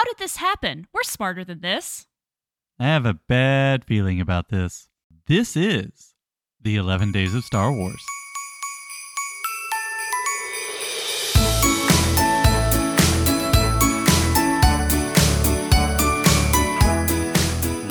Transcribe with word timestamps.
How 0.00 0.04
did 0.04 0.16
this 0.16 0.36
happen? 0.36 0.86
We're 0.94 1.02
smarter 1.02 1.44
than 1.44 1.60
this. 1.60 2.06
I 2.78 2.84
have 2.84 3.04
a 3.04 3.20
bad 3.28 3.84
feeling 3.84 4.18
about 4.18 4.48
this. 4.48 4.88
This 5.26 5.58
is 5.58 6.14
the 6.58 6.76
11 6.76 7.12
Days 7.12 7.34
of 7.34 7.44
Star 7.44 7.70
Wars. 7.70 8.02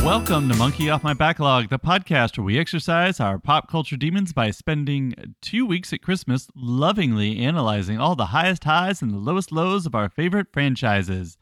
Welcome 0.04 0.50
to 0.50 0.56
Monkey 0.56 0.90
Off 0.90 1.04
My 1.04 1.14
Backlog, 1.14 1.70
the 1.70 1.78
podcast 1.78 2.40
where 2.40 2.46
we 2.46 2.58
exercise 2.58 3.20
our 3.20 3.38
pop 3.38 3.70
culture 3.70 3.98
demons 3.98 4.34
by 4.34 4.50
spending 4.50 5.36
two 5.42 5.64
weeks 5.64 5.94
at 5.94 6.02
Christmas 6.02 6.48
lovingly 6.56 7.38
analyzing 7.38 8.00
all 8.00 8.16
the 8.16 8.26
highest 8.26 8.64
highs 8.64 9.04
and 9.04 9.12
the 9.12 9.18
lowest 9.18 9.52
lows 9.52 9.86
of 9.86 9.94
our 9.94 10.10
favorite 10.10 10.48
franchises. 10.52 11.38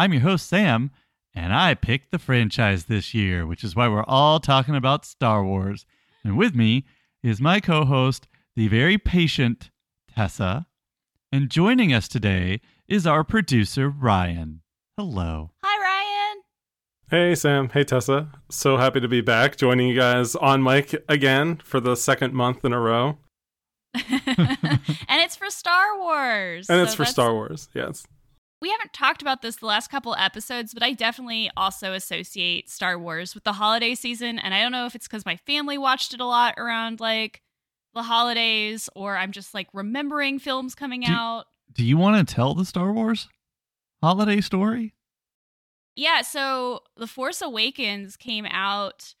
I'm 0.00 0.14
your 0.14 0.22
host, 0.22 0.48
Sam, 0.48 0.92
and 1.34 1.52
I 1.52 1.74
picked 1.74 2.10
the 2.10 2.18
franchise 2.18 2.86
this 2.86 3.12
year, 3.12 3.46
which 3.46 3.62
is 3.62 3.76
why 3.76 3.86
we're 3.86 4.02
all 4.04 4.40
talking 4.40 4.74
about 4.74 5.04
Star 5.04 5.44
Wars. 5.44 5.84
And 6.24 6.38
with 6.38 6.54
me 6.54 6.86
is 7.22 7.38
my 7.38 7.60
co 7.60 7.84
host, 7.84 8.26
the 8.56 8.68
very 8.68 8.96
patient 8.96 9.70
Tessa. 10.16 10.66
And 11.30 11.50
joining 11.50 11.92
us 11.92 12.08
today 12.08 12.62
is 12.88 13.06
our 13.06 13.22
producer, 13.22 13.90
Ryan. 13.90 14.62
Hello. 14.96 15.50
Hi, 15.62 15.78
Ryan. 15.78 16.42
Hey, 17.10 17.34
Sam. 17.34 17.68
Hey, 17.68 17.84
Tessa. 17.84 18.30
So 18.50 18.78
happy 18.78 19.00
to 19.00 19.08
be 19.08 19.20
back 19.20 19.58
joining 19.58 19.86
you 19.86 19.96
guys 19.96 20.34
on 20.34 20.62
mic 20.62 20.94
again 21.10 21.60
for 21.62 21.78
the 21.78 21.94
second 21.94 22.32
month 22.32 22.64
in 22.64 22.72
a 22.72 22.80
row. 22.80 23.18
and 23.94 24.80
it's 25.10 25.36
for 25.36 25.50
Star 25.50 25.98
Wars. 25.98 26.70
And 26.70 26.80
it's 26.80 26.94
for 26.94 27.04
Star 27.04 27.34
Wars, 27.34 27.68
yes. 27.74 28.06
We 28.60 28.70
haven't 28.70 28.92
talked 28.92 29.22
about 29.22 29.40
this 29.40 29.56
the 29.56 29.66
last 29.66 29.90
couple 29.90 30.14
episodes, 30.16 30.74
but 30.74 30.82
I 30.82 30.92
definitely 30.92 31.50
also 31.56 31.94
associate 31.94 32.68
Star 32.68 32.98
Wars 32.98 33.34
with 33.34 33.44
the 33.44 33.54
holiday 33.54 33.94
season. 33.94 34.38
And 34.38 34.52
I 34.52 34.60
don't 34.60 34.72
know 34.72 34.86
if 34.86 34.94
it's 34.94 35.08
because 35.08 35.24
my 35.24 35.36
family 35.36 35.78
watched 35.78 36.12
it 36.12 36.20
a 36.20 36.26
lot 36.26 36.54
around 36.58 37.00
like 37.00 37.40
the 37.94 38.02
holidays, 38.02 38.88
or 38.94 39.16
I'm 39.16 39.32
just 39.32 39.54
like 39.54 39.68
remembering 39.72 40.38
films 40.38 40.74
coming 40.74 41.02
Do- 41.02 41.12
out. 41.12 41.46
Do 41.72 41.84
you 41.84 41.96
want 41.96 42.28
to 42.28 42.34
tell 42.34 42.54
the 42.54 42.64
Star 42.64 42.92
Wars 42.92 43.28
holiday 44.02 44.40
story? 44.40 44.94
Yeah, 45.96 46.22
so 46.22 46.80
The 46.96 47.06
Force 47.06 47.42
Awakens 47.42 48.16
came 48.16 48.46
out 48.46 49.14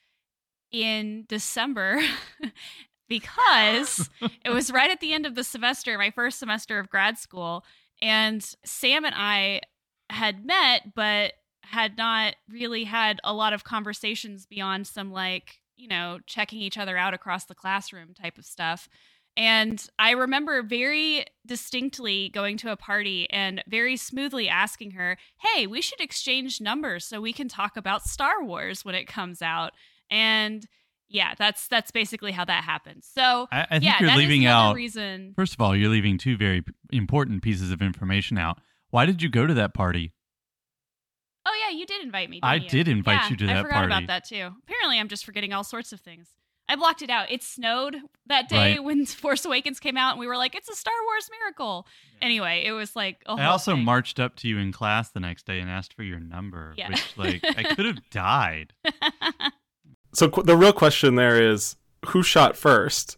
in 0.70 1.24
December 1.28 2.00
because 3.08 4.08
it 4.44 4.50
was 4.50 4.70
right 4.70 4.90
at 4.90 5.00
the 5.00 5.12
end 5.12 5.26
of 5.26 5.34
the 5.34 5.44
semester, 5.44 5.98
my 5.98 6.10
first 6.10 6.38
semester 6.38 6.78
of 6.78 6.88
grad 6.88 7.18
school, 7.18 7.64
and 8.02 8.42
Sam 8.64 9.04
and 9.04 9.14
I 9.16 9.60
had 10.08 10.44
met 10.44 10.94
but 10.94 11.34
had 11.62 11.96
not 11.96 12.34
really 12.48 12.84
had 12.84 13.20
a 13.22 13.32
lot 13.32 13.52
of 13.52 13.64
conversations 13.64 14.46
beyond 14.46 14.86
some 14.86 15.12
like, 15.12 15.60
you 15.76 15.88
know, 15.88 16.18
checking 16.26 16.60
each 16.60 16.76
other 16.76 16.96
out 16.96 17.14
across 17.14 17.44
the 17.44 17.54
classroom 17.54 18.12
type 18.12 18.38
of 18.38 18.44
stuff. 18.44 18.88
And 19.36 19.84
I 19.98 20.10
remember 20.10 20.62
very 20.62 21.24
distinctly 21.46 22.28
going 22.30 22.56
to 22.58 22.72
a 22.72 22.76
party 22.76 23.30
and 23.30 23.62
very 23.68 23.96
smoothly 23.96 24.48
asking 24.48 24.92
her, 24.92 25.16
Hey, 25.38 25.66
we 25.66 25.80
should 25.80 26.00
exchange 26.00 26.60
numbers 26.60 27.04
so 27.04 27.20
we 27.20 27.32
can 27.32 27.48
talk 27.48 27.76
about 27.76 28.02
Star 28.02 28.42
Wars 28.42 28.84
when 28.84 28.96
it 28.96 29.06
comes 29.06 29.40
out. 29.40 29.72
And 30.10 30.66
yeah, 31.10 31.34
that's 31.36 31.68
that's 31.68 31.90
basically 31.90 32.32
how 32.32 32.44
that 32.46 32.64
happens. 32.64 33.06
So 33.12 33.48
I, 33.52 33.62
I 33.62 33.66
think 33.72 33.84
yeah, 33.84 33.96
you're 34.00 34.08
that 34.08 34.14
is 34.14 34.18
leaving 34.18 34.46
out. 34.46 34.74
reason. 34.76 35.32
First 35.36 35.52
of 35.54 35.60
all, 35.60 35.76
you're 35.76 35.90
leaving 35.90 36.16
two 36.16 36.36
very 36.36 36.64
important 36.90 37.42
pieces 37.42 37.70
of 37.70 37.82
information 37.82 38.38
out. 38.38 38.58
Why 38.90 39.04
did 39.06 39.20
you 39.22 39.28
go 39.28 39.46
to 39.46 39.54
that 39.54 39.74
party? 39.74 40.12
Oh 41.46 41.52
yeah, 41.68 41.76
you 41.76 41.86
did 41.86 42.02
invite 42.02 42.30
me. 42.30 42.38
I 42.42 42.58
didn't 42.58 42.70
did 42.70 42.88
invite 42.88 43.20
Yeah, 43.24 43.28
you 43.30 43.36
to 43.36 43.44
I 43.44 43.54
that 43.54 43.62
forgot 43.62 43.74
party. 43.74 43.92
about 43.92 44.06
that 44.06 44.24
too. 44.28 44.50
Apparently, 44.64 44.98
I'm 44.98 45.08
just 45.08 45.24
forgetting 45.24 45.52
all 45.52 45.64
sorts 45.64 45.92
of 45.92 46.00
things. 46.00 46.28
I 46.68 46.76
blocked 46.76 47.02
it 47.02 47.10
out. 47.10 47.28
It 47.32 47.42
snowed 47.42 47.96
that 48.26 48.48
day 48.48 48.74
Right. 48.76 48.84
when 48.84 49.04
Force 49.24 49.44
Awakens 49.44 49.80
came 49.80 49.96
out, 49.96 50.12
and 50.12 50.20
we 50.20 50.26
were 50.28 50.36
like, 50.36 50.54
"It's 50.54 50.68
a 50.68 50.76
Star 50.76 50.94
Wars 51.06 51.28
miracle." 51.40 51.86
Anyway, 52.22 52.62
it 52.64 52.72
was 52.72 52.94
like 52.94 53.22
a 53.26 53.32
I 53.32 53.46
also 53.46 53.74
thing. 53.74 53.84
marched 53.84 54.20
up 54.20 54.36
to 54.36 54.48
you 54.48 54.58
in 54.58 54.70
class 54.70 55.10
the 55.10 55.18
next 55.18 55.46
day 55.46 55.58
and 55.58 55.68
asked 55.68 55.94
for 55.94 56.02
your 56.04 56.20
number, 56.20 56.74
Yeah. 56.76 56.90
which 56.90 57.16
like 57.16 57.40
I 57.44 57.62
could 57.74 57.86
have 57.86 58.08
died. 58.10 58.72
So 60.12 60.28
qu- 60.28 60.42
the 60.42 60.56
real 60.56 60.72
question 60.72 61.14
there 61.14 61.40
is 61.40 61.76
who 62.06 62.22
shot 62.22 62.56
first? 62.56 63.16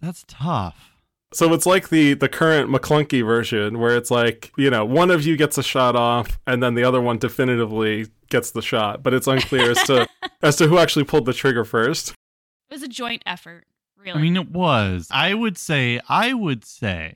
That's 0.00 0.24
tough. 0.26 0.90
So 1.34 1.52
it's 1.54 1.64
like 1.64 1.88
the 1.88 2.14
the 2.14 2.28
current 2.28 2.70
Maclunkey 2.70 3.24
version 3.24 3.78
where 3.78 3.96
it's 3.96 4.10
like, 4.10 4.52
you 4.56 4.68
know, 4.70 4.84
one 4.84 5.10
of 5.10 5.24
you 5.24 5.36
gets 5.36 5.56
a 5.56 5.62
shot 5.62 5.96
off 5.96 6.38
and 6.46 6.62
then 6.62 6.74
the 6.74 6.84
other 6.84 7.00
one 7.00 7.18
definitively 7.18 8.08
gets 8.28 8.50
the 8.50 8.62
shot, 8.62 9.02
but 9.02 9.14
it's 9.14 9.26
unclear 9.26 9.70
as 9.70 9.82
to 9.84 10.06
as 10.42 10.56
to 10.56 10.66
who 10.68 10.78
actually 10.78 11.04
pulled 11.04 11.24
the 11.24 11.32
trigger 11.32 11.64
first. 11.64 12.10
It 12.10 12.74
was 12.74 12.82
a 12.82 12.88
joint 12.88 13.22
effort, 13.24 13.64
really. 13.96 14.18
I 14.18 14.22
mean, 14.22 14.36
it 14.36 14.50
was. 14.50 15.08
I 15.10 15.32
would 15.34 15.56
say, 15.56 16.00
I 16.08 16.34
would 16.34 16.64
say 16.64 17.14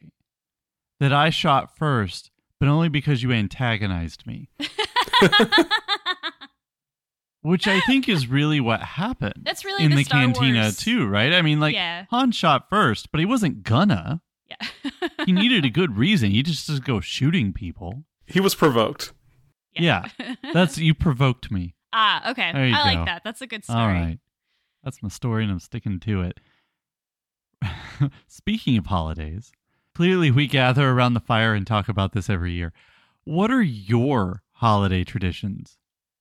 that 1.00 1.12
I 1.12 1.30
shot 1.30 1.76
first, 1.76 2.30
but 2.58 2.68
only 2.68 2.88
because 2.88 3.22
you 3.22 3.32
antagonized 3.32 4.26
me, 4.26 4.48
which 7.46 7.68
I 7.68 7.78
think 7.80 8.08
is 8.08 8.26
really 8.26 8.58
what 8.60 8.80
happened. 8.82 9.42
That's 9.44 9.64
really 9.64 9.84
in 9.84 9.90
the 9.90 9.98
the, 9.98 10.04
Star 10.04 10.20
cantina 10.20 10.62
Wars- 10.62 10.76
too, 10.78 11.06
right? 11.06 11.32
I 11.32 11.42
mean, 11.42 11.60
like 11.60 11.74
yeah, 11.74 12.06
Han 12.10 12.32
shot 12.32 12.68
first, 12.68 13.12
but 13.12 13.20
he 13.20 13.26
wasn't 13.26 13.62
gonna. 13.62 14.20
yeah. 14.50 14.66
He 15.24 15.32
needed 15.32 15.64
a 15.64 15.70
good 15.70 15.96
reason. 15.96 16.30
He 16.30 16.42
just 16.42 16.66
just 16.66 16.84
go 16.84 17.00
shooting 17.00 17.52
people. 17.52 18.04
He 18.26 18.40
was 18.40 18.54
provoked. 18.54 19.12
Yeah, 19.72 20.06
That's 20.52 20.78
you 20.78 20.94
provoked 20.94 21.50
me. 21.50 21.74
ah 21.92 22.30
okay. 22.30 22.50
There 22.52 22.66
you 22.66 22.74
I 22.74 22.78
go. 22.94 22.98
like 22.98 23.06
that. 23.06 23.22
That's 23.24 23.40
a 23.42 23.46
good 23.46 23.64
story. 23.64 23.80
All 23.80 23.88
right. 23.88 24.18
That's 24.82 25.02
my 25.02 25.08
story, 25.08 25.42
and 25.44 25.52
I'm 25.52 25.60
sticking 25.60 26.00
to 26.00 26.22
it. 26.22 26.40
Speaking 28.28 28.76
of 28.76 28.86
holidays, 28.86 29.52
clearly 29.94 30.30
we 30.30 30.46
gather 30.46 30.90
around 30.90 31.14
the 31.14 31.20
fire 31.20 31.54
and 31.54 31.66
talk 31.66 31.88
about 31.88 32.12
this 32.12 32.28
every 32.30 32.52
year. 32.52 32.72
What 33.24 33.50
are 33.50 33.62
your 33.62 34.42
holiday 34.52 35.02
traditions, 35.04 35.76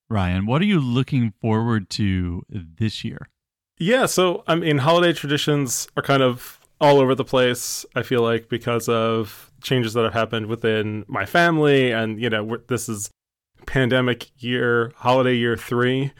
Ryan? 0.10 0.46
What 0.46 0.62
are 0.62 0.66
you 0.66 0.80
looking 0.80 1.34
forward 1.42 1.90
to 1.92 2.44
this 2.50 3.04
year? 3.04 3.30
Yeah, 3.78 4.06
so 4.06 4.44
I 4.48 4.56
mean, 4.56 4.78
holiday 4.78 5.14
traditions 5.14 5.88
are 5.98 6.04
kind 6.04 6.24
of 6.24 6.60
all 6.80 7.00
over 7.00 7.16
the 7.16 7.26
place. 7.26 7.86
I 7.96 8.04
feel 8.04 8.22
like 8.22 8.50
because 8.50 8.88
of 8.88 9.52
changes 9.62 9.94
that 9.94 10.04
have 10.04 10.14
happened 10.14 10.48
within 10.48 11.06
my 11.08 11.26
family, 11.26 11.92
and 11.92 12.20
you 12.20 12.30
know, 12.30 12.58
this 12.68 12.88
is 12.88 13.10
pandemic 13.66 14.30
year, 14.42 14.94
holiday 14.96 15.36
year 15.36 15.58
three, 15.58 16.14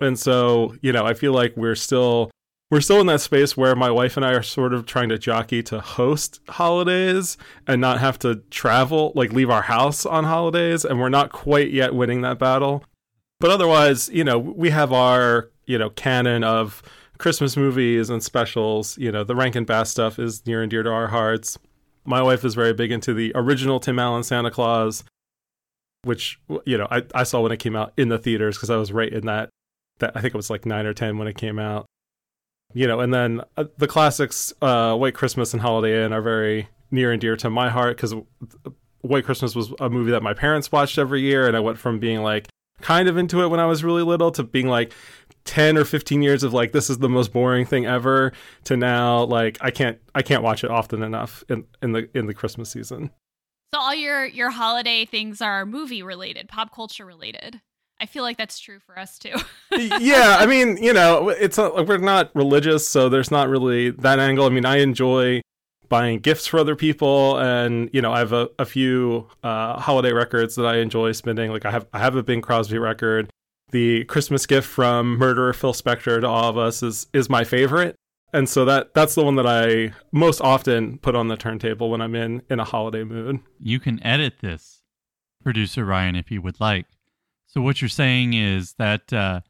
and 0.00 0.18
so 0.18 0.74
you 0.82 0.92
know, 0.92 1.06
I 1.06 1.14
feel 1.14 1.32
like 1.32 1.56
we're 1.56 1.74
still 1.74 2.30
we're 2.70 2.80
still 2.80 3.00
in 3.00 3.06
that 3.06 3.20
space 3.20 3.54
where 3.56 3.76
my 3.76 3.90
wife 3.90 4.16
and 4.16 4.24
I 4.24 4.32
are 4.32 4.42
sort 4.42 4.72
of 4.72 4.86
trying 4.86 5.10
to 5.10 5.18
jockey 5.18 5.62
to 5.64 5.80
host 5.80 6.40
holidays 6.48 7.36
and 7.66 7.80
not 7.80 8.00
have 8.00 8.18
to 8.20 8.36
travel, 8.50 9.12
like 9.14 9.32
leave 9.32 9.50
our 9.50 9.62
house 9.62 10.04
on 10.06 10.24
holidays, 10.24 10.84
and 10.84 10.98
we're 10.98 11.10
not 11.10 11.32
quite 11.32 11.70
yet 11.70 11.94
winning 11.94 12.22
that 12.22 12.38
battle. 12.38 12.84
But 13.42 13.50
otherwise, 13.50 14.08
you 14.10 14.22
know, 14.22 14.38
we 14.38 14.70
have 14.70 14.92
our, 14.92 15.50
you 15.66 15.76
know, 15.76 15.90
canon 15.90 16.44
of 16.44 16.80
Christmas 17.18 17.56
movies 17.56 18.08
and 18.08 18.22
specials. 18.22 18.96
You 18.98 19.10
know, 19.10 19.24
the 19.24 19.34
Rankin 19.34 19.64
Bass 19.64 19.90
stuff 19.90 20.20
is 20.20 20.46
near 20.46 20.62
and 20.62 20.70
dear 20.70 20.84
to 20.84 20.90
our 20.90 21.08
hearts. 21.08 21.58
My 22.04 22.22
wife 22.22 22.44
is 22.44 22.54
very 22.54 22.72
big 22.72 22.92
into 22.92 23.12
the 23.12 23.32
original 23.34 23.80
Tim 23.80 23.98
Allen 23.98 24.22
Santa 24.22 24.52
Clause, 24.52 25.02
which 26.04 26.40
you 26.64 26.78
know 26.78 26.86
I, 26.88 27.02
I 27.16 27.24
saw 27.24 27.40
when 27.40 27.50
it 27.50 27.56
came 27.56 27.74
out 27.74 27.92
in 27.96 28.10
the 28.10 28.18
theaters 28.18 28.56
because 28.56 28.70
I 28.70 28.76
was 28.76 28.92
right 28.92 29.12
in 29.12 29.26
that 29.26 29.48
that 29.98 30.12
I 30.14 30.20
think 30.20 30.34
it 30.34 30.38
was 30.38 30.48
like 30.48 30.64
nine 30.64 30.86
or 30.86 30.94
ten 30.94 31.18
when 31.18 31.26
it 31.26 31.36
came 31.36 31.58
out. 31.58 31.86
You 32.74 32.86
know, 32.86 33.00
and 33.00 33.12
then 33.12 33.40
uh, 33.56 33.64
the 33.76 33.88
classics, 33.88 34.52
uh, 34.62 34.94
White 34.94 35.14
Christmas 35.14 35.52
and 35.52 35.60
Holiday 35.60 36.04
Inn, 36.04 36.12
are 36.12 36.22
very 36.22 36.68
near 36.92 37.10
and 37.10 37.20
dear 37.20 37.36
to 37.38 37.50
my 37.50 37.70
heart 37.70 37.96
because 37.96 38.14
White 39.00 39.24
Christmas 39.24 39.56
was 39.56 39.72
a 39.80 39.90
movie 39.90 40.12
that 40.12 40.22
my 40.22 40.32
parents 40.32 40.70
watched 40.70 40.96
every 40.96 41.22
year, 41.22 41.48
and 41.48 41.56
I 41.56 41.60
went 41.60 41.78
from 41.78 41.98
being 41.98 42.22
like 42.22 42.46
kind 42.82 43.08
of 43.08 43.16
into 43.16 43.42
it 43.42 43.48
when 43.48 43.60
I 43.60 43.66
was 43.66 43.82
really 43.82 44.02
little 44.02 44.30
to 44.32 44.42
being 44.42 44.68
like 44.68 44.92
10 45.44 45.76
or 45.76 45.84
15 45.84 46.22
years 46.22 46.42
of 46.42 46.52
like 46.52 46.72
this 46.72 46.90
is 46.90 46.98
the 46.98 47.08
most 47.08 47.32
boring 47.32 47.66
thing 47.66 47.86
ever 47.86 48.32
to 48.64 48.76
now 48.76 49.24
like 49.24 49.58
I 49.60 49.70
can't 49.70 49.98
I 50.14 50.22
can't 50.22 50.42
watch 50.42 50.64
it 50.64 50.70
often 50.70 51.02
enough 51.02 51.42
in 51.48 51.64
in 51.82 51.92
the 51.92 52.08
in 52.16 52.26
the 52.26 52.34
Christmas 52.34 52.70
season. 52.70 53.10
So 53.74 53.80
all 53.80 53.94
your 53.94 54.24
your 54.26 54.50
holiday 54.50 55.04
things 55.04 55.40
are 55.40 55.64
movie 55.64 56.02
related, 56.02 56.48
pop 56.48 56.74
culture 56.74 57.06
related. 57.06 57.60
I 58.00 58.06
feel 58.06 58.24
like 58.24 58.36
that's 58.36 58.58
true 58.58 58.80
for 58.80 58.98
us 58.98 59.18
too. 59.18 59.34
yeah, 60.00 60.36
I 60.40 60.46
mean, 60.46 60.76
you 60.76 60.92
know, 60.92 61.28
it's 61.28 61.56
not, 61.56 61.86
we're 61.86 61.98
not 61.98 62.34
religious, 62.34 62.86
so 62.86 63.08
there's 63.08 63.30
not 63.30 63.48
really 63.48 63.90
that 63.90 64.18
angle. 64.18 64.44
I 64.44 64.48
mean, 64.48 64.66
I 64.66 64.78
enjoy 64.78 65.40
buying 65.92 66.20
gifts 66.20 66.46
for 66.46 66.58
other 66.58 66.74
people, 66.74 67.36
and 67.36 67.90
you 67.92 68.00
know, 68.00 68.14
I 68.14 68.18
have 68.20 68.32
a, 68.32 68.48
a 68.58 68.64
few 68.64 69.28
uh, 69.44 69.78
holiday 69.78 70.14
records 70.14 70.54
that 70.54 70.64
I 70.64 70.78
enjoy 70.78 71.12
spending. 71.12 71.50
Like 71.50 71.66
I 71.66 71.70
have 71.70 71.86
I 71.92 71.98
have 71.98 72.16
a 72.16 72.22
Bing 72.22 72.40
Crosby 72.40 72.78
record. 72.78 73.28
The 73.72 74.04
Christmas 74.04 74.46
gift 74.46 74.66
from 74.66 75.18
murderer 75.18 75.52
Phil 75.52 75.74
Spector 75.74 76.22
to 76.22 76.26
all 76.26 76.48
of 76.48 76.56
us 76.56 76.82
is 76.82 77.08
is 77.12 77.28
my 77.28 77.44
favorite, 77.44 77.94
and 78.32 78.48
so 78.48 78.64
that 78.64 78.94
that's 78.94 79.14
the 79.14 79.22
one 79.22 79.36
that 79.36 79.46
I 79.46 79.92
most 80.12 80.40
often 80.40 80.96
put 80.96 81.14
on 81.14 81.28
the 81.28 81.36
turntable 81.36 81.90
when 81.90 82.00
I'm 82.00 82.14
in 82.14 82.42
in 82.48 82.58
a 82.58 82.64
holiday 82.64 83.04
mood. 83.04 83.40
You 83.60 83.78
can 83.78 84.02
edit 84.02 84.36
this. 84.40 84.82
producer 85.44 85.84
Ryan, 85.84 86.16
if 86.16 86.30
you 86.30 86.40
would 86.40 86.58
like. 86.58 86.86
So 87.46 87.60
what 87.60 87.82
you're 87.82 87.88
saying 87.90 88.32
is 88.32 88.74
that 88.78 89.12
uh, 89.12 89.42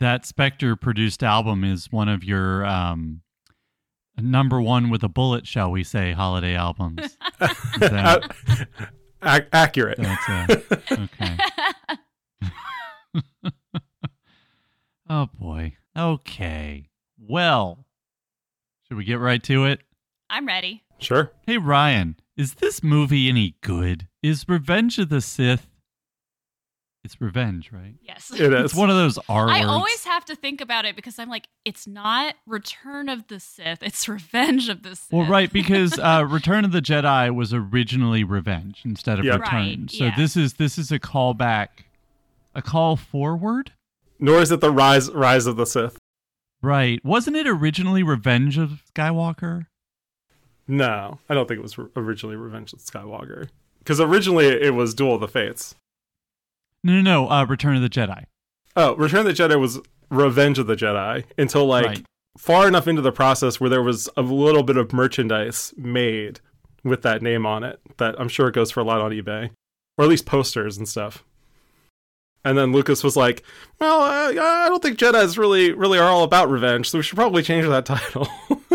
that 0.00 0.24
spector 0.24 0.78
produced 0.80 1.22
album 1.22 1.62
is 1.62 1.92
one 1.92 2.08
of 2.08 2.24
your 2.24 2.66
um, 2.66 3.22
number 4.18 4.60
one 4.60 4.90
with 4.90 5.02
a 5.02 5.08
bullet, 5.08 5.46
shall 5.46 5.70
we 5.70 5.84
say, 5.84 6.12
holiday 6.12 6.54
albums. 6.54 7.16
That- 7.78 8.34
Ac- 9.22 9.46
accurate. 9.52 9.98
that's 9.98 10.28
uh, 10.28 10.56
okay. 10.92 11.36
oh 15.08 15.26
boy. 15.38 15.74
Okay. 15.96 16.88
Well, 17.18 17.86
should 18.86 18.96
we 18.98 19.04
get 19.04 19.18
right 19.18 19.42
to 19.44 19.64
it? 19.64 19.80
I'm 20.30 20.46
ready. 20.46 20.84
Sure. 20.98 21.32
Hey 21.46 21.58
Ryan, 21.58 22.16
is 22.36 22.54
this 22.54 22.82
movie 22.82 23.28
any 23.28 23.56
good? 23.62 24.06
Is 24.22 24.44
Revenge 24.48 24.98
of 24.98 25.08
the 25.08 25.20
Sith? 25.20 25.68
It's 27.06 27.20
revenge, 27.20 27.70
right? 27.72 27.94
Yes. 28.02 28.32
It 28.32 28.52
is. 28.52 28.64
It's 28.64 28.74
one 28.74 28.90
of 28.90 28.96
those 28.96 29.16
R 29.28 29.48
I 29.48 29.60
words. 29.60 29.66
always 29.68 30.04
have 30.06 30.24
to 30.24 30.34
think 30.34 30.60
about 30.60 30.84
it 30.84 30.96
because 30.96 31.20
I'm 31.20 31.28
like, 31.28 31.46
it's 31.64 31.86
not 31.86 32.34
Return 32.46 33.08
of 33.08 33.28
the 33.28 33.38
Sith, 33.38 33.80
it's 33.80 34.08
Revenge 34.08 34.68
of 34.68 34.82
the 34.82 34.96
Sith. 34.96 35.12
Well, 35.12 35.24
right, 35.24 35.52
because 35.52 35.96
uh, 36.00 36.26
Return 36.28 36.64
of 36.64 36.72
the 36.72 36.82
Jedi 36.82 37.32
was 37.32 37.54
originally 37.54 38.24
Revenge 38.24 38.82
instead 38.84 39.20
of 39.20 39.24
Yep. 39.24 39.38
Return. 39.40 39.54
Right, 39.54 39.90
so 39.90 40.04
yeah. 40.06 40.16
this 40.16 40.36
is 40.36 40.54
this 40.54 40.78
is 40.78 40.90
a 40.90 40.98
callback, 40.98 41.68
a 42.56 42.60
call 42.60 42.96
forward. 42.96 43.70
Nor 44.18 44.40
is 44.40 44.50
it 44.50 44.60
the 44.60 44.72
rise 44.72 45.08
rise 45.12 45.46
of 45.46 45.54
the 45.56 45.64
Sith. 45.64 45.96
Right? 46.60 46.98
Wasn't 47.04 47.36
it 47.36 47.46
originally 47.46 48.02
Revenge 48.02 48.58
of 48.58 48.82
Skywalker? 48.92 49.66
No, 50.66 51.20
I 51.28 51.34
don't 51.34 51.46
think 51.46 51.58
it 51.58 51.62
was 51.62 51.78
r- 51.78 51.88
originally 51.94 52.34
Revenge 52.34 52.72
of 52.72 52.80
Skywalker. 52.80 53.48
Because 53.78 54.00
originally 54.00 54.46
it 54.46 54.74
was 54.74 54.92
Duel 54.92 55.14
of 55.14 55.20
the 55.20 55.28
Fates. 55.28 55.76
No, 56.84 56.94
no, 56.94 57.00
no. 57.02 57.30
Uh, 57.30 57.44
Return 57.44 57.76
of 57.76 57.82
the 57.82 57.88
Jedi. 57.90 58.24
Oh, 58.76 58.94
Return 58.96 59.20
of 59.20 59.26
the 59.26 59.32
Jedi 59.42 59.58
was 59.58 59.80
Revenge 60.10 60.58
of 60.58 60.66
the 60.66 60.76
Jedi 60.76 61.24
until 61.38 61.66
like 61.66 61.86
Right. 61.86 62.04
far 62.38 62.68
enough 62.68 62.86
into 62.86 63.02
the 63.02 63.12
process 63.12 63.60
where 63.60 63.70
there 63.70 63.82
was 63.82 64.08
a 64.16 64.22
little 64.22 64.62
bit 64.62 64.76
of 64.76 64.92
merchandise 64.92 65.72
made 65.76 66.40
with 66.84 67.02
that 67.02 67.22
name 67.22 67.44
on 67.46 67.64
it 67.64 67.80
that 67.96 68.14
I'm 68.20 68.28
sure 68.28 68.48
it 68.48 68.54
goes 68.54 68.70
for 68.70 68.80
a 68.80 68.84
lot 68.84 69.00
on 69.00 69.10
eBay, 69.10 69.50
or 69.98 70.04
at 70.04 70.10
least 70.10 70.26
posters 70.26 70.76
and 70.78 70.88
stuff. 70.88 71.24
And 72.44 72.56
then 72.56 72.70
Lucas 72.70 73.02
was 73.02 73.16
like, 73.16 73.42
"Well, 73.80 74.02
uh, 74.02 74.28
I 74.40 74.68
don't 74.68 74.80
think 74.80 74.98
Jedi's 74.98 75.36
really, 75.36 75.72
really 75.72 75.98
are 75.98 76.08
all 76.08 76.22
about 76.22 76.48
revenge, 76.48 76.88
so 76.88 76.98
we 76.98 77.02
should 77.02 77.16
probably 77.16 77.42
change 77.42 77.66
that 77.66 77.86
title." 77.86 78.28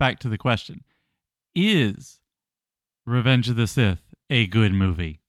Back 0.00 0.18
to 0.20 0.30
the 0.30 0.38
question: 0.38 0.82
Is 1.54 2.20
Revenge 3.06 3.50
of 3.50 3.56
the 3.56 3.66
Sith 3.66 4.00
a 4.30 4.46
good 4.46 4.72
movie? 4.72 5.20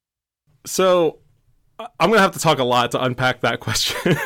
So 0.66 1.20
I'm 1.78 2.10
gonna 2.10 2.22
have 2.22 2.34
to 2.34 2.40
talk 2.40 2.60
a 2.60 2.64
lot 2.64 2.92
to 2.92 3.04
unpack 3.04 3.42
that 3.42 3.60
question. 3.60 4.18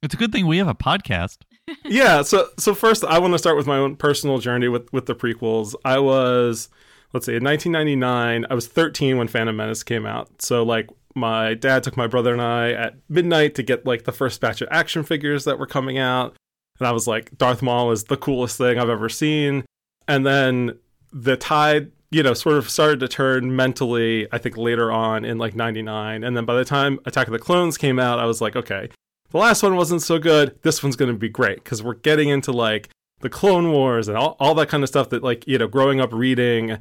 It's 0.00 0.14
a 0.14 0.16
good 0.16 0.30
thing 0.30 0.46
we 0.46 0.58
have 0.58 0.68
a 0.68 0.74
podcast. 0.74 1.38
yeah 1.84 2.22
so 2.22 2.48
so 2.58 2.74
first 2.74 3.04
i 3.04 3.18
want 3.18 3.34
to 3.34 3.38
start 3.38 3.56
with 3.56 3.66
my 3.66 3.76
own 3.76 3.96
personal 3.96 4.38
journey 4.38 4.68
with 4.68 4.90
with 4.92 5.06
the 5.06 5.14
prequels 5.14 5.74
i 5.84 5.98
was 5.98 6.68
let's 7.12 7.26
see 7.26 7.36
in 7.36 7.44
1999 7.44 8.46
i 8.50 8.54
was 8.54 8.66
13 8.66 9.18
when 9.18 9.28
phantom 9.28 9.56
menace 9.56 9.82
came 9.82 10.06
out 10.06 10.40
so 10.40 10.62
like 10.62 10.88
my 11.14 11.54
dad 11.54 11.82
took 11.82 11.96
my 11.96 12.06
brother 12.06 12.32
and 12.32 12.40
i 12.40 12.72
at 12.72 12.94
midnight 13.08 13.54
to 13.54 13.62
get 13.62 13.84
like 13.84 14.04
the 14.04 14.12
first 14.12 14.40
batch 14.40 14.60
of 14.62 14.68
action 14.70 15.02
figures 15.02 15.44
that 15.44 15.58
were 15.58 15.66
coming 15.66 15.98
out 15.98 16.34
and 16.78 16.88
i 16.88 16.92
was 16.92 17.06
like 17.06 17.36
darth 17.36 17.60
maul 17.60 17.90
is 17.90 18.04
the 18.04 18.16
coolest 18.16 18.56
thing 18.56 18.78
i've 18.78 18.88
ever 18.88 19.08
seen 19.08 19.64
and 20.06 20.24
then 20.24 20.78
the 21.12 21.36
tide 21.36 21.90
you 22.10 22.22
know 22.22 22.34
sort 22.34 22.56
of 22.56 22.70
started 22.70 23.00
to 23.00 23.08
turn 23.08 23.54
mentally 23.54 24.26
i 24.32 24.38
think 24.38 24.56
later 24.56 24.90
on 24.90 25.24
in 25.24 25.38
like 25.38 25.54
99 25.54 26.24
and 26.24 26.36
then 26.36 26.44
by 26.44 26.54
the 26.54 26.64
time 26.64 26.98
attack 27.04 27.26
of 27.26 27.32
the 27.32 27.38
clones 27.38 27.76
came 27.76 27.98
out 27.98 28.18
i 28.18 28.24
was 28.24 28.40
like 28.40 28.56
okay 28.56 28.88
the 29.30 29.38
last 29.38 29.62
one 29.62 29.76
wasn't 29.76 30.02
so 30.02 30.18
good. 30.18 30.58
This 30.62 30.82
one's 30.82 30.96
going 30.96 31.12
to 31.12 31.18
be 31.18 31.28
great 31.28 31.62
because 31.62 31.82
we're 31.82 31.94
getting 31.94 32.28
into 32.28 32.50
like 32.50 32.88
the 33.20 33.28
Clone 33.28 33.70
Wars 33.70 34.08
and 34.08 34.16
all, 34.16 34.36
all 34.40 34.54
that 34.54 34.68
kind 34.68 34.82
of 34.82 34.88
stuff 34.88 35.10
that, 35.10 35.22
like, 35.22 35.46
you 35.46 35.58
know, 35.58 35.68
growing 35.68 36.00
up 36.00 36.12
reading 36.12 36.78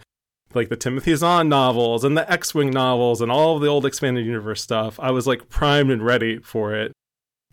like 0.54 0.70
the 0.70 0.78
Timothy 0.78 1.14
Zahn 1.14 1.50
novels 1.50 2.06
and 2.06 2.18
the 2.18 2.30
X 2.32 2.56
Wing 2.56 2.72
novels 2.72 3.22
and 3.22 3.30
all 3.32 3.56
of 3.56 3.62
the 3.62 3.68
old 3.68 3.86
expanded 3.86 4.26
universe 4.26 4.62
stuff. 4.62 4.98
I 5.00 5.12
was 5.12 5.28
like 5.28 5.50
primed 5.50 5.92
and 5.92 6.06
ready 6.06 6.40
for 6.40 6.74
it. 6.74 6.94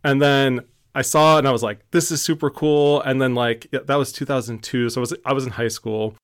And 0.04 0.22
then 0.22 0.60
I 0.94 1.02
saw 1.02 1.36
it 1.36 1.38
and 1.40 1.48
I 1.48 1.52
was 1.52 1.62
like, 1.62 1.80
this 1.90 2.12
is 2.12 2.22
super 2.22 2.50
cool. 2.50 3.00
And 3.00 3.20
then, 3.20 3.34
like, 3.34 3.66
that 3.72 3.96
was 3.96 4.12
2002. 4.12 4.90
So 4.90 5.00
I 5.00 5.02
was, 5.02 5.14
I 5.24 5.32
was 5.32 5.44
in 5.44 5.52
high 5.52 5.68
school. 5.68 6.14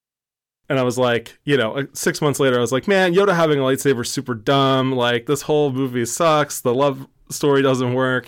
And 0.71 0.79
I 0.79 0.83
was 0.83 0.97
like, 0.97 1.37
you 1.43 1.57
know, 1.57 1.79
uh, 1.79 1.83
six 1.91 2.21
months 2.21 2.39
later, 2.39 2.55
I 2.55 2.61
was 2.61 2.71
like, 2.71 2.87
man, 2.87 3.13
Yoda 3.13 3.35
having 3.35 3.59
a 3.59 3.61
lightsaber 3.61 4.05
is 4.05 4.09
super 4.09 4.33
dumb. 4.33 4.93
Like, 4.93 5.25
this 5.25 5.41
whole 5.41 5.69
movie 5.69 6.05
sucks. 6.05 6.61
The 6.61 6.73
love 6.73 7.07
story 7.29 7.61
doesn't 7.61 7.93
work. 7.93 8.25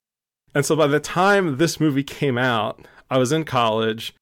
And 0.53 0.65
so 0.65 0.75
by 0.75 0.87
the 0.87 0.99
time 0.99 1.55
this 1.55 1.79
movie 1.79 2.03
came 2.03 2.37
out, 2.37 2.85
I 3.09 3.17
was 3.17 3.31
in 3.31 3.45
college 3.45 4.13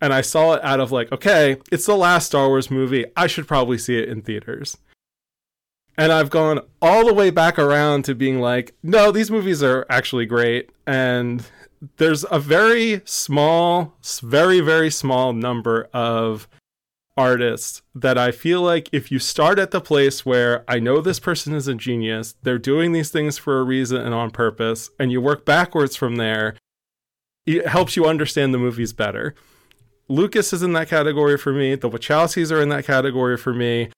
and 0.00 0.14
I 0.14 0.20
saw 0.20 0.52
it 0.52 0.62
out 0.62 0.78
of 0.78 0.92
like, 0.92 1.10
okay, 1.10 1.56
it's 1.72 1.86
the 1.86 1.96
last 1.96 2.26
Star 2.26 2.46
Wars 2.46 2.70
movie. 2.70 3.04
I 3.16 3.26
should 3.26 3.48
probably 3.48 3.78
see 3.78 3.98
it 3.98 4.08
in 4.08 4.22
theaters. 4.22 4.78
And 5.98 6.12
I've 6.12 6.30
gone 6.30 6.60
all 6.80 7.04
the 7.04 7.14
way 7.14 7.30
back 7.30 7.58
around 7.58 8.04
to 8.04 8.14
being 8.14 8.38
like, 8.38 8.76
no, 8.84 9.10
these 9.10 9.28
movies 9.28 9.60
are 9.64 9.84
actually 9.90 10.26
great. 10.26 10.70
And 10.86 11.44
there's 11.96 12.24
a 12.30 12.38
very 12.38 13.02
small, 13.04 13.96
very, 14.22 14.60
very 14.60 14.92
small 14.92 15.32
number 15.32 15.88
of 15.92 16.46
artists 17.16 17.82
that 17.94 18.18
I 18.18 18.30
feel 18.30 18.60
like 18.60 18.88
if 18.92 19.10
you 19.10 19.18
start 19.18 19.58
at 19.58 19.70
the 19.70 19.80
place 19.80 20.26
where 20.26 20.64
I 20.68 20.78
know 20.78 21.00
this 21.00 21.18
person 21.18 21.54
is 21.54 21.66
a 21.68 21.74
genius, 21.74 22.34
they're 22.42 22.58
doing 22.58 22.92
these 22.92 23.10
things 23.10 23.38
for 23.38 23.58
a 23.58 23.64
reason 23.64 23.98
and 23.98 24.14
on 24.14 24.30
purpose, 24.30 24.90
and 24.98 25.10
you 25.10 25.20
work 25.20 25.44
backwards 25.44 25.96
from 25.96 26.16
there, 26.16 26.56
it 27.46 27.66
helps 27.66 27.96
you 27.96 28.06
understand 28.06 28.52
the 28.52 28.58
movies 28.58 28.92
better. 28.92 29.34
Lucas 30.08 30.52
is 30.52 30.62
in 30.62 30.72
that 30.74 30.88
category 30.88 31.36
for 31.36 31.52
me. 31.52 31.74
The 31.74 31.90
Wachowskis 31.90 32.52
are 32.52 32.60
in 32.60 32.68
that 32.68 32.84
category 32.84 33.36
for 33.36 33.52
me. 33.52 33.90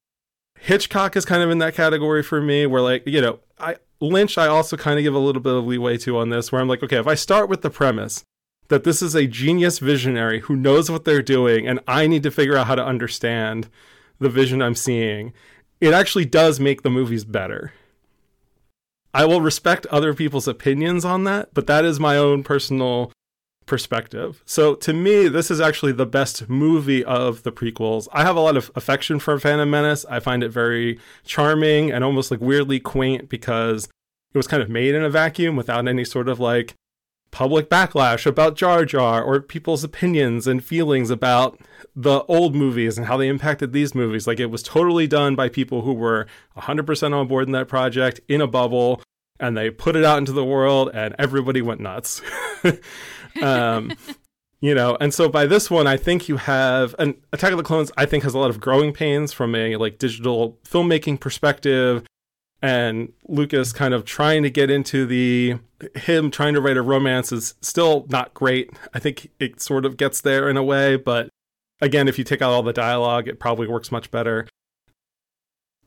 Hitchcock 0.59 1.17
is 1.17 1.25
kind 1.25 1.43
of 1.43 1.51
in 1.51 1.59
that 1.59 1.75
category 1.75 2.23
for 2.23 2.41
me, 2.41 2.67
where 2.67 2.83
like 2.83 3.07
you 3.07 3.21
know, 3.21 3.41
I 3.59 3.77
Lynch 4.01 4.39
I 4.39 4.47
also 4.47 4.77
kind 4.77 4.99
of 4.99 5.03
give 5.03 5.15
a 5.15 5.19
little 5.19 5.43
bit 5.43 5.55
of 5.55 5.67
leeway 5.67 5.99
to 5.99 6.19
on 6.19 6.31
this, 6.31 6.51
where 6.51 6.61
I'm 6.61 6.69
like, 6.69 6.83
okay, 6.83 6.99
if 6.99 7.07
I 7.07 7.15
start 7.15 7.49
with 7.49 7.63
the 7.63 7.71
premise 7.71 8.25
that 8.69 8.85
this 8.85 9.03
is 9.03 9.15
a 9.15 9.27
genius 9.27 9.79
visionary 9.79 10.41
who 10.41 10.57
knows 10.57 10.91
what 10.91 11.05
they're 11.05 11.23
doing, 11.23 11.67
and 11.67 11.81
I 11.89 12.07
need 12.07 12.23
to 12.23 12.31
figure 12.31 12.57
out 12.57 12.67
how 12.67 12.75
to 12.75 12.85
understand 12.85 13.69
the 14.19 14.29
vision 14.29 14.63
I'm 14.63 14.75
seeing, 14.75 15.33
it 15.81 15.95
actually 15.95 16.25
does 16.25 16.61
make 16.61 16.83
the 16.83 16.91
movies 16.91 17.25
better. 17.25 17.73
I 19.15 19.25
will 19.25 19.41
respect 19.41 19.87
other 19.87 20.13
people's 20.13 20.49
opinions 20.49 21.05
on 21.05 21.25
that, 21.25 21.55
but 21.55 21.67
that 21.67 21.85
is 21.85 21.99
my 21.99 22.17
own 22.17 22.43
personal 22.43 23.13
perspective. 23.69 24.43
So 24.45 24.75
to 24.77 24.93
me, 24.93 25.29
this 25.29 25.51
is 25.51 25.61
actually 25.61 25.93
the 25.93 26.07
best 26.07 26.49
movie 26.49 27.05
of 27.05 27.43
the 27.43 27.53
prequels. 27.53 28.09
I 28.13 28.25
have 28.25 28.37
a 28.37 28.41
lot 28.41 28.57
of 28.57 28.71
affection 28.75 29.19
for 29.19 29.39
Phantom 29.39 29.71
Menace. 29.71 30.05
I 30.11 30.21
find 30.21 30.43
it 30.43 30.49
very 30.49 30.99
charming 31.25 31.93
and 31.93 32.03
almost 32.03 32.31
like 32.31 32.41
weirdly 32.41 32.81
quaint 32.81 33.29
because 33.29 33.85
it 33.85 34.37
was 34.37 34.47
kind 34.47 34.63
of 34.63 34.69
made 34.69 34.95
in 34.95 35.05
a 35.05 35.11
vacuum 35.11 35.55
without 35.55 35.87
any 35.87 36.05
sort 36.05 36.29
of 36.29 36.41
like 36.41 36.75
public 37.39 37.71
backlash 37.71 38.27
about 38.27 38.57
Jar 38.57 38.85
Jar 38.85 39.23
or 39.23 39.41
people's 39.41 39.85
opinions 39.85 40.49
and 40.49 40.63
feelings 40.63 41.09
about 41.09 41.61
the 41.95 42.25
old 42.25 42.57
movies 42.57 42.99
and 42.99 43.07
how 43.07 43.17
they 43.17 43.29
impacted 43.29 43.73
these 43.73 43.95
movies. 43.95 44.27
Like 44.27 44.41
it 44.41 44.47
was 44.47 44.61
totally 44.61 45.07
done 45.07 45.37
by 45.37 45.49
people 45.49 45.83
who 45.83 45.93
were 45.93 46.27
100% 46.57 47.15
on 47.15 47.29
board 47.29 47.47
in 47.47 47.53
that 47.53 47.69
project 47.69 48.19
in 48.27 48.41
a 48.41 48.49
bubble 48.49 49.01
and 49.39 49.57
they 49.57 49.71
put 49.71 49.95
it 49.95 50.05
out 50.05 50.19
into 50.19 50.33
the 50.33 50.45
world 50.45 50.91
and 50.93 51.15
everybody 51.17 51.63
went 51.63 51.81
nuts. 51.81 52.21
um, 53.41 53.93
you 54.61 54.75
know, 54.75 54.97
and 55.01 55.15
so 55.15 55.29
by 55.29 55.47
this 55.47 55.71
one, 55.71 55.87
I 55.87 55.97
think 55.97 56.29
you 56.29 56.39
have 56.39 56.97
an 56.99 57.15
Attack 57.33 57.53
of 57.53 57.59
the 57.59 57.63
Clones. 57.63 57.93
I 57.97 58.05
think 58.05 58.25
has 58.25 58.35
a 58.35 58.39
lot 58.41 58.51
of 58.51 58.59
growing 58.59 58.93
pains 58.93 59.33
from 59.33 59.55
a 59.55 59.77
like 59.77 59.99
digital 59.99 60.59
filmmaking 60.65 61.21
perspective, 61.21 62.05
and 62.61 63.13
Lucas 63.27 63.73
kind 63.73 63.95
of 63.95 64.05
trying 64.05 64.43
to 64.43 64.51
get 64.51 64.71
into 64.71 65.07
the 65.07 65.59
him 65.95 66.31
trying 66.31 66.55
to 66.55 66.61
write 66.61 66.77
a 66.77 66.83
romance 66.83 67.31
is 67.31 67.55
still 67.61 68.07
not 68.09 68.35
great. 68.35 68.71
I 68.93 68.99
think 68.99 69.31
it 69.39 69.61
sort 69.61 69.85
of 69.87 69.97
gets 69.97 70.21
there 70.21 70.49
in 70.49 70.57
a 70.57 70.63
way, 70.63 70.97
but 70.97 71.29
again, 71.81 72.09
if 72.09 72.19
you 72.19 72.25
take 72.25 72.43
out 72.43 72.51
all 72.51 72.63
the 72.63 72.73
dialogue, 72.73 73.29
it 73.29 73.39
probably 73.39 73.69
works 73.69 73.93
much 73.93 74.11
better. 74.11 74.47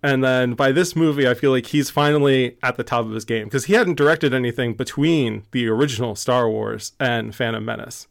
And 0.03 0.23
then 0.23 0.53
by 0.53 0.71
this 0.71 0.95
movie, 0.95 1.27
I 1.27 1.33
feel 1.33 1.51
like 1.51 1.67
he's 1.67 1.89
finally 1.91 2.57
at 2.63 2.75
the 2.75 2.83
top 2.83 3.05
of 3.05 3.11
his 3.11 3.25
game 3.25 3.45
because 3.45 3.65
he 3.65 3.73
hadn't 3.73 3.97
directed 3.97 4.33
anything 4.33 4.73
between 4.73 5.43
the 5.51 5.67
original 5.67 6.15
Star 6.15 6.49
Wars 6.49 6.93
and 6.99 7.35
Phantom 7.35 7.63
Menace. 7.63 8.07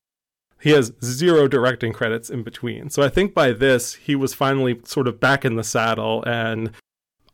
He 0.60 0.70
has 0.70 0.92
zero 1.02 1.48
directing 1.48 1.92
credits 1.92 2.28
in 2.28 2.42
between. 2.42 2.90
So 2.90 3.02
I 3.02 3.08
think 3.08 3.32
by 3.32 3.52
this, 3.52 3.94
he 3.94 4.14
was 4.14 4.34
finally 4.34 4.78
sort 4.84 5.08
of 5.08 5.18
back 5.18 5.44
in 5.44 5.56
the 5.56 5.64
saddle 5.64 6.22
and 6.26 6.72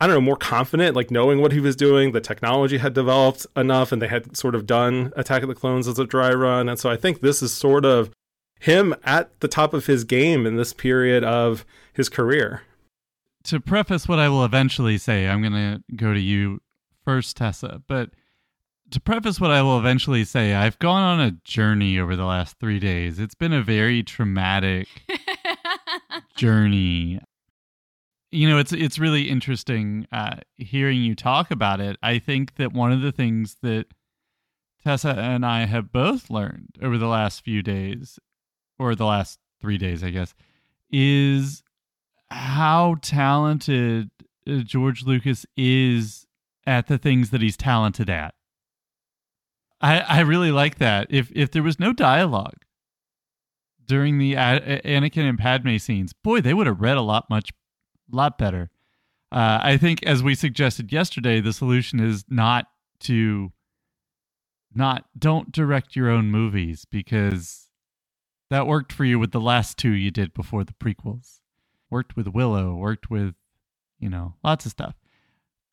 I 0.00 0.06
don't 0.06 0.14
know, 0.14 0.20
more 0.20 0.36
confident, 0.36 0.94
like 0.94 1.10
knowing 1.10 1.40
what 1.40 1.52
he 1.52 1.60
was 1.60 1.74
doing. 1.76 2.12
The 2.12 2.20
technology 2.20 2.78
had 2.78 2.92
developed 2.92 3.46
enough 3.56 3.92
and 3.92 4.02
they 4.02 4.08
had 4.08 4.36
sort 4.36 4.54
of 4.54 4.66
done 4.66 5.12
Attack 5.16 5.42
of 5.42 5.48
the 5.48 5.54
Clones 5.54 5.88
as 5.88 5.98
a 5.98 6.04
dry 6.04 6.30
run. 6.32 6.68
And 6.68 6.78
so 6.78 6.90
I 6.90 6.96
think 6.96 7.20
this 7.20 7.42
is 7.42 7.52
sort 7.52 7.84
of 7.84 8.10
him 8.60 8.94
at 9.04 9.38
the 9.40 9.48
top 9.48 9.72
of 9.74 9.86
his 9.86 10.04
game 10.04 10.46
in 10.46 10.56
this 10.56 10.72
period 10.72 11.24
of 11.24 11.64
his 11.92 12.08
career. 12.08 12.62
to 13.44 13.60
preface 13.60 14.08
what 14.08 14.18
I 14.18 14.28
will 14.28 14.44
eventually 14.44 14.98
say, 14.98 15.28
I'm 15.28 15.40
going 15.40 15.52
to 15.52 15.82
go 15.94 16.12
to 16.12 16.20
you 16.20 16.60
first, 17.04 17.36
Tessa. 17.36 17.80
But 17.86 18.10
to 18.90 19.00
preface 19.00 19.40
what 19.40 19.50
I 19.50 19.62
will 19.62 19.78
eventually 19.78 20.24
say, 20.24 20.54
I've 20.54 20.78
gone 20.78 21.02
on 21.02 21.20
a 21.20 21.30
journey 21.44 21.98
over 21.98 22.16
the 22.16 22.24
last 22.24 22.58
three 22.58 22.78
days. 22.80 23.18
It's 23.18 23.34
been 23.34 23.52
a 23.52 23.62
very 23.62 24.02
traumatic 24.02 24.88
journey. 26.36 27.20
You 28.36 28.50
know, 28.50 28.58
it's 28.58 28.72
it's 28.72 28.98
really 28.98 29.30
interesting 29.30 30.06
uh, 30.12 30.40
hearing 30.58 31.02
you 31.02 31.14
talk 31.14 31.50
about 31.50 31.80
it. 31.80 31.96
I 32.02 32.18
think 32.18 32.56
that 32.56 32.74
one 32.74 32.92
of 32.92 33.00
the 33.00 33.10
things 33.10 33.56
that 33.62 33.86
Tessa 34.84 35.14
and 35.18 35.46
I 35.46 35.64
have 35.64 35.90
both 35.90 36.28
learned 36.28 36.76
over 36.82 36.98
the 36.98 37.06
last 37.06 37.42
few 37.42 37.62
days, 37.62 38.18
or 38.78 38.94
the 38.94 39.06
last 39.06 39.38
three 39.58 39.78
days, 39.78 40.04
I 40.04 40.10
guess, 40.10 40.34
is 40.90 41.62
how 42.30 42.96
talented 43.00 44.10
uh, 44.46 44.58
George 44.58 45.04
Lucas 45.04 45.46
is 45.56 46.26
at 46.66 46.88
the 46.88 46.98
things 46.98 47.30
that 47.30 47.40
he's 47.40 47.56
talented 47.56 48.10
at. 48.10 48.34
I 49.80 50.00
I 50.00 50.20
really 50.20 50.50
like 50.52 50.76
that. 50.76 51.06
If 51.08 51.32
if 51.34 51.52
there 51.52 51.62
was 51.62 51.80
no 51.80 51.94
dialogue 51.94 52.66
during 53.86 54.18
the 54.18 54.34
Anakin 54.34 55.26
and 55.26 55.38
Padme 55.38 55.78
scenes, 55.78 56.12
boy, 56.12 56.42
they 56.42 56.52
would 56.52 56.66
have 56.66 56.82
read 56.82 56.98
a 56.98 57.02
lot 57.02 57.30
much 57.30 57.48
lot 58.10 58.38
better. 58.38 58.70
Uh, 59.32 59.58
I 59.62 59.76
think, 59.76 60.02
as 60.04 60.22
we 60.22 60.34
suggested 60.34 60.92
yesterday, 60.92 61.40
the 61.40 61.52
solution 61.52 62.00
is 62.00 62.24
not 62.28 62.66
to 63.00 63.52
not 64.74 65.06
don't 65.18 65.50
direct 65.52 65.96
your 65.96 66.10
own 66.10 66.30
movies 66.30 66.84
because 66.90 67.68
that 68.50 68.66
worked 68.66 68.92
for 68.92 69.04
you 69.04 69.18
with 69.18 69.32
the 69.32 69.40
last 69.40 69.78
two 69.78 69.90
you 69.90 70.10
did 70.10 70.32
before 70.34 70.64
the 70.64 70.74
prequels 70.74 71.40
worked 71.90 72.16
with 72.16 72.28
Willow, 72.28 72.74
worked 72.74 73.10
with, 73.10 73.34
you 73.98 74.08
know, 74.08 74.34
lots 74.44 74.66
of 74.66 74.72
stuff. 74.72 74.94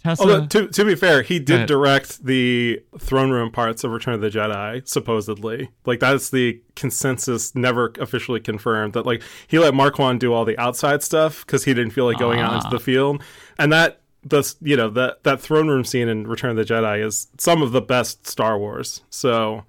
Tessa, 0.04 0.22
Although 0.22 0.46
to 0.48 0.68
to 0.68 0.84
be 0.84 0.96
fair, 0.96 1.22
he 1.22 1.40
did 1.40 1.66
direct 1.66 2.26
the 2.26 2.84
throne 3.00 3.32
room 3.32 3.52
parts 3.52 3.86
of 3.86 3.92
Return 3.92 4.16
of 4.16 4.22
the 4.22 4.30
Jedi, 4.30 4.86
supposedly. 4.86 5.70
Like 5.86 6.02
that's 6.02 6.30
the 6.30 6.62
consensus, 6.76 7.56
never 7.56 7.94
officially 8.00 8.42
confirmed. 8.42 8.94
That 8.94 9.06
like 9.06 9.24
he 9.48 9.60
let 9.60 9.74
Marquand 9.74 10.20
do 10.20 10.34
all 10.34 10.44
the 10.44 10.58
outside 10.58 11.04
stuff 11.04 11.46
because 11.46 11.64
he 11.64 11.74
didn't 11.74 11.92
feel 11.92 12.06
like 12.06 12.20
going 12.20 12.42
out 12.42 12.54
into 12.54 12.70
the 12.70 12.76
ah. 12.76 12.80
field, 12.80 13.24
and 13.58 13.72
that 13.72 14.02
the 14.24 14.54
you 14.62 14.76
know 14.76 14.90
that 14.90 15.24
that 15.24 15.40
throne 15.40 15.70
room 15.70 15.86
scene 15.86 16.10
in 16.10 16.28
Return 16.28 16.52
of 16.52 16.58
the 16.58 16.66
Jedi 16.66 17.06
is 17.06 17.28
some 17.38 17.62
of 17.62 17.72
the 17.72 17.82
best 17.82 18.28
Star 18.28 18.60
Wars. 18.60 19.04
So 19.10 19.64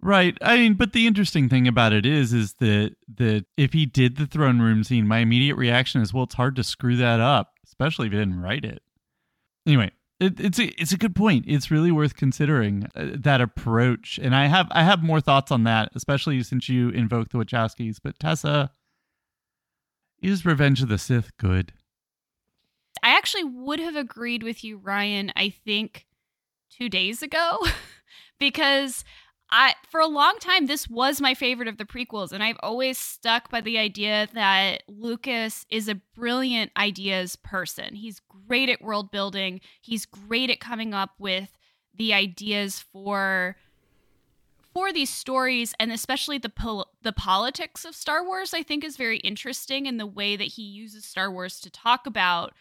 Right. 0.00 0.36
I 0.42 0.56
mean, 0.58 0.74
but 0.74 0.92
the 0.92 1.06
interesting 1.06 1.48
thing 1.48 1.66
about 1.66 1.94
it 1.94 2.04
is, 2.04 2.34
is 2.34 2.52
that 2.60 2.94
that 3.16 3.46
if 3.56 3.72
he 3.72 3.86
did 3.86 4.18
the 4.18 4.26
throne 4.26 4.60
room 4.60 4.84
scene, 4.84 5.08
my 5.08 5.18
immediate 5.20 5.56
reaction 5.56 6.02
is, 6.02 6.12
well, 6.12 6.24
it's 6.24 6.34
hard 6.34 6.56
to 6.56 6.62
screw 6.62 6.96
that 6.96 7.20
up, 7.20 7.54
especially 7.64 8.06
if 8.08 8.12
he 8.12 8.18
didn't 8.18 8.40
write 8.40 8.66
it. 8.66 8.82
Anyway, 9.66 9.90
it, 10.20 10.38
it's 10.40 10.58
a 10.58 10.66
it's 10.80 10.92
a 10.92 10.98
good 10.98 11.14
point. 11.14 11.44
It's 11.48 11.70
really 11.70 11.90
worth 11.90 12.16
considering 12.16 12.88
uh, 12.94 13.08
that 13.14 13.40
approach, 13.40 14.18
and 14.22 14.34
I 14.34 14.46
have 14.46 14.68
I 14.70 14.82
have 14.82 15.02
more 15.02 15.20
thoughts 15.20 15.50
on 15.50 15.64
that, 15.64 15.90
especially 15.94 16.42
since 16.42 16.68
you 16.68 16.90
invoke 16.90 17.30
the 17.30 17.38
Wachowskis. 17.38 17.98
But 18.02 18.18
Tessa, 18.18 18.70
is 20.22 20.46
Revenge 20.46 20.82
of 20.82 20.88
the 20.88 20.98
Sith 20.98 21.36
good? 21.36 21.72
I 23.02 23.16
actually 23.16 23.44
would 23.44 23.80
have 23.80 23.96
agreed 23.96 24.42
with 24.42 24.64
you, 24.64 24.78
Ryan. 24.78 25.32
I 25.36 25.50
think 25.50 26.06
two 26.70 26.88
days 26.88 27.22
ago, 27.22 27.58
because 28.38 29.04
I 29.56 29.74
for 29.88 30.00
a 30.00 30.08
long 30.08 30.38
time 30.40 30.66
this 30.66 30.90
was 30.90 31.20
my 31.20 31.32
favorite 31.32 31.68
of 31.68 31.78
the 31.78 31.84
prequels 31.84 32.32
and 32.32 32.42
I've 32.42 32.58
always 32.60 32.98
stuck 32.98 33.50
by 33.50 33.60
the 33.60 33.78
idea 33.78 34.26
that 34.34 34.82
Lucas 34.88 35.64
is 35.70 35.88
a 35.88 36.00
brilliant 36.16 36.72
ideas 36.76 37.36
person. 37.36 37.94
He's 37.94 38.20
great 38.48 38.68
at 38.68 38.82
world 38.82 39.12
building. 39.12 39.60
He's 39.80 40.06
great 40.06 40.50
at 40.50 40.58
coming 40.58 40.92
up 40.92 41.10
with 41.20 41.56
the 41.94 42.12
ideas 42.12 42.80
for 42.80 43.54
for 44.72 44.92
these 44.92 45.10
stories 45.10 45.72
and 45.78 45.92
especially 45.92 46.38
the 46.38 46.48
pol- 46.48 46.90
the 47.02 47.12
politics 47.12 47.84
of 47.84 47.94
Star 47.94 48.24
Wars 48.24 48.54
I 48.54 48.64
think 48.64 48.82
is 48.82 48.96
very 48.96 49.18
interesting 49.18 49.86
in 49.86 49.98
the 49.98 50.06
way 50.06 50.34
that 50.34 50.48
he 50.48 50.62
uses 50.62 51.04
Star 51.04 51.30
Wars 51.30 51.60
to 51.60 51.70
talk 51.70 52.08
about 52.08 52.54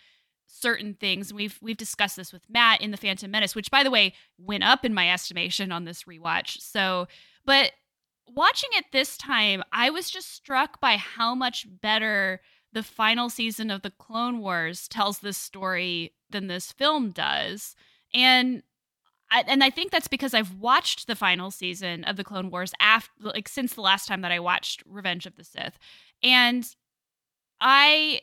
certain 0.54 0.94
things. 0.94 1.34
We've 1.34 1.58
we've 1.62 1.78
discussed 1.78 2.16
this 2.16 2.32
with 2.32 2.50
Matt 2.50 2.82
in 2.82 2.92
the 2.92 2.98
Phantom 2.98 3.30
Menace, 3.30 3.56
which 3.56 3.72
by 3.72 3.84
the 3.84 3.92
way 3.92 4.14
went 4.38 4.64
up 4.64 4.86
in 4.86 4.94
my 4.94 5.10
estimation 5.10 5.72
on 5.72 5.86
this 5.86 6.04
rewatch. 6.04 6.62
So, 6.62 7.08
but 7.46 7.72
watching 8.28 8.70
it 8.74 8.86
this 8.92 9.18
time, 9.18 9.64
I 9.72 9.90
was 9.90 10.10
just 10.10 10.34
struck 10.34 10.80
by 10.80 10.98
how 10.98 11.36
much 11.36 11.68
better 11.82 12.42
the 12.72 12.84
final 12.84 13.30
season 13.30 13.70
of 13.70 13.82
the 13.82 13.92
Clone 13.92 14.40
Wars 14.40 14.88
tells 14.88 15.20
this 15.20 15.38
story 15.38 16.14
than 16.30 16.48
this 16.48 16.72
film 16.72 17.12
does. 17.12 17.76
And 18.14 18.64
I, 19.30 19.44
and 19.48 19.64
I 19.64 19.70
think 19.70 19.92
that's 19.92 20.08
because 20.08 20.34
I've 20.34 20.56
watched 20.56 21.08
the 21.08 21.16
final 21.16 21.52
season 21.52 22.04
of 22.04 22.18
the 22.18 22.24
Clone 22.24 22.52
Wars 22.52 22.74
after 22.80 23.12
like 23.20 23.48
since 23.48 23.74
the 23.74 23.82
last 23.82 24.08
time 24.08 24.22
that 24.22 24.32
I 24.32 24.40
watched 24.40 24.84
Revenge 24.86 25.26
of 25.26 25.36
the 25.36 25.44
Sith. 25.44 25.78
And 26.22 26.66
I 27.60 28.22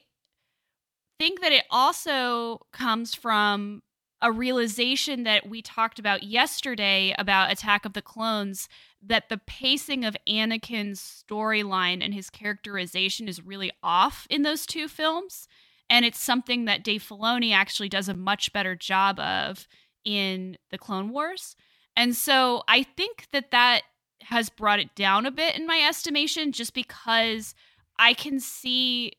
think 1.20 1.42
that 1.42 1.52
it 1.52 1.64
also 1.70 2.62
comes 2.72 3.14
from 3.14 3.82
a 4.22 4.32
realization 4.32 5.24
that 5.24 5.46
we 5.46 5.60
talked 5.60 5.98
about 5.98 6.22
yesterday 6.22 7.14
about 7.18 7.52
Attack 7.52 7.84
of 7.84 7.92
the 7.92 8.00
Clones 8.00 8.70
that 9.02 9.28
the 9.28 9.36
pacing 9.36 10.02
of 10.02 10.16
Anakin's 10.26 11.24
storyline 11.28 12.02
and 12.02 12.14
his 12.14 12.30
characterization 12.30 13.28
is 13.28 13.44
really 13.44 13.70
off 13.82 14.26
in 14.30 14.44
those 14.44 14.64
two 14.64 14.88
films. 14.88 15.46
And 15.90 16.06
it's 16.06 16.18
something 16.18 16.64
that 16.64 16.84
Dave 16.84 17.06
Filoni 17.06 17.52
actually 17.52 17.90
does 17.90 18.08
a 18.08 18.14
much 18.14 18.50
better 18.54 18.74
job 18.74 19.20
of 19.20 19.68
in 20.06 20.56
the 20.70 20.78
Clone 20.78 21.10
Wars. 21.10 21.54
And 21.96 22.16
so 22.16 22.62
I 22.66 22.82
think 22.82 23.26
that 23.32 23.50
that 23.50 23.82
has 24.22 24.48
brought 24.48 24.80
it 24.80 24.94
down 24.94 25.26
a 25.26 25.30
bit 25.30 25.54
in 25.54 25.66
my 25.66 25.84
estimation, 25.86 26.52
just 26.52 26.72
because 26.72 27.54
I 27.98 28.14
can 28.14 28.40
see 28.40 29.12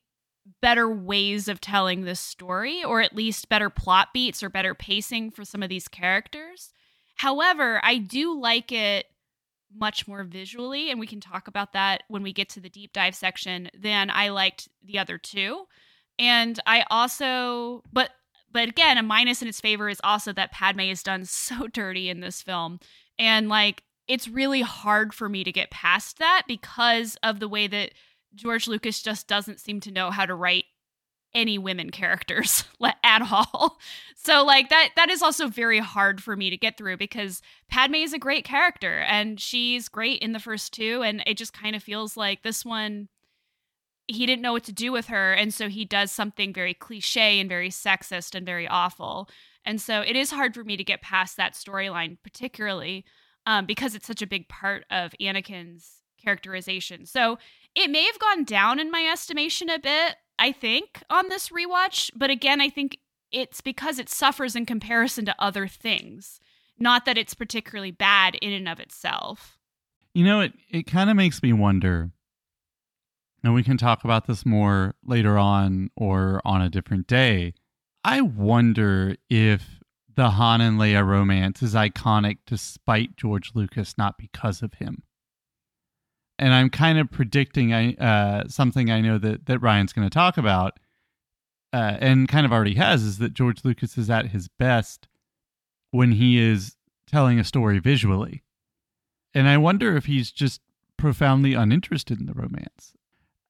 better 0.62 0.89
ways 0.89 1.48
of 1.48 1.62
telling 1.62 2.01
this 2.01 2.20
story, 2.20 2.84
or 2.84 3.01
at 3.01 3.15
least 3.15 3.50
better 3.50 3.70
plot 3.70 4.10
beats 4.13 4.43
or 4.43 4.50
better 4.50 4.74
pacing 4.74 5.31
for 5.31 5.46
some 5.46 5.63
of 5.63 5.70
these 5.70 5.88
characters. 5.88 6.72
However, 7.15 7.79
I 7.84 7.98
do 7.98 8.39
like 8.39 8.72
it 8.72 9.05
much 9.74 10.08
more 10.08 10.24
visually, 10.24 10.91
and 10.91 11.00
we 11.00 11.08
can 11.08 11.22
talk 11.22 11.48
about 11.48 11.74
that 11.74 12.03
when 12.08 12.24
we 12.24 12.34
get 12.34 12.50
to 12.50 12.60
the 12.60 12.70
deep 12.70 12.93
dive 12.93 13.15
section, 13.15 13.70
than 13.77 14.10
I 14.10 14.29
liked 14.29 14.67
the 14.84 15.00
other 15.00 15.17
two. 15.17 15.65
And 16.20 16.60
I 16.65 16.86
also, 16.89 17.84
but 17.91 18.12
but 18.51 18.67
again, 18.67 18.98
a 18.98 19.03
minus 19.03 19.41
in 19.41 19.48
its 19.48 19.62
favor 19.62 19.88
is 19.88 20.01
also 20.03 20.34
that 20.34 20.51
Padme 20.51 20.81
is 20.81 21.03
done 21.03 21.25
so 21.25 21.67
dirty 21.67 22.10
in 22.10 22.20
this 22.20 22.41
film. 22.41 22.79
And 23.17 23.50
like 23.50 23.84
it's 24.08 24.27
really 24.27 24.62
hard 24.62 25.13
for 25.13 25.29
me 25.29 25.43
to 25.43 25.51
get 25.51 25.72
past 25.72 26.20
that 26.20 26.43
because 26.48 27.17
of 27.24 27.39
the 27.39 27.48
way 27.48 27.67
that 27.67 27.91
George 28.36 28.68
Lucas 28.68 29.02
just 29.02 29.28
doesn't 29.28 29.60
seem 29.60 29.80
to 29.82 29.92
know 29.92 30.12
how 30.12 30.26
to 30.26 30.36
write 30.36 30.66
any 31.34 31.58
women 31.58 31.90
characters 31.90 32.64
at 33.04 33.22
all. 33.22 33.80
So 34.24 34.46
like 34.46 34.70
that 34.70 34.90
that 34.98 35.10
is 35.10 35.24
also 35.24 35.48
very 35.48 35.80
hard 35.80 36.22
for 36.22 36.36
me 36.36 36.52
to 36.52 36.58
get 36.58 36.78
through 36.78 36.98
because 36.98 37.42
Padme 37.72 37.96
is 37.96 38.14
a 38.14 38.20
great 38.20 38.46
character 38.46 39.00
and 39.00 39.40
she's 39.40 39.90
great 39.90 40.22
in 40.22 40.32
the 40.32 40.40
first 40.40 40.74
two 40.74 41.02
and 41.02 41.24
it 41.26 41.38
just 41.38 41.54
kind 41.54 41.76
of 41.76 41.82
feels 41.82 42.16
like 42.16 42.44
this 42.44 42.64
one 42.64 43.10
he 44.08 44.28
didn't 44.28 44.44
know 44.44 44.52
what 44.52 44.66
to 44.66 44.72
do 44.72 44.92
with 44.92 45.08
her 45.08 45.34
and 45.34 45.56
so 45.56 45.70
he 45.70 45.86
does 45.86 46.12
something 46.12 46.54
very 46.54 46.76
cliche 46.76 47.40
and 47.40 47.50
very 47.50 47.70
sexist 47.70 48.36
and 48.36 48.46
very 48.46 48.68
awful. 48.68 49.28
And 49.66 49.82
so 49.82 50.02
it 50.02 50.16
is 50.16 50.30
hard 50.30 50.54
for 50.54 50.64
me 50.64 50.78
to 50.78 50.84
get 50.84 51.02
past 51.02 51.36
that 51.38 51.54
storyline 51.54 52.20
particularly 52.22 53.06
um, 53.48 53.66
because 53.66 53.96
it's 53.96 54.06
such 54.06 54.22
a 54.22 54.28
big 54.28 54.48
part 54.50 54.86
of 54.92 55.16
Anakin's 55.20 56.02
characterization. 56.24 57.08
So 57.08 57.40
it 57.75 57.90
may 57.90 58.06
have 58.06 58.20
gone 58.20 58.44
down 58.44 58.80
in 58.80 58.92
my 58.92 59.08
estimation 59.12 59.70
a 59.70 59.80
bit, 59.80 60.16
I 60.38 60.51
think, 60.51 61.04
on 61.10 61.30
this 61.30 61.50
rewatch. 61.50 62.12
But 62.16 62.30
again, 62.30 62.62
I 62.62 62.70
think 62.70 62.98
it's 63.32 63.62
because 63.62 64.00
it 64.00 64.10
suffers 64.10 64.56
in 64.56 64.66
comparison 64.66 65.25
to 65.25 65.36
other 65.40 65.68
things, 65.68 66.40
not 66.78 67.06
that 67.06 67.18
it's 67.18 67.34
particularly 67.34 67.92
bad 67.92 68.36
in 68.36 68.51
and 68.51 68.68
of 68.68 68.80
itself. 68.80 69.58
You 70.13 70.25
know, 70.25 70.42
it, 70.42 70.54
it 70.70 70.88
kind 70.88 71.10
of 71.10 71.16
makes 71.16 71.42
me 71.42 71.54
wonder, 71.54 72.12
and 73.44 73.54
we 73.54 73.63
can 73.63 73.78
talk 73.78 74.04
about 74.04 74.28
this 74.28 74.46
more 74.46 74.96
later 75.06 75.38
on 75.38 75.90
or 75.96 76.42
on 76.44 76.62
a 76.62 76.70
different 76.70 77.08
day. 77.08 77.54
I 78.04 78.20
wonder 78.20 79.16
if 79.30 79.80
the 80.13 80.32
Han 80.32 80.60
and 80.60 80.78
Leia 80.78 81.06
romance 81.06 81.63
is 81.63 81.74
iconic 81.74 82.40
despite 82.46 83.16
George 83.16 83.51
Lucas, 83.56 83.98
not 83.98 84.18
because 84.18 84.62
of 84.62 84.74
him 84.74 85.04
and 86.40 86.54
I'm 86.54 86.70
kind 86.70 86.98
of 87.00 87.12
predicting 87.12 87.74
I 87.74 87.94
uh, 87.94 88.48
something 88.48 88.90
I 88.90 89.02
know 89.02 89.18
that 89.18 89.46
that 89.46 89.60
Ryan's 89.60 89.94
going 89.94 90.08
to 90.10 90.14
talk 90.14 90.38
about, 90.38 90.80
uh, 91.74 91.98
and 92.00 92.28
kind 92.28 92.46
of 92.46 92.52
already 92.52 92.76
has, 92.76 93.04
is 93.04 93.18
that 93.20 93.34
George 93.34 93.64
Lucas 93.64 93.98
is 93.98 94.10
at 94.10 94.28
his 94.28 94.48
best 94.48 95.08
when 95.92 96.14
he 96.14 96.40
is 96.40 96.76
telling 97.08 97.40
a 97.40 97.44
story 97.44 97.80
visually, 97.80 98.44
and 99.34 99.48
I 99.48 99.58
wonder 99.58 99.96
if 99.96 100.06
he's 100.06 100.32
just 100.32 100.62
profoundly 100.98 101.54
uninterested 101.54 102.20
in 102.20 102.26
the 102.26 102.34
romance. 102.34 102.94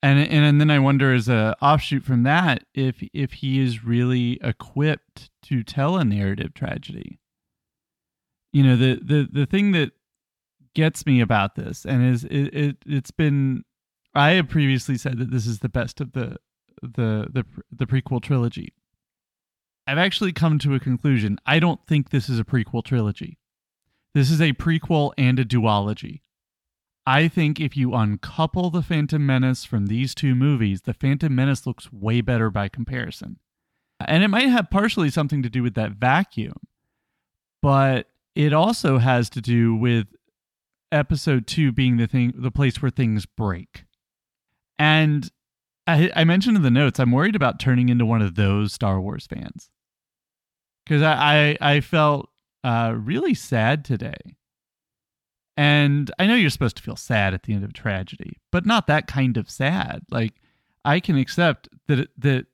and 0.01 0.19
and, 0.19 0.45
and 0.45 0.59
then 0.61 0.71
I 0.71 0.79
wonder, 0.79 1.13
as 1.13 1.29
a 1.29 1.55
offshoot 1.61 2.03
from 2.03 2.23
that, 2.23 2.63
if 2.73 3.03
if 3.13 3.33
he 3.33 3.59
is 3.59 3.83
really 3.83 4.39
equipped 4.41 5.29
to 5.43 5.63
tell 5.63 5.97
a 5.97 6.05
narrative 6.05 6.53
tragedy. 6.53 7.19
You 8.53 8.63
know, 8.63 8.75
the 8.75 8.99
the 9.01 9.29
the 9.31 9.45
thing 9.45 9.71
that 9.73 9.91
gets 10.73 11.05
me 11.05 11.21
about 11.21 11.55
this, 11.55 11.85
and 11.85 12.03
is 12.03 12.23
it, 12.25 12.53
it 12.53 12.77
it's 12.85 13.11
been, 13.11 13.63
I 14.13 14.31
have 14.31 14.49
previously 14.49 14.97
said 14.97 15.17
that 15.19 15.31
this 15.31 15.45
is 15.45 15.59
the 15.59 15.69
best 15.69 16.01
of 16.01 16.13
the 16.13 16.37
the 16.81 17.27
the 17.31 17.45
the 17.71 17.85
prequel 17.85 18.21
trilogy. 18.21 18.73
I've 19.87 19.97
actually 19.97 20.31
come 20.31 20.59
to 20.59 20.75
a 20.75 20.79
conclusion. 20.79 21.37
I 21.45 21.59
don't 21.59 21.85
think 21.87 22.09
this 22.09 22.29
is 22.29 22.39
a 22.39 22.43
prequel 22.43 22.83
trilogy. 22.83 23.37
This 24.13 24.29
is 24.29 24.41
a 24.41 24.53
prequel 24.53 25.11
and 25.17 25.39
a 25.39 25.45
duology. 25.45 26.21
I 27.05 27.27
think 27.27 27.59
if 27.59 27.75
you 27.75 27.95
uncouple 27.95 28.69
the 28.69 28.83
Phantom 28.83 29.25
Menace 29.25 29.65
from 29.65 29.87
these 29.87 30.13
two 30.13 30.35
movies, 30.35 30.81
the 30.81 30.93
Phantom 30.93 31.33
Menace 31.33 31.65
looks 31.65 31.91
way 31.91 32.21
better 32.21 32.51
by 32.51 32.69
comparison. 32.69 33.39
And 33.99 34.23
it 34.23 34.27
might 34.27 34.49
have 34.49 34.69
partially 34.69 35.09
something 35.09 35.41
to 35.43 35.49
do 35.49 35.63
with 35.63 35.73
that 35.75 35.93
vacuum, 35.93 36.57
but 37.61 38.07
it 38.35 38.53
also 38.53 38.97
has 38.97 39.29
to 39.31 39.41
do 39.41 39.75
with 39.75 40.07
episode 40.91 41.47
two 41.47 41.71
being 41.71 41.97
the 41.97 42.07
thing, 42.07 42.33
the 42.35 42.51
place 42.51 42.81
where 42.81 42.91
things 42.91 43.25
break. 43.25 43.85
And 44.77 45.29
I, 45.87 46.11
I 46.15 46.23
mentioned 46.23 46.57
in 46.57 46.63
the 46.63 46.71
notes, 46.71 46.99
I'm 46.99 47.11
worried 47.11 47.35
about 47.35 47.59
turning 47.59 47.89
into 47.89 48.05
one 48.05 48.21
of 48.21 48.35
those 48.35 48.73
Star 48.73 48.99
Wars 48.99 49.27
fans 49.27 49.69
because 50.85 51.01
I, 51.01 51.57
I, 51.61 51.75
I 51.75 51.81
felt 51.81 52.29
uh, 52.63 52.93
really 52.97 53.33
sad 53.33 53.85
today. 53.85 54.37
And 55.57 56.11
I 56.17 56.27
know 56.27 56.35
you're 56.35 56.49
supposed 56.49 56.77
to 56.77 56.83
feel 56.83 56.95
sad 56.95 57.33
at 57.33 57.43
the 57.43 57.53
end 57.53 57.63
of 57.63 57.71
a 57.71 57.73
tragedy, 57.73 58.37
but 58.51 58.65
not 58.65 58.87
that 58.87 59.07
kind 59.07 59.37
of 59.37 59.49
sad. 59.49 60.01
Like 60.09 60.33
I 60.85 60.99
can 60.99 61.17
accept 61.17 61.69
that 61.87 62.09
that 62.17 62.47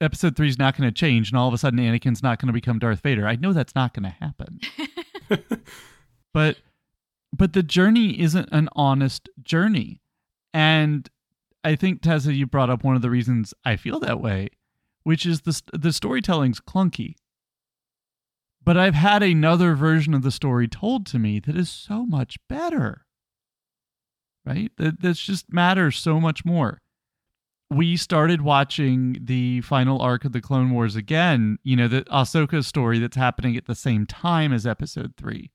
episode 0.00 0.36
three 0.36 0.48
is 0.48 0.58
not 0.58 0.76
going 0.76 0.88
to 0.88 0.94
change, 0.94 1.30
and 1.30 1.38
all 1.38 1.48
of 1.48 1.54
a 1.54 1.58
sudden 1.58 1.78
Anakin's 1.78 2.22
not 2.22 2.40
going 2.40 2.48
to 2.48 2.52
become 2.52 2.78
Darth 2.78 3.00
Vader. 3.00 3.26
I 3.26 3.36
know 3.36 3.52
that's 3.52 3.74
not 3.74 3.94
going 3.94 4.04
to 4.04 4.16
happen. 4.20 4.60
but 6.34 6.56
but 7.32 7.52
the 7.52 7.62
journey 7.62 8.20
isn't 8.20 8.48
an 8.52 8.68
honest 8.74 9.28
journey, 9.42 10.00
and 10.52 11.08
I 11.62 11.76
think 11.76 12.02
Tessa, 12.02 12.32
you 12.32 12.46
brought 12.46 12.70
up 12.70 12.84
one 12.84 12.96
of 12.96 13.02
the 13.02 13.10
reasons 13.10 13.54
I 13.64 13.76
feel 13.76 14.00
that 14.00 14.20
way, 14.20 14.48
which 15.02 15.26
is 15.26 15.42
the 15.42 15.60
the 15.72 15.92
storytelling's 15.92 16.60
clunky. 16.60 17.14
But 18.62 18.76
I've 18.76 18.94
had 18.94 19.22
another 19.22 19.74
version 19.74 20.12
of 20.14 20.22
the 20.22 20.30
story 20.30 20.68
told 20.68 21.06
to 21.06 21.18
me 21.18 21.40
that 21.40 21.56
is 21.56 21.70
so 21.70 22.04
much 22.04 22.36
better. 22.48 23.06
Right? 24.44 24.72
That 24.76 25.00
that 25.00 25.16
just 25.16 25.52
matters 25.52 25.98
so 25.98 26.20
much 26.20 26.44
more. 26.44 26.78
We 27.70 27.96
started 27.96 28.42
watching 28.42 29.16
the 29.22 29.60
final 29.60 30.02
arc 30.02 30.24
of 30.24 30.32
the 30.32 30.40
Clone 30.40 30.70
Wars 30.70 30.96
again, 30.96 31.58
you 31.62 31.76
know, 31.76 31.86
the 31.86 32.02
Ahsoka 32.02 32.64
story 32.64 32.98
that's 32.98 33.16
happening 33.16 33.56
at 33.56 33.66
the 33.66 33.76
same 33.76 34.06
time 34.06 34.52
as 34.52 34.66
episode 34.66 35.14
3. 35.16 35.52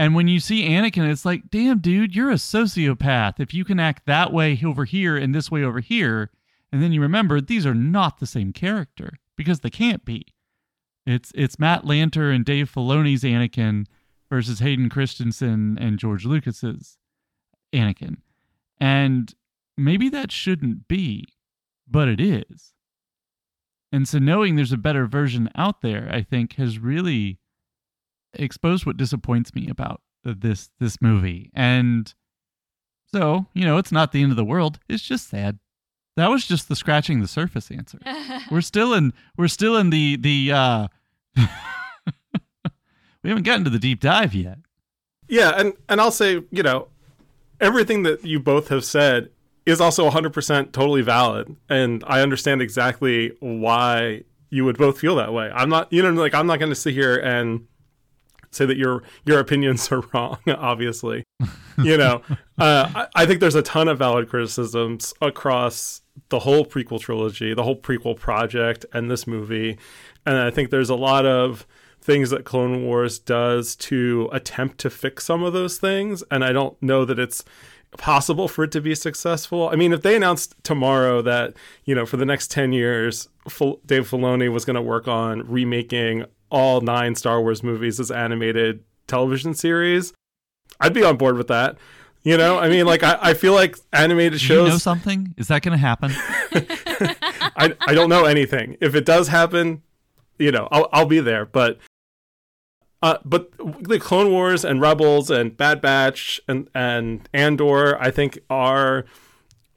And 0.00 0.14
when 0.14 0.28
you 0.28 0.40
see 0.40 0.66
Anakin, 0.66 1.10
it's 1.10 1.26
like, 1.26 1.50
damn, 1.50 1.80
dude, 1.80 2.16
you're 2.16 2.30
a 2.30 2.36
sociopath. 2.36 3.38
If 3.38 3.52
you 3.52 3.66
can 3.66 3.78
act 3.78 4.06
that 4.06 4.32
way 4.32 4.58
over 4.64 4.86
here 4.86 5.14
and 5.14 5.34
this 5.34 5.50
way 5.50 5.62
over 5.62 5.80
here, 5.80 6.30
and 6.72 6.82
then 6.82 6.90
you 6.90 7.02
remember 7.02 7.38
these 7.38 7.66
are 7.66 7.74
not 7.74 8.18
the 8.18 8.26
same 8.26 8.54
character 8.54 9.18
because 9.36 9.60
they 9.60 9.68
can't 9.68 10.02
be. 10.06 10.24
It's 11.04 11.32
it's 11.34 11.58
Matt 11.58 11.84
Lanter 11.84 12.34
and 12.34 12.46
Dave 12.46 12.72
Filoni's 12.72 13.24
Anakin 13.24 13.84
versus 14.30 14.60
Hayden 14.60 14.88
Christensen 14.88 15.76
and 15.78 15.98
George 15.98 16.24
Lucas's 16.24 16.96
Anakin. 17.70 18.22
And 18.80 19.34
maybe 19.76 20.08
that 20.08 20.32
shouldn't 20.32 20.88
be, 20.88 21.26
but 21.86 22.08
it 22.08 22.22
is. 22.22 22.72
And 23.92 24.08
so 24.08 24.18
knowing 24.18 24.56
there's 24.56 24.72
a 24.72 24.78
better 24.78 25.04
version 25.04 25.50
out 25.56 25.82
there, 25.82 26.08
I 26.10 26.22
think 26.22 26.54
has 26.54 26.78
really 26.78 27.39
exposed 28.34 28.86
what 28.86 28.96
disappoints 28.96 29.54
me 29.54 29.68
about 29.68 30.00
this 30.24 30.70
this 30.78 31.00
movie. 31.00 31.50
And 31.54 32.12
so, 33.12 33.46
you 33.54 33.64
know, 33.64 33.78
it's 33.78 33.92
not 33.92 34.12
the 34.12 34.22
end 34.22 34.30
of 34.30 34.36
the 34.36 34.44
world. 34.44 34.78
It's 34.88 35.02
just 35.02 35.28
sad. 35.28 35.58
That 36.16 36.30
was 36.30 36.46
just 36.46 36.68
the 36.68 36.76
scratching 36.76 37.20
the 37.20 37.28
surface 37.28 37.70
answer. 37.70 37.98
we're 38.50 38.60
still 38.60 38.94
in 38.94 39.12
we're 39.36 39.48
still 39.48 39.76
in 39.76 39.90
the 39.90 40.16
the 40.16 40.52
uh 40.52 40.88
we 43.22 43.30
haven't 43.30 43.44
gotten 43.44 43.64
to 43.64 43.70
the 43.70 43.78
deep 43.78 44.00
dive 44.00 44.34
yet. 44.34 44.58
Yeah, 45.28 45.52
and 45.56 45.74
and 45.88 46.00
I'll 46.00 46.10
say, 46.10 46.42
you 46.50 46.62
know, 46.62 46.88
everything 47.60 48.02
that 48.02 48.24
you 48.24 48.40
both 48.40 48.68
have 48.68 48.84
said 48.84 49.30
is 49.66 49.80
also 49.80 50.08
100% 50.08 50.72
totally 50.72 51.02
valid 51.02 51.54
and 51.68 52.02
I 52.06 52.22
understand 52.22 52.62
exactly 52.62 53.32
why 53.40 54.24
you 54.48 54.64
would 54.64 54.78
both 54.78 54.98
feel 54.98 55.16
that 55.16 55.32
way. 55.32 55.50
I'm 55.54 55.68
not 55.68 55.92
you 55.92 56.02
know 56.02 56.10
like 56.10 56.34
I'm 56.34 56.46
not 56.46 56.58
going 56.58 56.70
to 56.70 56.76
sit 56.76 56.94
here 56.94 57.16
and 57.16 57.66
say 58.52 58.66
that 58.66 58.76
your 58.76 59.02
your 59.24 59.38
opinions 59.38 59.90
are 59.92 60.00
wrong 60.14 60.38
obviously. 60.48 61.24
You 61.78 61.96
know 61.96 62.22
uh, 62.58 62.90
I, 62.94 63.06
I, 63.14 63.26
think 63.26 63.40
there's 63.40 63.54
a 63.54 63.62
ton 63.62 63.88
of 63.88 63.98
valid 63.98 64.28
criticisms 64.28 65.14
across 65.22 66.02
the 66.28 66.40
whole 66.40 66.64
prequel 66.64 67.00
trilogy 67.00 67.54
the 67.54 67.62
whole 67.62 67.76
prequel 67.76 68.16
project 68.16 68.84
and 68.92 69.10
this 69.10 69.26
movie. 69.26 69.78
And 70.26 70.36
i 70.36 70.50
think 70.50 70.70
there's 70.70 70.90
a 70.90 70.94
lot 70.96 71.26
of 71.26 71.66
things 72.02 72.30
that 72.30 72.44
clone 72.44 72.84
wars 72.84 73.18
does 73.18 73.76
to 73.76 74.28
attempt 74.32 74.78
to 74.78 74.90
fix 74.90 75.24
some 75.24 75.42
of 75.42 75.52
those 75.52 75.78
things. 75.78 76.22
And 76.30 76.44
i 76.44 76.52
don't 76.52 76.80
know 76.82 77.04
that 77.04 77.18
it's 77.18 77.44
possible 77.96 78.48
for 78.48 78.64
it 78.64 78.72
to 78.72 78.80
be 78.80 78.94
successful. 78.94 79.68
I 79.68 79.76
mean, 79.76 79.92
if 79.92 80.02
they 80.02 80.16
announced 80.16 80.54
tomorrow 80.62 81.22
that, 81.22 81.54
you 81.84 81.94
know, 81.94 82.06
for 82.06 82.16
the 82.16 82.24
next 82.24 82.50
10 82.50 82.72
years, 82.72 83.28
Dave 83.86 84.08
Filoni 84.08 84.50
was 84.50 84.64
going 84.64 84.76
to 84.76 84.82
work 84.82 85.08
on 85.08 85.40
remaking 85.50 86.24
all 86.50 86.80
nine 86.80 87.14
Star 87.14 87.40
Wars 87.40 87.62
movies 87.62 88.00
as 88.00 88.10
animated 88.10 88.84
television 89.06 89.54
series, 89.54 90.12
I'd 90.80 90.94
be 90.94 91.04
on 91.04 91.16
board 91.16 91.36
with 91.36 91.48
that. 91.48 91.76
You 92.22 92.36
know, 92.36 92.58
I 92.58 92.68
mean, 92.68 92.84
like 92.84 93.02
I, 93.02 93.18
I 93.20 93.34
feel 93.34 93.54
like 93.54 93.76
animated 93.92 94.40
shows. 94.40 94.66
You 94.66 94.72
know 94.72 94.78
something? 94.78 95.34
Is 95.38 95.48
that 95.48 95.62
going 95.62 95.72
to 95.72 95.78
happen? 95.78 96.10
I 97.56 97.74
I 97.80 97.94
don't 97.94 98.10
know 98.10 98.26
anything. 98.26 98.76
If 98.80 98.94
it 98.94 99.06
does 99.06 99.28
happen, 99.28 99.82
you 100.38 100.52
know, 100.52 100.68
I'll 100.70 100.88
I'll 100.92 101.06
be 101.06 101.20
there. 101.20 101.46
But 101.46 101.78
uh, 103.02 103.18
but 103.24 103.50
the 103.82 103.98
Clone 103.98 104.30
Wars 104.30 104.64
and 104.64 104.80
Rebels 104.80 105.30
and 105.30 105.56
Bad 105.56 105.80
Batch 105.80 106.40
and 106.46 106.68
and 106.74 107.26
Andor, 107.32 108.00
I 108.00 108.10
think 108.10 108.38
are, 108.50 109.06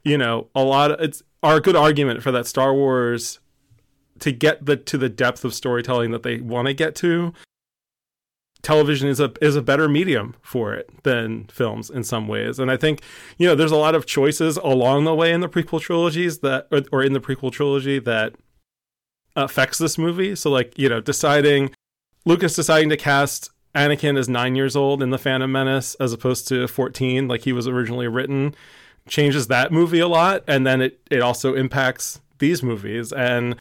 you 0.02 0.18
know, 0.18 0.48
a 0.54 0.62
lot 0.62 0.90
of 0.90 1.00
it's 1.00 1.22
are 1.42 1.56
a 1.56 1.60
good 1.60 1.76
argument 1.76 2.22
for 2.22 2.30
that 2.32 2.46
Star 2.46 2.74
Wars 2.74 3.38
to 4.24 4.32
get 4.32 4.64
the 4.64 4.74
to 4.74 4.96
the 4.96 5.10
depth 5.10 5.44
of 5.44 5.52
storytelling 5.52 6.10
that 6.10 6.22
they 6.22 6.40
want 6.40 6.66
to 6.66 6.72
get 6.72 6.94
to 6.94 7.34
television 8.62 9.06
is 9.06 9.20
a 9.20 9.30
is 9.42 9.54
a 9.54 9.60
better 9.60 9.86
medium 9.86 10.34
for 10.40 10.72
it 10.72 10.88
than 11.02 11.44
films 11.48 11.90
in 11.90 12.02
some 12.02 12.26
ways. 12.26 12.58
And 12.58 12.70
i 12.70 12.76
think 12.78 13.02
you 13.36 13.46
know 13.46 13.54
there's 13.54 13.70
a 13.70 13.76
lot 13.76 13.94
of 13.94 14.06
choices 14.06 14.56
along 14.56 15.04
the 15.04 15.14
way 15.14 15.30
in 15.30 15.42
the 15.42 15.48
prequel 15.48 15.78
trilogies 15.78 16.38
that 16.38 16.66
or, 16.72 16.80
or 16.90 17.02
in 17.02 17.12
the 17.12 17.20
prequel 17.20 17.52
trilogy 17.52 17.98
that 17.98 18.34
affects 19.36 19.76
this 19.76 19.98
movie. 19.98 20.34
So 20.34 20.50
like 20.50 20.72
you 20.78 20.88
know 20.88 21.02
deciding 21.02 21.74
lucas 22.24 22.56
deciding 22.56 22.88
to 22.88 22.96
cast 22.96 23.50
anakin 23.74 24.16
as 24.18 24.26
9 24.26 24.56
years 24.56 24.74
old 24.74 25.02
in 25.02 25.10
the 25.10 25.18
phantom 25.18 25.52
menace 25.52 25.96
as 25.96 26.14
opposed 26.14 26.48
to 26.48 26.66
14 26.66 27.28
like 27.28 27.42
he 27.42 27.52
was 27.52 27.68
originally 27.68 28.08
written 28.08 28.54
changes 29.06 29.48
that 29.48 29.70
movie 29.70 30.00
a 30.00 30.08
lot. 30.08 30.42
And 30.48 30.66
then 30.66 30.80
it 30.80 30.98
it 31.10 31.20
also 31.20 31.54
impacts 31.54 32.22
these 32.38 32.62
movies. 32.62 33.12
And 33.12 33.60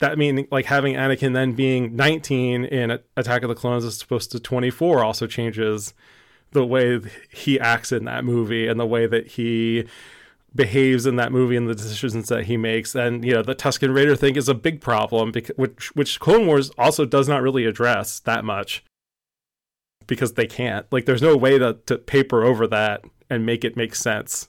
that 0.00 0.18
mean 0.18 0.46
like 0.50 0.66
having 0.66 0.94
Anakin 0.94 1.34
then 1.34 1.52
being 1.52 1.96
19 1.96 2.64
in 2.64 2.98
Attack 3.16 3.42
of 3.42 3.48
the 3.48 3.54
Clones 3.54 3.84
as 3.84 4.00
opposed 4.00 4.30
to 4.32 4.40
24 4.40 5.04
also 5.04 5.26
changes 5.26 5.94
the 6.52 6.64
way 6.64 7.00
he 7.30 7.60
acts 7.60 7.92
in 7.92 8.04
that 8.04 8.24
movie 8.24 8.66
and 8.66 8.78
the 8.78 8.86
way 8.86 9.06
that 9.06 9.26
he 9.26 9.84
behaves 10.54 11.06
in 11.06 11.16
that 11.16 11.30
movie 11.30 11.56
and 11.56 11.68
the 11.68 11.74
decisions 11.74 12.28
that 12.28 12.44
he 12.44 12.56
makes. 12.56 12.94
And 12.94 13.24
you 13.24 13.32
know, 13.32 13.42
the 13.42 13.54
Tusken 13.54 13.94
Raider 13.94 14.16
thing 14.16 14.36
is 14.36 14.48
a 14.48 14.54
big 14.54 14.80
problem 14.80 15.32
because 15.32 15.56
which 15.56 15.94
which 15.94 16.20
Clone 16.20 16.46
Wars 16.46 16.70
also 16.78 17.04
does 17.04 17.28
not 17.28 17.42
really 17.42 17.64
address 17.64 18.20
that 18.20 18.44
much 18.44 18.84
because 20.06 20.34
they 20.34 20.46
can't. 20.46 20.86
Like 20.90 21.06
there's 21.06 21.22
no 21.22 21.36
way 21.36 21.58
to 21.58 21.78
to 21.86 21.98
paper 21.98 22.44
over 22.44 22.66
that 22.68 23.04
and 23.28 23.44
make 23.44 23.64
it 23.64 23.76
make 23.76 23.94
sense. 23.94 24.48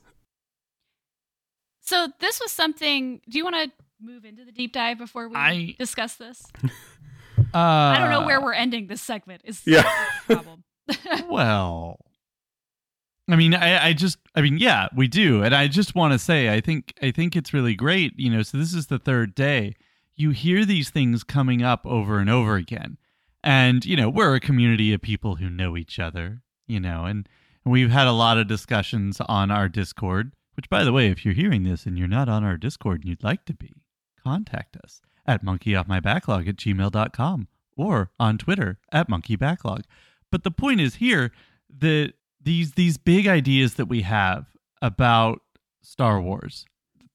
So 1.81 2.07
this 2.19 2.39
was 2.39 2.51
something 2.51 3.21
do 3.29 3.38
you 3.38 3.43
want 3.43 3.55
to 3.55 3.71
move 4.01 4.25
into 4.25 4.45
the 4.45 4.51
deep 4.51 4.73
dive 4.73 4.97
before 4.97 5.27
we 5.27 5.35
I, 5.35 5.75
discuss 5.77 6.15
this? 6.15 6.43
Uh, 6.63 6.69
I 7.53 7.97
don't 7.99 8.12
know 8.12 8.25
where 8.25 8.41
we're 8.41 8.53
ending 8.53 8.88
this 8.88 9.01
segment. 9.01 9.41
Is 9.45 9.62
yeah 9.65 9.89
problem. 10.25 10.63
well, 11.29 11.99
I 13.29 13.35
mean, 13.35 13.53
I, 13.53 13.88
I 13.89 13.93
just, 13.93 14.17
I 14.35 14.41
mean, 14.41 14.57
yeah, 14.57 14.88
we 14.95 15.07
do, 15.07 15.43
and 15.43 15.53
I 15.53 15.67
just 15.67 15.93
want 15.93 16.13
to 16.13 16.19
say, 16.19 16.51
I 16.51 16.62
think, 16.62 16.93
I 17.01 17.12
think 17.12 17.35
it's 17.35 17.53
really 17.53 17.75
great. 17.75 18.17
You 18.17 18.31
know, 18.31 18.41
so 18.41 18.57
this 18.57 18.73
is 18.73 18.88
the 18.88 18.99
third 18.99 19.35
day. 19.35 19.75
You 20.15 20.31
hear 20.31 20.65
these 20.65 20.89
things 20.89 21.23
coming 21.23 21.62
up 21.63 21.85
over 21.85 22.19
and 22.19 22.29
over 22.29 22.55
again, 22.55 22.97
and 23.43 23.85
you 23.85 23.95
know, 23.95 24.09
we're 24.09 24.35
a 24.35 24.39
community 24.39 24.93
of 24.93 25.01
people 25.01 25.35
who 25.35 25.49
know 25.49 25.77
each 25.77 25.99
other. 25.99 26.41
You 26.67 26.79
know, 26.79 27.05
and, 27.05 27.27
and 27.65 27.71
we've 27.71 27.89
had 27.89 28.07
a 28.07 28.12
lot 28.12 28.38
of 28.38 28.47
discussions 28.47 29.19
on 29.27 29.49
our 29.49 29.67
Discord 29.67 30.33
Which, 30.55 30.69
by 30.69 30.83
the 30.83 30.91
way, 30.91 31.07
if 31.07 31.25
you're 31.25 31.33
hearing 31.33 31.63
this 31.63 31.85
and 31.85 31.97
you're 31.97 32.07
not 32.07 32.29
on 32.29 32.43
our 32.43 32.57
Discord 32.57 33.01
and 33.01 33.09
you'd 33.09 33.23
like 33.23 33.45
to 33.45 33.53
be, 33.53 33.81
contact 34.23 34.77
us 34.84 35.01
at 35.25 35.43
monkeyoffmybacklog 35.43 36.47
at 36.47 36.55
gmail.com 36.55 37.47
or 37.77 38.12
on 38.19 38.38
Twitter 38.38 38.77
at 38.91 39.10
monkeybacklog. 39.10 39.84
But 40.32 40.43
the 40.43 40.51
point 40.51 40.82
is 40.82 40.95
here 40.95 41.32
that 41.79 42.13
these 42.41 42.73
these 42.73 42.97
big 42.97 43.27
ideas 43.27 43.75
that 43.75 43.86
we 43.86 44.01
have 44.01 44.47
about 44.82 45.41
Star 45.82 46.21
Wars, 46.21 46.65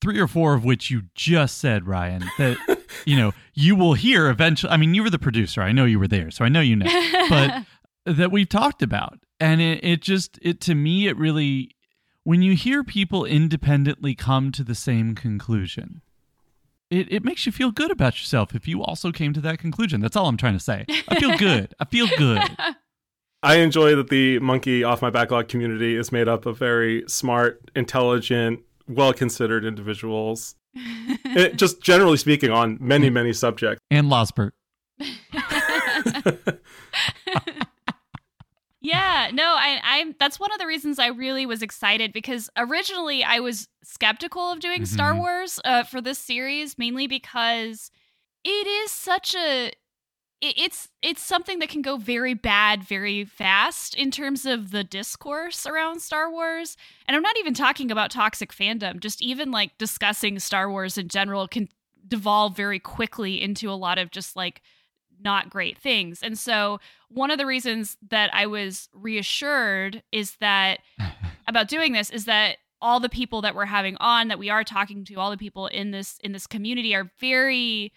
three 0.01 0.19
or 0.19 0.29
four 0.29 0.55
of 0.55 0.64
which 0.64 0.90
you 0.90 1.03
just 1.14 1.59
said, 1.59 1.87
Ryan, 1.87 2.25
that 2.38 2.57
you 3.05 3.17
know 3.17 3.33
you 3.55 3.77
will 3.77 3.95
hear 3.95 4.29
eventually. 4.29 4.73
I 4.73 4.77
mean, 4.77 4.95
you 4.95 5.03
were 5.03 5.11
the 5.11 5.19
producer. 5.19 5.62
I 5.62 5.73
know 5.73 5.85
you 5.85 5.99
were 5.99 6.09
there, 6.09 6.31
so 6.31 6.45
I 6.45 6.49
know 6.49 6.61
you 6.61 6.77
know. 6.77 6.87
But 7.29 7.64
that 8.05 8.31
we've 8.31 8.49
talked 8.49 8.83
about, 8.83 9.19
and 9.40 9.61
it, 9.61 9.83
it 9.83 10.03
just 10.03 10.38
it 10.43 10.61
to 10.62 10.75
me 10.75 11.07
it 11.07 11.17
really 11.17 11.71
when 12.23 12.43
you 12.43 12.55
hear 12.55 12.83
people 12.85 13.25
independently 13.25 14.14
come 14.14 14.53
to 14.53 14.64
the 14.64 14.75
same 14.75 15.14
conclusion. 15.14 16.03
It, 16.95 17.13
it 17.13 17.25
makes 17.25 17.45
you 17.45 17.51
feel 17.51 17.73
good 17.73 17.91
about 17.91 18.21
yourself 18.21 18.55
if 18.55 18.69
you 18.69 18.81
also 18.83 19.11
came 19.11 19.33
to 19.33 19.41
that 19.41 19.59
conclusion. 19.59 20.01
That's 20.01 20.15
all 20.15 20.29
I'm 20.29 20.37
trying 20.37 20.53
to 20.53 20.61
say. 20.61 20.85
I 21.09 21.19
feel 21.19 21.37
good. 21.37 21.75
I 21.81 21.85
feel 21.87 22.07
good. 22.17 22.41
I 23.43 23.57
enjoy 23.57 23.97
that 23.97 24.11
the 24.11 24.39
monkey 24.39 24.85
off 24.85 25.03
my 25.03 25.11
backlog 25.11 25.49
community 25.49 25.97
is 25.97 26.13
made 26.13 26.29
up 26.29 26.47
of 26.47 26.57
very 26.57 27.03
smart, 27.09 27.69
intelligent, 27.75 28.61
well 28.87 29.13
considered 29.13 29.65
individuals. 29.65 30.55
It- 31.37 31.57
just 31.57 31.83
generally 31.83 32.17
speaking, 32.17 32.51
on 32.51 32.79
many, 32.81 33.11
mm. 33.11 33.15
many 33.15 33.33
subjects. 33.33 33.81
And 33.91 34.07
Losbert. 34.07 34.53
Yeah, 38.85 39.31
no, 39.33 39.44
I, 39.44 39.81
I'm. 39.83 40.14
That's 40.20 40.38
one 40.38 40.53
of 40.53 40.59
the 40.59 40.66
reasons 40.66 40.99
I 40.99 41.07
really 41.07 41.47
was 41.47 41.62
excited 41.62 42.12
because 42.12 42.51
originally 42.57 43.25
I 43.25 43.40
was 43.40 43.66
skeptical 43.83 44.53
of 44.53 44.61
doing 44.61 44.85
Star 44.85 45.14
Mhm. 45.14 45.18
Wars 45.20 45.59
uh, 45.64 45.85
for 45.85 46.03
this 46.03 46.18
series, 46.18 46.77
mainly 46.77 47.07
because 47.07 47.90
it 48.44 48.66
is 48.66 48.90
such 48.90 49.35
a. 49.35 49.68
it- 49.68 49.75
It's 50.59 50.88
it's 51.01 51.23
something 51.23 51.61
that 51.61 51.70
can 51.70 51.81
go 51.81 51.97
very 51.97 52.35
bad 52.35 52.85
very 52.85 53.25
fast 53.25 53.94
in 53.94 54.11
terms 54.11 54.44
of 54.44 54.70
the 54.70 54.85
discourse 54.85 55.64
around 55.64 56.01
Star 56.01 56.31
Wars, 56.31 56.77
and 57.09 57.16
I'm 57.16 57.23
not 57.23 57.38
even 57.38 57.55
talking 57.55 57.90
about 57.90 58.11
toxic 58.11 58.53
fandom. 58.53 59.01
Just 59.01 59.23
even 59.23 59.51
like 59.51 59.79
discussing 59.79 60.38
Star 60.38 60.70
Wars 60.70 60.99
in 60.99 61.09
general 61.09 61.49
can 61.49 61.70
devolve 62.07 62.55
very 62.55 62.79
quickly 62.79 63.40
into 63.40 63.70
a 63.70 63.81
lot 63.87 63.97
of 63.97 64.11
just 64.11 64.37
like 64.37 64.61
not 65.25 65.51
great 65.51 65.79
things. 65.79 66.23
And 66.23 66.39
so 66.39 66.81
one 67.09 67.31
of 67.31 67.39
the 67.39 67.47
reasons 67.47 67.97
that 68.11 68.31
I 68.33 68.47
was 68.47 68.89
reassured 68.93 70.03
is 70.13 70.37
that 70.41 70.81
about 71.49 71.69
doing 71.69 71.93
this 71.93 72.11
is 72.11 72.27
that 72.27 72.59
all 72.81 73.01
the 73.01 73.09
people 73.09 73.41
that 73.41 73.55
we're 73.55 73.65
having 73.65 73.97
on 73.99 74.29
that 74.29 74.39
we 74.39 74.51
are 74.51 74.63
talking 74.63 75.05
to 75.07 75.15
all 75.15 75.31
the 75.31 75.39
people 75.39 75.69
in 75.69 75.91
this 75.91 76.19
in 76.23 76.33
this 76.33 76.47
community 76.47 76.95
are 76.95 77.11
very 77.19 77.93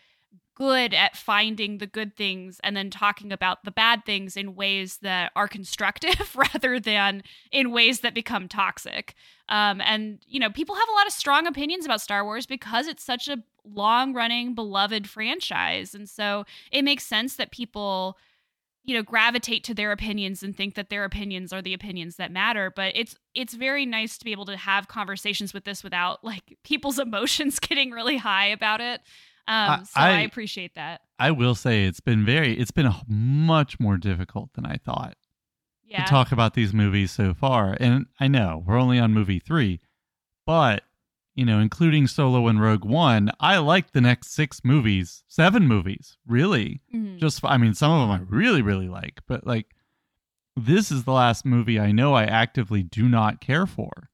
good 0.57 0.91
at 0.91 1.15
finding 1.15 1.77
the 1.77 1.85
good 1.85 2.15
things 2.15 2.59
and 2.63 2.75
then 2.75 2.89
talking 2.89 3.31
about 3.31 3.63
the 3.63 3.69
bad 3.69 4.03
things 4.07 4.35
in 4.35 4.55
ways 4.55 4.97
that 5.03 5.31
are 5.35 5.47
constructive 5.57 6.35
rather 6.35 6.79
than 6.79 7.21
in 7.51 7.71
ways 7.71 7.99
that 7.99 8.15
become 8.15 8.47
toxic. 8.47 9.13
Um, 9.49 9.79
and 9.81 10.19
you 10.25 10.39
know 10.39 10.49
people 10.49 10.75
have 10.75 10.89
a 10.89 10.93
lot 10.93 11.05
of 11.05 11.13
strong 11.13 11.45
opinions 11.45 11.85
about 11.85 12.01
star 12.01 12.23
wars 12.23 12.47
because 12.47 12.87
it's 12.87 13.03
such 13.03 13.27
a 13.27 13.43
long 13.63 14.13
running 14.13 14.55
beloved 14.55 15.07
franchise. 15.07 15.93
And 15.93 16.09
so 16.09 16.45
it 16.71 16.83
makes 16.83 17.05
sense 17.05 17.35
that 17.35 17.51
people 17.51 18.17
you 18.83 18.95
know 18.95 19.03
gravitate 19.03 19.63
to 19.65 19.75
their 19.75 19.91
opinions 19.91 20.41
and 20.41 20.57
think 20.57 20.73
that 20.73 20.89
their 20.89 21.03
opinions 21.03 21.53
are 21.53 21.61
the 21.61 21.75
opinions 21.75 22.15
that 22.15 22.31
matter. 22.31 22.73
But 22.75 22.93
it's 22.95 23.15
it's 23.35 23.53
very 23.53 23.85
nice 23.85 24.17
to 24.17 24.25
be 24.25 24.31
able 24.31 24.45
to 24.45 24.57
have 24.57 24.87
conversations 24.87 25.53
with 25.53 25.65
this 25.65 25.83
without 25.83 26.23
like 26.23 26.57
people's 26.63 26.97
emotions 27.07 27.59
getting 27.59 27.91
really 27.91 28.17
high 28.17 28.47
about 28.47 28.81
it 28.81 29.01
um 29.47 29.85
so 29.85 29.91
I, 29.95 30.09
I- 30.09 30.19
appreciate 30.21 30.75
that 30.75 31.01
I 31.19 31.31
will 31.31 31.55
say 31.55 31.85
it's 31.85 31.99
been 31.99 32.25
very 32.25 32.57
it's 32.57 32.71
been 32.71 32.91
much 33.07 33.79
more 33.79 33.97
difficult 33.97 34.53
than 34.53 34.65
I 34.65 34.77
thought 34.77 35.15
yeah 35.83 36.03
to 36.03 36.09
talk 36.09 36.31
about 36.31 36.53
these 36.53 36.73
movies 36.73 37.11
so 37.11 37.33
far. 37.33 37.75
And 37.79 38.05
I 38.19 38.27
know 38.27 38.63
we're 38.65 38.77
only 38.79 38.99
on 38.99 39.13
movie 39.13 39.39
3, 39.39 39.79
but 40.45 40.83
you 41.33 41.45
know, 41.45 41.59
including 41.59 42.07
Solo 42.07 42.47
and 42.47 42.59
Rogue 42.59 42.83
One, 42.83 43.29
I 43.39 43.59
like 43.59 43.91
the 43.91 44.01
next 44.01 44.33
6 44.33 44.61
movies, 44.63 45.23
7 45.27 45.67
movies, 45.67 46.17
really. 46.25 46.81
Mhm. 46.93 47.19
Just 47.19 47.43
I 47.45 47.57
mean 47.57 47.73
some 47.75 47.91
of 47.91 48.01
them 48.01 48.11
I 48.11 48.19
really 48.27 48.61
really 48.61 48.89
like, 48.89 49.21
but 49.27 49.45
like 49.47 49.67
this 50.55 50.91
is 50.91 51.03
the 51.03 51.11
last 51.13 51.45
movie 51.45 51.79
I 51.79 51.91
know 51.91 52.15
I 52.15 52.23
actively 52.23 52.81
do 52.83 53.07
not 53.07 53.39
care 53.41 53.65
for. 53.67 54.09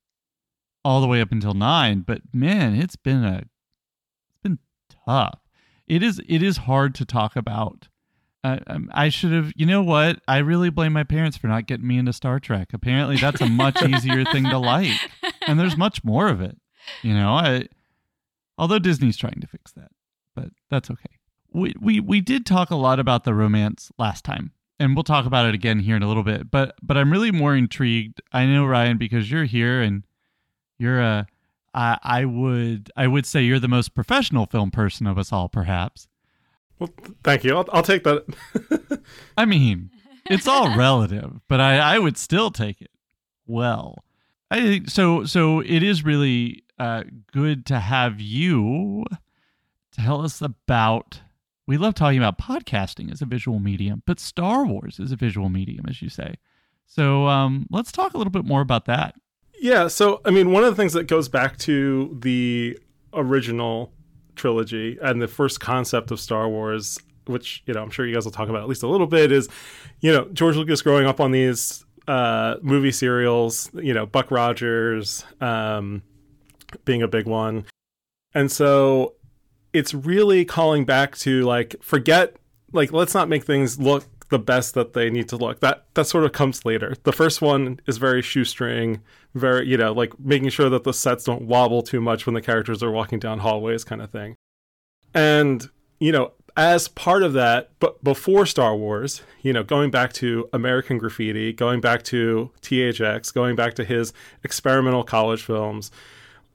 All 0.85 0.99
the 0.99 1.07
way 1.07 1.21
up 1.21 1.31
until 1.31 1.53
9, 1.53 2.01
but 2.01 2.21
man, 2.33 2.75
it's 2.75 2.97
been 2.97 3.23
a 3.23 3.43
tough. 5.05 5.39
It 5.87 6.03
is 6.03 6.21
it 6.27 6.41
is 6.41 6.57
hard 6.57 6.95
to 6.95 7.05
talk 7.05 7.35
about. 7.35 7.87
I, 8.43 8.59
um, 8.67 8.89
I 8.93 9.09
should 9.09 9.31
have. 9.31 9.53
You 9.55 9.65
know 9.65 9.81
what? 9.81 10.19
I 10.27 10.39
really 10.39 10.69
blame 10.69 10.93
my 10.93 11.03
parents 11.03 11.37
for 11.37 11.47
not 11.47 11.65
getting 11.65 11.87
me 11.87 11.97
into 11.97 12.11
Star 12.11 12.39
Trek. 12.39 12.69
Apparently, 12.73 13.15
that's 13.17 13.41
a 13.41 13.47
much 13.47 13.81
easier 13.87 14.25
thing 14.25 14.43
to 14.45 14.57
like, 14.57 14.91
and 15.47 15.59
there's 15.59 15.77
much 15.77 16.03
more 16.03 16.27
of 16.27 16.41
it. 16.41 16.57
You 17.01 17.13
know, 17.13 17.33
I 17.33 17.67
although 18.57 18.79
Disney's 18.79 19.17
trying 19.17 19.39
to 19.39 19.47
fix 19.47 19.71
that, 19.73 19.91
but 20.35 20.49
that's 20.69 20.91
okay. 20.91 21.17
We 21.53 21.73
we 21.79 21.99
we 22.01 22.19
did 22.19 22.45
talk 22.45 22.69
a 22.69 22.75
lot 22.75 22.99
about 22.99 23.23
the 23.23 23.33
romance 23.33 23.91
last 23.97 24.25
time, 24.25 24.51
and 24.77 24.95
we'll 24.95 25.03
talk 25.03 25.25
about 25.25 25.45
it 25.45 25.55
again 25.55 25.79
here 25.79 25.95
in 25.95 26.03
a 26.03 26.07
little 26.07 26.23
bit. 26.23 26.51
But 26.51 26.75
but 26.81 26.97
I'm 26.97 27.11
really 27.11 27.31
more 27.31 27.55
intrigued. 27.55 28.21
I 28.33 28.45
know 28.45 28.65
Ryan 28.65 28.97
because 28.97 29.31
you're 29.31 29.45
here 29.45 29.81
and 29.81 30.03
you're 30.77 30.99
a. 30.99 31.27
I 31.73 31.97
I 32.01 32.25
would 32.25 32.91
I 32.95 33.07
would 33.07 33.25
say 33.25 33.43
you're 33.43 33.59
the 33.59 33.67
most 33.67 33.93
professional 33.93 34.45
film 34.45 34.71
person 34.71 35.07
of 35.07 35.17
us 35.17 35.31
all, 35.31 35.49
perhaps. 35.49 36.07
Well, 36.79 36.89
thank 37.23 37.43
you. 37.43 37.55
I'll, 37.55 37.65
I'll 37.71 37.83
take 37.83 38.03
that. 38.03 39.03
I 39.37 39.45
mean, 39.45 39.91
it's 40.29 40.47
all 40.47 40.75
relative, 40.77 41.39
but 41.47 41.61
I, 41.61 41.77
I 41.77 41.99
would 41.99 42.17
still 42.17 42.51
take 42.51 42.81
it. 42.81 42.91
Well, 43.45 44.03
I 44.49 44.61
think 44.61 44.89
so. 44.89 45.25
So 45.25 45.59
it 45.59 45.83
is 45.83 46.03
really 46.03 46.63
uh, 46.79 47.03
good 47.31 47.65
to 47.67 47.79
have 47.79 48.19
you 48.19 49.05
tell 49.91 50.21
us 50.21 50.41
about. 50.41 51.21
We 51.65 51.77
love 51.77 51.95
talking 51.95 52.17
about 52.17 52.37
podcasting 52.37 53.11
as 53.11 53.21
a 53.21 53.25
visual 53.25 53.59
medium, 53.59 54.03
but 54.05 54.19
Star 54.19 54.65
Wars 54.65 54.99
is 54.99 55.13
a 55.13 55.15
visual 55.15 55.47
medium, 55.47 55.85
as 55.87 56.01
you 56.01 56.09
say. 56.09 56.35
So 56.85 57.27
um, 57.27 57.67
let's 57.69 57.91
talk 57.91 58.13
a 58.13 58.17
little 58.17 58.31
bit 58.31 58.43
more 58.43 58.59
about 58.59 58.85
that. 58.85 59.15
Yeah, 59.63 59.87
so 59.87 60.19
I 60.25 60.29
mean, 60.29 60.51
one 60.51 60.65
of 60.65 60.71
the 60.71 60.75
things 60.75 60.91
that 60.91 61.05
goes 61.05 61.29
back 61.29 61.57
to 61.59 62.17
the 62.19 62.77
original 63.13 63.93
trilogy 64.35 64.97
and 65.01 65.21
the 65.21 65.27
first 65.29 65.61
concept 65.61 66.11
of 66.11 66.19
Star 66.19 66.49
Wars, 66.49 66.99
which 67.27 67.63
you 67.65 67.73
know 67.73 67.81
I'm 67.81 67.89
sure 67.89 68.05
you 68.05 68.13
guys 68.13 68.25
will 68.25 68.33
talk 68.33 68.49
about 68.49 68.61
at 68.61 68.67
least 68.67 68.83
a 68.83 68.87
little 68.87 69.07
bit, 69.07 69.31
is 69.31 69.47
you 70.01 70.11
know 70.11 70.27
George 70.33 70.57
Lucas 70.57 70.81
growing 70.81 71.07
up 71.07 71.21
on 71.21 71.31
these 71.31 71.85
uh, 72.09 72.55
movie 72.61 72.91
serials, 72.91 73.69
you 73.73 73.93
know 73.93 74.05
Buck 74.05 74.31
Rogers 74.31 75.23
um, 75.39 76.03
being 76.83 77.01
a 77.01 77.07
big 77.07 77.25
one, 77.25 77.63
and 78.33 78.51
so 78.51 79.13
it's 79.71 79.93
really 79.93 80.43
calling 80.43 80.83
back 80.83 81.15
to 81.19 81.43
like 81.43 81.77
forget 81.81 82.35
like 82.73 82.91
let's 82.91 83.13
not 83.13 83.29
make 83.29 83.45
things 83.45 83.79
look 83.79 84.12
the 84.33 84.39
best 84.39 84.73
that 84.73 84.93
they 84.93 85.11
need 85.11 85.29
to 85.29 85.37
look. 85.37 85.59
That 85.59 85.85
that 85.93 86.07
sort 86.07 86.25
of 86.25 86.31
comes 86.31 86.65
later. 86.65 86.95
The 87.03 87.13
first 87.13 87.39
one 87.39 87.79
is 87.85 87.97
very 87.97 88.23
shoestring, 88.23 89.01
very 89.35 89.67
you 89.69 89.77
know 89.77 89.93
like 89.93 90.19
making 90.19 90.49
sure 90.49 90.69
that 90.69 90.83
the 90.83 90.93
sets 90.93 91.23
don't 91.23 91.43
wobble 91.43 91.83
too 91.83 92.01
much 92.01 92.25
when 92.25 92.33
the 92.33 92.41
characters 92.41 92.81
are 92.81 92.91
walking 92.91 93.19
down 93.19 93.39
hallways, 93.39 93.83
kind 93.83 94.01
of 94.01 94.09
thing. 94.09 94.35
And 95.13 95.69
you 95.99 96.11
know, 96.11 96.31
as 96.57 96.87
part 96.87 97.21
of 97.21 97.33
that, 97.33 97.69
but 97.79 98.03
before 98.03 98.47
Star 98.47 98.75
Wars, 98.75 99.21
you 99.43 99.53
know, 99.53 99.63
going 99.63 99.91
back 99.91 100.13
to 100.13 100.49
American 100.51 100.97
Graffiti, 100.97 101.53
going 101.53 101.79
back 101.79 102.01
to 102.05 102.51
THX, 102.61 103.31
going 103.33 103.55
back 103.55 103.75
to 103.75 103.83
his 103.83 104.13
experimental 104.43 105.03
college 105.03 105.43
films, 105.43 105.91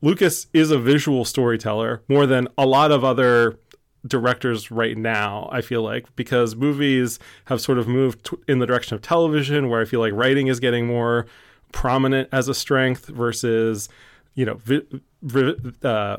Lucas 0.02 0.48
is 0.52 0.72
a 0.72 0.78
visual 0.78 1.24
storyteller 1.24 2.02
more 2.08 2.26
than 2.26 2.48
a 2.58 2.66
lot 2.66 2.90
of 2.90 3.04
other 3.04 3.58
directors 4.06 4.70
right 4.70 4.96
now 4.96 5.48
i 5.52 5.60
feel 5.60 5.82
like 5.82 6.06
because 6.14 6.54
movies 6.54 7.18
have 7.46 7.60
sort 7.60 7.78
of 7.78 7.88
moved 7.88 8.24
t- 8.24 8.36
in 8.46 8.58
the 8.58 8.66
direction 8.66 8.94
of 8.94 9.02
television 9.02 9.68
where 9.68 9.80
i 9.80 9.84
feel 9.84 10.00
like 10.00 10.12
writing 10.12 10.46
is 10.46 10.60
getting 10.60 10.86
more 10.86 11.26
prominent 11.72 12.28
as 12.32 12.48
a 12.48 12.54
strength 12.54 13.06
versus 13.08 13.88
you 14.34 14.44
know 14.44 14.54
vi- 14.54 14.86
vi- 15.22 15.88
uh, 15.88 16.16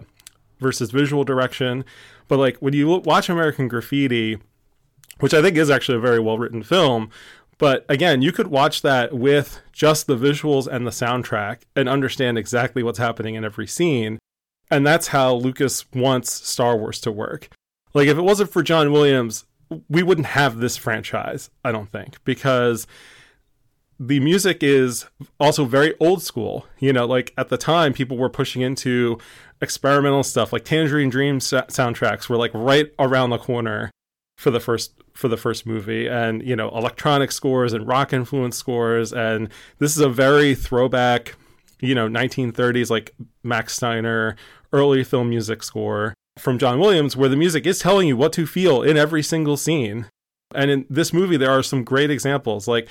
versus 0.59 0.91
visual 0.91 1.23
direction. 1.23 1.85
But 2.27 2.37
like 2.37 2.57
when 2.57 2.73
you 2.73 2.87
watch 2.99 3.29
american 3.29 3.67
graffiti 3.67 4.37
which 5.19 5.33
i 5.33 5.41
think 5.41 5.57
is 5.57 5.69
actually 5.69 5.97
a 5.97 6.01
very 6.01 6.19
well 6.19 6.37
written 6.37 6.61
film 6.61 7.09
but 7.57 7.85
again 7.89 8.21
you 8.21 8.31
could 8.31 8.47
watch 8.47 8.81
that 8.83 9.13
with 9.13 9.61
just 9.71 10.05
the 10.05 10.15
visuals 10.17 10.67
and 10.67 10.85
the 10.85 10.91
soundtrack 10.91 11.61
and 11.75 11.89
understand 11.89 12.37
exactly 12.37 12.83
what's 12.83 12.99
happening 12.99 13.35
in 13.35 13.45
every 13.45 13.65
scene. 13.65 14.19
And 14.69 14.85
that's 14.85 15.07
how 15.07 15.33
lucas 15.33 15.85
wants 15.93 16.31
star 16.31 16.77
wars 16.77 16.99
to 17.01 17.11
work 17.11 17.49
like 17.93 18.07
if 18.07 18.17
it 18.17 18.21
wasn't 18.21 18.51
for 18.51 18.63
John 18.63 18.91
Williams, 18.91 19.45
we 19.87 20.03
wouldn't 20.03 20.27
have 20.27 20.57
this 20.57 20.77
franchise, 20.77 21.49
I 21.63 21.71
don't 21.71 21.91
think, 21.91 22.23
because 22.23 22.87
the 23.99 24.19
music 24.19 24.63
is 24.63 25.05
also 25.39 25.65
very 25.65 25.93
old 25.99 26.23
school. 26.23 26.65
You 26.79 26.93
know, 26.93 27.05
like 27.05 27.33
at 27.37 27.49
the 27.49 27.57
time, 27.57 27.93
people 27.93 28.17
were 28.17 28.29
pushing 28.29 28.61
into 28.61 29.17
experimental 29.61 30.23
stuff, 30.23 30.53
like 30.53 30.63
Tangerine 30.63 31.09
Dream 31.09 31.39
sa- 31.39 31.65
soundtracks 31.65 32.29
were 32.29 32.37
like 32.37 32.51
right 32.53 32.91
around 32.97 33.29
the 33.31 33.37
corner 33.37 33.91
for 34.37 34.51
the 34.51 34.59
first 34.59 34.93
for 35.13 35.27
the 35.27 35.37
first 35.37 35.65
movie, 35.65 36.07
and 36.07 36.41
you 36.47 36.55
know, 36.55 36.69
electronic 36.69 37.31
scores 37.31 37.73
and 37.73 37.87
rock 37.87 38.13
influence 38.13 38.55
scores, 38.55 39.11
and 39.11 39.49
this 39.79 39.95
is 39.95 40.01
a 40.01 40.09
very 40.09 40.55
throwback, 40.55 41.35
you 41.81 41.93
know, 41.93 42.07
1930s 42.07 42.89
like 42.89 43.13
Max 43.43 43.75
Steiner 43.75 44.35
early 44.71 45.03
film 45.03 45.29
music 45.29 45.63
score 45.63 46.13
from 46.39 46.57
John 46.57 46.79
Williams, 46.79 47.15
where 47.15 47.29
the 47.29 47.35
music 47.35 47.65
is 47.65 47.79
telling 47.79 48.07
you 48.07 48.17
what 48.17 48.33
to 48.33 48.45
feel 48.45 48.81
in 48.81 48.97
every 48.97 49.23
single 49.23 49.57
scene. 49.57 50.07
And 50.55 50.71
in 50.71 50.85
this 50.89 51.13
movie, 51.13 51.37
there 51.37 51.51
are 51.51 51.61
some 51.61 51.83
great 51.83 52.09
examples, 52.09 52.67
like 52.67 52.87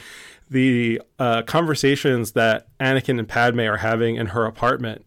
the 0.49 1.03
uh, 1.19 1.43
conversations 1.43 2.33
that 2.33 2.69
Anakin 2.79 3.19
and 3.19 3.29
Padme 3.29 3.61
are 3.61 3.79
having 3.79 4.17
in 4.17 4.29
her 4.29 4.47
apartment, 4.47 5.05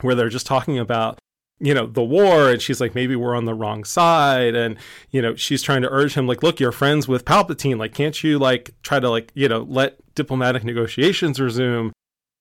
where 0.00 0.14
they're 0.14 0.28
just 0.28 0.46
talking 0.46 0.78
about, 0.78 1.18
you 1.60 1.72
know, 1.72 1.86
the 1.86 2.02
war, 2.02 2.50
and 2.50 2.60
she's 2.60 2.80
like, 2.80 2.94
maybe 2.94 3.14
we're 3.14 3.36
on 3.36 3.44
the 3.44 3.54
wrong 3.54 3.84
side, 3.84 4.54
and 4.54 4.76
you 5.10 5.22
know, 5.22 5.34
she's 5.36 5.62
trying 5.62 5.82
to 5.82 5.90
urge 5.90 6.14
him, 6.14 6.26
like, 6.26 6.42
look, 6.42 6.58
you're 6.58 6.72
friends 6.72 7.06
with 7.06 7.24
Palpatine, 7.24 7.78
like, 7.78 7.94
can't 7.94 8.22
you 8.24 8.38
like 8.38 8.74
try 8.82 8.98
to 8.98 9.08
like, 9.08 9.30
you 9.34 9.48
know, 9.48 9.60
let 9.68 9.96
diplomatic 10.14 10.64
negotiations 10.64 11.38
resume? 11.38 11.92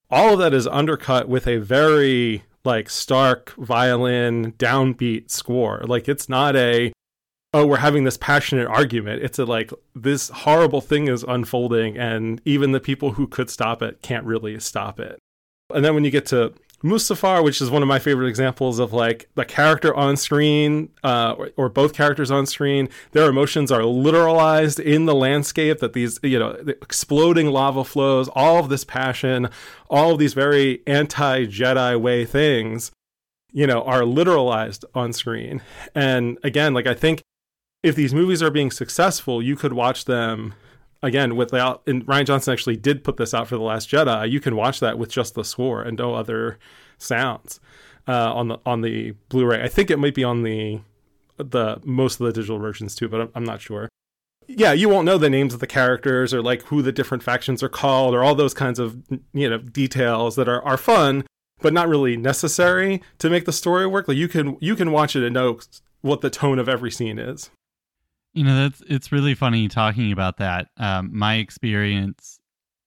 All 0.10 0.34
of 0.34 0.39
that 0.39 0.55
is 0.55 0.65
undercut 0.65 1.29
with 1.29 1.47
a 1.47 1.58
very 1.58 2.43
like 2.63 2.89
stark 2.89 3.53
violin 3.55 4.53
downbeat 4.53 5.29
score. 5.31 5.81
Like, 5.85 6.07
it's 6.09 6.29
not 6.29 6.55
a 6.55 6.91
oh, 7.53 7.65
we're 7.65 7.77
having 7.77 8.03
this 8.03 8.17
passionate 8.17 8.67
argument. 8.67 9.23
It's 9.23 9.39
a 9.39 9.45
like 9.45 9.71
this 9.95 10.29
horrible 10.29 10.81
thing 10.81 11.07
is 11.07 11.23
unfolding, 11.23 11.97
and 11.97 12.41
even 12.45 12.71
the 12.71 12.79
people 12.79 13.13
who 13.13 13.27
could 13.27 13.49
stop 13.49 13.81
it 13.81 14.01
can't 14.01 14.25
really 14.25 14.59
stop 14.59 14.99
it. 14.99 15.17
And 15.73 15.83
then 15.83 15.93
when 15.93 16.03
you 16.03 16.11
get 16.11 16.25
to 16.27 16.53
Mustafar, 16.83 17.43
which 17.43 17.61
is 17.61 17.69
one 17.69 17.81
of 17.81 17.87
my 17.87 17.99
favorite 17.99 18.27
examples 18.27 18.79
of 18.79 18.93
like 18.93 19.29
the 19.35 19.43
character 19.43 19.93
on 19.93 20.15
screen, 20.15 20.89
uh, 21.03 21.35
or, 21.37 21.51
or, 21.57 21.69
both 21.69 21.93
characters 21.93 22.31
on 22.31 22.45
screen, 22.45 22.87
their 23.11 23.29
emotions 23.29 23.71
are 23.71 23.81
literalized 23.81 24.79
in 24.79 25.05
the 25.05 25.15
landscape. 25.15 25.79
That 25.79 25.93
these, 25.93 26.19
you 26.23 26.39
know, 26.39 26.53
the 26.53 26.77
exploding 26.81 27.47
lava 27.47 27.83
flows, 27.83 28.29
all 28.29 28.59
of 28.59 28.69
this 28.69 28.85
passion, 28.85 29.49
all 29.89 30.13
of 30.13 30.19
these 30.19 30.33
very 30.33 30.81
anti 30.87 31.45
Jedi 31.45 31.99
way 31.99 32.25
things, 32.25 32.91
you 33.51 33.67
know, 33.67 33.83
are 33.83 34.01
literalized 34.01 34.85
on 34.95 35.11
screen. 35.11 35.61
And 35.93 36.37
again, 36.43 36.73
like 36.73 36.87
I 36.87 36.93
think 36.93 37.21
if 37.83 37.95
these 37.95 38.13
movies 38.13 38.41
are 38.41 38.51
being 38.51 38.71
successful, 38.71 39.41
you 39.41 39.55
could 39.55 39.73
watch 39.73 40.05
them 40.05 40.53
again 41.01 41.35
without 41.35 41.81
and 41.88 42.05
Rian 42.05 42.25
Johnson 42.25 42.53
actually 42.53 42.77
did 42.77 43.03
put 43.03 43.17
this 43.17 43.33
out 43.33 43.47
for 43.47 43.55
the 43.55 43.63
last 43.63 43.89
Jedi. 43.89 44.29
You 44.29 44.39
can 44.39 44.55
watch 44.55 44.79
that 44.79 44.97
with 44.97 45.09
just 45.09 45.35
the 45.35 45.43
score 45.43 45.81
and 45.81 45.97
no 45.97 46.13
other 46.13 46.57
sounds 46.97 47.59
uh, 48.07 48.33
on 48.33 48.49
the 48.49 48.57
on 48.65 48.81
the 48.81 49.12
Blu-ray. 49.29 49.63
I 49.63 49.67
think 49.67 49.89
it 49.89 49.99
might 49.99 50.15
be 50.15 50.23
on 50.23 50.43
the 50.43 50.81
the 51.38 51.79
most 51.83 52.19
of 52.19 52.25
the 52.25 52.33
digital 52.33 52.59
versions 52.59 52.95
too, 52.95 53.07
but 53.07 53.21
I'm, 53.21 53.29
I'm 53.35 53.45
not 53.45 53.62
sure. 53.62 53.88
Yeah, 54.47 54.73
you 54.73 54.89
won't 54.89 55.05
know 55.05 55.17
the 55.17 55.29
names 55.29 55.53
of 55.53 55.59
the 55.59 55.67
characters 55.67 56.33
or 56.33 56.41
like 56.41 56.63
who 56.63 56.81
the 56.81 56.91
different 56.91 57.23
factions 57.23 57.62
are 57.62 57.69
called 57.69 58.15
or 58.15 58.23
all 58.23 58.35
those 58.35 58.53
kinds 58.53 58.79
of 58.79 58.97
you 59.33 59.49
know 59.49 59.59
details 59.59 60.35
that 60.35 60.49
are 60.49 60.62
are 60.63 60.77
fun 60.77 61.23
but 61.62 61.73
not 61.73 61.89
really 61.89 62.17
necessary 62.17 63.01
to 63.19 63.29
make 63.29 63.45
the 63.45 63.53
story 63.53 63.85
work. 63.85 64.07
Like 64.07 64.17
you 64.17 64.27
can 64.27 64.57
you 64.59 64.75
can 64.75 64.91
watch 64.91 65.15
it 65.15 65.23
and 65.23 65.33
know 65.33 65.59
what 66.01 66.21
the 66.21 66.29
tone 66.29 66.59
of 66.59 66.69
every 66.69 66.91
scene 66.91 67.19
is. 67.19 67.51
You 68.33 68.43
know, 68.43 68.55
that's 68.55 68.81
it's 68.87 69.11
really 69.11 69.35
funny 69.35 69.67
talking 69.67 70.11
about 70.11 70.37
that. 70.37 70.67
Um, 70.77 71.09
my 71.11 71.35
experience, 71.35 72.39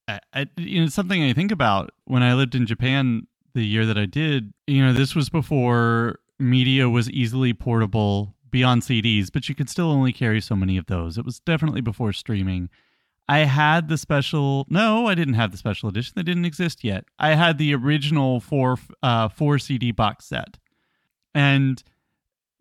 I, 0.08 0.20
I, 0.32 0.46
you 0.56 0.80
know, 0.80 0.86
something 0.88 1.22
I 1.22 1.32
think 1.32 1.50
about 1.50 1.90
when 2.04 2.22
I 2.22 2.34
lived 2.34 2.54
in 2.54 2.66
Japan 2.66 3.26
the 3.54 3.66
year 3.66 3.84
that 3.86 3.98
I 3.98 4.06
did. 4.06 4.52
You 4.66 4.84
know, 4.84 4.92
this 4.92 5.14
was 5.14 5.28
before 5.28 6.20
media 6.38 6.88
was 6.88 7.10
easily 7.10 7.52
portable 7.52 8.34
beyond 8.50 8.82
CDs, 8.82 9.32
but 9.32 9.48
you 9.48 9.54
could 9.54 9.68
still 9.68 9.90
only 9.90 10.12
carry 10.12 10.40
so 10.40 10.54
many 10.54 10.76
of 10.76 10.86
those. 10.86 11.18
It 11.18 11.24
was 11.24 11.40
definitely 11.40 11.80
before 11.80 12.12
streaming. 12.12 12.68
I 13.28 13.40
had 13.40 13.88
the 13.88 13.96
special. 13.96 14.66
No, 14.68 15.06
I 15.06 15.14
didn't 15.14 15.34
have 15.34 15.52
the 15.52 15.56
special 15.56 15.88
edition. 15.88 16.12
They 16.16 16.22
didn't 16.22 16.44
exist 16.44 16.84
yet. 16.84 17.04
I 17.18 17.34
had 17.34 17.58
the 17.58 17.74
original 17.74 18.40
four 18.40 18.76
uh, 19.02 19.28
four 19.28 19.58
CD 19.58 19.92
box 19.92 20.26
set, 20.26 20.58
and 21.34 21.82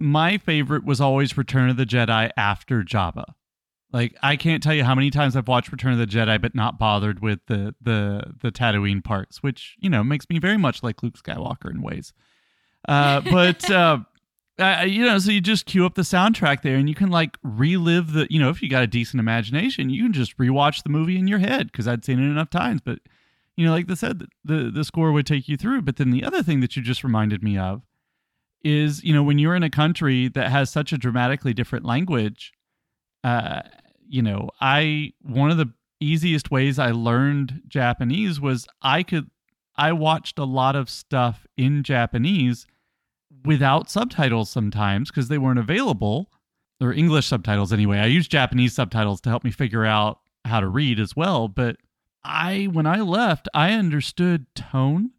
my 0.01 0.37
favorite 0.37 0.83
was 0.83 0.99
always 0.99 1.37
Return 1.37 1.69
of 1.69 1.77
the 1.77 1.85
Jedi 1.85 2.31
after 2.35 2.83
Jabba. 2.83 3.25
Like 3.93 4.15
I 4.23 4.35
can't 4.35 4.63
tell 4.63 4.73
you 4.73 4.83
how 4.83 4.95
many 4.95 5.11
times 5.11 5.35
I've 5.35 5.47
watched 5.47 5.71
Return 5.71 5.93
of 5.93 5.99
the 5.99 6.07
Jedi, 6.07 6.41
but 6.41 6.55
not 6.55 6.79
bothered 6.79 7.21
with 7.21 7.39
the 7.47 7.75
the 7.81 8.33
the 8.41 8.51
Tatooine 8.51 9.03
parts, 9.03 9.43
which 9.43 9.75
you 9.79 9.89
know 9.89 10.03
makes 10.03 10.29
me 10.29 10.39
very 10.39 10.57
much 10.57 10.81
like 10.81 11.03
Luke 11.03 11.17
Skywalker 11.17 11.69
in 11.69 11.81
ways. 11.81 12.13
Uh, 12.87 13.21
but 13.21 13.69
uh, 13.71 13.99
uh, 14.59 14.85
you 14.87 15.05
know, 15.05 15.17
so 15.17 15.31
you 15.31 15.41
just 15.41 15.65
cue 15.65 15.85
up 15.85 15.95
the 15.95 16.03
soundtrack 16.03 16.61
there, 16.61 16.75
and 16.75 16.87
you 16.87 16.95
can 16.95 17.09
like 17.09 17.37
relive 17.43 18.13
the. 18.13 18.27
You 18.29 18.39
know, 18.39 18.49
if 18.49 18.61
you 18.61 18.69
got 18.69 18.83
a 18.83 18.87
decent 18.87 19.19
imagination, 19.19 19.89
you 19.89 20.03
can 20.03 20.13
just 20.13 20.37
rewatch 20.37 20.83
the 20.83 20.89
movie 20.89 21.17
in 21.17 21.27
your 21.27 21.39
head 21.39 21.71
because 21.71 21.87
I'd 21.87 22.05
seen 22.05 22.19
it 22.19 22.29
enough 22.29 22.49
times. 22.49 22.81
But 22.81 22.99
you 23.57 23.65
know, 23.65 23.71
like 23.71 23.89
I 23.91 23.95
said, 23.95 24.25
the 24.45 24.71
the 24.73 24.83
score 24.83 25.11
would 25.11 25.25
take 25.25 25.49
you 25.49 25.57
through. 25.57 25.81
But 25.81 25.97
then 25.97 26.11
the 26.11 26.23
other 26.23 26.43
thing 26.43 26.61
that 26.61 26.75
you 26.75 26.81
just 26.81 27.03
reminded 27.03 27.43
me 27.43 27.57
of 27.57 27.81
is 28.63 29.03
you 29.03 29.13
know 29.13 29.23
when 29.23 29.39
you're 29.39 29.55
in 29.55 29.63
a 29.63 29.69
country 29.69 30.27
that 30.29 30.51
has 30.51 30.69
such 30.69 30.93
a 30.93 30.97
dramatically 30.97 31.53
different 31.53 31.85
language 31.85 32.53
uh 33.23 33.61
you 34.07 34.21
know 34.21 34.49
i 34.59 35.11
one 35.21 35.51
of 35.51 35.57
the 35.57 35.71
easiest 35.99 36.51
ways 36.51 36.79
i 36.79 36.91
learned 36.91 37.61
japanese 37.67 38.39
was 38.39 38.67
i 38.81 39.03
could 39.03 39.29
i 39.75 39.91
watched 39.91 40.37
a 40.37 40.43
lot 40.43 40.75
of 40.75 40.89
stuff 40.89 41.45
in 41.57 41.83
japanese 41.83 42.65
without 43.45 43.89
subtitles 43.89 44.49
sometimes 44.49 45.09
because 45.09 45.27
they 45.27 45.37
weren't 45.37 45.59
available 45.59 46.29
or 46.79 46.93
english 46.93 47.27
subtitles 47.27 47.71
anyway. 47.71 47.97
I 47.97 48.07
used 48.07 48.31
japanese 48.31 48.73
subtitles 48.73 49.21
to 49.21 49.29
help 49.29 49.43
me 49.43 49.51
figure 49.51 49.85
out 49.85 50.19
how 50.45 50.59
to 50.59 50.67
read 50.67 50.99
as 50.99 51.15
well 51.15 51.47
but 51.47 51.77
i 52.23 52.67
when 52.71 52.87
i 52.87 52.99
left 52.99 53.47
i 53.53 53.73
understood 53.73 54.45
tone 54.55 55.11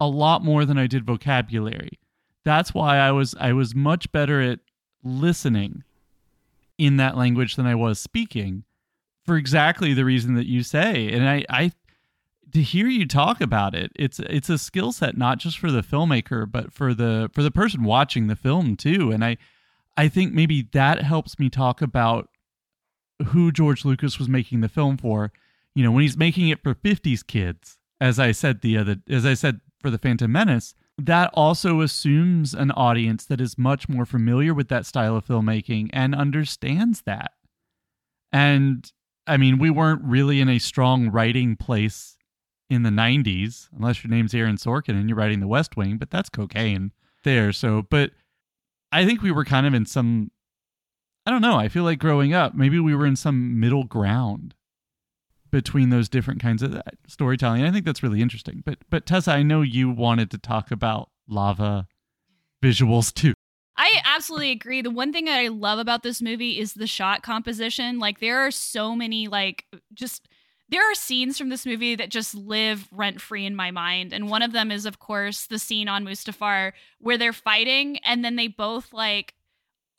a 0.00 0.08
lot 0.08 0.44
more 0.44 0.64
than 0.64 0.76
i 0.76 0.88
did 0.88 1.06
vocabulary 1.06 1.98
that's 2.46 2.72
why 2.72 2.98
I 2.98 3.10
was 3.10 3.34
I 3.40 3.52
was 3.52 3.74
much 3.74 4.10
better 4.12 4.40
at 4.40 4.60
listening 5.02 5.82
in 6.78 6.96
that 6.96 7.16
language 7.16 7.56
than 7.56 7.66
I 7.66 7.74
was 7.74 7.98
speaking 7.98 8.62
for 9.24 9.36
exactly 9.36 9.92
the 9.92 10.04
reason 10.04 10.34
that 10.34 10.46
you 10.46 10.62
say. 10.62 11.10
And 11.12 11.28
I, 11.28 11.44
I 11.50 11.72
to 12.52 12.62
hear 12.62 12.86
you 12.86 13.04
talk 13.04 13.40
about 13.40 13.74
it, 13.74 13.90
it's 13.96 14.20
it's 14.20 14.48
a 14.48 14.58
skill 14.58 14.92
set 14.92 15.18
not 15.18 15.38
just 15.38 15.58
for 15.58 15.72
the 15.72 15.82
filmmaker, 15.82 16.50
but 16.50 16.72
for 16.72 16.94
the 16.94 17.28
for 17.34 17.42
the 17.42 17.50
person 17.50 17.82
watching 17.82 18.28
the 18.28 18.36
film 18.36 18.76
too. 18.76 19.10
And 19.10 19.24
I 19.24 19.38
I 19.96 20.06
think 20.06 20.32
maybe 20.32 20.68
that 20.72 21.02
helps 21.02 21.40
me 21.40 21.50
talk 21.50 21.82
about 21.82 22.28
who 23.26 23.50
George 23.50 23.84
Lucas 23.84 24.20
was 24.20 24.28
making 24.28 24.60
the 24.60 24.68
film 24.68 24.96
for. 24.96 25.32
You 25.74 25.82
know, 25.82 25.90
when 25.90 26.02
he's 26.02 26.16
making 26.16 26.48
it 26.48 26.62
for 26.62 26.76
50s 26.76 27.26
kids, 27.26 27.76
as 28.00 28.20
I 28.20 28.30
said 28.30 28.60
the 28.60 28.78
other 28.78 28.98
as 29.10 29.26
I 29.26 29.34
said 29.34 29.60
for 29.80 29.90
the 29.90 29.98
Phantom 29.98 30.30
Menace, 30.30 30.76
that 30.98 31.30
also 31.34 31.82
assumes 31.82 32.54
an 32.54 32.70
audience 32.72 33.24
that 33.26 33.40
is 33.40 33.58
much 33.58 33.88
more 33.88 34.06
familiar 34.06 34.54
with 34.54 34.68
that 34.68 34.86
style 34.86 35.16
of 35.16 35.26
filmmaking 35.26 35.90
and 35.92 36.14
understands 36.14 37.02
that. 37.02 37.32
And 38.32 38.90
I 39.26 39.36
mean, 39.36 39.58
we 39.58 39.70
weren't 39.70 40.02
really 40.02 40.40
in 40.40 40.48
a 40.48 40.58
strong 40.58 41.10
writing 41.10 41.56
place 41.56 42.16
in 42.68 42.82
the 42.82 42.90
90s, 42.90 43.68
unless 43.76 44.02
your 44.02 44.10
name's 44.10 44.34
Aaron 44.34 44.56
Sorkin 44.56 44.98
and 44.98 45.08
you're 45.08 45.18
writing 45.18 45.40
The 45.40 45.46
West 45.46 45.76
Wing, 45.76 45.98
but 45.98 46.10
that's 46.10 46.28
cocaine 46.28 46.92
there. 47.22 47.52
So, 47.52 47.82
but 47.82 48.10
I 48.90 49.04
think 49.04 49.22
we 49.22 49.30
were 49.30 49.44
kind 49.44 49.66
of 49.66 49.74
in 49.74 49.86
some, 49.86 50.30
I 51.26 51.30
don't 51.30 51.42
know, 51.42 51.56
I 51.56 51.68
feel 51.68 51.84
like 51.84 51.98
growing 51.98 52.34
up, 52.34 52.54
maybe 52.54 52.80
we 52.80 52.94
were 52.94 53.06
in 53.06 53.16
some 53.16 53.60
middle 53.60 53.84
ground 53.84 54.54
between 55.50 55.90
those 55.90 56.08
different 56.08 56.40
kinds 56.40 56.62
of 56.62 56.74
uh, 56.74 56.82
storytelling. 57.06 57.62
I 57.62 57.70
think 57.70 57.84
that's 57.84 58.02
really 58.02 58.20
interesting. 58.20 58.62
But 58.64 58.78
but 58.90 59.06
Tessa, 59.06 59.32
I 59.32 59.42
know 59.42 59.62
you 59.62 59.90
wanted 59.90 60.30
to 60.32 60.38
talk 60.38 60.70
about 60.70 61.10
lava 61.28 61.86
visuals 62.62 63.12
too. 63.12 63.34
I 63.78 64.00
absolutely 64.04 64.52
agree. 64.52 64.80
The 64.80 64.90
one 64.90 65.12
thing 65.12 65.26
that 65.26 65.38
I 65.38 65.48
love 65.48 65.78
about 65.78 66.02
this 66.02 66.22
movie 66.22 66.58
is 66.58 66.74
the 66.74 66.86
shot 66.86 67.22
composition. 67.22 67.98
Like 67.98 68.20
there 68.20 68.46
are 68.46 68.50
so 68.50 68.96
many 68.96 69.28
like 69.28 69.66
just 69.92 70.28
there 70.68 70.90
are 70.90 70.94
scenes 70.94 71.38
from 71.38 71.48
this 71.48 71.66
movie 71.66 71.94
that 71.94 72.10
just 72.10 72.34
live 72.34 72.88
rent 72.90 73.20
free 73.20 73.46
in 73.46 73.54
my 73.54 73.70
mind. 73.70 74.12
And 74.12 74.28
one 74.30 74.42
of 74.42 74.52
them 74.52 74.70
is 74.70 74.86
of 74.86 74.98
course 74.98 75.46
the 75.46 75.58
scene 75.58 75.88
on 75.88 76.04
Mustafar 76.04 76.72
where 77.00 77.18
they're 77.18 77.32
fighting 77.32 77.98
and 77.98 78.24
then 78.24 78.36
they 78.36 78.48
both 78.48 78.92
like 78.92 79.34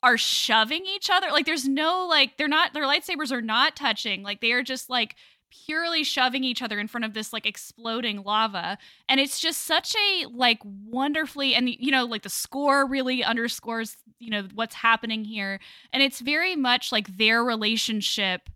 are 0.02 0.18
shoving 0.18 0.84
each 0.86 1.08
other. 1.10 1.28
Like 1.30 1.46
there's 1.46 1.68
no 1.68 2.06
like 2.08 2.36
they're 2.36 2.48
not 2.48 2.74
their 2.74 2.84
lightsabers 2.84 3.32
are 3.32 3.42
not 3.42 3.76
touching. 3.76 4.22
Like 4.22 4.40
they 4.40 4.52
are 4.52 4.62
just 4.62 4.90
like 4.90 5.14
purely 5.50 6.04
shoving 6.04 6.44
each 6.44 6.62
other 6.62 6.78
in 6.78 6.88
front 6.88 7.04
of 7.04 7.14
this 7.14 7.32
like 7.32 7.46
exploding 7.46 8.22
lava 8.22 8.78
and 9.08 9.20
it's 9.20 9.40
just 9.40 9.62
such 9.62 9.94
a 9.96 10.26
like 10.26 10.58
wonderfully 10.64 11.54
and 11.54 11.68
you 11.68 11.90
know 11.90 12.04
like 12.04 12.22
the 12.22 12.28
score 12.28 12.86
really 12.86 13.24
underscores 13.24 13.96
you 14.18 14.30
know 14.30 14.46
what's 14.54 14.74
happening 14.74 15.24
here 15.24 15.58
and 15.92 16.02
it's 16.02 16.20
very 16.20 16.54
much 16.56 16.92
like 16.92 17.16
their 17.16 17.42
relationship 17.42 18.48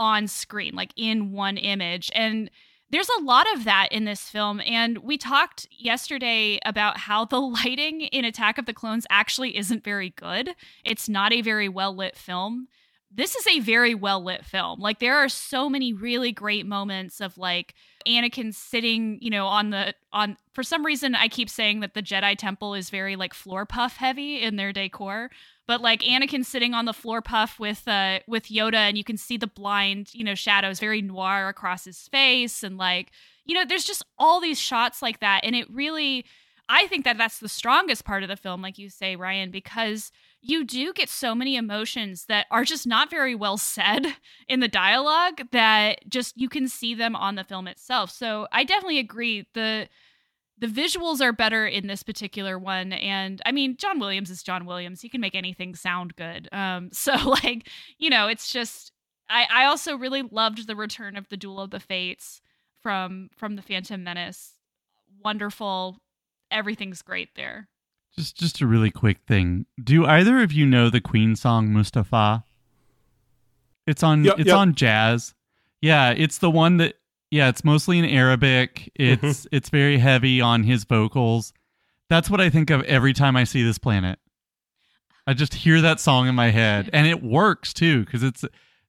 on 0.00 0.26
screen, 0.26 0.74
like 0.74 0.92
in 0.96 1.30
one 1.30 1.58
image. 1.58 2.10
And 2.14 2.50
there's 2.88 3.10
a 3.20 3.22
lot 3.22 3.46
of 3.54 3.64
that 3.64 3.88
in 3.92 4.06
this 4.06 4.22
film. 4.22 4.60
And 4.62 4.98
we 4.98 5.18
talked 5.18 5.68
yesterday 5.70 6.58
about 6.64 6.96
how 6.96 7.26
the 7.26 7.40
lighting 7.40 8.00
in 8.00 8.24
Attack 8.24 8.58
of 8.58 8.66
the 8.66 8.72
Clones 8.72 9.06
actually 9.10 9.56
isn't 9.56 9.84
very 9.84 10.10
good. 10.10 10.54
It's 10.84 11.08
not 11.08 11.32
a 11.32 11.42
very 11.42 11.68
well 11.68 11.94
lit 11.94 12.16
film. 12.16 12.66
This 13.10 13.34
is 13.34 13.46
a 13.46 13.60
very 13.60 13.94
well 13.94 14.22
lit 14.22 14.44
film. 14.44 14.80
Like, 14.80 14.98
there 15.00 15.16
are 15.16 15.28
so 15.28 15.68
many 15.68 15.92
really 15.92 16.32
great 16.32 16.66
moments 16.66 17.20
of 17.20 17.36
like 17.36 17.74
Anakin 18.06 18.54
sitting, 18.54 19.18
you 19.20 19.30
know, 19.30 19.46
on 19.46 19.70
the, 19.70 19.94
on, 20.12 20.36
for 20.52 20.62
some 20.62 20.86
reason, 20.86 21.14
I 21.14 21.28
keep 21.28 21.50
saying 21.50 21.80
that 21.80 21.94
the 21.94 22.02
Jedi 22.02 22.36
Temple 22.36 22.74
is 22.74 22.88
very 22.88 23.16
like 23.16 23.34
floor 23.34 23.66
puff 23.66 23.96
heavy 23.96 24.40
in 24.40 24.56
their 24.56 24.72
decor 24.72 25.30
but 25.70 25.80
like 25.80 26.00
Anakin 26.00 26.44
sitting 26.44 26.74
on 26.74 26.84
the 26.84 26.92
floor 26.92 27.22
puff 27.22 27.60
with 27.60 27.86
uh 27.86 28.18
with 28.26 28.46
Yoda 28.46 28.74
and 28.74 28.98
you 28.98 29.04
can 29.04 29.16
see 29.16 29.36
the 29.36 29.46
blind, 29.46 30.12
you 30.12 30.24
know, 30.24 30.34
shadows 30.34 30.80
very 30.80 31.00
noir 31.00 31.46
across 31.48 31.84
his 31.84 32.08
face 32.08 32.64
and 32.64 32.76
like, 32.76 33.12
you 33.44 33.54
know, 33.54 33.64
there's 33.64 33.84
just 33.84 34.04
all 34.18 34.40
these 34.40 34.58
shots 34.58 35.00
like 35.00 35.20
that 35.20 35.42
and 35.44 35.54
it 35.54 35.72
really 35.72 36.24
I 36.68 36.88
think 36.88 37.04
that 37.04 37.18
that's 37.18 37.38
the 37.38 37.48
strongest 37.48 38.04
part 38.04 38.24
of 38.24 38.28
the 38.28 38.34
film 38.34 38.62
like 38.62 38.78
you 38.78 38.90
say 38.90 39.14
Ryan 39.14 39.52
because 39.52 40.10
you 40.42 40.64
do 40.64 40.92
get 40.92 41.08
so 41.08 41.34
many 41.34 41.56
emotions 41.56 42.24
that 42.26 42.46
are 42.50 42.64
just 42.64 42.86
not 42.86 43.10
very 43.10 43.34
well 43.34 43.58
said 43.58 44.06
in 44.48 44.60
the 44.60 44.68
dialogue 44.68 45.42
that 45.52 46.08
just 46.08 46.36
you 46.36 46.48
can 46.48 46.68
see 46.68 46.94
them 46.94 47.14
on 47.14 47.34
the 47.34 47.44
film 47.44 47.68
itself. 47.68 48.10
So 48.10 48.46
I 48.52 48.64
definitely 48.64 48.98
agree. 48.98 49.46
The 49.54 49.88
the 50.58 50.66
visuals 50.66 51.22
are 51.22 51.32
better 51.32 51.66
in 51.66 51.86
this 51.86 52.02
particular 52.02 52.58
one 52.58 52.92
and 52.92 53.40
i 53.46 53.50
mean 53.50 53.78
john 53.78 53.98
williams 53.98 54.28
is 54.28 54.42
john 54.42 54.66
williams. 54.66 55.00
He 55.00 55.08
can 55.08 55.20
make 55.20 55.34
anything 55.34 55.74
sound 55.74 56.16
good. 56.16 56.48
Um 56.52 56.90
so 56.92 57.14
like 57.14 57.68
you 57.98 58.10
know 58.10 58.28
it's 58.28 58.52
just 58.52 58.92
i 59.28 59.46
i 59.50 59.64
also 59.64 59.96
really 59.96 60.22
loved 60.22 60.66
the 60.66 60.76
return 60.76 61.16
of 61.16 61.28
the 61.28 61.36
duel 61.36 61.60
of 61.60 61.70
the 61.70 61.80
fates 61.80 62.40
from 62.82 63.30
from 63.36 63.56
the 63.56 63.62
phantom 63.62 64.04
menace. 64.04 64.54
Wonderful. 65.24 65.98
Everything's 66.50 67.02
great 67.02 67.30
there 67.36 67.68
just 68.16 68.36
just 68.36 68.60
a 68.60 68.66
really 68.66 68.90
quick 68.90 69.18
thing. 69.26 69.66
Do 69.82 70.04
either 70.06 70.42
of 70.42 70.52
you 70.52 70.66
know 70.66 70.90
the 70.90 71.00
queen 71.00 71.36
song 71.36 71.72
mustapha? 71.72 72.44
It's 73.86 74.02
on 74.02 74.24
Yep, 74.24 74.38
it's 74.40 74.46
yep. 74.48 74.56
on 74.56 74.74
jazz. 74.74 75.34
Yeah 75.80 76.10
it's 76.10 76.38
the 76.38 76.50
one 76.50 76.76
that 76.78 76.94
yeah 77.30 77.48
it's 77.48 77.64
mostly 77.64 77.98
in 77.98 78.04
arabic. 78.04 78.90
It's 78.94 79.22
Mm-hmm. 79.22 79.56
it's 79.56 79.68
very 79.70 79.98
heavy 79.98 80.40
on 80.40 80.64
his 80.64 80.84
vocals. 80.84 81.52
That's 82.08 82.28
what 82.28 82.40
i 82.40 82.50
think 82.50 82.70
of 82.70 82.82
every 82.84 83.12
time 83.12 83.36
i 83.36 83.44
see 83.44 83.62
this 83.62 83.78
planet. 83.78 84.18
I 85.26 85.34
just 85.34 85.54
hear 85.54 85.80
that 85.80 86.00
song 86.00 86.26
in 86.28 86.34
my 86.34 86.50
head. 86.50 86.90
And 86.92 87.06
it 87.06 87.22
works 87.22 87.72
too 87.72 88.04
because 88.04 88.22
it's 88.22 88.44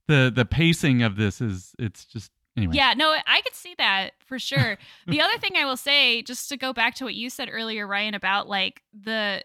the 0.07 0.31
the 0.33 0.45
pacing 0.45 1.03
of 1.03 1.15
this 1.15 1.39
is 1.41 1.73
it's 1.79 2.05
just 2.05 2.31
anyway 2.57 2.75
Yeah, 2.75 2.93
no, 2.95 3.15
I 3.25 3.41
could 3.41 3.55
see 3.55 3.75
that 3.77 4.11
for 4.25 4.39
sure. 4.39 4.77
the 5.07 5.21
other 5.21 5.37
thing 5.37 5.53
I 5.55 5.65
will 5.65 5.77
say, 5.77 6.21
just 6.21 6.49
to 6.49 6.57
go 6.57 6.73
back 6.73 6.95
to 6.95 7.05
what 7.05 7.15
you 7.15 7.29
said 7.29 7.49
earlier, 7.51 7.87
Ryan, 7.87 8.13
about 8.13 8.47
like 8.47 8.81
the 8.93 9.43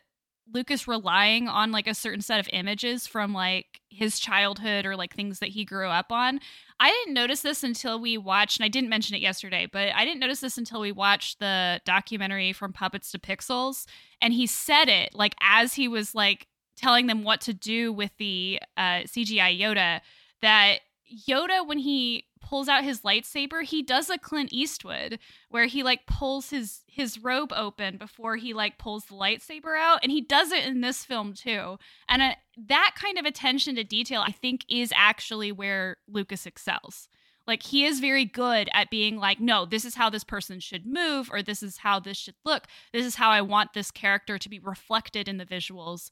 Lucas 0.52 0.86
relying 0.86 1.48
on 1.48 1.72
like 1.72 1.86
a 1.86 1.94
certain 1.94 2.20
set 2.20 2.38
of 2.38 2.48
images 2.52 3.06
from 3.06 3.32
like 3.32 3.80
his 3.90 4.20
childhood 4.20 4.86
or 4.86 4.94
like 4.94 5.14
things 5.14 5.40
that 5.40 5.48
he 5.48 5.64
grew 5.64 5.88
up 5.88 6.12
on. 6.12 6.40
I 6.78 6.90
didn't 6.90 7.14
notice 7.14 7.40
this 7.40 7.64
until 7.64 7.98
we 7.98 8.18
watched, 8.18 8.58
and 8.58 8.64
I 8.64 8.68
didn't 8.68 8.90
mention 8.90 9.16
it 9.16 9.22
yesterday, 9.22 9.66
but 9.70 9.88
I 9.94 10.04
didn't 10.04 10.20
notice 10.20 10.40
this 10.40 10.58
until 10.58 10.80
we 10.80 10.92
watched 10.92 11.40
the 11.40 11.80
documentary 11.84 12.52
from 12.52 12.72
Puppets 12.72 13.10
to 13.12 13.18
Pixels. 13.18 13.86
And 14.20 14.32
he 14.32 14.46
said 14.46 14.88
it 14.88 15.14
like 15.14 15.34
as 15.40 15.74
he 15.74 15.88
was 15.88 16.14
like 16.14 16.46
telling 16.76 17.06
them 17.06 17.24
what 17.24 17.40
to 17.40 17.54
do 17.54 17.92
with 17.92 18.10
the 18.18 18.60
uh, 18.76 19.02
CGI 19.04 19.58
Yoda 19.58 20.00
that 20.42 20.80
Yoda, 21.28 21.66
when 21.66 21.78
he 21.78 22.24
pulls 22.46 22.68
out 22.68 22.84
his 22.84 23.00
lightsaber, 23.00 23.64
he 23.64 23.82
does 23.82 24.08
a 24.08 24.18
Clint 24.18 24.52
Eastwood 24.52 25.18
where 25.50 25.66
he 25.66 25.82
like 25.82 26.06
pulls 26.06 26.50
his 26.50 26.84
his 26.86 27.18
robe 27.18 27.52
open 27.52 27.96
before 27.96 28.36
he 28.36 28.52
like 28.52 28.78
pulls 28.78 29.06
the 29.06 29.14
lightsaber 29.14 29.76
out, 29.76 29.98
and 30.02 30.12
he 30.12 30.20
does 30.20 30.52
it 30.52 30.64
in 30.64 30.80
this 30.80 31.04
film 31.04 31.34
too. 31.34 31.78
And 32.08 32.22
uh, 32.22 32.34
that 32.68 32.94
kind 33.00 33.18
of 33.18 33.24
attention 33.24 33.74
to 33.74 33.84
detail, 33.84 34.22
I 34.24 34.30
think, 34.30 34.64
is 34.68 34.92
actually 34.94 35.50
where 35.50 35.96
Lucas 36.08 36.46
excels. 36.46 37.08
Like 37.48 37.64
he 37.64 37.84
is 37.84 38.00
very 38.00 38.24
good 38.24 38.68
at 38.72 38.90
being 38.90 39.18
like, 39.18 39.40
no, 39.40 39.66
this 39.66 39.84
is 39.84 39.96
how 39.96 40.08
this 40.10 40.24
person 40.24 40.60
should 40.60 40.86
move, 40.86 41.28
or 41.32 41.42
this 41.42 41.62
is 41.62 41.78
how 41.78 41.98
this 42.00 42.16
should 42.16 42.34
look. 42.44 42.66
This 42.92 43.04
is 43.04 43.16
how 43.16 43.30
I 43.30 43.40
want 43.40 43.72
this 43.72 43.90
character 43.90 44.38
to 44.38 44.48
be 44.48 44.58
reflected 44.58 45.28
in 45.28 45.38
the 45.38 45.46
visuals. 45.46 46.10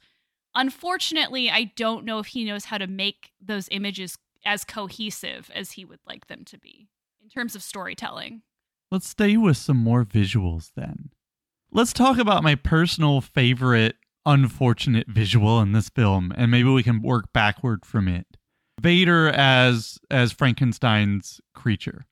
Unfortunately, 0.56 1.50
I 1.50 1.72
don't 1.76 2.04
know 2.04 2.20
if 2.20 2.26
he 2.28 2.44
knows 2.44 2.66
how 2.66 2.78
to 2.78 2.86
make 2.86 3.32
those 3.40 3.68
images 3.72 4.16
as 4.44 4.64
cohesive 4.64 5.50
as 5.54 5.72
he 5.72 5.84
would 5.84 6.00
like 6.06 6.26
them 6.26 6.44
to 6.46 6.58
be 6.58 6.88
in 7.22 7.28
terms 7.28 7.54
of 7.54 7.62
storytelling. 7.62 8.42
Let's 8.90 9.08
stay 9.08 9.36
with 9.36 9.56
some 9.56 9.76
more 9.76 10.04
visuals 10.04 10.70
then. 10.76 11.10
Let's 11.72 11.92
talk 11.92 12.18
about 12.18 12.42
my 12.42 12.54
personal 12.54 13.20
favorite 13.20 13.96
unfortunate 14.26 15.06
visual 15.08 15.60
in 15.60 15.72
this 15.72 15.90
film 15.90 16.32
and 16.36 16.50
maybe 16.50 16.68
we 16.68 16.82
can 16.82 17.02
work 17.02 17.32
backward 17.32 17.84
from 17.84 18.08
it. 18.08 18.26
Vader 18.80 19.28
as 19.28 19.98
as 20.10 20.32
Frankenstein's 20.32 21.40
creature. 21.54 22.06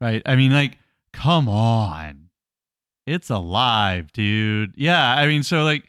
Right? 0.00 0.22
I 0.26 0.36
mean 0.36 0.52
like 0.52 0.78
come 1.12 1.48
on. 1.48 2.30
It's 3.06 3.30
alive, 3.30 4.12
dude. 4.12 4.74
Yeah, 4.76 5.14
I 5.14 5.26
mean 5.26 5.42
so 5.42 5.62
like 5.62 5.84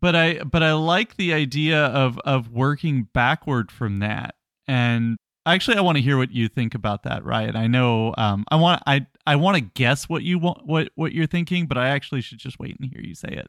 but 0.00 0.14
I 0.14 0.44
but 0.44 0.62
I 0.62 0.74
like 0.74 1.16
the 1.16 1.32
idea 1.32 1.86
of 1.86 2.18
of 2.20 2.50
working 2.50 3.08
backward 3.12 3.72
from 3.72 3.98
that. 4.00 4.35
And 4.68 5.16
actually 5.44 5.76
I 5.76 5.80
want 5.80 5.96
to 5.96 6.02
hear 6.02 6.16
what 6.16 6.32
you 6.32 6.48
think 6.48 6.74
about 6.74 7.04
that, 7.04 7.24
Ryan. 7.24 7.56
I 7.56 7.66
know 7.66 8.14
um 8.18 8.44
I 8.50 8.56
want 8.56 8.82
I 8.86 9.06
I 9.26 9.36
want 9.36 9.56
to 9.56 9.62
guess 9.62 10.08
what 10.08 10.22
you 10.22 10.38
want 10.38 10.66
what 10.66 10.88
what 10.94 11.12
you're 11.12 11.26
thinking, 11.26 11.66
but 11.66 11.78
I 11.78 11.88
actually 11.88 12.20
should 12.20 12.38
just 12.38 12.58
wait 12.58 12.76
and 12.78 12.90
hear 12.92 13.02
you 13.02 13.14
say 13.14 13.28
it. 13.28 13.48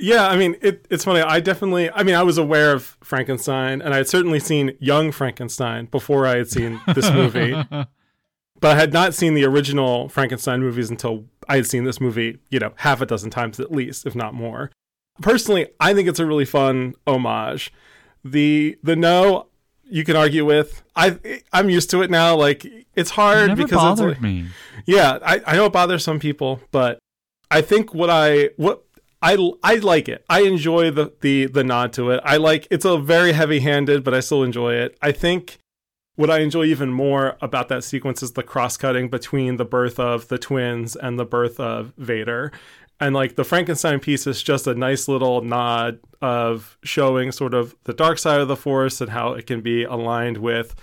Yeah, 0.00 0.28
I 0.28 0.36
mean, 0.36 0.56
it, 0.62 0.86
it's 0.90 1.04
funny. 1.04 1.20
I 1.20 1.40
definitely, 1.40 1.90
I 1.90 2.04
mean, 2.04 2.14
I 2.14 2.22
was 2.22 2.38
aware 2.38 2.72
of 2.72 2.96
Frankenstein, 3.02 3.82
and 3.82 3.92
I 3.92 3.96
had 3.96 4.08
certainly 4.08 4.38
seen 4.38 4.76
Young 4.78 5.10
Frankenstein 5.10 5.86
before 5.86 6.24
I 6.24 6.36
had 6.36 6.48
seen 6.48 6.80
this 6.94 7.10
movie, 7.10 7.52
but 7.70 7.88
I 8.62 8.76
had 8.76 8.92
not 8.92 9.12
seen 9.12 9.34
the 9.34 9.44
original 9.44 10.08
Frankenstein 10.08 10.60
movies 10.60 10.88
until 10.88 11.24
I 11.48 11.56
had 11.56 11.66
seen 11.66 11.82
this 11.82 12.00
movie, 12.00 12.38
you 12.48 12.60
know, 12.60 12.74
half 12.76 13.00
a 13.00 13.06
dozen 13.06 13.30
times 13.30 13.58
at 13.58 13.72
least, 13.72 14.06
if 14.06 14.14
not 14.14 14.34
more. 14.34 14.70
Personally, 15.20 15.66
I 15.80 15.94
think 15.94 16.08
it's 16.08 16.20
a 16.20 16.26
really 16.26 16.44
fun 16.44 16.94
homage. 17.04 17.72
The 18.24 18.78
the 18.84 18.94
no, 18.94 19.47
you 19.90 20.04
can 20.04 20.16
argue 20.16 20.44
with. 20.44 20.82
I 20.96 21.42
I'm 21.52 21.70
used 21.70 21.90
to 21.90 22.02
it 22.02 22.10
now. 22.10 22.36
Like 22.36 22.64
it's 22.94 23.10
It 23.10 23.14
hard 23.14 23.48
never 23.48 23.62
because 23.62 23.72
it's 23.72 24.00
bothered 24.00 24.08
like, 24.12 24.22
me. 24.22 24.46
yeah, 24.86 25.18
I, 25.24 25.40
I 25.46 25.56
know 25.56 25.66
it 25.66 25.72
bothers 25.72 26.04
some 26.04 26.18
people, 26.18 26.60
but 26.70 26.98
I 27.50 27.60
think 27.60 27.94
what 27.94 28.10
I 28.10 28.50
what 28.56 28.84
I 29.22 29.36
I 29.62 29.76
like 29.76 30.08
it. 30.08 30.24
I 30.28 30.42
enjoy 30.42 30.90
the 30.90 31.12
the 31.20 31.46
the 31.46 31.64
nod 31.64 31.92
to 31.94 32.10
it. 32.10 32.20
I 32.24 32.36
like 32.36 32.66
it's 32.70 32.84
a 32.84 32.98
very 32.98 33.32
heavy 33.32 33.60
handed, 33.60 34.04
but 34.04 34.14
I 34.14 34.20
still 34.20 34.42
enjoy 34.42 34.74
it. 34.74 34.96
I 35.02 35.12
think 35.12 35.58
what 36.16 36.30
I 36.30 36.40
enjoy 36.40 36.64
even 36.64 36.90
more 36.92 37.36
about 37.40 37.68
that 37.68 37.84
sequence 37.84 38.22
is 38.24 38.32
the 38.32 38.42
cross 38.42 38.76
cutting 38.76 39.08
between 39.08 39.56
the 39.56 39.64
birth 39.64 40.00
of 40.00 40.26
the 40.28 40.38
twins 40.38 40.96
and 40.96 41.18
the 41.18 41.24
birth 41.24 41.60
of 41.60 41.92
Vader. 41.96 42.50
And 43.00 43.14
like 43.14 43.36
the 43.36 43.44
Frankenstein 43.44 44.00
piece 44.00 44.26
is 44.26 44.42
just 44.42 44.66
a 44.66 44.74
nice 44.74 45.06
little 45.06 45.40
nod 45.42 46.00
of 46.20 46.76
showing 46.82 47.30
sort 47.30 47.54
of 47.54 47.76
the 47.84 47.94
dark 47.94 48.18
side 48.18 48.40
of 48.40 48.48
the 48.48 48.56
force 48.56 49.00
and 49.00 49.10
how 49.10 49.34
it 49.34 49.46
can 49.46 49.60
be 49.60 49.84
aligned 49.84 50.38
with 50.38 50.74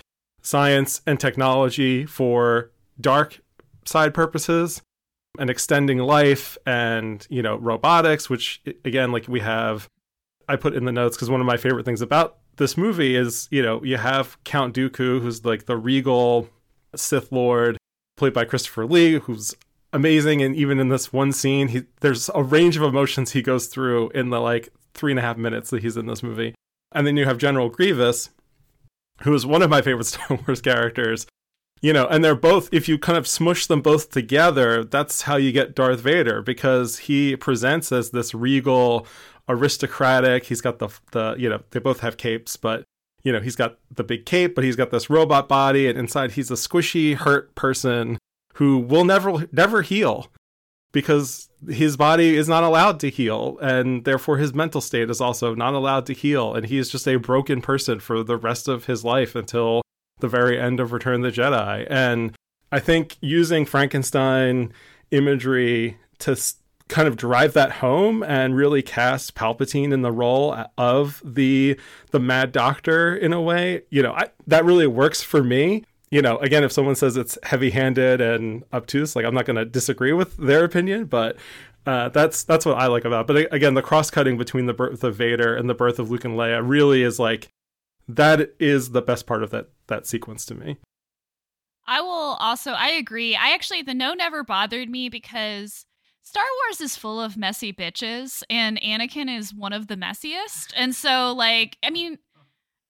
science 0.41 1.01
and 1.05 1.19
technology 1.19 2.05
for 2.05 2.71
dark 3.01 3.41
side 3.85 4.13
purposes 4.13 4.81
and 5.39 5.49
extending 5.49 5.97
life 5.97 6.57
and 6.65 7.27
you 7.29 7.41
know 7.41 7.57
robotics 7.57 8.29
which 8.29 8.61
again 8.85 9.11
like 9.11 9.27
we 9.27 9.39
have 9.39 9.89
i 10.47 10.55
put 10.55 10.75
in 10.75 10.85
the 10.85 10.91
notes 10.91 11.17
because 11.17 11.29
one 11.29 11.41
of 11.41 11.47
my 11.47 11.57
favorite 11.57 11.83
things 11.83 12.01
about 12.01 12.37
this 12.57 12.77
movie 12.77 13.15
is 13.15 13.47
you 13.51 13.61
know 13.61 13.83
you 13.83 13.97
have 13.97 14.41
count 14.43 14.73
dooku 14.73 15.19
who's 15.19 15.43
like 15.43 15.65
the 15.65 15.75
regal 15.75 16.47
sith 16.95 17.31
lord 17.31 17.77
played 18.15 18.33
by 18.33 18.45
christopher 18.45 18.85
lee 18.85 19.19
who's 19.19 19.55
amazing 19.95 20.41
and 20.41 20.55
even 20.55 20.79
in 20.79 20.89
this 20.89 21.13
one 21.13 21.31
scene 21.31 21.69
he 21.69 21.83
there's 22.01 22.29
a 22.35 22.43
range 22.43 22.77
of 22.77 22.83
emotions 22.83 23.31
he 23.31 23.41
goes 23.41 23.67
through 23.67 24.09
in 24.09 24.29
the 24.29 24.39
like 24.39 24.69
three 24.93 25.11
and 25.11 25.19
a 25.19 25.21
half 25.21 25.37
minutes 25.37 25.69
that 25.69 25.81
he's 25.81 25.97
in 25.97 26.05
this 26.05 26.23
movie. 26.23 26.55
And 26.91 27.05
then 27.05 27.17
you 27.17 27.25
have 27.25 27.37
general 27.37 27.69
grievous 27.69 28.29
who 29.21 29.33
is 29.33 29.45
one 29.45 29.61
of 29.61 29.69
my 29.69 29.81
favorite 29.81 30.05
star 30.05 30.39
wars 30.45 30.61
characters 30.61 31.25
you 31.81 31.93
know 31.93 32.07
and 32.07 32.23
they're 32.23 32.35
both 32.35 32.69
if 32.71 32.87
you 32.87 32.97
kind 32.97 33.17
of 33.17 33.27
smush 33.27 33.67
them 33.67 33.81
both 33.81 34.11
together 34.11 34.83
that's 34.83 35.23
how 35.23 35.35
you 35.35 35.51
get 35.51 35.75
darth 35.75 35.99
vader 35.99 36.41
because 36.41 36.99
he 36.99 37.35
presents 37.35 37.91
as 37.91 38.11
this 38.11 38.33
regal 38.33 39.05
aristocratic 39.47 40.45
he's 40.45 40.61
got 40.61 40.79
the 40.79 40.89
the 41.11 41.35
you 41.37 41.49
know 41.49 41.61
they 41.71 41.79
both 41.79 41.99
have 41.99 42.17
capes 42.17 42.57
but 42.57 42.83
you 43.23 43.31
know 43.31 43.39
he's 43.39 43.55
got 43.55 43.77
the 43.91 44.03
big 44.03 44.25
cape 44.25 44.55
but 44.55 44.63
he's 44.63 44.75
got 44.75 44.89
this 44.89 45.09
robot 45.09 45.47
body 45.47 45.87
and 45.87 45.97
inside 45.97 46.31
he's 46.31 46.51
a 46.51 46.55
squishy 46.55 47.15
hurt 47.15 47.53
person 47.55 48.17
who 48.55 48.77
will 48.77 49.05
never 49.05 49.47
never 49.51 49.81
heal 49.81 50.27
because 50.91 51.49
his 51.67 51.97
body 51.97 52.35
is 52.35 52.47
not 52.47 52.63
allowed 52.63 52.99
to 53.01 53.09
heal 53.09 53.57
and 53.61 54.05
therefore 54.05 54.37
his 54.37 54.53
mental 54.53 54.79
state 54.79 55.09
is 55.09 55.19
also 55.19 55.53
not 55.53 55.73
allowed 55.73 56.05
to 56.05 56.13
heal 56.13 56.53
and 56.53 56.67
he 56.67 56.77
is 56.77 56.89
just 56.89 57.07
a 57.07 57.17
broken 57.17 57.61
person 57.61 57.99
for 57.99 58.23
the 58.23 58.37
rest 58.37 58.67
of 58.67 58.85
his 58.85 59.03
life 59.03 59.35
until 59.35 59.81
the 60.19 60.27
very 60.27 60.59
end 60.59 60.79
of 60.79 60.91
Return 60.91 61.23
of 61.23 61.33
the 61.33 61.41
Jedi. 61.41 61.85
And 61.89 62.35
I 62.71 62.79
think 62.79 63.17
using 63.21 63.65
Frankenstein 63.65 64.73
imagery 65.11 65.97
to 66.19 66.37
kind 66.87 67.07
of 67.07 67.17
drive 67.17 67.53
that 67.53 67.73
home 67.73 68.23
and 68.23 68.55
really 68.55 68.81
cast 68.81 69.35
Palpatine 69.35 69.91
in 69.91 70.01
the 70.01 70.11
role 70.11 70.55
of 70.77 71.21
the 71.25 71.79
the 72.11 72.19
Mad 72.19 72.51
Doctor 72.51 73.15
in 73.15 73.33
a 73.33 73.41
way, 73.41 73.81
you 73.89 74.03
know, 74.03 74.13
I, 74.13 74.29
that 74.47 74.65
really 74.65 74.87
works 74.87 75.21
for 75.21 75.43
me. 75.43 75.83
You 76.15 76.21
know, 76.21 76.37
again, 76.37 76.63
if 76.63 76.71
someone 76.71 76.95
says 76.95 77.17
it's 77.17 77.37
heavy-handed 77.43 78.21
and 78.21 78.63
obtuse, 78.71 79.17
like 79.17 79.25
I'm 79.25 79.33
not 79.33 79.43
going 79.43 79.57
to 79.57 79.65
disagree 79.65 80.13
with 80.13 80.37
their 80.37 80.63
opinion, 80.63 81.07
but 81.07 81.35
uh, 81.85 82.07
that's 82.07 82.43
that's 82.43 82.65
what 82.65 82.77
I 82.77 82.87
like 82.87 83.03
about. 83.03 83.29
It. 83.29 83.49
But 83.49 83.53
again, 83.53 83.73
the 83.73 83.81
cross-cutting 83.81 84.37
between 84.37 84.65
the 84.65 84.73
birth 84.73 85.03
of 85.03 85.13
Vader 85.17 85.53
and 85.57 85.69
the 85.69 85.73
birth 85.73 85.99
of 85.99 86.09
Luke 86.09 86.23
and 86.23 86.35
Leia 86.35 86.61
really 86.63 87.03
is 87.03 87.19
like 87.19 87.49
that 88.07 88.55
is 88.61 88.91
the 88.91 89.01
best 89.01 89.27
part 89.27 89.43
of 89.43 89.49
that 89.49 89.67
that 89.87 90.07
sequence 90.07 90.45
to 90.45 90.55
me. 90.55 90.77
I 91.85 91.99
will 91.99 92.37
also 92.39 92.71
I 92.71 92.91
agree. 92.91 93.35
I 93.35 93.49
actually 93.53 93.81
the 93.81 93.93
no 93.93 94.13
never 94.13 94.41
bothered 94.41 94.89
me 94.89 95.09
because 95.09 95.85
Star 96.23 96.45
Wars 96.63 96.79
is 96.79 96.95
full 96.95 97.19
of 97.19 97.35
messy 97.35 97.73
bitches, 97.73 98.41
and 98.49 98.79
Anakin 98.81 99.29
is 99.37 99.53
one 99.53 99.73
of 99.73 99.87
the 99.87 99.97
messiest. 99.97 100.71
And 100.77 100.95
so, 100.95 101.33
like, 101.33 101.77
I 101.83 101.89
mean, 101.89 102.19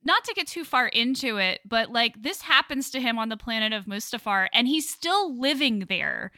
not 0.05 0.23
to 0.25 0.33
get 0.33 0.47
too 0.47 0.63
far 0.63 0.87
into 0.87 1.37
it, 1.37 1.61
but 1.65 1.91
like, 1.91 2.21
this 2.21 2.41
happens 2.41 2.89
to 2.91 3.01
him 3.01 3.17
on 3.17 3.29
the 3.29 3.37
planet 3.37 3.73
of 3.73 3.85
Mustafar, 3.85 4.47
and 4.53 4.67
he's 4.67 4.89
still 4.89 5.37
living 5.37 5.85
there 5.89 6.31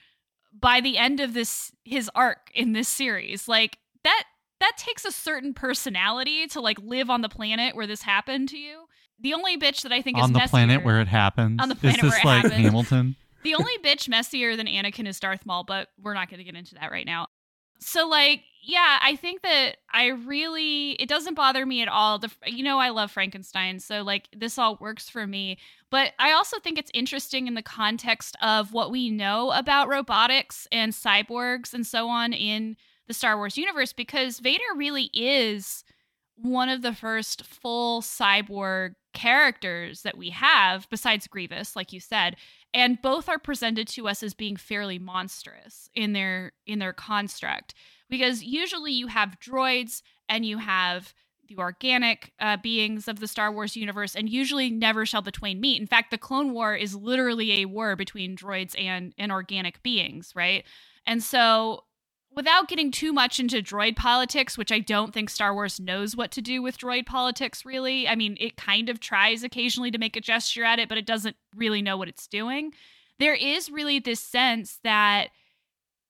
by 0.60 0.82
the 0.82 0.98
end 0.98 1.20
of 1.20 1.34
this 1.34 1.72
his 1.84 2.10
arc 2.16 2.50
in 2.54 2.74
this 2.74 2.88
series. 2.88 3.48
Like 3.48 3.78
that 4.04 4.24
that 4.60 4.74
takes 4.78 5.06
a 5.06 5.12
certain 5.12 5.54
personality 5.54 6.48
to 6.48 6.62
like 6.62 6.80
live 6.82 7.10
on 7.10 7.22
the 7.22 7.30
planet 7.30 7.76
where 7.76 7.88
this 7.88 8.02
happened 8.02 8.50
to 8.50 8.58
you. 8.58 8.86
The 9.20 9.34
only 9.34 9.58
bitch 9.58 9.82
that 9.82 9.92
I 9.92 10.02
think 10.02 10.18
is. 10.18 10.24
on 10.24 10.30
is 10.30 10.34
the 10.34 10.40
messier, 10.40 10.50
planet 10.50 10.86
where 10.86 11.02
it 11.02 11.08
happens. 11.08 11.60
On 11.62 11.70
the 11.70 11.76
planet 11.76 12.04
is 12.04 12.12
this 12.12 12.12
where 12.12 12.20
it 12.20 12.26
like 12.26 12.44
happens. 12.44 12.62
Hamilton? 12.64 13.16
the 13.44 13.56
only 13.56 13.78
bitch 13.84 14.10
messier 14.10 14.56
than 14.56 14.68
Anakin 14.68 15.08
is 15.08 15.20
Darth 15.20 15.46
Maul, 15.46 15.64
but 15.64 15.88
we're 16.02 16.14
not 16.14 16.30
going 16.30 16.40
to 16.40 16.44
get 16.44 16.56
into 16.56 16.76
that 16.76 16.92
right 16.92 17.06
now. 17.06 17.28
So 17.80 18.08
like, 18.08 18.44
yeah, 18.64 19.00
I 19.02 19.16
think 19.16 19.44
that 19.44 19.78
I 19.94 20.08
really 20.08 20.92
it 20.94 21.08
doesn't 21.08 21.36
bother 21.36 21.66
me 21.66 21.82
at 21.82 21.88
all. 21.88 22.20
The 22.20 22.30
you 22.46 22.64
know 22.64 22.80
I 22.80 22.90
love 22.90 23.12
Frankenstein, 23.12 23.80
so 23.80 24.04
like 24.04 24.28
this 24.36 24.58
all 24.58 24.78
works 24.82 25.10
for 25.10 25.26
me. 25.26 25.58
But 25.90 26.12
I 26.20 26.34
also 26.34 26.60
think 26.60 26.78
it's 26.78 26.92
interesting 26.94 27.48
in 27.48 27.54
the 27.54 27.62
context 27.62 28.36
of 28.42 28.74
what 28.74 28.92
we 28.92 29.10
know 29.10 29.52
about 29.52 29.88
robotics 29.88 30.68
and 30.72 30.92
cyborgs 30.92 31.74
and 31.74 31.88
so 31.88 32.10
on 32.10 32.34
in 32.34 32.76
the 33.08 33.14
Star 33.14 33.38
Wars 33.38 33.58
universe 33.58 33.94
because 33.94 34.40
Vader 34.40 34.64
really 34.76 35.10
is 35.14 35.86
one 36.36 36.70
of 36.70 36.82
the 36.82 36.94
first 36.94 37.46
full 37.46 38.02
cyborg 38.02 38.96
characters 39.14 40.02
that 40.02 40.18
we 40.18 40.30
have 40.30 40.88
besides 40.90 41.26
Grievous 41.26 41.76
like 41.76 41.92
you 41.92 42.00
said 42.00 42.36
and 42.74 43.02
both 43.02 43.30
are 43.30 43.40
presented 43.40 43.88
to 43.88 44.08
us 44.08 44.22
as 44.24 44.34
being 44.34 44.56
fairly 44.56 45.00
monstrous 45.00 45.90
in 45.96 46.14
their 46.14 46.52
in 46.66 46.80
their 46.80 46.94
construct 46.94 47.74
because 48.10 48.44
usually 48.44 48.92
you 48.92 49.08
have 49.08 49.40
droids 49.40 50.02
and 50.30 50.46
you 50.46 50.58
have 50.58 51.14
the 51.48 51.58
organic 51.58 52.34
uh, 52.40 52.58
beings 52.58 53.08
of 53.08 53.20
the 53.20 53.28
Star 53.28 53.52
Wars 53.52 53.76
universe, 53.76 54.16
and 54.16 54.30
usually 54.30 54.70
never 54.70 55.06
shall 55.06 55.22
the 55.22 55.32
twain 55.32 55.62
meet. 55.62 55.80
In 55.80 55.88
fact, 55.88 56.12
the 56.12 56.18
Clone 56.18 56.54
War 56.54 56.76
is 56.76 56.94
literally 56.94 57.62
a 57.62 57.66
war 57.66 57.96
between 57.96 58.36
droids 58.36 58.78
and, 58.78 59.14
and 59.18 59.32
organic 59.32 59.82
beings, 59.82 60.34
right? 60.36 60.66
And 61.06 61.24
so, 61.24 61.86
without 62.38 62.68
getting 62.68 62.92
too 62.92 63.12
much 63.12 63.40
into 63.40 63.64
droid 63.64 63.96
politics, 63.96 64.60
which 64.60 64.72
I 64.72 64.78
don't 64.78 65.12
think 65.12 65.30
Star 65.30 65.56
Wars 65.56 65.80
knows 65.80 66.16
what 66.16 66.30
to 66.34 66.42
do 66.42 66.62
with 66.62 66.78
droid 66.78 67.08
politics, 67.08 67.66
really. 67.66 68.08
I 68.08 68.16
mean, 68.16 68.38
it 68.40 68.56
kind 68.56 68.90
of 68.90 69.00
tries 69.00 69.44
occasionally 69.44 69.90
to 69.90 69.98
make 69.98 70.16
a 70.16 70.22
gesture 70.22 70.64
at 70.64 70.78
it, 70.78 70.88
but 70.88 71.00
it 71.00 71.08
doesn't 71.08 71.36
really 71.56 71.82
know 71.82 71.98
what 71.98 72.08
it's 72.08 72.28
doing. 72.28 72.74
There 73.18 73.34
is 73.34 73.72
really 73.72 73.98
this 73.98 74.20
sense 74.20 74.80
that, 74.84 75.30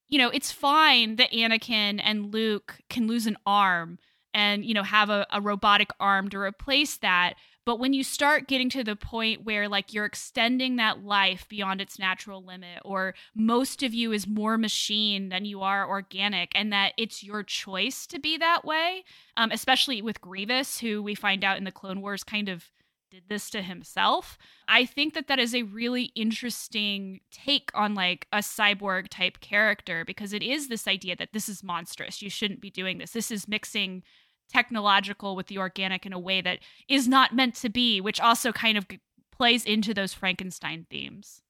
you 0.10 0.18
know, 0.18 0.30
it's 0.30 0.52
fine 0.52 1.16
that 1.16 1.32
Anakin 1.32 2.02
and 2.04 2.34
Luke 2.34 2.76
can 2.90 3.08
lose 3.08 3.26
an 3.26 3.38
arm 3.46 3.98
and 4.34 4.64
you 4.64 4.74
know 4.74 4.84
have 4.84 5.10
a, 5.10 5.26
a 5.32 5.42
robotic 5.42 5.90
arm 6.00 6.30
to 6.30 6.38
replace 6.38 6.98
that 6.98 7.34
but 7.68 7.80
when 7.80 7.92
you 7.92 8.02
start 8.02 8.48
getting 8.48 8.70
to 8.70 8.82
the 8.82 8.96
point 8.96 9.44
where 9.44 9.68
like 9.68 9.94
you're 9.94 10.06
extending 10.06 10.78
that 10.78 11.04
life 11.04 11.46
beyond 11.50 11.82
its 11.82 12.00
natural 12.00 12.42
limit 12.42 12.80
or 12.86 13.14
most 13.36 13.84
of 13.84 13.94
you 13.94 14.14
is 14.14 14.26
more 14.26 14.58
machine 14.58 15.28
than 15.28 15.44
you 15.44 15.62
are 15.62 15.86
organic 15.86 16.50
and 16.56 16.72
that 16.72 16.94
it's 16.98 17.26
your 17.26 17.44
choice 17.44 18.08
to 18.08 18.20
be 18.20 18.38
that 18.38 18.64
way 18.64 19.04
um, 19.36 19.52
especially 19.52 20.02
with 20.02 20.22
grievous 20.22 20.80
who 20.80 21.04
we 21.04 21.14
find 21.14 21.44
out 21.44 21.58
in 21.58 21.66
the 21.66 21.72
clone 21.72 22.00
wars 22.00 22.24
kind 22.24 22.48
of 22.48 22.72
did 23.12 23.24
this 23.28 23.50
to 23.50 23.62
himself 23.62 24.38
i 24.70 24.86
think 24.86 25.14
that 25.14 25.28
that 25.28 25.38
is 25.38 25.54
a 25.54 25.64
really 25.64 26.04
interesting 26.16 27.20
take 27.32 27.70
on 27.74 27.94
like 27.94 28.28
a 28.32 28.38
cyborg 28.38 29.10
type 29.10 29.42
character 29.42 30.06
because 30.06 30.32
it 30.32 30.42
is 30.42 30.70
this 30.70 30.88
idea 30.88 31.18
that 31.18 31.34
this 31.34 31.50
is 31.50 31.64
monstrous 31.64 32.22
you 32.22 32.30
shouldn't 32.30 32.62
be 32.62 32.70
doing 32.70 32.98
this 32.98 33.12
this 33.12 33.30
is 33.30 33.46
mixing 33.46 34.04
technological 34.48 35.36
with 35.36 35.48
the 35.48 35.58
organic 35.58 36.06
in 36.06 36.14
a 36.14 36.20
way 36.20 36.42
that 36.42 36.60
is 36.88 37.08
not 37.08 37.36
meant 37.36 37.56
to 37.56 37.70
be, 37.70 38.02
which 38.02 38.20
also 38.20 38.52
kind 38.52 38.78
of 38.78 38.86
plays 39.32 39.66
into 39.66 39.94
those 39.94 40.14
Frankenstein 40.14 40.86
themes. 40.90 41.42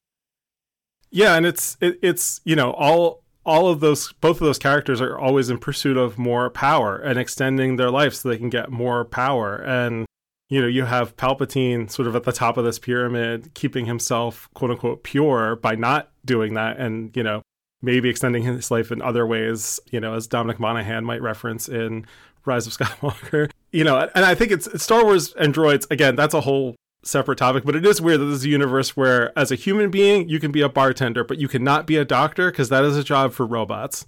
Yeah, 1.09 1.35
and 1.35 1.45
it's 1.45 1.77
it, 1.79 1.99
it's 2.01 2.41
you 2.43 2.55
know 2.55 2.71
all 2.71 3.23
all 3.45 3.69
of 3.69 3.79
those 3.79 4.11
both 4.13 4.41
of 4.41 4.45
those 4.45 4.59
characters 4.59 4.99
are 4.99 5.17
always 5.17 5.49
in 5.49 5.57
pursuit 5.57 5.97
of 5.97 6.17
more 6.17 6.49
power 6.49 6.97
and 6.97 7.17
extending 7.17 7.77
their 7.77 7.89
life 7.89 8.13
so 8.13 8.27
they 8.29 8.37
can 8.37 8.49
get 8.49 8.69
more 8.69 9.05
power 9.05 9.55
and 9.55 10.05
you 10.49 10.61
know 10.61 10.67
you 10.67 10.83
have 10.83 11.15
palpatine 11.15 11.89
sort 11.89 12.07
of 12.09 12.15
at 12.15 12.23
the 12.23 12.33
top 12.33 12.57
of 12.57 12.65
this 12.65 12.77
pyramid 12.77 13.53
keeping 13.53 13.85
himself 13.85 14.49
quote 14.53 14.71
unquote 14.71 15.01
pure 15.03 15.55
by 15.55 15.75
not 15.75 16.11
doing 16.25 16.55
that 16.55 16.77
and 16.77 17.15
you 17.15 17.23
know 17.23 17.41
maybe 17.81 18.09
extending 18.09 18.43
his 18.43 18.69
life 18.69 18.91
in 18.91 19.01
other 19.01 19.25
ways 19.25 19.79
you 19.91 19.99
know 19.99 20.13
as 20.13 20.27
dominic 20.27 20.59
monaghan 20.59 21.05
might 21.05 21.21
reference 21.21 21.69
in 21.69 22.05
rise 22.47 22.65
of 22.65 22.73
skywalker 22.77 23.49
you 23.71 23.83
know 23.83 24.09
and 24.15 24.25
i 24.25 24.33
think 24.33 24.51
it's, 24.51 24.81
star 24.81 25.03
wars 25.03 25.33
and 25.33 25.53
droids 25.53 25.85
again 25.91 26.15
that's 26.15 26.33
a 26.33 26.41
whole 26.41 26.75
separate 27.03 27.37
topic 27.37 27.63
but 27.63 27.75
it 27.75 27.85
is 27.85 28.01
weird 28.01 28.19
that 28.19 28.25
this 28.25 28.37
is 28.37 28.45
a 28.45 28.49
universe 28.49 28.97
where 28.97 29.37
as 29.37 29.51
a 29.51 29.55
human 29.55 29.91
being 29.91 30.27
you 30.27 30.39
can 30.39 30.51
be 30.51 30.61
a 30.61 30.69
bartender 30.69 31.23
but 31.23 31.37
you 31.37 31.47
cannot 31.47 31.85
be 31.85 31.95
a 31.95 32.03
doctor 32.03 32.51
because 32.51 32.69
that 32.69 32.83
is 32.83 32.97
a 32.97 33.03
job 33.03 33.31
for 33.31 33.45
robots 33.45 34.05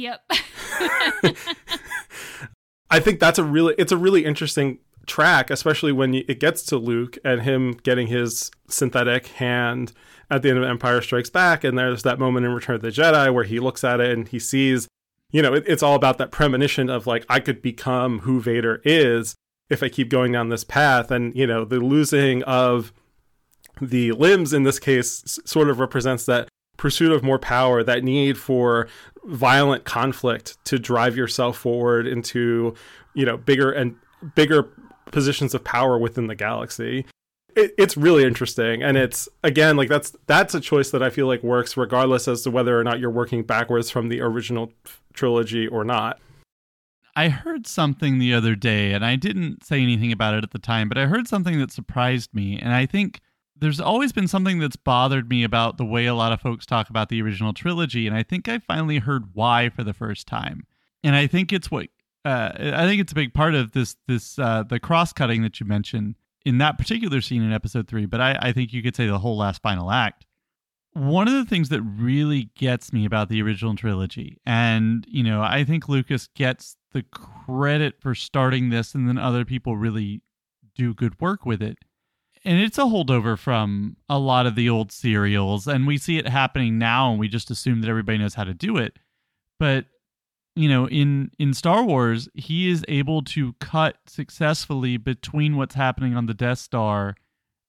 Yep. 0.00 0.22
I 2.90 3.00
think 3.00 3.20
that's 3.20 3.38
a 3.38 3.44
really 3.44 3.74
it's 3.76 3.92
a 3.92 3.98
really 3.98 4.24
interesting 4.24 4.78
track, 5.06 5.50
especially 5.50 5.92
when 5.92 6.14
it 6.14 6.40
gets 6.40 6.62
to 6.64 6.78
Luke 6.78 7.18
and 7.22 7.42
him 7.42 7.72
getting 7.82 8.06
his 8.06 8.50
synthetic 8.66 9.26
hand 9.26 9.92
at 10.30 10.40
the 10.42 10.48
end 10.48 10.58
of 10.58 10.64
Empire 10.64 11.02
Strikes 11.02 11.28
Back, 11.28 11.64
and 11.64 11.76
there's 11.76 12.02
that 12.04 12.18
moment 12.18 12.46
in 12.46 12.52
Return 12.52 12.76
of 12.76 12.82
the 12.82 12.88
Jedi 12.88 13.32
where 13.32 13.44
he 13.44 13.60
looks 13.60 13.84
at 13.84 14.00
it 14.00 14.16
and 14.16 14.28
he 14.28 14.38
sees, 14.38 14.88
you 15.30 15.42
know, 15.42 15.54
it, 15.54 15.64
it's 15.66 15.82
all 15.82 15.94
about 15.94 16.18
that 16.18 16.30
premonition 16.30 16.90
of 16.90 17.06
like 17.06 17.24
I 17.28 17.40
could 17.40 17.62
become 17.62 18.20
who 18.20 18.40
Vader 18.40 18.80
is 18.84 19.34
if 19.68 19.82
I 19.82 19.88
keep 19.88 20.08
going 20.08 20.32
down 20.32 20.48
this 20.48 20.64
path, 20.64 21.10
and 21.10 21.34
you 21.34 21.46
know, 21.46 21.64
the 21.64 21.78
losing 21.78 22.42
of 22.44 22.92
the 23.80 24.12
limbs 24.12 24.52
in 24.52 24.64
this 24.64 24.78
case 24.78 25.22
s- 25.24 25.38
sort 25.44 25.70
of 25.70 25.78
represents 25.78 26.26
that 26.26 26.48
pursuit 26.76 27.12
of 27.12 27.22
more 27.22 27.38
power, 27.38 27.82
that 27.82 28.02
need 28.02 28.36
for 28.36 28.88
violent 29.24 29.84
conflict 29.84 30.56
to 30.64 30.78
drive 30.78 31.16
yourself 31.16 31.56
forward 31.58 32.06
into, 32.06 32.74
you 33.14 33.24
know, 33.24 33.36
bigger 33.36 33.70
and 33.70 33.96
bigger 34.34 34.68
positions 35.12 35.54
of 35.54 35.62
power 35.62 35.98
within 35.98 36.26
the 36.26 36.34
galaxy. 36.34 37.04
It, 37.56 37.74
it's 37.78 37.96
really 37.96 38.24
interesting, 38.24 38.82
and 38.82 38.96
it's 38.96 39.28
again 39.42 39.76
like 39.76 39.88
that's 39.88 40.16
that's 40.26 40.54
a 40.54 40.60
choice 40.60 40.90
that 40.90 41.02
I 41.02 41.10
feel 41.10 41.26
like 41.26 41.42
works 41.42 41.76
regardless 41.76 42.28
as 42.28 42.42
to 42.42 42.50
whether 42.50 42.78
or 42.78 42.84
not 42.84 43.00
you're 43.00 43.10
working 43.10 43.42
backwards 43.42 43.90
from 43.90 44.08
the 44.08 44.20
original 44.20 44.72
trilogy 45.12 45.66
or 45.66 45.84
not. 45.84 46.20
I 47.16 47.28
heard 47.28 47.66
something 47.66 48.18
the 48.18 48.32
other 48.34 48.54
day, 48.54 48.92
and 48.92 49.04
I 49.04 49.16
didn't 49.16 49.64
say 49.64 49.82
anything 49.82 50.12
about 50.12 50.34
it 50.34 50.44
at 50.44 50.52
the 50.52 50.58
time, 50.58 50.88
but 50.88 50.98
I 50.98 51.06
heard 51.06 51.26
something 51.26 51.58
that 51.58 51.72
surprised 51.72 52.32
me. 52.32 52.58
And 52.58 52.72
I 52.72 52.86
think 52.86 53.20
there's 53.56 53.80
always 53.80 54.12
been 54.12 54.28
something 54.28 54.58
that's 54.58 54.76
bothered 54.76 55.28
me 55.28 55.44
about 55.44 55.76
the 55.76 55.84
way 55.84 56.06
a 56.06 56.14
lot 56.14 56.32
of 56.32 56.40
folks 56.40 56.64
talk 56.64 56.88
about 56.88 57.08
the 57.08 57.20
original 57.20 57.52
trilogy. 57.52 58.06
And 58.06 58.16
I 58.16 58.22
think 58.22 58.48
I 58.48 58.58
finally 58.58 58.98
heard 58.98 59.34
why 59.34 59.68
for 59.68 59.84
the 59.84 59.92
first 59.92 60.26
time. 60.26 60.66
And 61.02 61.14
I 61.14 61.26
think 61.26 61.52
it's 61.52 61.70
what 61.70 61.88
uh, 62.24 62.52
I 62.56 62.86
think 62.86 63.00
it's 63.00 63.12
a 63.12 63.14
big 63.14 63.32
part 63.32 63.54
of 63.54 63.72
this 63.72 63.96
this 64.06 64.38
uh, 64.38 64.62
the 64.62 64.80
cross 64.80 65.12
cutting 65.12 65.42
that 65.42 65.58
you 65.60 65.66
mentioned 65.66 66.16
in 66.44 66.58
that 66.58 66.78
particular 66.78 67.20
scene 67.20 67.42
in 67.42 67.52
episode 67.52 67.88
three. 67.88 68.06
But 68.06 68.20
I, 68.20 68.38
I 68.40 68.52
think 68.52 68.72
you 68.72 68.82
could 68.82 68.96
say 68.96 69.06
the 69.06 69.18
whole 69.18 69.36
last 69.36 69.62
final 69.62 69.90
act 69.90 70.26
one 70.92 71.28
of 71.28 71.34
the 71.34 71.44
things 71.44 71.68
that 71.68 71.82
really 71.82 72.50
gets 72.56 72.92
me 72.92 73.04
about 73.04 73.28
the 73.28 73.40
original 73.42 73.76
trilogy, 73.76 74.38
and 74.44 75.06
you 75.08 75.22
know, 75.22 75.42
I 75.42 75.64
think 75.64 75.88
Lucas 75.88 76.28
gets 76.34 76.76
the 76.92 77.02
credit 77.02 78.00
for 78.00 78.14
starting 78.14 78.70
this, 78.70 78.94
and 78.94 79.08
then 79.08 79.18
other 79.18 79.44
people 79.44 79.76
really 79.76 80.22
do 80.74 80.94
good 80.94 81.20
work 81.20 81.46
with 81.46 81.62
it. 81.62 81.78
And 82.44 82.58
it's 82.58 82.78
a 82.78 82.82
holdover 82.82 83.38
from 83.38 83.98
a 84.08 84.18
lot 84.18 84.46
of 84.46 84.54
the 84.54 84.68
old 84.68 84.90
serials, 84.90 85.68
and 85.68 85.86
we 85.86 85.96
see 85.96 86.18
it 86.18 86.26
happening 86.26 86.78
now, 86.78 87.10
and 87.10 87.20
we 87.20 87.28
just 87.28 87.50
assume 87.50 87.82
that 87.82 87.90
everybody 87.90 88.18
knows 88.18 88.34
how 88.34 88.44
to 88.44 88.54
do 88.54 88.76
it. 88.76 88.98
But 89.58 89.84
you 90.56 90.68
know, 90.68 90.86
in 90.88 91.30
in 91.38 91.54
Star 91.54 91.84
Wars, 91.84 92.28
he 92.34 92.68
is 92.70 92.84
able 92.88 93.22
to 93.22 93.52
cut 93.60 93.96
successfully 94.06 94.96
between 94.96 95.56
what's 95.56 95.74
happening 95.74 96.14
on 96.16 96.26
the 96.26 96.34
Death 96.34 96.58
Star 96.58 97.14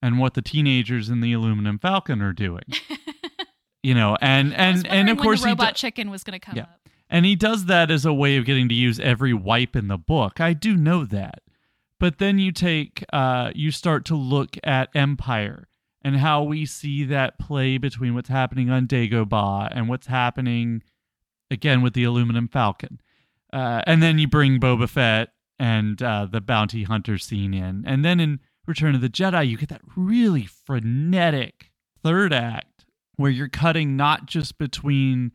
and 0.02 0.18
what 0.20 0.34
the 0.34 0.42
teenagers 0.42 1.10
in 1.10 1.22
the 1.22 1.32
aluminum 1.34 1.78
falcon 1.78 2.24
are 2.24 2.34
doing 2.34 2.64
you 3.84 3.94
know 3.94 4.18
and 4.22 4.54
and 4.56 4.88
and 4.88 5.10
of 5.10 5.18
course 5.20 5.42
the 5.42 5.48
he 5.48 5.52
robot 5.52 5.76
do- 5.76 5.78
chicken 5.80 6.10
was 6.10 6.24
going 6.24 6.40
to 6.40 6.44
come 6.44 6.56
Yeah. 6.58 6.64
up. 6.64 6.80
and 7.10 7.26
he 7.26 7.36
does 7.36 7.66
that 7.66 7.92
as 7.92 8.04
a 8.06 8.14
way 8.14 8.38
of 8.38 8.46
getting 8.46 8.68
to 8.70 8.76
use 8.76 9.00
every 9.00 9.34
wipe 9.34 9.76
in 9.76 9.88
the 9.90 9.98
book. 10.00 10.40
I 10.42 10.54
do 10.54 10.76
know 10.76 11.06
that. 11.06 11.42
But 12.00 12.18
then 12.18 12.40
you 12.40 12.52
take, 12.52 13.06
uh, 13.14 13.52
you 13.54 13.70
start 13.70 14.06
to 14.06 14.16
look 14.16 14.58
at 14.64 14.90
Empire 14.96 15.68
and 16.04 16.18
how 16.18 16.42
we 16.42 16.66
see 16.66 17.04
that 17.04 17.38
play 17.38 17.78
between 17.78 18.16
what's 18.16 18.30
happening 18.30 18.72
on 18.72 18.88
Dagobah 18.88 19.70
and 19.72 19.88
what's 19.88 20.08
happening 20.08 20.82
again 21.52 21.82
with 21.82 21.94
the 21.94 22.04
Aluminum 22.04 22.48
Falcon. 22.48 23.00
Uh, 23.54 23.82
and 23.86 24.02
then 24.02 24.18
you 24.18 24.28
bring 24.28 24.60
Boba 24.60 24.90
Fett 24.90 25.30
and 25.60 26.02
uh, 26.02 26.26
the 26.26 26.42
bounty 26.42 26.84
hunter 26.84 27.18
scene 27.18 27.54
in. 27.54 27.84
And 27.86 28.04
then 28.04 28.20
in 28.20 28.40
Return 28.66 28.96
of 28.96 29.02
the 29.02 29.10
Jedi, 29.10 29.48
you 29.48 29.58
get 29.58 29.70
that 29.70 29.82
really 29.96 30.46
frenetic 30.46 31.72
third 32.02 32.34
act 32.34 32.86
where 33.18 33.30
you're 33.30 33.50
cutting 33.50 33.96
not 33.96 34.26
just 34.26 34.58
between 34.58 35.34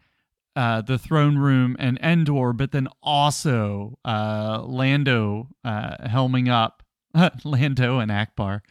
uh, 0.56 0.80
the 0.80 0.98
throne 0.98 1.36
room 1.36 1.76
and 1.78 1.98
Endor, 2.02 2.52
but 2.54 2.72
then 2.72 2.88
also 3.02 3.98
uh, 4.04 4.62
Lando 4.64 5.48
uh, 5.64 5.96
helming 6.08 6.48
up 6.48 6.82
Lando 7.44 7.98
and 7.98 8.10
Ackbar 8.10 8.62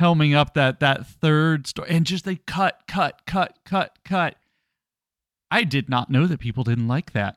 helming 0.00 0.34
up 0.34 0.54
that 0.54 0.80
that 0.80 1.06
third 1.06 1.66
story, 1.66 1.90
and 1.90 2.06
just 2.06 2.24
they 2.24 2.36
cut, 2.36 2.82
cut, 2.88 3.20
cut, 3.26 3.58
cut, 3.64 3.98
cut. 4.04 4.36
I 5.50 5.64
did 5.64 5.88
not 5.88 6.10
know 6.10 6.26
that 6.26 6.40
people 6.40 6.64
didn't 6.64 6.88
like 6.88 7.12
that. 7.12 7.36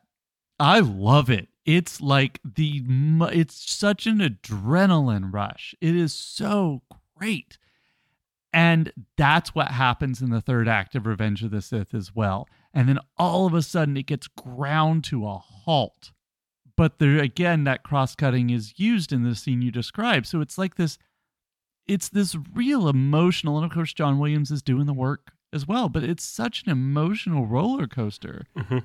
I 0.59 0.79
love 0.79 1.29
it. 1.29 1.47
It's 1.65 2.01
like 2.01 2.39
the 2.43 2.83
it's 3.31 3.71
such 3.71 4.05
an 4.05 4.19
adrenaline 4.19 5.33
rush. 5.33 5.73
It 5.81 5.95
is 5.95 6.13
so 6.13 6.83
great. 7.17 7.57
And 8.51 8.93
that's 9.17 9.55
what 9.55 9.69
happens 9.69 10.21
in 10.21 10.29
the 10.29 10.41
third 10.41 10.67
act 10.67 10.93
of 10.93 11.07
Revenge 11.07 11.43
of 11.43 11.51
the 11.51 11.61
Sith 11.61 11.93
as 11.93 12.15
well. 12.15 12.47
And 12.73 12.87
then 12.87 12.99
all 13.17 13.47
of 13.47 13.53
a 13.53 13.63
sudden 13.63 13.97
it 13.97 14.05
gets 14.05 14.27
ground 14.27 15.03
to 15.05 15.25
a 15.25 15.37
halt. 15.37 16.11
But 16.75 16.99
there 16.99 17.17
again, 17.17 17.63
that 17.63 17.83
cross 17.83 18.15
cutting 18.15 18.49
is 18.49 18.77
used 18.77 19.11
in 19.11 19.23
the 19.23 19.35
scene 19.35 19.61
you 19.61 19.71
described. 19.71 20.27
So 20.27 20.41
it's 20.41 20.57
like 20.57 20.75
this 20.75 20.97
it's 21.85 22.09
this 22.09 22.35
real 22.53 22.87
emotional, 22.87 23.57
and 23.57 23.65
of 23.65 23.71
course 23.71 23.93
John 23.93 24.19
Williams 24.19 24.51
is 24.51 24.61
doing 24.61 24.85
the 24.85 24.93
work 24.93 25.32
as 25.53 25.67
well, 25.67 25.89
but 25.89 26.03
it's 26.03 26.23
such 26.23 26.63
an 26.65 26.71
emotional 26.71 27.45
roller 27.45 27.87
coaster. 27.87 28.45
Mhm. 28.57 28.83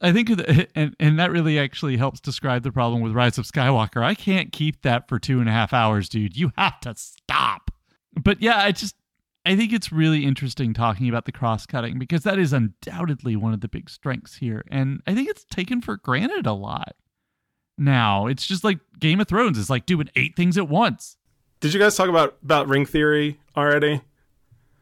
I 0.00 0.12
think, 0.12 0.28
that, 0.36 0.68
and 0.74 0.94
and 1.00 1.18
that 1.18 1.30
really 1.30 1.58
actually 1.58 1.96
helps 1.96 2.20
describe 2.20 2.62
the 2.62 2.72
problem 2.72 3.02
with 3.02 3.12
Rise 3.12 3.38
of 3.38 3.46
Skywalker. 3.46 4.02
I 4.02 4.14
can't 4.14 4.52
keep 4.52 4.82
that 4.82 5.08
for 5.08 5.18
two 5.18 5.40
and 5.40 5.48
a 5.48 5.52
half 5.52 5.72
hours, 5.72 6.08
dude. 6.08 6.36
You 6.36 6.52
have 6.58 6.80
to 6.80 6.94
stop. 6.96 7.70
But 8.14 8.42
yeah, 8.42 8.58
I 8.62 8.72
just 8.72 8.94
I 9.46 9.56
think 9.56 9.72
it's 9.72 9.92
really 9.92 10.24
interesting 10.24 10.74
talking 10.74 11.08
about 11.08 11.24
the 11.24 11.32
cross 11.32 11.66
cutting 11.66 11.98
because 11.98 12.24
that 12.24 12.38
is 12.38 12.52
undoubtedly 12.52 13.36
one 13.36 13.54
of 13.54 13.60
the 13.60 13.68
big 13.68 13.88
strengths 13.88 14.36
here, 14.36 14.64
and 14.70 15.00
I 15.06 15.14
think 15.14 15.28
it's 15.28 15.44
taken 15.44 15.80
for 15.80 15.96
granted 15.96 16.46
a 16.46 16.52
lot. 16.52 16.96
Now 17.78 18.26
it's 18.26 18.46
just 18.46 18.64
like 18.64 18.78
Game 18.98 19.20
of 19.20 19.28
Thrones 19.28 19.56
is 19.58 19.70
like 19.70 19.86
doing 19.86 20.08
eight 20.16 20.34
things 20.36 20.56
at 20.58 20.68
once. 20.68 21.16
Did 21.60 21.72
you 21.72 21.80
guys 21.80 21.96
talk 21.96 22.08
about 22.08 22.36
about 22.42 22.68
ring 22.68 22.84
theory 22.86 23.38
already? 23.56 24.02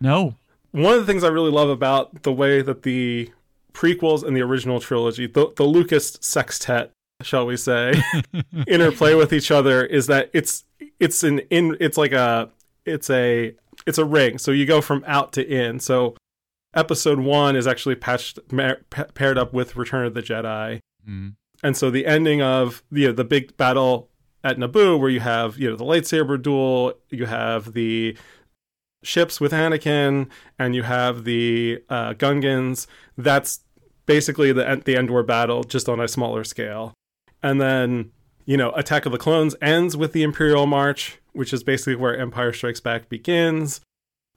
No, 0.01 0.34
One 0.75 0.95
of 0.95 1.01
the 1.01 1.07
things 1.07 1.22
I 1.22 1.29
really 1.29 1.53
love 1.53 1.68
about 1.68 2.25
the 2.25 2.33
way 2.33 2.61
that 2.61 2.83
the 2.83 3.31
prequels 3.75 4.25
and 4.25 4.37
the 4.37 4.41
original 4.41 4.81
trilogy, 4.81 5.29
the, 5.29 5.53
the 5.55 5.62
Lucas 5.62 6.18
sextet, 6.20 6.91
shall 7.22 7.47
we 7.47 7.57
say, 7.57 7.95
interplay 8.66 9.14
with 9.14 9.33
each 9.33 9.53
other 9.53 9.85
is 9.85 10.09
that 10.09 10.31
it's 10.33 10.64
it's 10.99 11.22
an 11.22 11.39
in 11.51 11.77
it's 11.79 11.97
like 11.97 12.11
a 12.11 12.51
it's 12.85 13.09
a 13.09 13.55
it's 13.87 13.99
a 13.99 14.05
ring. 14.05 14.37
So 14.37 14.51
you 14.51 14.66
go 14.66 14.81
from 14.81 15.05
out 15.07 15.33
to 15.35 15.47
in. 15.47 15.79
So 15.79 16.16
episode 16.75 17.20
1 17.20 17.55
is 17.55 17.68
actually 17.68 17.95
patched 17.95 18.41
ma- 18.51 18.75
paired 18.91 19.39
up 19.39 19.53
with 19.53 19.77
Return 19.77 20.07
of 20.07 20.14
the 20.14 20.22
Jedi. 20.22 20.81
Mm. 21.09 21.37
And 21.62 21.77
so 21.77 21.89
the 21.89 22.05
ending 22.05 22.43
of 22.43 22.83
you 22.91 23.07
know, 23.07 23.12
the 23.12 23.22
big 23.22 23.57
battle 23.57 24.09
at 24.43 24.59
Naboo, 24.59 24.99
where 24.99 25.09
you 25.09 25.20
have 25.20 25.57
you 25.57 25.70
know 25.70 25.77
the 25.77 25.85
lightsaber 25.85 26.43
duel, 26.43 26.95
you 27.11 27.27
have 27.27 27.75
the 27.75 28.16
ships 29.05 29.40
with 29.40 29.52
Anakin, 29.52 30.28
and 30.59 30.74
you 30.74 30.82
have 30.82 31.24
the 31.24 31.82
uh, 31.88 32.14
Gungans. 32.14 32.86
That's 33.16 33.61
basically 34.07 34.52
the 34.52 34.82
the 34.84 34.96
Endor 34.96 35.22
battle, 35.22 35.64
just 35.64 35.88
on 35.88 36.00
a 36.00 36.09
smaller 36.09 36.44
scale. 36.44 36.94
And 37.42 37.61
then 37.61 38.11
you 38.44 38.57
know 38.57 38.72
Attack 38.72 39.07
of 39.07 39.12
the 39.12 39.18
Clones 39.18 39.55
ends 39.62 39.96
with 39.96 40.12
the 40.12 40.22
Imperial 40.22 40.66
March, 40.66 41.18
which 41.32 41.52
is 41.52 41.62
basically 41.62 41.96
where 41.96 42.16
Empire 42.16 42.52
Strikes 42.52 42.80
Back 42.80 43.09
begins. 43.09 43.80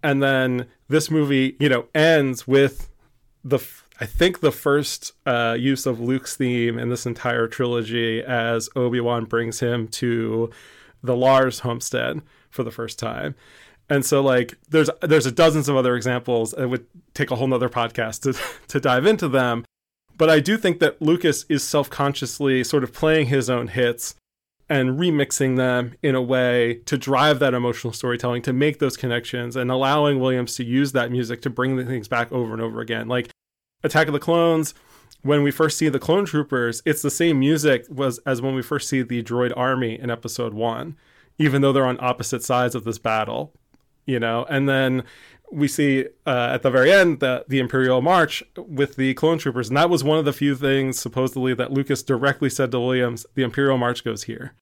And 0.03 0.21
then 0.21 0.67
this 0.89 1.09
movie, 1.09 1.55
you 1.59 1.69
know, 1.69 1.87
ends 1.95 2.47
with 2.47 2.91
the 3.43 3.59
I 3.99 4.05
think 4.05 4.41
the 4.41 4.51
first 4.51 5.13
uh, 5.25 5.55
use 5.59 5.85
of 5.85 5.99
Luke's 5.99 6.35
theme 6.35 6.77
in 6.77 6.89
this 6.89 7.05
entire 7.05 7.47
trilogy 7.47 8.21
as 8.21 8.69
Obi 8.75 8.99
Wan 8.99 9.25
brings 9.25 9.59
him 9.59 9.87
to 9.87 10.51
the 11.01 11.15
Lars 11.15 11.59
homestead 11.59 12.21
for 12.49 12.63
the 12.63 12.71
first 12.71 12.99
time. 12.99 13.35
And 13.89 14.05
so 14.05 14.21
like 14.21 14.57
there's 14.69 14.89
there's 15.01 15.25
a 15.25 15.31
dozens 15.31 15.69
of 15.69 15.75
other 15.75 15.95
examples. 15.95 16.53
It 16.53 16.65
would 16.65 16.85
take 17.13 17.31
a 17.31 17.35
whole 17.35 17.47
nother 17.47 17.69
podcast 17.69 18.21
to 18.23 18.39
to 18.67 18.79
dive 18.79 19.05
into 19.05 19.27
them. 19.27 19.65
But 20.17 20.29
I 20.29 20.39
do 20.39 20.57
think 20.57 20.79
that 20.79 21.01
Lucas 21.01 21.45
is 21.47 21.63
self-consciously 21.63 22.63
sort 22.63 22.83
of 22.83 22.91
playing 22.91 23.27
his 23.27 23.49
own 23.51 23.67
hits 23.67 24.15
and 24.69 24.99
remixing 24.99 25.57
them 25.57 25.93
in 26.01 26.15
a 26.15 26.21
way 26.21 26.81
to 26.85 26.97
drive 26.97 27.39
that 27.39 27.53
emotional 27.53 27.93
storytelling, 27.93 28.41
to 28.41 28.51
make 28.51 28.79
those 28.79 28.97
connections, 28.97 29.55
and 29.55 29.71
allowing 29.71 30.19
Williams 30.19 30.55
to 30.55 30.63
use 30.63 30.91
that 30.91 31.11
music 31.11 31.41
to 31.43 31.49
bring 31.49 31.77
the 31.77 31.85
things 31.85 32.07
back 32.07 32.31
over 32.31 32.51
and 32.53 32.61
over 32.61 32.81
again. 32.81 33.07
Like 33.07 33.29
Attack 33.83 34.07
of 34.07 34.13
the 34.13 34.19
Clones, 34.19 34.73
when 35.21 35.43
we 35.43 35.51
first 35.51 35.77
see 35.77 35.87
the 35.89 35.99
clone 35.99 36.25
troopers, 36.25 36.81
it's 36.85 37.01
the 37.01 37.11
same 37.11 37.39
music 37.39 37.85
was 37.89 38.17
as 38.19 38.41
when 38.41 38.55
we 38.55 38.61
first 38.61 38.89
see 38.89 39.01
the 39.01 39.23
droid 39.23 39.53
army 39.55 39.99
in 39.99 40.09
episode 40.09 40.53
one, 40.53 40.97
even 41.37 41.61
though 41.61 41.71
they're 41.71 41.85
on 41.85 41.97
opposite 42.01 42.43
sides 42.43 42.75
of 42.75 42.83
this 42.83 42.97
battle, 42.97 43.53
you 44.07 44.19
know. 44.19 44.47
And 44.49 44.67
then 44.67 45.03
we 45.51 45.67
see 45.67 46.05
uh, 46.25 46.49
at 46.53 46.63
the 46.63 46.71
very 46.71 46.91
end 46.91 47.19
the 47.19 47.45
the 47.47 47.59
Imperial 47.59 48.01
March 48.01 48.43
with 48.57 48.95
the 48.95 49.13
clone 49.13 49.37
troopers, 49.37 49.67
and 49.67 49.77
that 49.77 49.89
was 49.89 50.03
one 50.03 50.17
of 50.17 50.25
the 50.25 50.33
few 50.33 50.55
things 50.55 50.99
supposedly 50.99 51.53
that 51.53 51.71
Lucas 51.71 52.01
directly 52.01 52.49
said 52.49 52.71
to 52.71 52.79
Williams: 52.79 53.25
"The 53.35 53.43
Imperial 53.43 53.77
March 53.77 54.03
goes 54.03 54.23
here, 54.23 54.53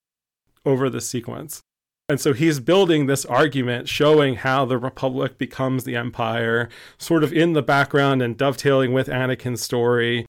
over 0.66 0.90
this 0.90 1.08
sequence." 1.08 1.62
And 2.08 2.22
so 2.22 2.34
he's 2.34 2.60
building 2.60 3.08
this 3.08 3.26
argument 3.26 3.90
showing 3.90 4.36
how 4.36 4.66
the 4.66 4.78
Republic 4.78 5.40
becomes 5.40 5.86
the 5.86 5.96
Empire, 5.96 6.70
sort 7.00 7.24
of 7.24 7.34
in 7.34 7.54
the 7.54 7.64
background 7.64 8.22
and 8.22 8.38
dovetailing 8.38 8.94
with 8.94 9.08
Anakin's 9.08 9.62
story. 9.62 10.28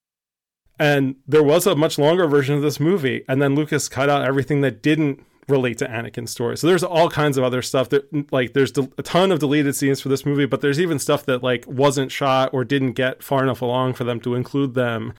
And 0.79 1.17
there 1.27 1.43
was 1.43 1.67
a 1.67 1.75
much 1.75 1.99
longer 1.99 2.27
version 2.27 2.55
of 2.55 2.63
this 2.63 2.81
movie, 2.81 3.25
and 3.29 3.43
then 3.43 3.55
Lucas 3.55 3.89
cut 3.89 4.09
out 4.09 4.25
everything 4.25 4.63
that 4.63 4.83
didn't 4.83 5.23
relate 5.49 5.79
to 5.79 5.87
Anakin's 5.87 6.31
story. 6.31 6.57
So 6.57 6.67
there's 6.67 6.83
all 6.83 7.09
kinds 7.09 7.37
of 7.37 7.45
other 7.45 7.63
stuff 7.63 7.89
that 7.91 8.33
like 8.33 8.53
there's 8.53 8.73
a 8.77 9.03
ton 9.03 9.31
of 9.31 9.39
deleted 9.39 9.77
scenes 9.77 10.01
for 10.01 10.09
this 10.09 10.27
movie, 10.27 10.47
but 10.47 10.61
there's 10.61 10.81
even 10.81 10.99
stuff 10.99 11.25
that 11.27 11.43
like 11.43 11.65
wasn't 11.67 12.11
shot 12.11 12.51
or 12.53 12.65
didn't 12.65 12.93
get 12.93 13.23
far 13.23 13.43
enough 13.43 13.63
along 13.63 13.95
for 13.95 14.05
them 14.05 14.21
to 14.21 14.35
include 14.35 14.75
them 14.75 15.15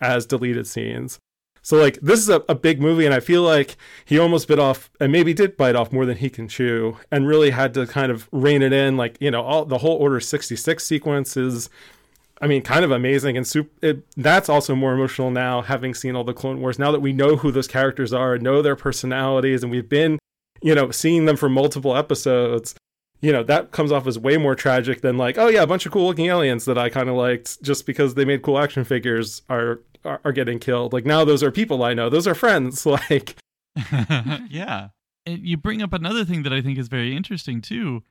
as 0.00 0.26
deleted 0.26 0.66
scenes. 0.66 1.18
So 1.62 1.76
like 1.76 1.98
this 2.00 2.18
is 2.18 2.28
a, 2.28 2.44
a 2.48 2.54
big 2.54 2.80
movie 2.80 3.06
and 3.06 3.14
I 3.14 3.20
feel 3.20 3.42
like 3.42 3.76
he 4.04 4.18
almost 4.18 4.48
bit 4.48 4.58
off 4.58 4.90
and 5.00 5.12
maybe 5.12 5.32
did 5.32 5.56
bite 5.56 5.76
off 5.76 5.92
more 5.92 6.04
than 6.04 6.16
he 6.16 6.28
can 6.28 6.48
chew 6.48 6.98
and 7.10 7.26
really 7.26 7.50
had 7.50 7.72
to 7.74 7.86
kind 7.86 8.10
of 8.10 8.28
rein 8.32 8.62
it 8.62 8.72
in 8.72 8.96
like, 8.96 9.16
you 9.20 9.30
know, 9.30 9.42
all 9.42 9.64
the 9.64 9.78
whole 9.78 9.96
order 9.96 10.18
66 10.18 10.84
sequence 10.84 11.36
is 11.36 11.70
I 12.42 12.48
mean, 12.48 12.62
kind 12.62 12.84
of 12.84 12.90
amazing 12.90 13.36
and 13.36 13.46
super, 13.46 13.70
it, 13.86 14.04
that's 14.16 14.48
also 14.48 14.74
more 14.74 14.92
emotional 14.92 15.30
now, 15.30 15.62
having 15.62 15.94
seen 15.94 16.16
all 16.16 16.24
the 16.24 16.34
Clone 16.34 16.60
Wars. 16.60 16.76
Now 16.76 16.90
that 16.90 16.98
we 17.00 17.12
know 17.12 17.36
who 17.36 17.52
those 17.52 17.68
characters 17.68 18.12
are, 18.12 18.36
know 18.36 18.60
their 18.60 18.74
personalities, 18.74 19.62
and 19.62 19.70
we've 19.70 19.88
been, 19.88 20.18
you 20.60 20.74
know, 20.74 20.90
seeing 20.90 21.26
them 21.26 21.36
for 21.36 21.48
multiple 21.48 21.96
episodes. 21.96 22.74
You 23.20 23.30
know, 23.30 23.44
that 23.44 23.70
comes 23.70 23.92
off 23.92 24.08
as 24.08 24.18
way 24.18 24.36
more 24.38 24.56
tragic 24.56 25.02
than 25.02 25.16
like, 25.16 25.38
oh 25.38 25.46
yeah, 25.46 25.62
a 25.62 25.66
bunch 25.68 25.86
of 25.86 25.92
cool 25.92 26.06
looking 26.06 26.26
aliens 26.26 26.64
that 26.64 26.76
I 26.76 26.88
kind 26.88 27.08
of 27.08 27.14
liked 27.14 27.62
just 27.62 27.86
because 27.86 28.14
they 28.14 28.24
made 28.24 28.42
cool 28.42 28.58
action 28.58 28.82
figures 28.82 29.42
are, 29.48 29.78
are 30.04 30.20
are 30.24 30.32
getting 30.32 30.58
killed. 30.58 30.92
Like 30.92 31.06
now, 31.06 31.24
those 31.24 31.44
are 31.44 31.52
people 31.52 31.84
I 31.84 31.94
know. 31.94 32.10
Those 32.10 32.26
are 32.26 32.34
friends. 32.34 32.84
Like, 32.86 33.36
yeah. 34.50 34.88
And 35.24 35.46
you 35.46 35.56
bring 35.56 35.80
up 35.80 35.92
another 35.92 36.24
thing 36.24 36.42
that 36.42 36.52
I 36.52 36.60
think 36.60 36.76
is 36.76 36.88
very 36.88 37.16
interesting 37.16 37.60
too. 37.60 38.02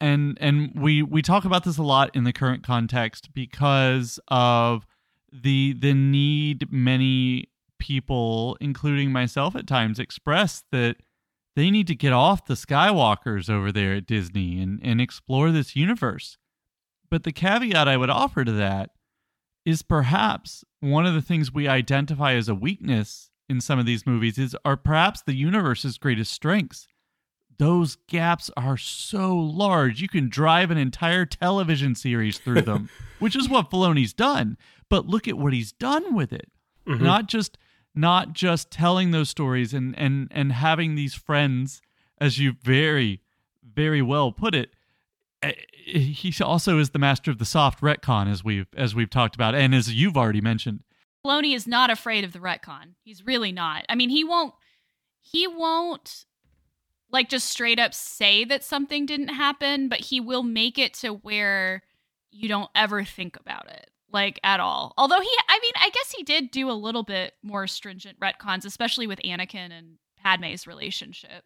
And 0.00 0.36
and 0.40 0.72
we 0.74 1.02
we 1.02 1.22
talk 1.22 1.44
about 1.44 1.64
this 1.64 1.78
a 1.78 1.82
lot 1.82 2.14
in 2.14 2.24
the 2.24 2.32
current 2.32 2.62
context 2.62 3.32
because 3.32 4.20
of 4.28 4.86
the 5.32 5.74
the 5.78 5.94
need 5.94 6.70
many 6.70 7.48
people 7.78 8.56
including 8.60 9.12
myself 9.12 9.54
at 9.54 9.66
times 9.66 9.98
express 9.98 10.64
that 10.72 10.96
they 11.54 11.70
need 11.70 11.86
to 11.86 11.94
get 11.94 12.12
off 12.12 12.46
the 12.46 12.54
skywalkers 12.54 13.50
over 13.50 13.72
there 13.72 13.94
at 13.94 14.06
Disney 14.06 14.60
and 14.60 14.80
and 14.82 15.00
explore 15.00 15.50
this 15.50 15.74
universe. 15.74 16.36
But 17.10 17.24
the 17.24 17.32
caveat 17.32 17.88
I 17.88 17.96
would 17.96 18.10
offer 18.10 18.44
to 18.44 18.52
that 18.52 18.90
is 19.64 19.82
perhaps 19.82 20.64
one 20.80 21.06
of 21.06 21.14
the 21.14 21.22
things 21.22 21.52
we 21.52 21.66
identify 21.66 22.34
as 22.34 22.48
a 22.48 22.54
weakness 22.54 23.30
in 23.48 23.60
some 23.60 23.78
of 23.78 23.86
these 23.86 24.06
movies 24.06 24.38
is 24.38 24.56
are 24.64 24.76
perhaps 24.76 25.22
the 25.22 25.34
universe's 25.34 25.98
greatest 25.98 26.32
strengths. 26.32 26.86
Those 27.58 27.96
gaps 28.08 28.50
are 28.56 28.76
so 28.76 29.34
large. 29.36 30.00
You 30.02 30.08
can 30.08 30.28
drive 30.28 30.70
an 30.70 30.78
entire 30.78 31.24
television 31.26 31.94
series 31.94 32.38
through 32.38 32.62
them, 32.62 32.88
which 33.18 33.34
is 33.36 33.48
what 33.48 33.70
Filoni's 33.70 34.12
done. 34.12 34.56
But 34.88 35.06
look 35.06 35.26
at 35.26 35.38
what 35.38 35.52
he's 35.52 35.72
done 35.72 36.14
with 36.14 36.32
it. 36.32 36.50
Mhm. 36.86 37.00
Not 37.00 37.26
just 37.26 37.58
not 37.94 38.32
just 38.34 38.70
telling 38.70 39.10
those 39.10 39.28
stories 39.30 39.72
and 39.74 39.98
and 39.98 40.28
and 40.30 40.52
having 40.52 40.94
these 40.94 41.14
friends, 41.14 41.80
as 42.20 42.38
you 42.38 42.52
very 42.62 43.20
very 43.74 44.00
well 44.02 44.32
put 44.32 44.54
it. 44.54 44.70
eh, 45.42 45.52
He 45.86 46.32
also 46.42 46.78
is 46.78 46.90
the 46.90 46.98
master 46.98 47.30
of 47.30 47.38
the 47.38 47.44
soft 47.44 47.80
retcon, 47.80 48.30
as 48.30 48.42
we've 48.44 48.66
as 48.76 48.94
we've 48.94 49.10
talked 49.10 49.34
about, 49.34 49.54
and 49.54 49.74
as 49.74 49.92
you've 49.92 50.16
already 50.16 50.40
mentioned. 50.40 50.82
Filoni 51.24 51.54
is 51.54 51.66
not 51.66 51.90
afraid 51.90 52.22
of 52.24 52.32
the 52.32 52.38
retcon. 52.38 52.94
He's 53.02 53.24
really 53.26 53.50
not. 53.50 53.84
I 53.88 53.94
mean, 53.96 54.10
he 54.10 54.22
won't. 54.24 54.54
He 55.20 55.46
won't 55.48 56.24
like 57.10 57.28
just 57.28 57.48
straight 57.48 57.78
up 57.78 57.94
say 57.94 58.44
that 58.44 58.64
something 58.64 59.06
didn't 59.06 59.28
happen, 59.28 59.88
but 59.88 60.00
he 60.00 60.20
will 60.20 60.42
make 60.42 60.78
it 60.78 60.94
to 60.94 61.10
where 61.10 61.82
you 62.30 62.48
don't 62.48 62.70
ever 62.74 63.04
think 63.04 63.36
about 63.38 63.68
it 63.68 63.90
like 64.12 64.38
at 64.42 64.60
all. 64.60 64.92
Although 64.98 65.20
he, 65.20 65.30
I 65.48 65.58
mean, 65.60 65.72
I 65.80 65.90
guess 65.90 66.12
he 66.16 66.22
did 66.22 66.50
do 66.50 66.70
a 66.70 66.72
little 66.72 67.02
bit 67.02 67.34
more 67.42 67.66
stringent 67.66 68.18
retcons, 68.20 68.64
especially 68.64 69.06
with 69.06 69.20
Anakin 69.24 69.70
and 69.72 69.98
Padme's 70.22 70.66
relationship. 70.66 71.44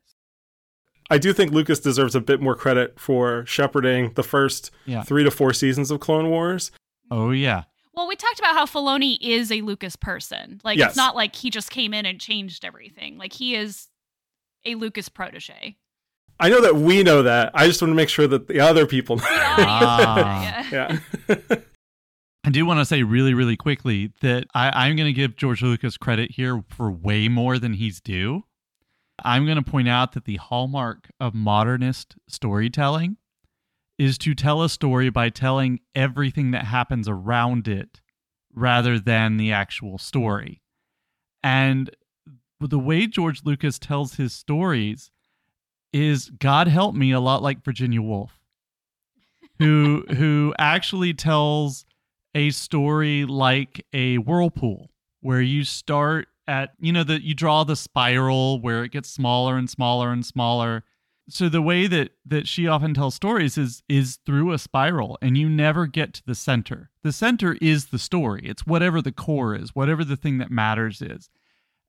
I 1.11 1.19
do 1.19 1.33
think 1.33 1.51
Lucas 1.53 1.81
deserves 1.81 2.15
a 2.15 2.21
bit 2.21 2.41
more 2.41 2.55
credit 2.55 2.99
for 3.01 3.45
shepherding 3.47 4.13
the 4.15 4.23
first 4.23 4.71
Yeah. 4.87 5.03
three 5.03 5.25
to 5.25 5.31
four 5.31 5.53
seasons 5.53 5.91
of 5.91 6.01
Clone 6.01 6.31
Wars. 6.31 6.71
Oh 7.11 7.31
yeah. 7.33 7.65
Well, 7.93 8.07
we 8.07 8.15
talked 8.15 8.39
about 8.39 8.55
how 8.55 8.67
Filoni 8.67 9.19
is 9.21 9.51
a 9.51 9.63
Lucas 9.63 9.97
person. 9.97 10.61
Like 10.63 10.79
Yes. 10.79 10.91
it's 10.91 10.97
not 10.97 11.17
like 11.17 11.35
he 11.35 11.51
just 11.51 11.71
came 11.71 11.93
in 11.93 12.07
and 12.07 12.21
changed 12.21 12.65
everything. 12.65 13.19
Like 13.19 13.33
he 13.33 13.57
is 13.57 13.89
a 14.65 14.75
Lucas 14.75 15.09
protege. 15.09 15.77
I 16.39 16.49
know 16.49 16.63
that 16.63 16.77
we 16.77 17.03
know 17.03 17.23
that. 17.23 17.51
I 17.55 17.67
just 17.67 17.83
want 17.83 17.91
to 17.91 17.97
make 17.97 18.09
sure 18.09 18.27
that 18.27 18.49
the 18.49 18.61
other 18.61 18.87
people 18.87 19.17
know. 19.17 19.25
Ah. 19.27 20.67
yeah. 20.73 20.99
yeah. 21.29 21.37
I 22.45 22.51
do 22.51 22.65
want 22.65 22.81
to 22.81 22.87
say 22.87 23.03
really, 23.03 23.35
really 23.35 23.57
quickly 23.57 24.13
that 24.23 24.47
I, 24.55 24.71
I'm 24.87 24.97
going 24.97 25.07
to 25.07 25.13
give 25.13 25.37
George 25.37 25.63
Lucas 25.63 25.99
credit 25.99 26.33
here 26.33 26.65
for 26.71 26.91
way 26.91 27.29
more 27.29 27.59
than 27.59 27.75
he's 27.75 28.01
due. 28.01 28.45
I'm 29.23 29.45
going 29.45 29.63
to 29.63 29.71
point 29.71 29.89
out 29.89 30.13
that 30.13 30.25
the 30.25 30.37
hallmark 30.37 31.11
of 31.21 31.35
modernist 31.35 32.17
storytelling 32.27 33.19
is 33.99 34.17
to 34.17 34.35
tell 34.35 34.63
a 34.63 34.71
story 34.71 35.11
by 35.11 35.29
telling 35.29 35.81
everything 35.95 36.53
that 36.53 36.65
happens 36.65 37.07
around 37.07 37.69
it 37.69 38.01
rather 38.55 38.99
than 38.99 39.37
the 39.37 39.53
actual 39.53 39.99
story. 39.99 40.63
And 41.43 41.91
the 42.69 42.79
way 42.79 43.07
George 43.07 43.43
Lucas 43.45 43.79
tells 43.79 44.15
his 44.15 44.33
stories 44.33 45.11
is, 45.93 46.31
God 46.31 46.69
help 46.69 46.95
me, 46.95 47.13
a 47.13 47.21
lot 47.21 47.43
like 47.43 47.65
Virginia 47.65 48.03
Woolf, 48.03 48.39
who 49.59 50.05
who 50.17 50.55
actually 50.59 51.15
tells 51.15 51.85
a 52.35 52.51
story 52.51 53.25
like 53.25 53.85
a 53.93 54.19
whirlpool 54.19 54.91
where 55.21 55.41
you 55.41 55.65
start 55.65 56.29
at 56.47 56.71
you 56.79 56.93
know 56.93 57.05
that 57.05 57.23
you 57.23 57.35
draw 57.35 57.65
the 57.65 57.77
spiral 57.77 58.61
where 58.61 58.85
it 58.85 58.93
gets 58.93 59.09
smaller 59.09 59.57
and 59.57 59.71
smaller 59.71 60.13
and 60.13 60.25
smaller. 60.25 60.85
So 61.29 61.49
the 61.49 61.63
way 61.63 61.87
that 61.87 62.11
that 62.27 62.47
she 62.47 62.67
often 62.67 62.95
tells 62.95 63.15
stories 63.15 63.57
is 63.57 63.83
is 63.89 64.19
through 64.27 64.53
a 64.53 64.59
spiral 64.59 65.19
and 65.23 65.37
you 65.37 65.49
never 65.49 65.87
get 65.87 66.13
to 66.15 66.23
the 66.27 66.35
center. 66.35 66.91
The 67.03 67.13
center 67.13 67.57
is 67.61 67.87
the 67.87 67.99
story. 67.99 68.43
It's 68.45 68.67
whatever 68.67 69.01
the 69.01 69.13
core 69.13 69.55
is 69.55 69.75
whatever 69.75 70.05
the 70.05 70.17
thing 70.17 70.39
that 70.39 70.51
matters 70.51 71.01
is 71.01 71.31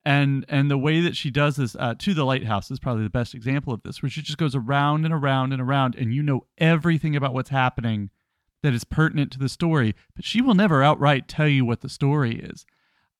and 0.03 0.45
and 0.49 0.71
the 0.71 0.77
way 0.77 1.01
that 1.01 1.15
she 1.15 1.29
does 1.29 1.57
this 1.57 1.75
uh, 1.79 1.93
to 1.99 2.13
the 2.13 2.23
lighthouse 2.23 2.71
is 2.71 2.79
probably 2.79 3.03
the 3.03 3.09
best 3.09 3.35
example 3.35 3.73
of 3.73 3.83
this 3.83 4.01
where 4.01 4.09
she 4.09 4.21
just 4.21 4.37
goes 4.37 4.55
around 4.55 5.05
and 5.05 5.13
around 5.13 5.53
and 5.53 5.61
around 5.61 5.95
and 5.95 6.13
you 6.13 6.23
know 6.23 6.45
everything 6.57 7.15
about 7.15 7.33
what's 7.33 7.49
happening 7.49 8.09
that 8.63 8.73
is 8.73 8.83
pertinent 8.83 9.31
to 9.31 9.39
the 9.39 9.49
story, 9.49 9.95
but 10.15 10.25
she 10.25 10.41
will 10.41 10.53
never 10.53 10.83
outright 10.83 11.27
tell 11.27 11.47
you 11.47 11.65
what 11.65 11.81
the 11.81 11.89
story 11.89 12.35
is. 12.35 12.65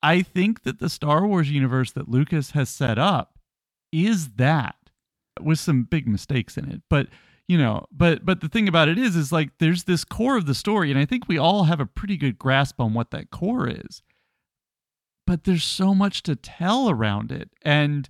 I 0.03 0.21
think 0.21 0.63
that 0.63 0.79
the 0.79 0.89
Star 0.89 1.25
Wars 1.27 1.51
universe 1.51 1.91
that 1.91 2.09
Lucas 2.09 2.51
has 2.51 2.69
set 2.69 2.97
up 2.97 3.37
is 3.91 4.33
that 4.33 4.75
with 5.39 5.59
some 5.59 5.83
big 5.83 6.07
mistakes 6.07 6.57
in 6.57 6.69
it. 6.69 6.81
But, 6.89 7.07
you 7.47 7.57
know, 7.57 7.85
but 7.91 8.25
but 8.25 8.41
the 8.41 8.49
thing 8.49 8.67
about 8.67 8.89
it 8.89 8.97
is 8.97 9.15
is 9.15 9.31
like 9.31 9.51
there's 9.59 9.83
this 9.83 10.03
core 10.03 10.37
of 10.37 10.45
the 10.45 10.55
story 10.55 10.89
and 10.91 10.99
I 10.99 11.05
think 11.05 11.27
we 11.27 11.37
all 11.37 11.65
have 11.65 11.79
a 11.79 11.85
pretty 11.85 12.17
good 12.17 12.39
grasp 12.39 12.79
on 12.79 12.93
what 12.93 13.11
that 13.11 13.31
core 13.31 13.67
is. 13.67 14.01
But 15.31 15.45
there's 15.45 15.63
so 15.63 15.95
much 15.95 16.23
to 16.23 16.35
tell 16.35 16.89
around 16.89 17.31
it. 17.31 17.49
And 17.61 18.09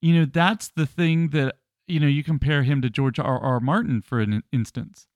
you 0.00 0.14
know, 0.14 0.24
that's 0.24 0.68
the 0.68 0.86
thing 0.86 1.28
that 1.28 1.56
you 1.88 1.98
know, 1.98 2.06
you 2.06 2.22
compare 2.22 2.62
him 2.62 2.80
to 2.82 2.88
George 2.88 3.18
R. 3.18 3.38
R. 3.38 3.60
Martin 3.60 4.00
for 4.00 4.20
an 4.20 4.42
instance 4.52 5.08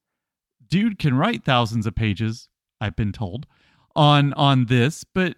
dude 0.69 0.99
can 0.99 1.15
write 1.15 1.43
thousands 1.43 1.85
of 1.85 1.95
pages 1.95 2.49
i've 2.81 2.95
been 2.95 3.11
told 3.11 3.45
on 3.95 4.33
on 4.33 4.65
this 4.65 5.03
but 5.03 5.35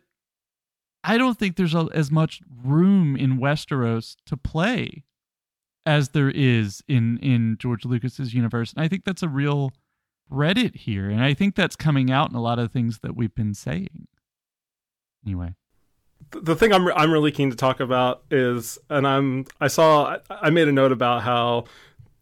i 1.03 1.17
don't 1.17 1.37
think 1.37 1.55
there's 1.55 1.75
a, 1.75 1.87
as 1.93 2.11
much 2.11 2.41
room 2.63 3.15
in 3.15 3.37
westeros 3.37 4.15
to 4.25 4.35
play 4.35 5.03
as 5.85 6.09
there 6.09 6.29
is 6.29 6.81
in 6.87 7.17
in 7.19 7.57
george 7.59 7.85
lucas's 7.85 8.33
universe 8.33 8.73
and 8.73 8.83
i 8.83 8.87
think 8.87 9.05
that's 9.05 9.23
a 9.23 9.29
real 9.29 9.71
reddit 10.31 10.75
here 10.75 11.09
and 11.09 11.23
i 11.23 11.33
think 11.33 11.55
that's 11.55 11.75
coming 11.75 12.11
out 12.11 12.29
in 12.29 12.35
a 12.35 12.41
lot 12.41 12.59
of 12.59 12.71
things 12.71 12.99
that 12.99 13.15
we've 13.15 13.35
been 13.35 13.53
saying 13.53 14.07
anyway 15.25 15.53
the 16.31 16.55
thing 16.55 16.71
I'm 16.73 16.87
I'm 16.89 17.11
really 17.11 17.31
keen 17.31 17.49
to 17.49 17.55
talk 17.55 17.79
about 17.79 18.23
is, 18.31 18.77
and 18.89 19.07
I'm 19.07 19.45
I 19.59 19.67
saw 19.67 20.17
I 20.29 20.49
made 20.49 20.67
a 20.67 20.71
note 20.71 20.91
about 20.91 21.23
how, 21.23 21.65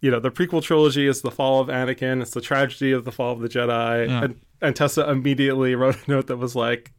you 0.02 0.10
know, 0.12 0.20
the 0.20 0.32
prequel 0.32 0.62
trilogy 0.62 1.08
is 1.08 1.22
the 1.22 1.32
fall 1.32 1.60
of 1.62 1.68
Anakin, 1.68 2.22
it's 2.22 2.32
the 2.32 2.42
tragedy 2.42 2.92
of 2.92 3.06
the 3.06 3.12
fall 3.12 3.34
of 3.34 3.40
the 3.40 3.50
Jedi, 3.50 4.08
Yeah. 4.08 4.24
and 4.24 4.40
and 4.62 4.76
Tessa 4.76 5.10
immediately 5.10 5.76
wrote 5.76 5.98
a 6.08 6.12
note 6.12 6.28
that 6.28 6.38
was 6.38 6.56
like, 6.56 6.92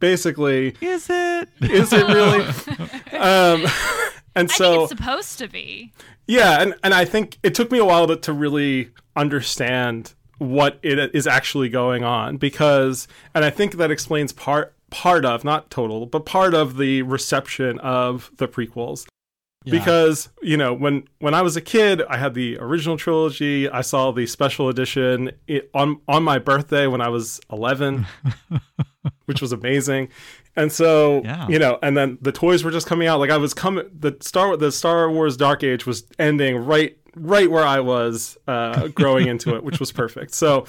basically, 0.00 0.74
is 0.80 1.08
it 1.10 1.48
is 1.62 1.92
it 1.92 2.06
really? 2.06 2.44
um, 3.18 3.66
and 4.34 4.50
I 4.50 4.54
so 4.54 4.72
think 4.72 4.90
it's 4.90 5.00
supposed 5.00 5.38
to 5.38 5.48
be. 5.48 5.92
yeah, 6.26 6.60
and, 6.60 6.74
and 6.84 6.92
I 6.92 7.04
think 7.06 7.38
it 7.42 7.54
took 7.54 7.70
me 7.70 7.78
a 7.78 7.84
while 7.86 8.06
to, 8.08 8.16
to 8.16 8.32
really 8.34 8.90
understand 9.16 10.12
what 10.38 10.78
it 10.82 11.14
is 11.14 11.26
actually 11.26 11.70
going 11.70 12.04
on 12.04 12.36
because 12.36 13.08
and 13.34 13.42
I 13.42 13.48
think 13.48 13.76
that 13.76 13.90
explains 13.90 14.34
part 14.34 14.74
part 14.96 15.26
of 15.26 15.44
not 15.44 15.68
total 15.70 16.06
but 16.06 16.24
part 16.24 16.54
of 16.54 16.78
the 16.78 17.02
reception 17.02 17.78
of 17.80 18.30
the 18.38 18.48
prequels. 18.48 19.06
Yeah. 19.66 19.72
because 19.78 20.28
you 20.42 20.56
know 20.56 20.72
when 20.72 21.04
when 21.18 21.34
I 21.34 21.42
was 21.42 21.54
a 21.56 21.60
kid 21.60 22.00
I 22.08 22.16
had 22.16 22.32
the 22.34 22.56
original 22.58 22.96
trilogy. 22.96 23.68
I 23.68 23.82
saw 23.82 24.12
the 24.12 24.24
special 24.26 24.68
edition 24.68 25.32
it, 25.48 25.68
on 25.74 26.00
on 26.08 26.22
my 26.22 26.38
birthday 26.38 26.86
when 26.86 27.00
I 27.00 27.08
was 27.08 27.40
11 27.52 28.06
which 29.26 29.40
was 29.42 29.52
amazing. 29.52 30.08
And 30.54 30.72
so 30.72 31.22
Yeah. 31.24 31.46
you 31.48 31.58
know 31.58 31.78
and 31.82 31.96
then 31.96 32.16
the 32.22 32.32
toys 32.32 32.64
were 32.64 32.70
just 32.70 32.86
coming 32.86 33.08
out. 33.08 33.18
Like 33.20 33.30
I 33.30 33.36
was 33.38 33.52
coming 33.54 33.84
the 33.92 34.16
Star 34.20 34.56
the 34.56 34.70
Star 34.72 35.10
Wars 35.10 35.36
Dark 35.36 35.62
Age 35.64 35.84
was 35.84 36.04
ending 36.18 36.56
right 36.56 36.96
right 37.14 37.50
where 37.50 37.64
I 37.64 37.80
was 37.80 38.38
uh 38.46 38.88
growing 38.88 39.26
into 39.26 39.56
it 39.56 39.64
which 39.64 39.80
was 39.80 39.90
perfect. 39.92 40.32
So 40.34 40.64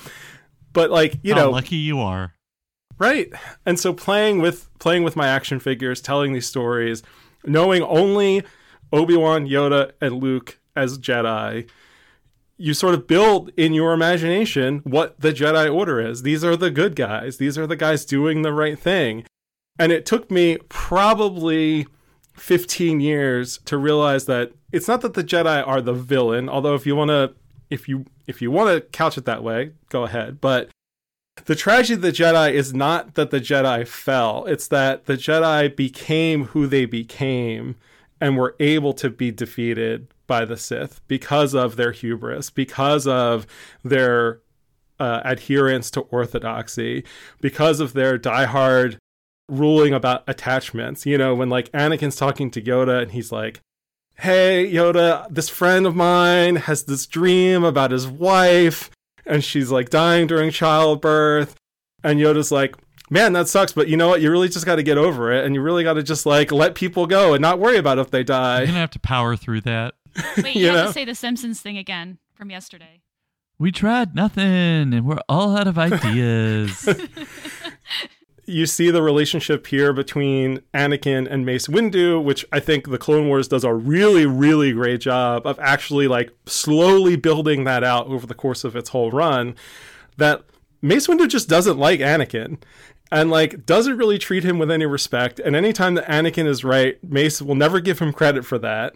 but 0.73 0.89
like 0.89 1.19
you 1.23 1.34
How 1.34 1.41
know 1.45 1.51
lucky 1.51 1.78
you 1.78 1.99
are 1.99 2.34
Right. 3.00 3.32
And 3.66 3.80
so 3.80 3.93
playing 3.93 4.39
with 4.39 4.70
playing 4.80 5.04
with 5.04 5.16
my 5.16 5.28
action 5.28 5.60
figures, 5.60 6.02
telling 6.02 6.34
these 6.34 6.48
stories, 6.48 7.04
knowing 7.45 7.84
only 7.84 8.43
Obi-Wan, 8.91 9.48
Yoda, 9.48 9.91
and 10.02 10.22
Luke 10.22 10.60
as 10.76 10.98
Jedi, 10.98 11.70
you 12.58 12.74
sort 12.74 12.95
of 12.95 13.08
build 13.08 13.52
in 13.58 13.74
your 13.74 13.93
imagination 13.93 14.80
what 14.84 15.20
the 15.20 15.32
Jedi 15.32 15.74
Order 15.74 16.00
is. 16.00 16.24
These 16.24 16.43
are 16.43 16.56
the 16.56 16.72
good 16.72 16.95
guys. 16.95 17.38
These 17.38 17.58
are 17.58 17.68
the 17.68 17.76
guys 17.76 18.06
doing 18.06 18.41
the 18.41 18.54
right 18.54 18.80
thing. 18.80 19.26
And 19.80 19.91
it 19.91 20.06
took 20.06 20.32
me 20.32 20.58
probably 20.70 21.86
15 22.34 23.00
years 23.00 23.60
to 23.66 23.78
realize 23.78 24.26
that 24.26 24.54
it's 24.72 24.88
not 24.88 25.02
that 25.02 25.14
the 25.14 25.24
Jedi 25.24 25.66
are 25.66 25.82
the 25.82 25.93
villain, 25.93 26.50
although 26.50 26.76
if 26.76 26.86
you 26.86 26.95
want 26.95 27.10
to 27.10 27.34
if 27.70 27.88
you 27.88 28.06
if 28.28 28.41
you 28.41 28.50
want 28.50 28.70
to 28.70 28.82
couch 28.82 29.18
it 29.18 29.26
that 29.26 29.43
way, 29.43 29.72
go 29.89 30.04
ahead. 30.04 30.41
But 30.41 30.70
the 31.46 31.56
tragedy 31.56 31.94
of 31.96 32.02
the 32.02 32.12
Jedi 32.12 32.52
is 32.52 32.74
not 32.74 33.16
that 33.16 33.32
the 33.32 33.40
Jedi 33.40 33.88
fell, 33.88 34.46
it's 34.46 34.68
that 34.68 35.06
the 35.06 35.14
Jedi 35.14 35.76
became 35.76 36.46
who 36.46 36.68
they 36.68 36.86
became 36.86 37.76
and 38.20 38.38
were 38.38 38.56
able 38.60 38.94
to 38.94 39.10
be 39.10 39.32
defeated 39.32 40.08
by 40.26 40.46
the 40.46 40.58
Sith 40.58 41.02
because 41.08 41.54
of 41.54 41.76
their 41.76 41.92
hubris, 41.92 42.50
because 42.50 43.08
of 43.08 43.48
their 43.84 44.42
uh, 45.00 45.22
adherence 45.24 45.92
to 45.92 46.02
orthodoxy, 46.02 47.04
because 47.40 47.80
of 47.80 47.94
their 47.94 48.18
diehard 48.18 48.98
ruling 49.48 49.94
about 49.94 50.24
attachments. 50.28 51.06
You 51.06 51.18
know, 51.18 51.34
when 51.36 51.50
like 51.50 51.72
Anakin's 51.72 52.16
talking 52.16 52.52
to 52.52 52.62
Yoda 52.62 53.02
and 53.02 53.12
he's 53.12 53.32
like, 53.32 53.62
Hey, 54.20 54.70
Yoda, 54.72 55.28
this 55.30 55.48
friend 55.48 55.86
of 55.86 55.96
mine 55.96 56.56
has 56.56 56.86
this 56.86 57.06
dream 57.06 57.64
about 57.64 57.92
his 57.92 58.08
wife 58.08 58.90
and 59.28 59.43
she's 59.43 59.69
like 59.71 59.89
dying 59.89 60.28
during 60.28 60.51
childbirth. 60.51 61.55
And 62.03 62.19
Yoda's 62.19 62.51
like, 62.51 62.75
man, 63.09 63.34
that 63.34 63.47
sucks, 63.47 63.71
but 63.73 63.88
you 63.88 63.97
know 63.97 64.07
what? 64.07 64.21
You 64.21 64.32
really 64.32 64.49
just 64.49 64.65
got 64.65 64.75
to 64.75 64.84
get 64.84 64.97
over 64.97 65.32
it. 65.32 65.45
And 65.45 65.55
you 65.55 65.61
really 65.61 65.84
got 65.84 65.93
to 65.93 66.03
just 66.03 66.25
like 66.25 66.51
let 66.51 66.75
people 66.75 67.07
go 67.07 67.34
and 67.34 67.41
not 67.41 67.59
worry 67.59 67.78
about 67.78 67.99
if 67.99 68.11
they 68.11 68.23
die. 68.23 68.59
you're 68.59 68.67
gonna 68.67 68.80
have 68.80 68.91
to 68.91 68.99
power 68.99 69.36
through 69.36 69.61
that 69.61 69.93
Wait, 70.38 70.55
you, 70.55 70.61
You 70.61 70.67
have 70.67 70.75
know? 70.75 70.88
to 70.88 70.93
say 70.93 71.05
the 71.05 71.15
Simpsons 71.15 71.61
thing 71.61 71.78
again 71.78 72.17
from 72.34 72.49
yesterday. 72.51 73.01
We 73.59 73.71
tried 73.71 74.13
nothing 74.13 74.93
and 74.93 75.05
we're 75.05 75.17
all 75.28 75.57
out 75.57 75.67
of 75.67 75.78
ideas. 75.80 76.88
you 78.48 78.66
see 78.66 78.89
the 78.89 79.04
relationship 79.04 79.68
here 79.68 79.91
between 79.91 80.62
Anakin 80.74 81.28
and 81.30 81.45
Mace 81.45 81.68
Windu, 81.68 82.24
which 82.24 82.45
I 82.52 82.62
think 82.62 82.89
the 82.89 82.98
Clone 82.98 83.28
Wars 83.28 83.50
does 83.50 83.66
a 83.66 83.74
really, 83.74 84.26
really 84.26 84.72
great 84.72 85.02
job 85.02 85.45
of 85.45 85.60
actually 85.60 86.08
like 86.08 86.32
slowly 86.45 87.18
building 87.18 87.66
that 87.66 87.84
out 87.84 88.08
over 88.08 88.26
the 88.26 88.34
course 88.34 88.64
of 88.64 88.76
its 88.76 88.89
whole 88.89 89.12
run. 89.12 89.56
That 90.16 90.43
Mace 90.82 91.08
Windu 91.08 91.28
just 91.28 91.50
doesn't 91.50 91.78
like 91.78 92.00
Anakin 92.00 92.58
and 93.12 93.30
like 93.30 93.66
doesn't 93.66 93.98
really 93.98 94.18
treat 94.18 94.45
him 94.45 94.58
with 94.60 94.72
any 94.72 94.86
respect. 94.86 95.39
And 95.39 95.56
anytime 95.56 95.95
that 95.95 96.08
Anakin 96.08 96.48
is 96.48 96.64
right, 96.64 96.98
Mace 97.04 97.41
will 97.41 97.56
never 97.56 97.82
give 97.82 98.00
him 98.00 98.14
credit 98.14 98.45
for 98.45 98.58
that. 98.60 98.95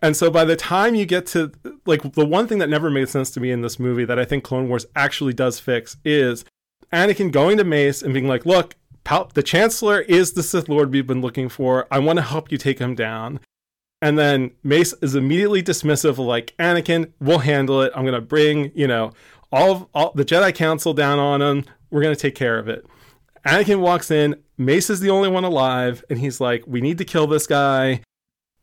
And 0.00 0.16
so 0.16 0.30
by 0.30 0.44
the 0.44 0.56
time 0.56 0.94
you 0.94 1.06
get 1.06 1.26
to 1.28 1.50
like 1.86 2.14
the 2.14 2.26
one 2.26 2.46
thing 2.46 2.58
that 2.58 2.68
never 2.68 2.90
made 2.90 3.08
sense 3.08 3.30
to 3.32 3.40
me 3.40 3.50
in 3.50 3.62
this 3.62 3.80
movie 3.80 4.04
that 4.04 4.18
I 4.18 4.24
think 4.24 4.44
Clone 4.44 4.68
Wars 4.68 4.86
actually 4.94 5.32
does 5.32 5.58
fix 5.58 5.96
is 6.04 6.44
Anakin 6.92 7.32
going 7.32 7.56
to 7.58 7.64
Mace 7.64 8.02
and 8.02 8.12
being 8.12 8.28
like, 8.28 8.44
"Look, 8.44 8.74
Pal- 9.04 9.30
the 9.34 9.42
Chancellor 9.42 10.00
is 10.00 10.32
the 10.32 10.42
Sith 10.42 10.68
Lord 10.68 10.92
we've 10.92 11.06
been 11.06 11.20
looking 11.20 11.48
for. 11.48 11.86
I 11.90 11.98
want 11.98 12.18
to 12.18 12.22
help 12.22 12.52
you 12.52 12.58
take 12.58 12.78
him 12.78 12.94
down." 12.94 13.40
And 14.00 14.18
then 14.18 14.50
Mace 14.64 14.94
is 15.00 15.14
immediately 15.14 15.62
dismissive, 15.62 16.18
like 16.18 16.54
Anakin, 16.58 17.12
we'll 17.20 17.38
handle 17.38 17.82
it. 17.82 17.92
I'm 17.94 18.04
gonna 18.04 18.20
bring, 18.20 18.72
you 18.74 18.88
know, 18.88 19.12
all 19.52 19.70
of 19.70 19.86
all 19.94 20.12
the 20.14 20.24
Jedi 20.24 20.54
Council 20.54 20.92
down 20.92 21.18
on 21.18 21.40
him. 21.40 21.64
We're 21.90 22.02
gonna 22.02 22.16
take 22.16 22.34
care 22.34 22.58
of 22.58 22.68
it. 22.68 22.84
Anakin 23.46 23.80
walks 23.80 24.10
in. 24.10 24.36
Mace 24.56 24.90
is 24.90 25.00
the 25.00 25.10
only 25.10 25.28
one 25.28 25.44
alive, 25.44 26.04
and 26.08 26.18
he's 26.18 26.40
like, 26.40 26.64
"We 26.66 26.80
need 26.80 26.98
to 26.98 27.04
kill 27.04 27.26
this 27.26 27.46
guy." 27.46 28.02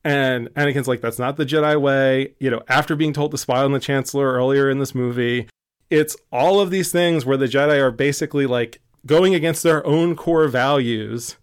And 0.03 0.47
Anakin's 0.55 0.87
like, 0.87 1.01
"That's 1.01 1.19
not 1.19 1.37
the 1.37 1.45
Jedi 1.45 1.79
way." 1.79 2.33
You 2.39 2.49
know, 2.49 2.61
after 2.67 2.95
being 2.95 3.13
told 3.13 3.31
to 3.31 3.37
spy 3.37 3.63
on 3.63 3.71
the 3.71 3.79
Chancellor 3.79 4.31
earlier 4.33 4.69
in 4.69 4.79
this 4.79 4.95
movie, 4.95 5.47
it's 5.89 6.15
all 6.31 6.59
of 6.59 6.69
these 6.69 6.91
things 6.91 7.25
where 7.25 7.37
the 7.37 7.47
Jedi 7.47 7.79
are 7.79 7.91
basically 7.91 8.45
like 8.45 8.81
going 9.05 9.35
against 9.35 9.63
their 9.63 9.85
own 9.85 10.15
core 10.15 10.47
values 10.47 11.37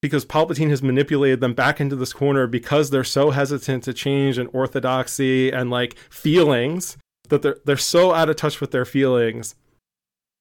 because 0.00 0.24
Palpatine 0.24 0.70
has 0.70 0.82
manipulated 0.82 1.40
them 1.40 1.54
back 1.54 1.80
into 1.80 1.96
this 1.96 2.12
corner 2.12 2.46
because 2.46 2.90
they're 2.90 3.04
so 3.04 3.30
hesitant 3.30 3.84
to 3.84 3.92
change 3.92 4.38
and 4.38 4.48
orthodoxy 4.52 5.50
and 5.50 5.70
like 5.70 5.96
feelings 6.10 6.96
that 7.28 7.42
they're 7.42 7.58
they're 7.64 7.76
so 7.76 8.14
out 8.14 8.28
of 8.28 8.36
touch 8.36 8.60
with 8.60 8.70
their 8.70 8.84
feelings 8.84 9.54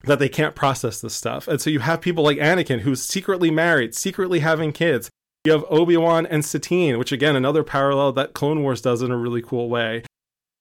that 0.04 0.20
they 0.20 0.30
can't 0.30 0.56
process 0.56 1.02
this 1.02 1.16
stuff. 1.16 1.48
And 1.48 1.60
so 1.60 1.70
you 1.70 1.80
have 1.80 2.02
people 2.02 2.24
like 2.24 2.38
Anakin 2.38 2.82
who's 2.82 3.04
secretly 3.04 3.50
married, 3.50 3.96
secretly 3.96 4.40
having 4.40 4.72
kids. 4.72 5.10
You 5.44 5.54
have 5.54 5.66
Obi-Wan 5.70 6.26
and 6.26 6.46
Satine, 6.46 7.00
which 7.00 7.12
again 7.12 7.36
another 7.36 7.64
parallel 7.64 8.12
that 8.14 8.34
Clone 8.34 8.62
Wars 8.62 8.82
does 8.82 9.02
in 9.02 9.12
a 9.12 9.18
really 9.18 9.42
cool 9.42 9.70
way. 9.70 10.04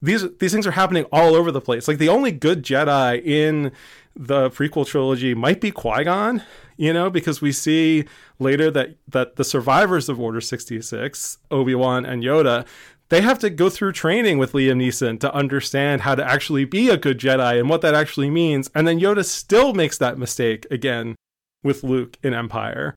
These 0.01 0.37
these 0.39 0.53
things 0.53 0.67
are 0.67 0.73
happening 0.73 1.05
all 1.13 1.35
over 1.35 1.51
the 1.51 1.61
place. 1.61 1.89
Like 1.89 1.99
the 1.99 2.09
only 2.09 2.31
good 2.31 2.63
Jedi 2.63 3.23
in 3.25 3.73
the 4.17 4.51
prequel 4.51 4.87
trilogy 4.87 5.35
might 5.35 5.61
be 5.61 5.71
Qui-Gon, 5.71 6.43
you 6.77 6.93
know, 6.93 7.11
because 7.11 7.41
we 7.41 7.53
see 7.53 8.05
later 8.39 8.71
that 8.71 8.97
that 9.09 9.37
the 9.37 9.45
survivors 9.45 10.09
of 10.09 10.19
Order 10.21 10.41
66, 10.41 11.39
Obi-Wan 11.51 12.07
and 12.07 12.23
Yoda, 12.23 12.67
they 13.09 13.21
have 13.21 13.39
to 13.41 13.51
go 13.51 13.71
through 13.71 13.93
training 13.93 14.39
with 14.39 14.53
Liam 14.53 14.83
Neeson 14.83 15.21
to 15.21 15.33
understand 15.35 16.03
how 16.03 16.15
to 16.15 16.25
actually 16.25 16.65
be 16.65 16.89
a 16.89 16.97
good 16.97 17.19
Jedi 17.19 17.59
and 17.59 17.69
what 17.69 17.83
that 17.83 17.95
actually 17.95 18.31
means. 18.31 18.71
And 18.75 18.89
then 18.89 18.99
Yoda 18.99 19.25
still 19.25 19.75
makes 19.75 19.99
that 19.99 20.19
mistake 20.19 20.67
again 20.71 21.15
with 21.63 21.85
Luke 21.85 22.17
in 22.23 22.35
Empire. 22.35 22.95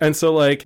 And 0.00 0.16
so 0.16 0.32
like 0.32 0.64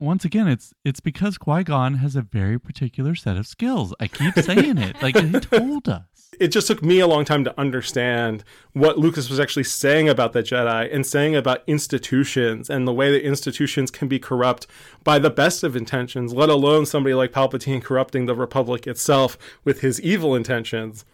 Once 0.00 0.24
again, 0.24 0.48
it's 0.48 0.72
it's 0.84 1.00
because 1.00 1.36
Qui 1.36 1.62
Gon 1.64 1.94
has 1.94 2.16
a 2.16 2.22
very 2.22 2.58
particular 2.58 3.14
set 3.14 3.36
of 3.36 3.46
skills. 3.46 3.94
I 4.00 4.08
keep 4.08 4.34
saying 4.34 4.78
it, 4.78 5.02
like 5.02 5.16
he 5.16 5.32
told 5.40 5.88
us. 5.88 6.11
It 6.40 6.48
just 6.48 6.66
took 6.66 6.82
me 6.82 7.00
a 7.00 7.06
long 7.06 7.24
time 7.24 7.44
to 7.44 7.60
understand 7.60 8.42
what 8.72 8.98
Lucas 8.98 9.28
was 9.28 9.38
actually 9.38 9.64
saying 9.64 10.08
about 10.08 10.32
the 10.32 10.42
Jedi 10.42 10.92
and 10.92 11.06
saying 11.06 11.36
about 11.36 11.62
institutions 11.66 12.70
and 12.70 12.86
the 12.86 12.92
way 12.92 13.12
that 13.12 13.24
institutions 13.24 13.90
can 13.90 14.08
be 14.08 14.18
corrupt 14.18 14.66
by 15.04 15.18
the 15.18 15.30
best 15.30 15.62
of 15.62 15.76
intentions, 15.76 16.32
let 16.32 16.48
alone 16.48 16.86
somebody 16.86 17.14
like 17.14 17.32
Palpatine 17.32 17.82
corrupting 17.82 18.26
the 18.26 18.34
Republic 18.34 18.86
itself 18.86 19.36
with 19.64 19.80
his 19.80 20.00
evil 20.00 20.34
intentions. 20.34 21.04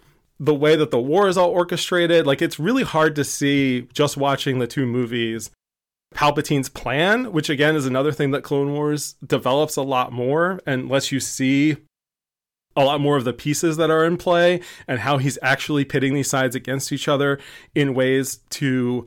The 0.40 0.54
way 0.54 0.76
that 0.76 0.92
the 0.92 1.00
war 1.00 1.28
is 1.28 1.36
all 1.36 1.50
orchestrated, 1.50 2.26
like 2.26 2.40
it's 2.40 2.60
really 2.60 2.84
hard 2.84 3.16
to 3.16 3.24
see 3.24 3.88
just 3.92 4.16
watching 4.16 4.60
the 4.60 4.68
two 4.68 4.86
movies 4.86 5.50
Palpatine's 6.14 6.68
plan, 6.68 7.32
which 7.32 7.50
again 7.50 7.76
is 7.76 7.86
another 7.86 8.12
thing 8.12 8.30
that 8.30 8.42
Clone 8.42 8.72
Wars 8.72 9.14
develops 9.24 9.76
a 9.76 9.82
lot 9.82 10.12
more 10.12 10.60
and 10.66 10.88
lets 10.88 11.12
you 11.12 11.20
see 11.20 11.76
a 12.78 12.84
lot 12.84 13.00
more 13.00 13.16
of 13.16 13.24
the 13.24 13.32
pieces 13.32 13.76
that 13.76 13.90
are 13.90 14.04
in 14.04 14.16
play 14.16 14.60
and 14.86 15.00
how 15.00 15.18
he's 15.18 15.38
actually 15.42 15.84
pitting 15.84 16.14
these 16.14 16.30
sides 16.30 16.56
against 16.56 16.92
each 16.92 17.08
other 17.08 17.38
in 17.74 17.92
ways 17.94 18.40
to 18.50 19.06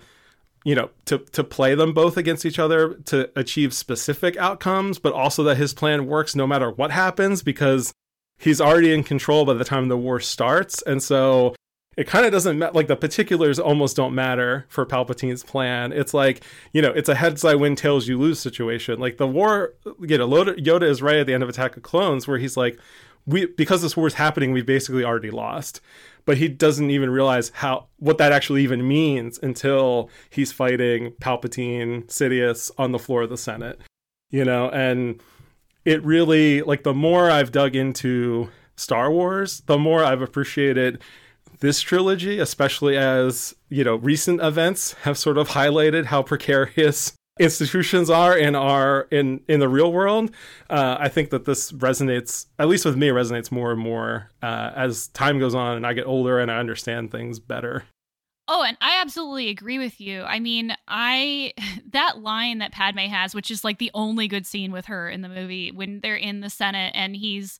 you 0.64 0.76
know 0.76 0.90
to 1.06 1.18
to 1.18 1.44
play 1.44 1.74
them 1.74 1.94
both 1.94 2.18
against 2.18 2.46
each 2.46 2.60
other 2.60 2.94
to 3.06 3.32
achieve 3.36 3.74
specific 3.74 4.38
outcomes 4.38 5.00
but 5.00 5.14
also 5.14 5.42
that 5.44 5.58
his 5.58 5.74
plan 5.74 6.06
works 6.06 6.36
no 6.36 6.46
matter 6.46 6.70
what 6.70 6.92
happens 6.92 7.42
because 7.42 7.94
he's 8.42 8.60
already 8.60 8.94
in 8.94 9.04
control 9.04 9.46
by 9.46 9.54
the 9.54 9.64
time 9.64 9.88
the 9.88 9.98
war 9.98 10.20
starts. 10.20 10.82
And 10.82 11.02
so 11.02 11.56
it 11.98 12.08
kind 12.08 12.26
of 12.26 12.32
doesn't 12.32 12.58
matter 12.58 12.74
like 12.74 12.88
the 12.88 12.96
particulars 12.96 13.60
almost 13.60 13.96
don't 13.96 14.16
matter 14.16 14.66
for 14.68 14.86
palpatine's 14.86 15.44
plan. 15.44 15.94
It's 15.94 16.14
like 16.14 16.42
you 16.74 16.82
know 16.82 16.92
it's 16.92 17.10
a 17.10 17.16
heads 17.16 17.46
i 17.46 17.56
win 17.56 17.76
tails 17.76 18.08
you 18.08 18.18
lose 18.18 18.40
situation. 18.40 19.00
Like 19.00 19.18
the 19.18 19.28
war 19.28 19.74
you 20.00 20.18
know 20.18 20.28
Yoda 20.28 20.58
Yoda 20.58 20.84
is 20.84 21.02
right 21.02 21.18
at 21.18 21.28
the 21.28 21.34
end 21.34 21.44
of 21.44 21.50
attack 21.50 21.78
of 21.78 21.84
clones 21.84 22.28
where 22.28 22.38
he's 22.38 22.58
like 22.58 22.80
we 23.26 23.46
because 23.46 23.82
this 23.82 23.96
war 23.96 24.08
is 24.08 24.16
happening 24.16 24.52
we've 24.52 24.66
basically 24.66 25.04
already 25.04 25.32
lost. 25.32 25.82
But 26.24 26.38
he 26.38 26.48
doesn't 26.48 26.92
even 26.92 27.10
realize 27.10 27.50
how 27.56 27.88
what 27.98 28.18
that 28.20 28.32
actually 28.32 28.64
even 28.64 28.88
means 28.88 29.40
until 29.42 30.10
he's 30.30 30.52
fighting 30.52 31.12
palpatine 31.22 32.06
sidious 32.06 32.70
on 32.78 32.92
the 32.92 33.00
floor 33.00 33.24
of 33.24 33.30
the 33.30 33.38
senate 33.38 33.80
you 34.32 34.46
know? 34.46 34.70
And 34.70 35.22
it 35.86 36.04
really 36.04 36.62
like 36.62 36.84
the 36.84 36.94
more 36.94 37.32
i've 37.32 37.52
dug 37.52 37.76
into 37.76 38.50
star 38.76 39.12
wars 39.12 39.62
the 39.66 39.78
more 39.78 40.04
i've 40.04 40.22
appreciated 40.22 41.02
this 41.60 41.82
trilogy 41.82 42.40
especially 42.40 42.96
as 42.96 43.56
you 43.70 43.84
know 43.84 43.96
recent 43.96 44.42
events 44.42 44.94
have 45.04 45.18
sort 45.18 45.38
of 45.38 45.50
highlighted 45.50 46.06
how 46.06 46.22
precarious 46.22 47.14
institutions 47.42 48.10
are 48.10 48.38
in 48.38 48.56
our 48.56 49.08
in 49.10 49.42
in 49.48 49.60
the 49.60 49.68
real 49.68 49.92
world 49.92 50.30
uh, 50.70 50.96
i 51.00 51.10
think 51.10 51.32
that 51.32 51.46
this 51.46 51.72
resonates 51.72 52.46
at 52.60 52.68
least 52.68 52.86
with 52.86 52.96
me 52.96 53.08
resonates 53.08 53.52
more 53.52 53.72
and 53.72 53.80
more 53.80 54.30
uh, 54.44 54.72
as 54.76 55.08
time 55.08 55.40
goes 55.40 55.56
on 55.56 55.76
and 55.76 55.88
i 55.88 55.94
get 55.94 56.06
older 56.06 56.40
and 56.40 56.52
i 56.52 56.58
understand 56.58 57.12
things 57.12 57.40
better 57.40 57.84
Oh, 58.54 58.64
and 58.64 58.76
I 58.82 59.00
absolutely 59.00 59.48
agree 59.48 59.78
with 59.78 60.02
you. 60.02 60.24
I 60.24 60.40
mean, 60.42 60.76
I 60.86 61.54
that 61.92 62.20
line 62.20 62.58
that 62.58 62.74
Padme 62.74 63.00
has, 63.00 63.34
which 63.34 63.50
is 63.50 63.64
like 63.64 63.78
the 63.78 63.92
only 63.94 64.28
good 64.28 64.46
scene 64.46 64.74
with 64.74 64.88
her 64.88 65.10
in 65.10 65.22
the 65.22 65.30
movie 65.30 65.72
when 65.72 66.02
they're 66.02 66.18
in 66.18 66.42
the 66.42 66.50
Senate 66.50 66.92
and 66.94 67.16
he's 67.16 67.60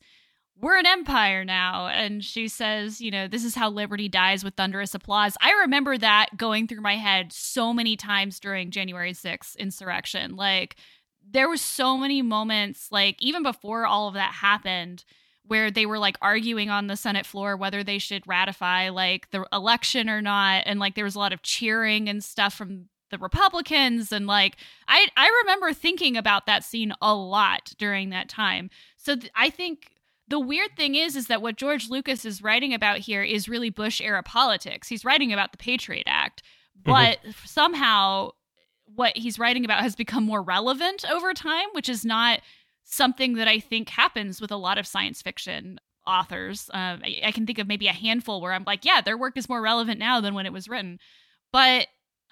we're 0.62 0.78
an 0.78 0.86
empire 0.86 1.44
now 1.44 1.88
and 1.88 2.24
she 2.24 2.46
says, 2.46 3.00
you 3.00 3.10
know, 3.10 3.26
this 3.26 3.44
is 3.44 3.56
how 3.56 3.68
liberty 3.68 4.08
dies 4.08 4.44
with 4.44 4.54
thunderous 4.54 4.94
applause. 4.94 5.36
I 5.42 5.52
remember 5.62 5.98
that 5.98 6.36
going 6.36 6.68
through 6.68 6.80
my 6.80 6.96
head 6.96 7.32
so 7.32 7.72
many 7.74 7.96
times 7.96 8.38
during 8.38 8.70
January 8.70 9.12
6th 9.12 9.56
insurrection. 9.58 10.36
Like 10.36 10.76
there 11.28 11.48
were 11.48 11.56
so 11.56 11.98
many 11.98 12.22
moments 12.22 12.88
like 12.92 13.16
even 13.20 13.42
before 13.42 13.86
all 13.86 14.06
of 14.06 14.14
that 14.14 14.34
happened 14.34 15.04
where 15.44 15.68
they 15.72 15.84
were 15.84 15.98
like 15.98 16.16
arguing 16.22 16.70
on 16.70 16.86
the 16.86 16.96
Senate 16.96 17.26
floor 17.26 17.56
whether 17.56 17.82
they 17.82 17.98
should 17.98 18.26
ratify 18.28 18.88
like 18.88 19.30
the 19.30 19.44
election 19.52 20.08
or 20.08 20.22
not 20.22 20.62
and 20.66 20.78
like 20.78 20.94
there 20.94 21.04
was 21.04 21.16
a 21.16 21.18
lot 21.18 21.32
of 21.32 21.42
cheering 21.42 22.08
and 22.08 22.22
stuff 22.22 22.54
from 22.54 22.86
the 23.10 23.18
Republicans 23.18 24.12
and 24.12 24.28
like 24.28 24.56
I 24.86 25.08
I 25.16 25.28
remember 25.42 25.72
thinking 25.72 26.16
about 26.16 26.46
that 26.46 26.62
scene 26.62 26.92
a 27.02 27.14
lot 27.14 27.72
during 27.78 28.10
that 28.10 28.28
time. 28.28 28.70
So 28.96 29.16
th- 29.16 29.32
I 29.34 29.50
think 29.50 29.92
the 30.28 30.40
weird 30.40 30.76
thing 30.76 30.94
is 30.94 31.16
is 31.16 31.26
that 31.26 31.42
what 31.42 31.56
George 31.56 31.88
Lucas 31.88 32.24
is 32.24 32.42
writing 32.42 32.72
about 32.72 32.98
here 32.98 33.22
is 33.22 33.48
really 33.48 33.70
Bush 33.70 34.00
era 34.00 34.22
politics. 34.22 34.88
He's 34.88 35.04
writing 35.04 35.32
about 35.32 35.52
the 35.52 35.58
Patriot 35.58 36.04
Act, 36.06 36.42
but 36.84 37.18
somehow 37.44 38.30
what 38.94 39.16
he's 39.16 39.38
writing 39.38 39.64
about 39.64 39.82
has 39.82 39.96
become 39.96 40.24
more 40.24 40.42
relevant 40.42 41.04
over 41.10 41.32
time, 41.34 41.66
which 41.72 41.88
is 41.88 42.04
not 42.04 42.40
something 42.84 43.34
that 43.34 43.48
I 43.48 43.58
think 43.58 43.88
happens 43.88 44.40
with 44.40 44.50
a 44.50 44.56
lot 44.56 44.78
of 44.78 44.86
science 44.86 45.22
fiction 45.22 45.78
authors. 46.06 46.68
Uh, 46.74 46.98
I, 47.02 47.20
I 47.26 47.32
can 47.32 47.46
think 47.46 47.58
of 47.58 47.68
maybe 47.68 47.86
a 47.86 47.92
handful 47.92 48.40
where 48.40 48.52
I'm 48.52 48.64
like, 48.64 48.84
yeah, 48.84 49.00
their 49.00 49.16
work 49.16 49.36
is 49.36 49.48
more 49.48 49.62
relevant 49.62 49.98
now 49.98 50.20
than 50.20 50.34
when 50.34 50.46
it 50.46 50.52
was 50.52 50.68
written. 50.68 50.98
But 51.52 51.86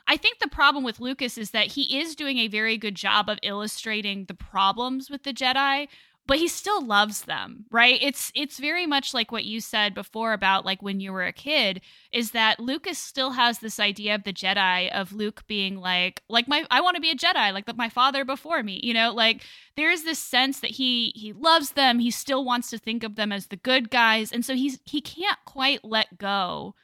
I 0.06 0.16
think 0.16 0.38
the 0.38 0.48
problem 0.48 0.82
with 0.82 1.00
Lucas 1.00 1.38
is 1.38 1.52
that 1.52 1.68
he 1.68 2.00
is 2.00 2.16
doing 2.16 2.38
a 2.38 2.48
very 2.48 2.76
good 2.76 2.96
job 2.96 3.28
of 3.28 3.38
illustrating 3.42 4.24
the 4.24 4.34
problems 4.34 5.08
with 5.08 5.22
the 5.22 5.32
Jedi, 5.32 5.86
but 6.30 6.38
he 6.38 6.46
still 6.46 6.80
loves 6.86 7.22
them 7.22 7.64
right? 7.72 7.98
It's 8.00 8.30
it's 8.36 8.58
very 8.60 8.86
much 8.86 9.12
like 9.12 9.32
what 9.32 9.44
you 9.44 9.60
said 9.60 9.94
before 9.94 10.32
about 10.32 10.64
like 10.64 10.80
when 10.80 11.00
you 11.00 11.12
were 11.12 11.24
a 11.24 11.32
kid 11.32 11.80
is 12.12 12.30
that 12.30 12.60
lucas 12.60 12.98
still 12.98 13.32
has 13.32 13.58
this 13.58 13.80
idea 13.80 14.14
of 14.14 14.22
the 14.22 14.32
jedi 14.32 14.88
of 14.92 15.12
luke 15.12 15.42
being 15.48 15.76
like 15.76 16.22
like 16.28 16.46
my 16.46 16.64
i 16.70 16.80
want 16.80 16.94
to 16.94 17.00
be 17.00 17.10
a 17.10 17.16
jedi 17.16 17.52
like 17.52 17.66
my 17.76 17.88
father 17.88 18.24
before 18.24 18.62
me 18.62 18.78
you 18.82 18.94
know? 18.94 19.12
Like 19.12 19.42
there's 19.76 20.04
this 20.04 20.20
sense 20.20 20.60
that 20.60 20.70
he 20.70 21.12
he 21.16 21.32
loves 21.32 21.72
them 21.72 21.98
he 21.98 22.12
still 22.12 22.44
wants 22.44 22.70
to 22.70 22.78
think 22.78 23.02
of 23.02 23.16
them 23.16 23.32
as 23.32 23.48
the 23.48 23.56
good 23.56 23.90
guys 23.90 24.30
and 24.30 24.44
so 24.44 24.54
he's 24.54 24.78
he 24.84 25.00
can't 25.00 25.38
quite 25.44 25.84
let 25.84 26.16
go 26.16 26.76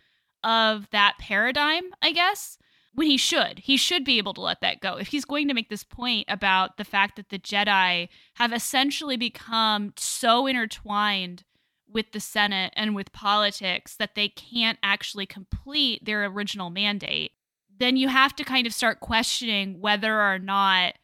of 0.42 0.90
that 0.90 1.14
paradigm 1.20 1.84
i 2.02 2.10
guess 2.10 2.58
when 2.96 3.06
he 3.06 3.18
should. 3.18 3.60
He 3.60 3.76
should 3.76 4.04
be 4.04 4.18
able 4.18 4.34
to 4.34 4.40
let 4.40 4.62
that 4.62 4.80
go. 4.80 4.96
If 4.96 5.08
he's 5.08 5.26
going 5.26 5.48
to 5.48 5.54
make 5.54 5.68
this 5.68 5.84
point 5.84 6.24
about 6.28 6.78
the 6.78 6.84
fact 6.84 7.16
that 7.16 7.28
the 7.28 7.38
Jedi 7.38 8.08
have 8.34 8.52
essentially 8.52 9.18
become 9.18 9.92
so 9.96 10.46
intertwined 10.46 11.44
with 11.88 12.12
the 12.12 12.20
Senate 12.20 12.72
and 12.74 12.94
with 12.94 13.12
politics 13.12 13.96
that 13.96 14.14
they 14.14 14.28
can't 14.28 14.78
actually 14.82 15.26
complete 15.26 16.04
their 16.04 16.24
original 16.24 16.70
mandate, 16.70 17.32
then 17.78 17.98
you 17.98 18.08
have 18.08 18.34
to 18.36 18.44
kind 18.44 18.66
of 18.66 18.72
start 18.72 19.00
questioning 19.00 19.78
whether 19.78 20.20
or 20.20 20.38
not 20.38 20.94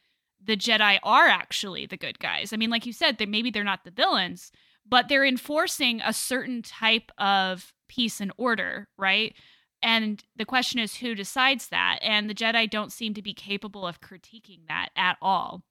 the 0.43 0.57
Jedi 0.57 0.99
are 1.03 1.29
actually 1.29 1.85
the 1.85 1.99
good 1.99 2.19
guys. 2.19 2.55
I 2.55 2.57
mean, 2.57 2.71
like 2.71 2.87
you 2.87 2.95
said, 2.95 3.21
maybe 3.29 3.51
they're 3.51 3.63
not 3.63 3.85
the 3.85 3.91
villains, 3.91 4.51
but 4.89 5.09
they're 5.09 5.27
enforcing 5.27 6.01
a 6.01 6.15
certain 6.15 6.63
type 6.63 7.13
of 7.19 7.75
peace 7.89 8.19
and 8.19 8.33
order, 8.39 8.89
right? 8.97 9.35
And 9.83 10.23
the 10.37 10.45
question 10.45 10.79
is 10.79 10.97
who 10.97 11.15
decides 11.15 11.69
that? 11.69 11.99
And 12.03 12.31
the 12.31 12.35
Jedi 12.35 12.71
don't 12.71 12.93
seem 12.93 13.15
to 13.15 13.23
be 13.23 13.35
capable 13.35 13.87
of 13.87 14.01
critiquing 14.01 14.61
that 14.69 14.91
at 14.97 15.17
all. 15.21 15.63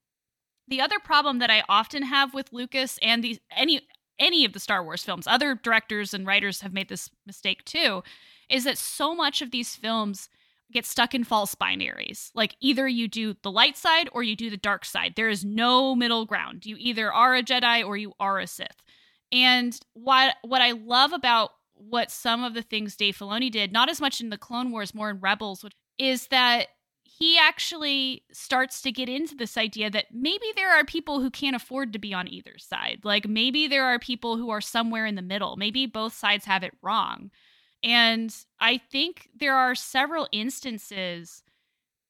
The 0.67 0.81
other 0.81 0.99
problem 0.99 1.39
that 1.39 1.49
I 1.49 1.63
often 1.69 2.03
have 2.03 2.33
with 2.33 2.53
Lucas 2.53 2.99
and 3.01 3.23
these 3.23 3.39
any 3.55 3.81
any 4.19 4.45
of 4.45 4.53
the 4.53 4.59
Star 4.59 4.83
Wars 4.83 5.03
films, 5.03 5.25
other 5.25 5.55
directors 5.55 6.13
and 6.13 6.27
writers 6.27 6.61
have 6.61 6.73
made 6.73 6.89
this 6.89 7.09
mistake 7.25 7.65
too, 7.65 8.03
is 8.49 8.65
that 8.65 8.77
so 8.77 9.15
much 9.15 9.41
of 9.41 9.51
these 9.51 9.75
films 9.75 10.29
get 10.71 10.85
stuck 10.85 11.13
in 11.13 11.23
false 11.23 11.55
binaries. 11.55 12.31
Like 12.33 12.55
either 12.61 12.87
you 12.87 13.07
do 13.07 13.35
the 13.41 13.51
light 13.51 13.77
side 13.77 14.09
or 14.13 14.23
you 14.23 14.35
do 14.35 14.49
the 14.49 14.57
dark 14.57 14.85
side. 14.85 15.13
There 15.15 15.29
is 15.29 15.43
no 15.43 15.95
middle 15.95 16.25
ground. 16.25 16.65
You 16.65 16.75
either 16.79 17.11
are 17.11 17.35
a 17.35 17.43
Jedi 17.43 17.85
or 17.85 17.97
you 17.97 18.13
are 18.19 18.39
a 18.39 18.47
Sith. 18.47 18.81
And 19.31 19.77
what 19.93 20.35
what 20.43 20.61
I 20.61 20.71
love 20.71 21.13
about 21.13 21.51
what 21.89 22.11
some 22.11 22.43
of 22.43 22.53
the 22.53 22.61
things 22.61 22.95
Dave 22.95 23.17
Filoni 23.17 23.51
did, 23.51 23.71
not 23.71 23.89
as 23.89 24.01
much 24.01 24.21
in 24.21 24.29
the 24.29 24.37
Clone 24.37 24.71
Wars, 24.71 24.93
more 24.93 25.09
in 25.09 25.19
Rebels, 25.19 25.65
is 25.97 26.27
that 26.27 26.67
he 27.03 27.37
actually 27.37 28.23
starts 28.31 28.81
to 28.81 28.91
get 28.91 29.09
into 29.09 29.35
this 29.35 29.57
idea 29.57 29.89
that 29.89 30.05
maybe 30.11 30.45
there 30.55 30.71
are 30.71 30.83
people 30.83 31.19
who 31.19 31.29
can't 31.29 31.55
afford 31.55 31.93
to 31.93 31.99
be 31.99 32.13
on 32.13 32.27
either 32.27 32.57
side. 32.57 33.01
Like 33.03 33.27
maybe 33.27 33.67
there 33.67 33.85
are 33.85 33.99
people 33.99 34.37
who 34.37 34.49
are 34.49 34.61
somewhere 34.61 35.05
in 35.05 35.15
the 35.15 35.21
middle. 35.21 35.55
Maybe 35.55 35.85
both 35.85 36.13
sides 36.13 36.45
have 36.45 36.63
it 36.63 36.73
wrong. 36.81 37.29
And 37.83 38.33
I 38.59 38.77
think 38.77 39.29
there 39.35 39.55
are 39.55 39.75
several 39.75 40.27
instances 40.31 41.43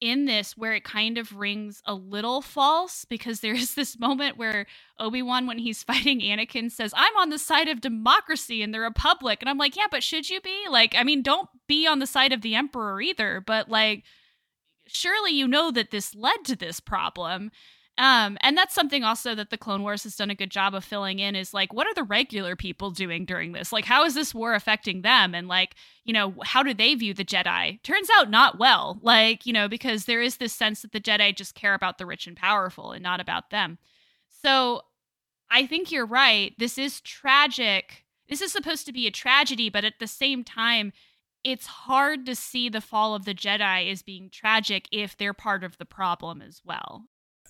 in 0.02 0.26
this 0.26 0.56
where 0.56 0.74
it 0.74 0.84
kind 0.84 1.16
of 1.16 1.36
rings 1.36 1.80
a 1.86 1.94
little 1.94 2.42
false 2.42 3.06
because 3.06 3.40
there's 3.40 3.74
this 3.74 3.98
moment 3.98 4.36
where 4.36 4.66
Obi-Wan 4.98 5.46
when 5.46 5.58
he's 5.58 5.82
fighting 5.84 6.20
Anakin 6.20 6.70
says, 6.70 6.92
"I'm 6.96 7.16
on 7.16 7.30
the 7.30 7.38
side 7.38 7.68
of 7.68 7.80
democracy 7.80 8.62
and 8.62 8.74
the 8.74 8.80
republic." 8.80 9.38
And 9.40 9.48
I'm 9.48 9.58
like, 9.58 9.76
"Yeah, 9.76 9.86
but 9.90 10.02
should 10.02 10.28
you 10.28 10.40
be? 10.40 10.66
Like, 10.68 10.94
I 10.98 11.04
mean, 11.04 11.22
don't 11.22 11.48
be 11.68 11.86
on 11.86 12.00
the 12.00 12.06
side 12.06 12.32
of 12.32 12.42
the 12.42 12.56
emperor 12.56 13.00
either, 13.00 13.42
but 13.46 13.68
like 13.68 14.04
surely 14.88 15.32
you 15.32 15.48
know 15.48 15.70
that 15.70 15.92
this 15.92 16.14
led 16.14 16.44
to 16.46 16.56
this 16.56 16.80
problem." 16.80 17.52
Um, 17.98 18.38
and 18.40 18.56
that's 18.56 18.74
something 18.74 19.04
also 19.04 19.34
that 19.34 19.50
the 19.50 19.58
Clone 19.58 19.82
Wars 19.82 20.04
has 20.04 20.16
done 20.16 20.30
a 20.30 20.34
good 20.34 20.50
job 20.50 20.74
of 20.74 20.82
filling 20.82 21.18
in 21.18 21.36
is 21.36 21.52
like, 21.52 21.74
what 21.74 21.86
are 21.86 21.94
the 21.94 22.02
regular 22.02 22.56
people 22.56 22.90
doing 22.90 23.26
during 23.26 23.52
this? 23.52 23.70
Like, 23.70 23.84
how 23.84 24.04
is 24.04 24.14
this 24.14 24.34
war 24.34 24.54
affecting 24.54 25.02
them? 25.02 25.34
And 25.34 25.46
like, 25.46 25.74
you 26.04 26.14
know, 26.14 26.34
how 26.42 26.62
do 26.62 26.72
they 26.72 26.94
view 26.94 27.12
the 27.12 27.24
Jedi? 27.24 27.82
Turns 27.82 28.08
out 28.16 28.30
not 28.30 28.58
well. 28.58 28.98
Like, 29.02 29.44
you 29.44 29.52
know, 29.52 29.68
because 29.68 30.06
there 30.06 30.22
is 30.22 30.38
this 30.38 30.54
sense 30.54 30.82
that 30.82 30.92
the 30.92 31.00
Jedi 31.00 31.36
just 31.36 31.54
care 31.54 31.74
about 31.74 31.98
the 31.98 32.06
rich 32.06 32.26
and 32.26 32.36
powerful 32.36 32.92
and 32.92 33.02
not 33.02 33.20
about 33.20 33.50
them. 33.50 33.78
So 34.42 34.82
I 35.50 35.66
think 35.66 35.92
you're 35.92 36.06
right. 36.06 36.54
This 36.58 36.78
is 36.78 37.02
tragic. 37.02 38.04
This 38.26 38.40
is 38.40 38.52
supposed 38.52 38.86
to 38.86 38.92
be 38.92 39.06
a 39.06 39.10
tragedy, 39.10 39.68
but 39.68 39.84
at 39.84 39.98
the 40.00 40.06
same 40.06 40.44
time, 40.44 40.94
it's 41.44 41.66
hard 41.66 42.24
to 42.24 42.34
see 42.34 42.70
the 42.70 42.80
fall 42.80 43.14
of 43.14 43.26
the 43.26 43.34
Jedi 43.34 43.90
as 43.92 44.00
being 44.00 44.30
tragic 44.30 44.88
if 44.90 45.14
they're 45.16 45.34
part 45.34 45.62
of 45.62 45.76
the 45.76 45.84
problem 45.84 46.40
as 46.40 46.62
well 46.64 47.04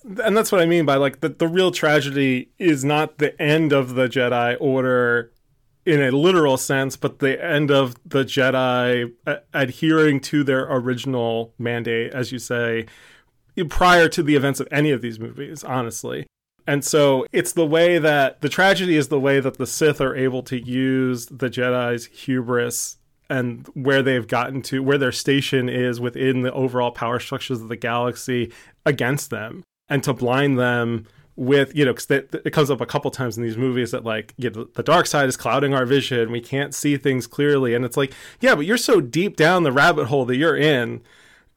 and 0.04 0.36
that's 0.36 0.52
what 0.52 0.60
I 0.60 0.66
mean 0.66 0.84
by 0.84 0.96
like 0.96 1.20
the, 1.20 1.28
the 1.28 1.48
real 1.48 1.70
tragedy 1.70 2.50
is 2.58 2.84
not 2.84 3.18
the 3.18 3.40
end 3.40 3.72
of 3.72 3.94
the 3.94 4.08
Jedi 4.08 4.56
Order 4.60 5.32
in 5.84 6.00
a 6.00 6.10
literal 6.10 6.56
sense, 6.56 6.96
but 6.96 7.18
the 7.18 7.42
end 7.44 7.70
of 7.70 7.96
the 8.06 8.24
Jedi 8.24 9.12
uh, 9.26 9.36
adhering 9.52 10.20
to 10.20 10.44
their 10.44 10.64
original 10.70 11.54
mandate, 11.58 12.12
as 12.12 12.30
you 12.30 12.38
say, 12.38 12.86
prior 13.68 14.08
to 14.08 14.22
the 14.22 14.36
events 14.36 14.60
of 14.60 14.68
any 14.70 14.90
of 14.90 15.02
these 15.02 15.18
movies, 15.18 15.64
honestly. 15.64 16.26
And 16.66 16.84
so 16.84 17.26
it's 17.32 17.52
the 17.52 17.66
way 17.66 17.98
that 17.98 18.40
the 18.40 18.48
tragedy 18.48 18.96
is 18.96 19.08
the 19.08 19.18
way 19.18 19.40
that 19.40 19.58
the 19.58 19.66
Sith 19.66 20.00
are 20.00 20.14
able 20.14 20.44
to 20.44 20.56
use 20.56 21.26
the 21.26 21.50
Jedi's 21.50 22.06
hubris 22.06 22.98
and 23.28 23.66
where 23.74 24.02
they've 24.02 24.28
gotten 24.28 24.62
to, 24.62 24.82
where 24.82 24.98
their 24.98 25.10
station 25.10 25.68
is 25.68 26.00
within 26.00 26.42
the 26.42 26.52
overall 26.52 26.92
power 26.92 27.18
structures 27.18 27.60
of 27.60 27.68
the 27.68 27.76
galaxy 27.76 28.52
against 28.86 29.30
them 29.30 29.64
and 29.92 30.02
to 30.04 30.12
blind 30.12 30.58
them 30.58 31.06
with 31.36 31.74
you 31.74 31.84
know 31.84 31.92
because 31.92 32.10
it 32.32 32.52
comes 32.52 32.70
up 32.70 32.80
a 32.80 32.86
couple 32.86 33.10
times 33.10 33.36
in 33.36 33.42
these 33.42 33.56
movies 33.56 33.90
that 33.90 34.04
like 34.04 34.34
you 34.36 34.50
know, 34.50 34.64
the 34.74 34.82
dark 34.82 35.06
side 35.06 35.28
is 35.28 35.36
clouding 35.36 35.74
our 35.74 35.86
vision. 35.86 36.30
We 36.30 36.40
can't 36.40 36.74
see 36.74 36.96
things 36.96 37.26
clearly. 37.26 37.74
And 37.74 37.84
it's 37.84 37.96
like 37.96 38.12
yeah 38.40 38.54
but 38.54 38.66
you're 38.66 38.76
so 38.76 39.00
deep 39.00 39.36
down 39.36 39.62
the 39.62 39.72
rabbit 39.72 40.06
hole 40.06 40.24
that 40.26 40.36
you're 40.36 40.56
in 40.56 41.02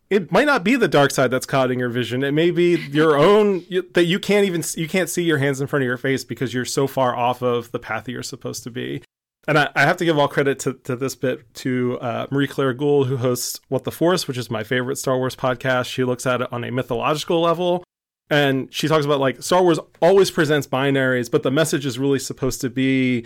it 0.10 0.32
might 0.32 0.46
not 0.46 0.64
be 0.64 0.76
the 0.76 0.88
dark 0.88 1.10
side 1.12 1.32
that's 1.32 1.48
clouding 1.48 1.80
your 1.80 1.90
vision. 1.90 2.24
It 2.24 2.34
may 2.34 2.52
be 2.52 2.76
your 2.92 3.18
own 3.18 3.66
that 3.94 4.06
you 4.06 4.20
can't 4.20 4.46
even 4.46 4.64
you 4.76 4.88
can't 4.88 5.10
see 5.10 5.24
your 5.24 5.40
hands 5.40 5.62
in 5.62 5.68
front 5.68 5.84
of 5.84 5.88
your 5.88 5.98
face 5.98 6.24
because 6.24 6.54
you're 6.54 6.66
so 6.66 6.88
far 6.88 7.16
off 7.16 7.42
of 7.42 7.72
the 7.72 7.80
path 7.80 8.06
that 8.06 8.12
you're 8.12 8.24
supposed 8.24 8.64
to 8.64 8.72
be. 8.72 9.02
And 9.48 9.60
I, 9.60 9.70
I 9.76 9.82
have 9.84 9.98
to 9.98 10.06
give 10.06 10.18
all 10.18 10.28
credit 10.28 10.58
to, 10.60 10.74
to 10.86 10.96
this 10.96 11.14
bit 11.14 11.54
to 11.56 12.00
uh, 12.00 12.26
Marie 12.32 12.48
Claire 12.48 12.74
Gould, 12.74 13.08
who 13.08 13.18
hosts 13.18 13.60
What 13.68 13.84
the 13.84 13.92
Force, 13.92 14.28
which 14.28 14.40
is 14.40 14.50
my 14.50 14.64
favorite 14.64 14.96
Star 14.96 15.18
Wars 15.18 15.36
podcast. 15.36 15.86
She 15.86 16.04
looks 16.04 16.26
at 16.26 16.42
it 16.42 16.52
on 16.52 16.64
a 16.64 16.72
mythological 16.72 17.42
level 17.42 17.84
and 18.30 18.74
she 18.74 18.88
talks 18.88 19.06
about 19.06 19.20
like 19.20 19.42
Star 19.44 19.62
Wars 19.62 19.80
always 20.02 20.32
presents 20.32 20.68
binaries, 20.68 21.30
but 21.30 21.44
the 21.44 21.52
message 21.52 21.86
is 21.86 22.00
really 22.00 22.20
supposed 22.20 22.62
to 22.62 22.70
be 22.70 23.26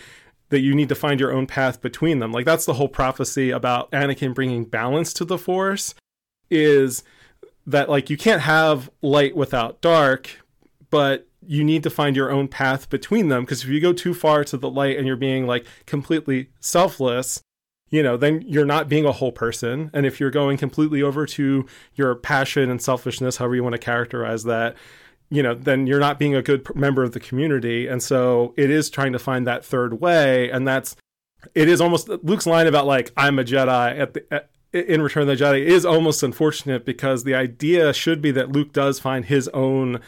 that 0.50 0.60
you 0.60 0.74
need 0.74 0.90
to 0.90 0.96
find 0.96 1.20
your 1.20 1.32
own 1.32 1.48
path 1.48 1.82
between 1.82 2.20
them. 2.20 2.32
Like 2.32 2.46
that's 2.46 2.66
the 2.66 2.74
whole 2.74 2.88
prophecy 2.88 3.52
about 3.52 3.90
Anakin 3.92 4.34
bringing 4.34 4.66
balance 4.66 5.14
to 5.14 5.26
the 5.26 5.38
Force 5.38 5.94
is 6.50 7.04
that 7.68 7.90
like 7.90 8.10
you 8.10 8.18
can't 8.18 8.42
have 8.42 8.90
light 9.02 9.36
without 9.36 9.80
dark, 9.82 10.42
but 10.90 11.28
you 11.46 11.64
need 11.64 11.84
to 11.84 11.90
find 11.90 12.16
your 12.16 12.32
own 12.32 12.48
path 12.48 12.90
between 12.90 13.30
them 13.30 13.44
because 13.44 13.64
if 13.64 13.70
you 13.70 13.80
go 13.80 13.94
too 13.94 14.14
far 14.14 14.44
to 14.44 14.58
the 14.58 14.70
light 14.70 14.98
and 14.98 15.08
you're 15.08 15.16
being 15.16 15.48
like 15.48 15.66
completely 15.86 16.50
selfless, 16.60 17.42
you 17.90 18.04
know, 18.04 18.18
then 18.18 18.44
you're 18.46 18.66
not 18.66 18.88
being 18.88 19.06
a 19.06 19.12
whole 19.12 19.32
person. 19.32 19.90
And 19.94 20.06
if 20.06 20.20
you're 20.20 20.32
going 20.32 20.58
completely 20.58 21.02
over 21.02 21.26
to 21.26 21.66
your 21.96 22.16
passion 22.16 22.70
and 22.70 22.82
selfishness, 22.82 23.38
however 23.38 23.56
you 23.56 23.64
want 23.64 23.74
to 23.74 23.80
characterize 23.80 24.44
that, 24.44 24.76
you 25.30 25.44
know, 25.44 25.54
then 25.54 25.88
you're 25.88 26.00
not 26.00 26.20
being 26.20 26.36
a 26.36 26.42
good 26.42 26.74
member 26.76 27.04
of 27.04 27.14
the 27.14 27.20
community. 27.20 27.88
And 27.88 28.02
so 28.02 28.54
it 28.58 28.70
is 28.70 28.90
trying 28.90 29.14
to 29.14 29.20
find 29.20 29.46
that 29.48 29.66
third 29.66 30.02
way. 30.02 30.50
And 30.50 30.68
that's, 30.68 30.96
it 31.56 31.68
is 31.68 31.82
almost 31.82 32.10
Luke's 32.10 32.48
line 32.48 32.68
about 32.68 32.86
like, 32.86 33.12
I'm 33.16 33.40
a 33.40 33.44
Jedi 33.44 34.00
at 34.00 34.14
the, 34.14 34.34
at, 34.34 34.50
in 34.72 35.02
Return 35.02 35.28
of 35.28 35.28
the 35.28 35.44
Jedi 35.44 35.66
is 35.66 35.86
almost 35.86 36.22
unfortunate 36.22 36.86
because 36.86 37.24
the 37.24 37.34
idea 37.34 37.92
should 37.94 38.22
be 38.22 38.32
that 38.32 38.52
Luke 38.52 38.72
does 38.72 39.00
find 39.00 39.26
his 39.26 39.48
own 39.50 40.00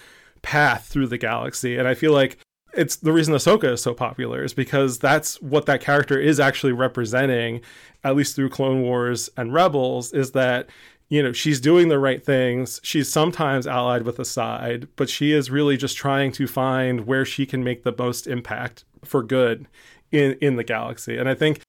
path 0.44 0.88
through 0.88 1.08
the 1.08 1.18
galaxy. 1.18 1.78
And 1.78 1.88
I 1.88 1.94
feel 1.96 2.14
like 2.14 2.38
it's 2.74 2.95
the 2.97 3.11
reason 3.11 3.34
Ahsoka 3.34 3.74
is 3.74 3.82
so 3.82 3.93
popular 3.93 4.43
is 4.43 4.53
because 4.53 4.99
that's 4.99 5.41
what 5.41 5.65
that 5.65 5.82
character 5.82 6.19
is 6.19 6.39
actually 6.39 6.72
representing, 6.72 7.61
at 8.03 8.15
least 8.15 8.36
through 8.36 8.49
Clone 8.49 8.82
Wars 8.82 9.30
and 9.38 9.53
Rebels, 9.53 10.13
is 10.13 10.32
that 10.32 10.69
you 11.09 11.22
know 11.22 11.34
she's 11.34 11.59
doing 11.59 11.89
the 11.89 11.99
right 11.99 12.24
things. 12.24 12.80
She's 12.84 13.11
sometimes 13.11 13.67
allied 13.67 14.03
with 14.03 14.19
a 14.19 14.26
side, 14.26 14.88
but 14.95 15.09
she 15.09 15.32
is 15.32 15.51
really 15.51 15.78
just 15.78 15.97
trying 15.97 16.32
to 16.34 16.47
find 16.47 17.05
where 17.05 17.26
she 17.26 17.45
can 17.45 17.63
make 17.63 17.84
the 17.84 17.95
most 17.97 18.28
impact 18.28 18.86
for 19.03 19.24
good 19.24 19.67
in 20.11 20.38
in 20.41 20.55
the 20.55 20.63
galaxy. 20.63 21.17
And 21.17 21.28
I 21.28 21.36
think 21.36 21.61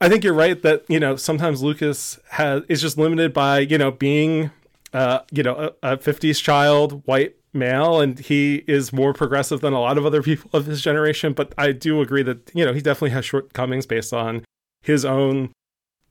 I 0.00 0.08
think 0.08 0.24
you're 0.24 0.34
right 0.34 0.60
that 0.62 0.84
you 0.88 1.00
know 1.00 1.16
sometimes 1.16 1.62
Lucas 1.62 2.18
has 2.30 2.62
is 2.68 2.80
just 2.80 2.98
limited 2.98 3.32
by 3.32 3.60
you 3.60 3.78
know 3.78 3.90
being 3.90 4.50
uh, 4.92 5.20
you 5.30 5.42
know 5.42 5.72
a, 5.82 5.92
a 5.92 5.96
50s 5.96 6.42
child, 6.42 7.02
white 7.06 7.36
male 7.54 8.00
and 8.00 8.18
he 8.18 8.64
is 8.66 8.92
more 8.92 9.12
progressive 9.12 9.60
than 9.60 9.72
a 9.72 9.80
lot 9.80 9.96
of 9.96 10.04
other 10.04 10.22
people 10.22 10.50
of 10.52 10.66
his 10.66 10.82
generation 10.82 11.32
but 11.32 11.54
i 11.56 11.72
do 11.72 12.00
agree 12.00 12.22
that 12.22 12.50
you 12.54 12.64
know 12.64 12.72
he 12.72 12.80
definitely 12.80 13.10
has 13.10 13.24
shortcomings 13.24 13.86
based 13.86 14.12
on 14.12 14.44
his 14.82 15.04
own 15.04 15.52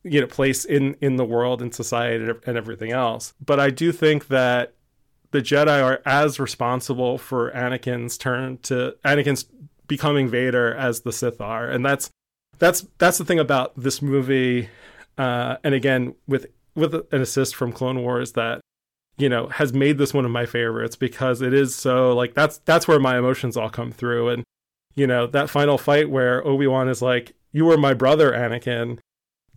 you 0.04 0.22
know 0.22 0.28
place 0.28 0.66
in 0.66 0.96
in 1.02 1.18
the 1.18 1.26
world 1.26 1.62
and 1.62 1.74
society 1.74 2.32
and 2.46 2.58
everything 2.58 2.92
else 2.92 3.34
but 3.44 3.60
i 3.60 3.70
do 3.70 3.92
think 3.92 4.28
that 4.28 4.74
the 5.34 5.42
Jedi 5.42 5.84
are 5.84 6.00
as 6.06 6.40
responsible 6.40 7.18
for 7.18 7.52
Anakin's 7.52 8.18
turn 8.20 8.60
to 8.60 8.96
Anakin's 9.04 9.46
becoming 9.88 10.30
Vader 10.30 10.74
as 10.74 11.02
the 11.02 11.12
Sith 11.12 11.42
are, 11.42 11.68
and 11.68 11.84
that's 11.84 12.10
that's 12.60 12.86
that's 13.00 13.18
the 13.18 13.26
thing 13.26 13.40
about 13.40 13.74
this 13.76 14.02
movie. 14.02 14.70
Uh, 15.18 15.58
and 15.64 15.74
again, 15.74 16.16
with 16.28 16.46
with 16.76 16.94
an 16.94 17.22
assist 17.22 17.56
from 17.56 17.74
Clone 17.74 18.02
Wars, 18.02 18.34
that 18.34 18.62
you 19.18 19.30
know 19.30 19.48
has 19.48 19.74
made 19.74 19.98
this 19.98 20.14
one 20.14 20.26
of 20.26 20.32
my 20.32 20.46
favorites 20.46 20.96
because 20.96 21.42
it 21.42 21.54
is 21.54 21.76
so 21.76 22.14
like 22.16 22.34
that's 22.34 22.58
that's 22.60 22.88
where 22.88 23.00
my 23.00 23.18
emotions 23.18 23.56
all 23.58 23.70
come 23.70 23.92
through, 23.92 24.30
and 24.30 24.44
you 24.96 25.08
know 25.08 25.28
that 25.28 25.50
final 25.50 25.78
fight 25.78 26.10
where 26.10 26.46
Obi 26.46 26.68
Wan 26.68 26.90
is 26.90 27.02
like, 27.02 27.34
"You 27.52 27.66
were 27.66 27.78
my 27.78 27.94
brother, 27.94 28.32
Anakin." 28.32 29.00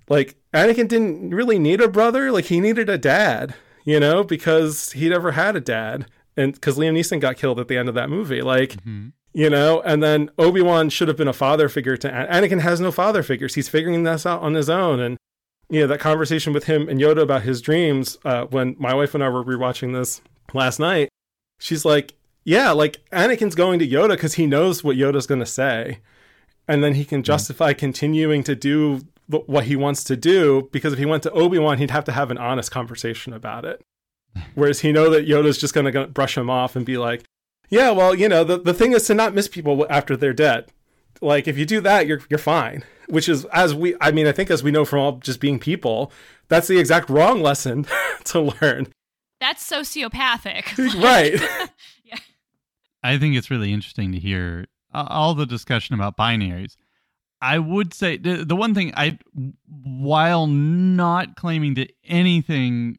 Like 0.08 0.36
Anakin 0.54 0.88
didn't 0.88 1.30
really 1.30 1.58
need 1.58 1.80
a 1.80 1.88
brother; 1.88 2.30
like 2.30 2.46
he 2.46 2.60
needed 2.60 2.88
a 2.88 2.98
dad, 2.98 3.54
you 3.84 3.98
know, 3.98 4.22
because 4.22 4.92
he 4.92 5.08
never 5.08 5.32
had 5.32 5.56
a 5.56 5.60
dad, 5.60 6.06
and 6.36 6.52
because 6.54 6.78
Liam 6.78 6.92
Neeson 6.96 7.20
got 7.20 7.36
killed 7.36 7.58
at 7.58 7.68
the 7.68 7.76
end 7.76 7.88
of 7.88 7.94
that 7.94 8.10
movie, 8.10 8.42
like. 8.42 8.74
Mm-hmm. 8.74 9.08
you 9.34 9.50
know 9.50 9.82
and 9.84 10.02
then 10.02 10.30
obi-wan 10.38 10.88
should 10.88 11.08
have 11.08 11.16
been 11.18 11.28
a 11.28 11.32
father 11.44 11.68
figure 11.68 11.94
to 11.94 12.08
An- 12.10 12.28
anakin 12.42 12.60
has 12.60 12.80
no 12.80 12.90
father 12.90 13.22
figures. 13.22 13.54
He's 13.54 13.68
figuring 13.68 14.02
this 14.04 14.24
out 14.24 14.40
on 14.40 14.54
his 14.54 14.70
own. 14.70 14.98
And 14.98 15.18
you 15.68 15.80
know 15.80 15.86
that 15.86 16.00
conversation 16.00 16.52
with 16.52 16.64
him 16.64 16.88
and 16.88 17.00
yoda 17.00 17.22
about 17.22 17.42
his 17.42 17.60
dreams 17.60 18.18
uh, 18.24 18.44
when 18.46 18.76
my 18.78 18.94
wife 18.94 19.14
and 19.14 19.22
i 19.22 19.28
were 19.28 19.44
rewatching 19.44 19.92
this 19.92 20.20
last 20.52 20.78
night 20.78 21.08
she's 21.58 21.84
like 21.84 22.14
yeah 22.44 22.70
like 22.70 22.98
anakin's 23.10 23.54
going 23.54 23.78
to 23.78 23.88
yoda 23.88 24.10
because 24.10 24.34
he 24.34 24.46
knows 24.46 24.84
what 24.84 24.96
yoda's 24.96 25.26
going 25.26 25.40
to 25.40 25.46
say 25.46 25.98
and 26.68 26.82
then 26.82 26.94
he 26.94 27.04
can 27.04 27.22
justify 27.22 27.72
mm-hmm. 27.72 27.78
continuing 27.78 28.42
to 28.42 28.54
do 28.54 29.00
what 29.28 29.64
he 29.64 29.74
wants 29.74 30.04
to 30.04 30.16
do 30.16 30.68
because 30.70 30.92
if 30.92 30.98
he 31.00 31.06
went 31.06 31.22
to 31.22 31.30
obi-wan 31.32 31.78
he'd 31.78 31.90
have 31.90 32.04
to 32.04 32.12
have 32.12 32.30
an 32.30 32.38
honest 32.38 32.70
conversation 32.70 33.32
about 33.32 33.64
it 33.64 33.82
whereas 34.54 34.80
he 34.80 34.92
know 34.92 35.10
that 35.10 35.26
yoda's 35.26 35.58
just 35.58 35.74
going 35.74 35.92
to 35.92 36.06
brush 36.06 36.38
him 36.38 36.48
off 36.48 36.76
and 36.76 36.86
be 36.86 36.96
like 36.96 37.24
yeah, 37.68 37.90
well, 37.90 38.14
you 38.14 38.28
know, 38.28 38.44
the, 38.44 38.58
the 38.58 38.74
thing 38.74 38.92
is 38.92 39.06
to 39.06 39.14
not 39.14 39.34
miss 39.34 39.48
people 39.48 39.86
after 39.90 40.16
they're 40.16 40.32
dead. 40.32 40.66
Like 41.20 41.48
if 41.48 41.58
you 41.58 41.66
do 41.66 41.80
that, 41.80 42.06
you're 42.06 42.20
you're 42.28 42.38
fine. 42.38 42.84
Which 43.08 43.28
is 43.28 43.44
as 43.46 43.74
we 43.74 43.94
I 44.00 44.10
mean, 44.10 44.26
I 44.26 44.32
think 44.32 44.50
as 44.50 44.62
we 44.62 44.70
know 44.70 44.84
from 44.84 45.00
all 45.00 45.12
just 45.18 45.40
being 45.40 45.58
people, 45.58 46.12
that's 46.48 46.68
the 46.68 46.78
exact 46.78 47.08
wrong 47.08 47.40
lesson 47.40 47.86
to 48.24 48.52
learn. 48.60 48.88
That's 49.40 49.68
sociopathic. 49.68 50.76
right. 51.02 51.34
yeah. 52.04 52.18
I 53.02 53.18
think 53.18 53.36
it's 53.36 53.50
really 53.50 53.72
interesting 53.72 54.12
to 54.12 54.18
hear 54.18 54.66
all 54.92 55.34
the 55.34 55.46
discussion 55.46 55.94
about 55.94 56.16
binaries. 56.16 56.76
I 57.40 57.58
would 57.58 57.92
say 57.92 58.16
the, 58.16 58.44
the 58.44 58.56
one 58.56 58.74
thing 58.74 58.92
I 58.96 59.18
while 59.68 60.46
not 60.46 61.36
claiming 61.36 61.74
that 61.74 61.92
anything 62.04 62.98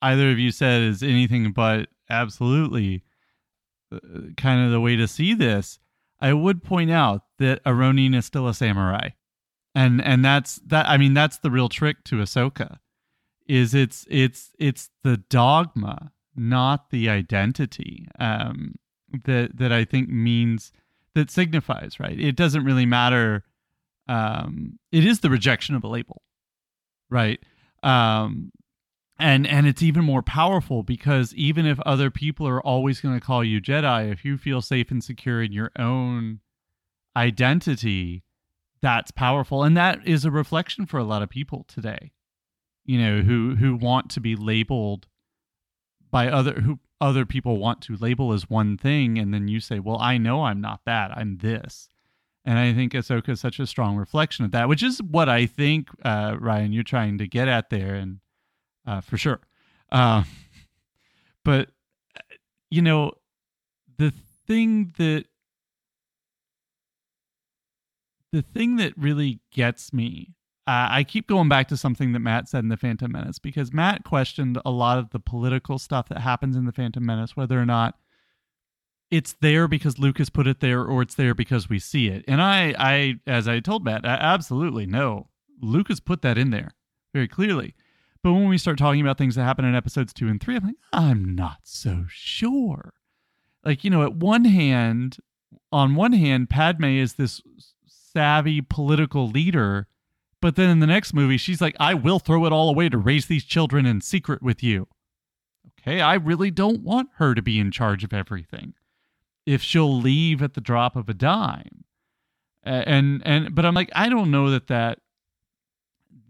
either 0.00 0.30
of 0.30 0.38
you 0.38 0.50
said 0.50 0.82
is 0.82 1.02
anything 1.02 1.52
but 1.52 1.88
absolutely 2.08 3.02
uh, 3.92 3.98
kind 4.36 4.64
of 4.64 4.72
the 4.72 4.80
way 4.80 4.96
to 4.96 5.06
see 5.06 5.34
this. 5.34 5.78
I 6.20 6.32
would 6.32 6.62
point 6.62 6.90
out 6.90 7.22
that 7.38 7.60
a 7.66 7.74
Ronin 7.74 8.14
is 8.14 8.24
still 8.24 8.48
a 8.48 8.54
samurai, 8.54 9.10
and 9.76 10.02
and 10.02 10.24
that's 10.24 10.56
that. 10.66 10.88
I 10.88 10.96
mean, 10.96 11.12
that's 11.12 11.38
the 11.38 11.50
real 11.50 11.68
trick 11.68 12.02
to 12.04 12.16
Ahsoka, 12.16 12.78
is 13.46 13.74
it's 13.74 14.06
it's 14.08 14.50
it's 14.58 14.88
the 15.04 15.18
dogma, 15.18 16.12
not 16.34 16.88
the 16.90 17.10
identity, 17.10 18.08
um, 18.18 18.76
that 19.24 19.58
that 19.58 19.72
I 19.72 19.84
think 19.84 20.08
means 20.08 20.72
that 21.14 21.30
signifies 21.30 22.00
right. 22.00 22.18
It 22.18 22.36
doesn't 22.36 22.64
really 22.64 22.86
matter. 22.86 23.44
Um, 24.08 24.78
it 24.92 25.04
is 25.04 25.20
the 25.20 25.28
rejection 25.28 25.74
of 25.74 25.84
a 25.84 25.88
label, 25.88 26.22
right? 27.10 27.38
Um, 27.82 28.52
and 29.18 29.46
and 29.46 29.66
it's 29.66 29.82
even 29.82 30.04
more 30.04 30.22
powerful 30.22 30.84
because 30.84 31.34
even 31.34 31.66
if 31.66 31.78
other 31.80 32.10
people 32.10 32.48
are 32.48 32.62
always 32.62 33.02
going 33.02 33.18
to 33.18 33.24
call 33.24 33.42
you 33.42 33.62
jedi 33.62 34.12
if 34.12 34.26
you 34.26 34.36
feel 34.36 34.60
safe 34.60 34.90
and 34.90 35.02
secure 35.02 35.42
in 35.42 35.52
your 35.52 35.70
own 35.78 36.40
identity 37.16 38.22
that's 38.82 39.10
powerful. 39.10 39.62
And 39.62 39.76
that 39.76 40.06
is 40.06 40.24
a 40.24 40.30
reflection 40.30 40.86
for 40.86 40.98
a 40.98 41.04
lot 41.04 41.22
of 41.22 41.28
people 41.28 41.64
today 41.68 42.12
you 42.86 42.98
know 42.98 43.20
who 43.20 43.56
who 43.56 43.74
want 43.74 44.08
to 44.10 44.20
be 44.20 44.34
labeled 44.36 45.06
by 46.10 46.28
other 46.28 46.60
who 46.60 46.78
other 47.00 47.26
people 47.26 47.58
want 47.58 47.82
to 47.82 47.96
label 47.96 48.32
as 48.32 48.48
one 48.48 48.78
thing. 48.78 49.18
And 49.18 49.34
then 49.34 49.48
you 49.48 49.60
say 49.60 49.80
well 49.80 49.98
i 50.00 50.16
know 50.16 50.44
i'm 50.44 50.60
not 50.60 50.80
that. 50.86 51.10
I'm 51.14 51.38
this. 51.38 51.88
And 52.44 52.58
i 52.58 52.72
think 52.72 52.92
ahsoka 52.92 53.30
is 53.30 53.40
such 53.40 53.58
a 53.58 53.66
strong 53.66 53.96
reflection 53.96 54.44
of 54.44 54.52
that 54.52 54.68
which 54.68 54.82
is 54.82 55.02
what 55.02 55.28
i 55.28 55.46
think 55.46 55.88
uh, 56.04 56.36
ryan 56.38 56.72
you're 56.72 56.84
trying 56.84 57.18
to 57.18 57.26
get 57.26 57.48
at 57.48 57.70
there 57.70 57.94
and 57.96 58.20
uh, 58.86 59.00
for 59.02 59.18
sure. 59.18 59.40
Uh, 59.92 60.24
but 61.44 61.68
you 62.70 62.82
know, 62.82 63.12
the 63.98 64.12
thing 64.44 64.92
that 64.98 65.26
the 68.32 68.42
thing 68.42 68.76
that 68.76 68.92
really 68.96 69.40
gets 69.52 69.92
me, 69.92 70.34
uh, 70.66 70.88
I 70.90 71.04
keep 71.04 71.28
going 71.28 71.48
back 71.48 71.68
to 71.68 71.76
something 71.76 72.12
that 72.12 72.20
Matt 72.20 72.48
said 72.48 72.64
in 72.64 72.68
the 72.68 72.76
Phantom 72.76 73.10
Menace 73.10 73.38
because 73.38 73.72
Matt 73.72 74.04
questioned 74.04 74.58
a 74.64 74.70
lot 74.70 74.98
of 74.98 75.10
the 75.10 75.20
political 75.20 75.78
stuff 75.78 76.08
that 76.08 76.18
happens 76.18 76.56
in 76.56 76.64
the 76.64 76.72
Phantom 76.72 77.04
Menace, 77.04 77.36
whether 77.36 77.60
or 77.60 77.66
not 77.66 77.96
it's 79.10 79.36
there 79.40 79.68
because 79.68 80.00
Lucas 80.00 80.28
put 80.28 80.48
it 80.48 80.60
there 80.60 80.82
or 80.82 81.02
it's 81.02 81.14
there 81.14 81.34
because 81.34 81.68
we 81.68 81.78
see 81.78 82.08
it. 82.08 82.24
And 82.26 82.42
I, 82.42 82.74
I, 82.78 83.14
as 83.26 83.46
I 83.46 83.60
told 83.60 83.84
Matt, 83.84 84.04
I 84.04 84.14
absolutely 84.14 84.86
no. 84.86 85.28
Lucas 85.62 86.00
put 86.00 86.22
that 86.22 86.36
in 86.36 86.50
there 86.50 86.72
very 87.14 87.28
clearly. 87.28 87.74
But 88.22 88.32
when 88.32 88.48
we 88.48 88.58
start 88.58 88.76
talking 88.76 89.00
about 89.00 89.18
things 89.18 89.36
that 89.36 89.44
happen 89.44 89.64
in 89.64 89.76
episodes 89.76 90.12
two 90.12 90.26
and 90.26 90.40
three, 90.40 90.56
I'm 90.56 90.64
like, 90.64 90.74
I'm 90.92 91.36
not 91.36 91.58
so 91.62 92.06
sure. 92.08 92.94
Like, 93.64 93.84
you 93.84 93.90
know, 93.90 94.02
at 94.02 94.16
one 94.16 94.44
hand, 94.44 95.18
on 95.70 95.94
one 95.94 96.12
hand, 96.12 96.50
Padme 96.50 96.84
is 96.84 97.14
this 97.14 97.40
savvy 98.16 98.62
political 98.62 99.28
leader. 99.28 99.88
But 100.40 100.56
then 100.56 100.70
in 100.70 100.80
the 100.80 100.86
next 100.86 101.12
movie, 101.12 101.36
she's 101.36 101.60
like, 101.60 101.76
I 101.78 101.92
will 101.92 102.18
throw 102.18 102.46
it 102.46 102.52
all 102.52 102.70
away 102.70 102.88
to 102.88 102.96
raise 102.96 103.26
these 103.26 103.44
children 103.44 103.84
in 103.84 104.00
secret 104.00 104.42
with 104.42 104.62
you. 104.62 104.88
Okay, 105.78 106.00
I 106.00 106.14
really 106.14 106.50
don't 106.50 106.80
want 106.80 107.10
her 107.16 107.34
to 107.34 107.42
be 107.42 107.58
in 107.58 107.70
charge 107.70 108.04
of 108.04 108.14
everything. 108.14 108.72
If 109.44 109.62
she'll 109.62 109.94
leave 109.94 110.42
at 110.42 110.54
the 110.54 110.62
drop 110.62 110.96
of 110.96 111.10
a 111.10 111.14
dime. 111.14 111.84
And 112.62 113.22
and 113.26 113.54
but 113.54 113.66
I'm 113.66 113.74
like, 113.74 113.90
I 113.94 114.08
don't 114.08 114.30
know 114.30 114.50
that 114.50 114.68
that 114.68 115.00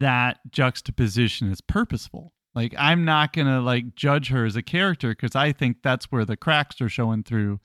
that 0.00 0.38
juxtaposition 0.50 1.52
is 1.52 1.60
purposeful. 1.60 2.32
Like 2.52 2.74
I'm 2.76 3.04
not 3.04 3.32
going 3.32 3.46
to 3.46 3.60
like 3.60 3.94
judge 3.94 4.28
her 4.30 4.44
as 4.44 4.56
a 4.56 4.62
character 4.62 5.14
cuz 5.14 5.36
I 5.36 5.52
think 5.52 5.78
that's 5.82 6.10
where 6.10 6.24
the 6.24 6.36
cracks 6.36 6.80
are 6.80 6.88
showing 6.88 7.22
through 7.22 7.60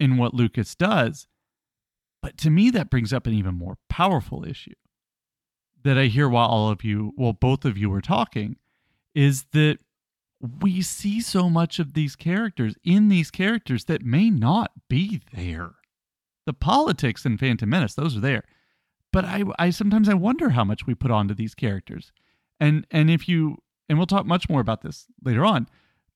in 0.00 0.16
what 0.16 0.34
Lucas 0.34 0.74
does. 0.74 1.28
But 2.24 2.38
to 2.38 2.50
me 2.50 2.70
that 2.70 2.88
brings 2.88 3.12
up 3.12 3.26
an 3.26 3.34
even 3.34 3.54
more 3.54 3.76
powerful 3.90 4.44
issue 4.44 4.74
that 5.82 5.98
I 5.98 6.06
hear 6.06 6.28
while 6.28 6.48
all 6.48 6.70
of 6.70 6.82
you, 6.82 7.12
well 7.16 7.34
both 7.34 7.66
of 7.66 7.76
you 7.76 7.90
were 7.90 8.00
talking 8.00 8.56
is 9.14 9.44
that 9.52 9.78
we 10.40 10.80
see 10.80 11.20
so 11.20 11.50
much 11.50 11.78
of 11.78 11.92
these 11.92 12.16
characters 12.16 12.76
in 12.82 13.08
these 13.08 13.30
characters 13.30 13.84
that 13.84 14.04
may 14.04 14.30
not 14.30 14.72
be 14.88 15.20
there. 15.34 15.72
The 16.46 16.54
politics 16.54 17.26
in 17.26 17.36
Phantom 17.36 17.68
Menace, 17.68 17.94
those 17.94 18.16
are 18.16 18.20
there 18.20 18.44
but 19.14 19.24
I, 19.24 19.44
I 19.60 19.70
sometimes 19.70 20.08
I 20.08 20.14
wonder 20.14 20.50
how 20.50 20.64
much 20.64 20.88
we 20.88 20.94
put 20.96 21.12
onto 21.12 21.34
these 21.34 21.54
characters. 21.54 22.10
And 22.58 22.84
and 22.90 23.08
if 23.08 23.28
you 23.28 23.58
and 23.88 23.96
we'll 23.96 24.08
talk 24.08 24.26
much 24.26 24.48
more 24.48 24.60
about 24.60 24.82
this 24.82 25.06
later 25.22 25.44
on, 25.44 25.68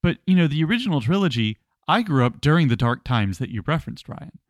but 0.03 0.19
you 0.27 0.35
know, 0.35 0.49
the 0.49 0.65
original 0.65 1.01
trilogy, 1.01 1.59
I 1.87 2.03
grew 2.03 2.27
up 2.27 2.41
during 2.41 2.67
the 2.67 2.77
dark 2.77 3.05
times 3.05 3.39
that 3.39 3.51
you 3.51 3.63
referenced, 3.65 4.09
Ryan. 4.09 4.41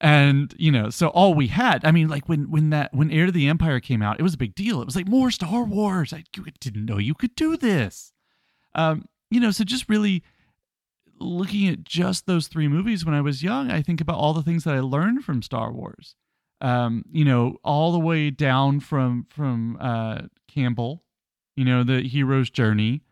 And, 0.00 0.54
you 0.58 0.72
know, 0.72 0.88
so 0.88 1.08
all 1.08 1.34
we 1.34 1.48
had, 1.48 1.84
I 1.84 1.90
mean, 1.90 2.08
like 2.08 2.28
when 2.28 2.50
when 2.50 2.70
that 2.70 2.94
when 2.94 3.10
Heir 3.10 3.26
to 3.26 3.32
the 3.32 3.48
Empire 3.48 3.80
came 3.80 4.00
out, 4.02 4.18
it 4.18 4.22
was 4.22 4.34
a 4.34 4.38
big 4.38 4.54
deal. 4.54 4.80
It 4.80 4.86
was 4.86 4.96
like 4.96 5.08
more 5.08 5.30
Star 5.30 5.64
Wars. 5.64 6.12
I 6.12 6.24
didn't 6.60 6.86
know 6.86 6.98
you 6.98 7.14
could 7.14 7.34
do 7.34 7.56
this. 7.56 8.12
Um, 8.74 9.04
you 9.30 9.40
know, 9.40 9.50
so 9.50 9.62
just 9.62 9.88
really 9.88 10.22
looking 11.18 11.68
at 11.68 11.84
just 11.84 12.26
those 12.26 12.48
three 12.48 12.66
movies 12.66 13.04
when 13.04 13.14
I 13.14 13.20
was 13.20 13.42
young, 13.42 13.70
I 13.70 13.82
think 13.82 14.00
about 14.00 14.16
all 14.16 14.32
the 14.32 14.42
things 14.42 14.64
that 14.64 14.74
I 14.74 14.80
learned 14.80 15.22
from 15.22 15.42
Star 15.42 15.70
Wars 15.70 16.14
um, 16.60 17.04
you 17.10 17.24
know, 17.24 17.56
all 17.64 17.92
the 17.92 17.98
way 17.98 18.30
down 18.30 18.80
from 18.80 19.26
from 19.30 19.76
uh, 19.80 20.22
Campbell, 20.48 21.04
you 21.56 21.64
know, 21.64 21.82
the 21.82 22.02
hero's 22.02 22.50
journey, 22.50 23.02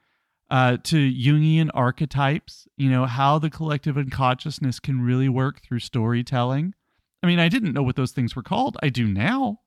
uh, 0.50 0.76
to 0.84 0.96
Jungian 1.12 1.70
archetypes, 1.74 2.66
you 2.76 2.90
know, 2.90 3.06
how 3.06 3.38
the 3.38 3.50
collective 3.50 3.96
unconsciousness 3.96 4.80
can 4.80 5.00
really 5.00 5.28
work 5.28 5.62
through 5.62 5.80
storytelling. 5.80 6.74
I 7.22 7.26
mean, 7.26 7.38
I 7.38 7.48
didn't 7.48 7.72
know 7.72 7.82
what 7.82 7.96
those 7.96 8.12
things 8.12 8.36
were 8.36 8.42
called. 8.42 8.76
I 8.82 8.88
do 8.88 9.06
now, 9.06 9.60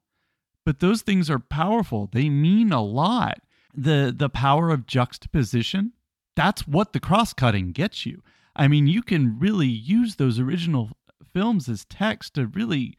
but 0.65 0.79
those 0.79 1.01
things 1.01 1.29
are 1.29 1.39
powerful. 1.39 2.09
They 2.11 2.29
mean 2.29 2.71
a 2.71 2.81
lot. 2.81 3.39
The 3.73 4.13
the 4.15 4.29
power 4.29 4.69
of 4.69 4.85
juxtaposition, 4.85 5.93
that's 6.35 6.67
what 6.67 6.93
the 6.93 6.99
cross-cutting 6.99 7.71
gets 7.71 8.05
you. 8.05 8.23
I 8.55 8.67
mean, 8.67 8.87
you 8.87 9.01
can 9.01 9.39
really 9.39 9.67
use 9.67 10.15
those 10.15 10.39
original 10.39 10.91
films 11.33 11.69
as 11.69 11.85
text 11.85 12.33
to 12.35 12.47
really 12.47 12.97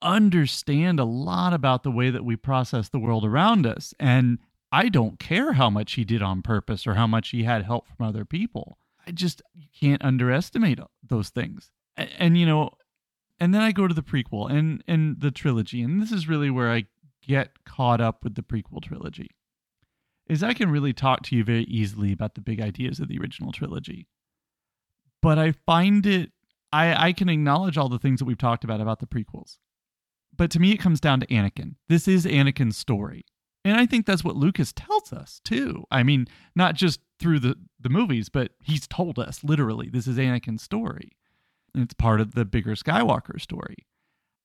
understand 0.00 0.98
a 0.98 1.04
lot 1.04 1.52
about 1.52 1.82
the 1.82 1.90
way 1.90 2.10
that 2.10 2.24
we 2.24 2.36
process 2.36 2.88
the 2.88 2.98
world 2.98 3.24
around 3.24 3.66
us. 3.66 3.94
And 4.00 4.38
I 4.72 4.88
don't 4.88 5.18
care 5.18 5.52
how 5.52 5.70
much 5.70 5.92
he 5.92 6.04
did 6.04 6.22
on 6.22 6.42
purpose 6.42 6.86
or 6.86 6.94
how 6.94 7.06
much 7.06 7.28
he 7.28 7.44
had 7.44 7.64
help 7.64 7.86
from 7.88 8.06
other 8.06 8.24
people. 8.24 8.78
I 9.06 9.10
just 9.10 9.42
you 9.54 9.66
can't 9.78 10.04
underestimate 10.04 10.80
those 11.06 11.28
things. 11.28 11.70
And, 11.96 12.10
and 12.18 12.38
you 12.38 12.46
know, 12.46 12.70
and 13.42 13.52
then 13.52 13.60
I 13.60 13.72
go 13.72 13.88
to 13.88 13.94
the 13.94 14.04
prequel 14.04 14.48
and 14.48 14.84
and 14.86 15.20
the 15.20 15.32
trilogy, 15.32 15.82
and 15.82 16.00
this 16.00 16.12
is 16.12 16.28
really 16.28 16.48
where 16.48 16.70
I 16.70 16.84
get 17.26 17.64
caught 17.64 18.00
up 18.00 18.22
with 18.22 18.36
the 18.36 18.42
prequel 18.42 18.80
trilogy. 18.80 19.30
Is 20.28 20.44
I 20.44 20.54
can 20.54 20.70
really 20.70 20.92
talk 20.92 21.22
to 21.24 21.34
you 21.34 21.42
very 21.42 21.64
easily 21.64 22.12
about 22.12 22.36
the 22.36 22.40
big 22.40 22.60
ideas 22.60 23.00
of 23.00 23.08
the 23.08 23.18
original 23.18 23.50
trilogy. 23.50 24.06
But 25.20 25.40
I 25.40 25.50
find 25.66 26.06
it 26.06 26.30
I 26.72 27.08
I 27.08 27.12
can 27.12 27.28
acknowledge 27.28 27.76
all 27.76 27.88
the 27.88 27.98
things 27.98 28.20
that 28.20 28.26
we've 28.26 28.38
talked 28.38 28.62
about 28.62 28.80
about 28.80 29.00
the 29.00 29.08
prequels. 29.08 29.58
But 30.36 30.52
to 30.52 30.60
me 30.60 30.70
it 30.70 30.78
comes 30.78 31.00
down 31.00 31.18
to 31.18 31.26
Anakin. 31.26 31.74
This 31.88 32.06
is 32.06 32.24
Anakin's 32.24 32.76
story. 32.76 33.24
And 33.64 33.76
I 33.76 33.86
think 33.86 34.06
that's 34.06 34.22
what 34.22 34.36
Lucas 34.36 34.72
tells 34.72 35.12
us 35.12 35.40
too. 35.44 35.82
I 35.90 36.04
mean, 36.04 36.28
not 36.54 36.76
just 36.76 37.00
through 37.18 37.40
the, 37.40 37.56
the 37.80 37.88
movies, 37.88 38.28
but 38.28 38.52
he's 38.62 38.86
told 38.86 39.18
us 39.18 39.42
literally 39.42 39.88
this 39.88 40.06
is 40.06 40.16
Anakin's 40.16 40.62
story. 40.62 41.10
It's 41.74 41.94
part 41.94 42.20
of 42.20 42.34
the 42.34 42.44
bigger 42.44 42.74
Skywalker 42.74 43.40
story. 43.40 43.86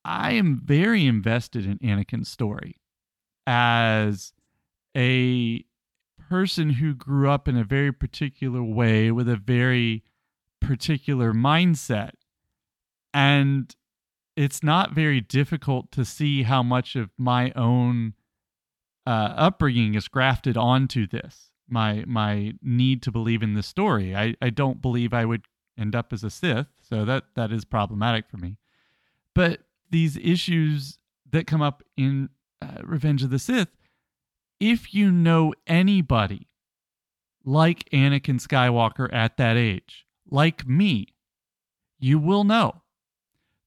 I 0.05 0.33
am 0.33 0.61
very 0.63 1.05
invested 1.05 1.65
in 1.65 1.79
Anakin's 1.79 2.29
story 2.29 2.77
as 3.45 4.31
a 4.95 5.65
person 6.29 6.71
who 6.71 6.93
grew 6.93 7.29
up 7.29 7.47
in 7.47 7.57
a 7.57 7.63
very 7.63 7.91
particular 7.91 8.63
way 8.63 9.11
with 9.11 9.27
a 9.27 9.35
very 9.35 10.03
particular 10.61 11.33
mindset. 11.33 12.11
And 13.13 13.75
it's 14.35 14.63
not 14.63 14.93
very 14.93 15.19
difficult 15.21 15.91
to 15.93 16.05
see 16.05 16.43
how 16.43 16.63
much 16.63 16.95
of 16.95 17.09
my 17.17 17.51
own 17.55 18.13
uh, 19.05 19.33
upbringing 19.35 19.95
is 19.95 20.07
grafted 20.07 20.57
onto 20.57 21.07
this. 21.07 21.51
My 21.69 22.03
my 22.07 22.53
need 22.61 23.01
to 23.03 23.11
believe 23.11 23.41
in 23.41 23.53
this 23.53 23.67
story. 23.67 24.15
I, 24.15 24.35
I 24.41 24.49
don't 24.49 24.81
believe 24.81 25.13
I 25.13 25.25
would 25.25 25.45
end 25.77 25.95
up 25.95 26.13
as 26.13 26.23
a 26.23 26.29
Sith, 26.29 26.67
so 26.81 27.05
that 27.05 27.25
that 27.35 27.51
is 27.51 27.65
problematic 27.65 28.29
for 28.29 28.37
me. 28.37 28.57
But 29.33 29.61
these 29.89 30.17
issues 30.17 30.97
that 31.31 31.47
come 31.47 31.61
up 31.61 31.83
in 31.95 32.29
uh, 32.61 32.81
Revenge 32.83 33.23
of 33.23 33.29
the 33.29 33.39
Sith, 33.39 33.69
if 34.59 34.93
you 34.93 35.11
know 35.11 35.53
anybody 35.65 36.47
like 37.45 37.89
Anakin 37.91 38.41
Skywalker 38.41 39.11
at 39.13 39.37
that 39.37 39.57
age, 39.57 40.05
like 40.29 40.67
me, 40.67 41.07
you 41.99 42.19
will 42.19 42.43
know 42.43 42.81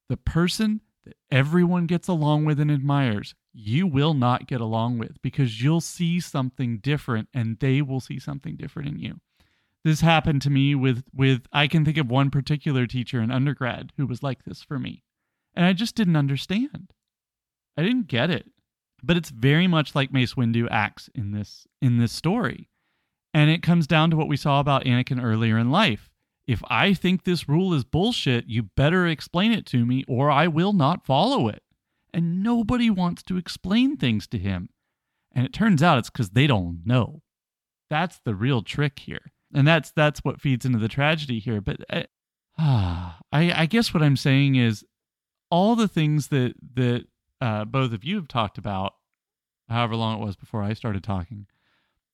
the 0.09 0.17
person 0.17 0.81
that 1.05 1.15
everyone 1.31 1.87
gets 1.87 2.07
along 2.07 2.45
with 2.45 2.59
and 2.59 2.71
admires 2.71 3.33
you 3.53 3.85
will 3.85 4.13
not 4.13 4.47
get 4.47 4.61
along 4.61 4.97
with 4.97 5.21
because 5.21 5.61
you'll 5.61 5.81
see 5.81 6.19
something 6.19 6.77
different 6.77 7.27
and 7.33 7.59
they 7.59 7.81
will 7.81 7.99
see 7.99 8.19
something 8.19 8.55
different 8.55 8.87
in 8.89 8.99
you. 8.99 9.19
This 9.83 10.01
happened 10.01 10.41
to 10.43 10.49
me 10.49 10.75
with 10.75 11.03
with 11.13 11.47
I 11.51 11.67
can 11.67 11.85
think 11.85 11.97
of 11.97 12.09
one 12.09 12.29
particular 12.29 12.85
teacher 12.85 13.21
in 13.21 13.31
undergrad 13.31 13.91
who 13.97 14.05
was 14.05 14.21
like 14.21 14.43
this 14.43 14.61
for 14.61 14.77
me. 14.77 15.03
And 15.55 15.65
I 15.65 15.73
just 15.73 15.95
didn't 15.95 16.15
understand. 16.15 16.93
I 17.77 17.83
didn't 17.83 18.07
get 18.07 18.29
it. 18.29 18.45
But 19.03 19.17
it's 19.17 19.31
very 19.31 19.67
much 19.67 19.95
like 19.95 20.13
Mace 20.13 20.35
Windu 20.35 20.67
acts 20.69 21.09
in 21.15 21.31
this 21.31 21.65
in 21.81 21.97
this 21.97 22.11
story. 22.11 22.69
And 23.33 23.49
it 23.49 23.63
comes 23.63 23.87
down 23.87 24.11
to 24.11 24.17
what 24.17 24.27
we 24.27 24.37
saw 24.37 24.59
about 24.59 24.85
Anakin 24.85 25.23
earlier 25.23 25.57
in 25.57 25.71
life. 25.71 26.09
If 26.47 26.61
I 26.69 26.93
think 26.93 27.23
this 27.23 27.47
rule 27.47 27.73
is 27.73 27.83
bullshit, 27.83 28.47
you 28.47 28.63
better 28.63 29.07
explain 29.07 29.51
it 29.51 29.65
to 29.67 29.85
me 29.85 30.03
or 30.07 30.29
I 30.29 30.47
will 30.47 30.73
not 30.73 31.05
follow 31.05 31.47
it 31.47 31.63
and 32.13 32.43
nobody 32.43 32.89
wants 32.89 33.23
to 33.23 33.37
explain 33.37 33.97
things 33.97 34.27
to 34.27 34.37
him. 34.37 34.69
And 35.33 35.45
it 35.45 35.53
turns 35.53 35.81
out 35.81 35.97
it's 35.97 36.09
because 36.09 36.31
they 36.31 36.47
don't 36.47 36.81
know. 36.85 37.21
That's 37.89 38.19
the 38.23 38.35
real 38.35 38.61
trick 38.61 38.99
here, 38.99 39.31
and 39.53 39.67
that's 39.67 39.91
that's 39.91 40.21
what 40.21 40.41
feeds 40.41 40.65
into 40.65 40.79
the 40.79 40.87
tragedy 40.87 41.39
here. 41.39 41.61
But 41.61 41.77
I, 41.89 42.05
uh, 42.57 43.11
I, 43.31 43.61
I 43.61 43.65
guess 43.65 43.93
what 43.93 44.03
I'm 44.03 44.17
saying 44.17 44.55
is 44.55 44.85
all 45.49 45.75
the 45.75 45.87
things 45.87 46.27
that 46.27 46.53
that 46.75 47.05
uh, 47.39 47.65
both 47.65 47.93
of 47.93 48.03
you 48.03 48.15
have 48.15 48.27
talked 48.27 48.57
about, 48.57 48.93
however 49.69 49.95
long 49.95 50.21
it 50.21 50.25
was 50.25 50.35
before 50.35 50.63
I 50.63 50.73
started 50.73 51.03
talking, 51.03 51.47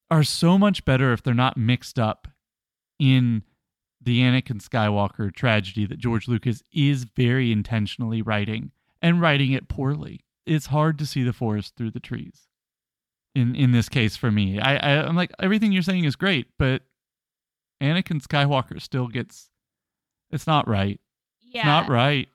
are 0.09 0.23
so 0.23 0.57
much 0.57 0.85
better 0.85 1.13
if 1.13 1.21
they're 1.21 1.33
not 1.33 1.57
mixed 1.57 1.99
up 1.99 2.27
in 2.99 3.43
the 4.01 4.21
Anakin 4.21 4.61
Skywalker 4.61 5.33
tragedy 5.33 5.85
that 5.85 5.99
George 5.99 6.27
Lucas 6.27 6.63
is 6.71 7.03
very 7.03 7.51
intentionally 7.51 8.21
writing 8.21 8.71
and 9.01 9.19
writing 9.21 9.51
it 9.51 9.67
poorly. 9.67 10.21
It's 10.45 10.67
hard 10.67 10.97
to 10.99 11.05
see 11.05 11.23
the 11.23 11.33
forest 11.33 11.75
through 11.75 11.91
the 11.91 11.99
trees. 11.99 12.47
In 13.35 13.53
in 13.55 13.71
this 13.71 13.89
case, 13.89 14.15
for 14.15 14.31
me, 14.31 14.59
I, 14.59 14.77
I 14.77 15.07
I'm 15.07 15.15
like 15.15 15.31
everything 15.39 15.71
you're 15.71 15.83
saying 15.83 16.05
is 16.05 16.15
great, 16.15 16.47
but 16.57 16.83
Anakin 17.81 18.21
Skywalker 18.21 18.81
still 18.81 19.07
gets. 19.07 19.49
It's 20.31 20.47
not 20.47 20.67
right. 20.67 20.99
Yeah, 21.41 21.61
it's 21.61 21.65
not 21.65 21.89
right. 21.89 22.27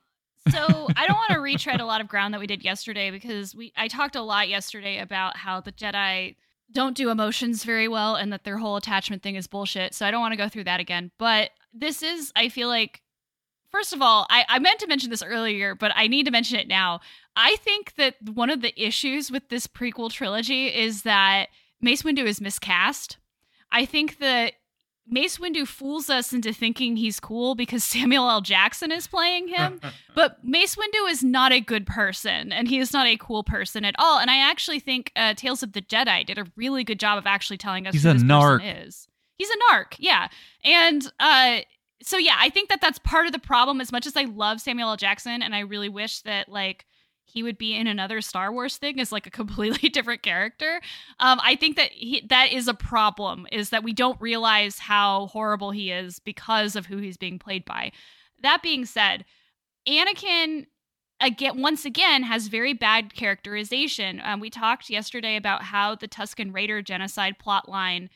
so 0.49 0.89
I 0.95 1.07
don't 1.07 1.15
want 1.17 1.31
to 1.31 1.39
retread 1.39 1.79
a 1.79 1.85
lot 1.85 2.01
of 2.01 2.07
ground 2.07 2.33
that 2.33 2.39
we 2.39 2.47
did 2.47 2.63
yesterday 2.63 3.11
because 3.11 3.55
we 3.55 3.71
I 3.75 3.87
talked 3.87 4.15
a 4.15 4.21
lot 4.21 4.49
yesterday 4.49 4.99
about 4.99 5.37
how 5.37 5.61
the 5.61 5.71
Jedi 5.71 6.35
don't 6.73 6.97
do 6.97 7.09
emotions 7.09 7.63
very 7.63 7.87
well 7.87 8.15
and 8.15 8.33
that 8.33 8.43
their 8.43 8.57
whole 8.57 8.75
attachment 8.75 9.21
thing 9.21 9.35
is 9.35 9.47
bullshit. 9.47 9.93
So 9.93 10.05
I 10.05 10.11
don't 10.11 10.21
want 10.21 10.33
to 10.33 10.37
go 10.37 10.49
through 10.49 10.65
that 10.65 10.79
again. 10.79 11.11
But 11.17 11.51
this 11.73 12.01
is, 12.01 12.31
I 12.35 12.49
feel 12.49 12.67
like, 12.67 13.01
first 13.69 13.93
of 13.93 14.01
all, 14.01 14.25
I, 14.29 14.45
I 14.49 14.59
meant 14.59 14.79
to 14.79 14.87
mention 14.87 15.09
this 15.09 15.23
earlier, 15.23 15.75
but 15.75 15.91
I 15.95 16.07
need 16.07 16.25
to 16.25 16.31
mention 16.31 16.57
it 16.59 16.67
now. 16.67 16.99
I 17.35 17.55
think 17.57 17.95
that 17.95 18.15
one 18.33 18.49
of 18.49 18.61
the 18.61 18.73
issues 18.81 19.31
with 19.31 19.49
this 19.49 19.67
prequel 19.67 20.11
trilogy 20.11 20.67
is 20.67 21.03
that 21.03 21.49
Mace 21.81 22.01
Windu 22.03 22.25
is 22.25 22.41
miscast. 22.41 23.17
I 23.71 23.85
think 23.85 24.19
that 24.19 24.53
Mace 25.05 25.37
Windu 25.37 25.67
fools 25.67 26.09
us 26.09 26.33
into 26.33 26.53
thinking 26.53 26.95
he's 26.95 27.19
cool 27.19 27.55
because 27.55 27.83
Samuel 27.93 28.29
L. 28.29 28.41
Jackson 28.41 28.91
is 28.91 29.07
playing 29.07 29.49
him. 29.49 29.79
but 30.15 30.43
Mace 30.43 30.75
Windu 30.75 31.09
is 31.09 31.23
not 31.23 31.51
a 31.51 31.59
good 31.59 31.85
person 31.85 32.51
and 32.51 32.67
he 32.67 32.79
is 32.79 32.93
not 32.93 33.07
a 33.07 33.17
cool 33.17 33.43
person 33.43 33.85
at 33.85 33.95
all. 33.97 34.19
And 34.19 34.31
I 34.31 34.37
actually 34.37 34.79
think 34.79 35.11
uh, 35.15 35.33
Tales 35.33 35.63
of 35.63 35.73
the 35.73 35.81
Jedi 35.81 36.25
did 36.25 36.37
a 36.37 36.45
really 36.55 36.83
good 36.83 36.99
job 36.99 37.17
of 37.17 37.25
actually 37.25 37.57
telling 37.57 37.87
us 37.87 37.93
he's 37.93 38.03
who 38.03 38.11
a 38.11 38.13
this 38.13 38.23
narc. 38.23 38.59
person 38.59 38.77
is. 38.77 39.07
He's 39.37 39.49
a 39.49 39.73
narc, 39.73 39.95
yeah. 39.97 40.29
And 40.63 41.11
uh, 41.19 41.59
so 42.01 42.17
yeah, 42.17 42.35
I 42.37 42.49
think 42.49 42.69
that 42.69 42.81
that's 42.81 42.99
part 42.99 43.25
of 43.25 43.31
the 43.31 43.39
problem. 43.39 43.81
As 43.81 43.91
much 43.91 44.05
as 44.05 44.15
I 44.15 44.23
love 44.23 44.61
Samuel 44.61 44.89
L. 44.89 44.97
Jackson, 44.97 45.41
and 45.41 45.55
I 45.55 45.61
really 45.61 45.89
wish 45.89 46.21
that 46.21 46.49
like 46.49 46.85
he 47.25 47.43
would 47.43 47.57
be 47.57 47.75
in 47.75 47.87
another 47.87 48.21
Star 48.21 48.51
Wars 48.51 48.77
thing 48.77 48.99
as 48.99 49.11
like 49.11 49.25
a 49.25 49.31
completely 49.31 49.89
different 49.93 50.21
character. 50.21 50.81
Um, 51.19 51.39
I 51.43 51.55
think 51.55 51.77
that 51.77 51.91
he, 51.91 52.25
that 52.29 52.51
is 52.51 52.67
a 52.67 52.73
problem. 52.73 53.47
Is 53.51 53.69
that 53.69 53.83
we 53.83 53.93
don't 53.93 54.19
realize 54.21 54.79
how 54.79 55.27
horrible 55.27 55.71
he 55.71 55.91
is 55.91 56.19
because 56.19 56.75
of 56.75 56.85
who 56.85 56.97
he's 56.97 57.17
being 57.17 57.39
played 57.39 57.65
by. 57.65 57.91
That 58.41 58.61
being 58.61 58.85
said, 58.85 59.25
Anakin 59.87 60.67
again 61.19 61.61
once 61.61 61.85
again 61.85 62.23
has 62.23 62.47
very 62.47 62.73
bad 62.73 63.13
characterization. 63.15 64.21
Um, 64.23 64.39
we 64.39 64.49
talked 64.49 64.89
yesterday 64.89 65.35
about 65.35 65.63
how 65.63 65.95
the 65.95 66.07
Tusken 66.07 66.53
Raider 66.53 66.81
genocide 66.81 67.35
plotline 67.43 68.09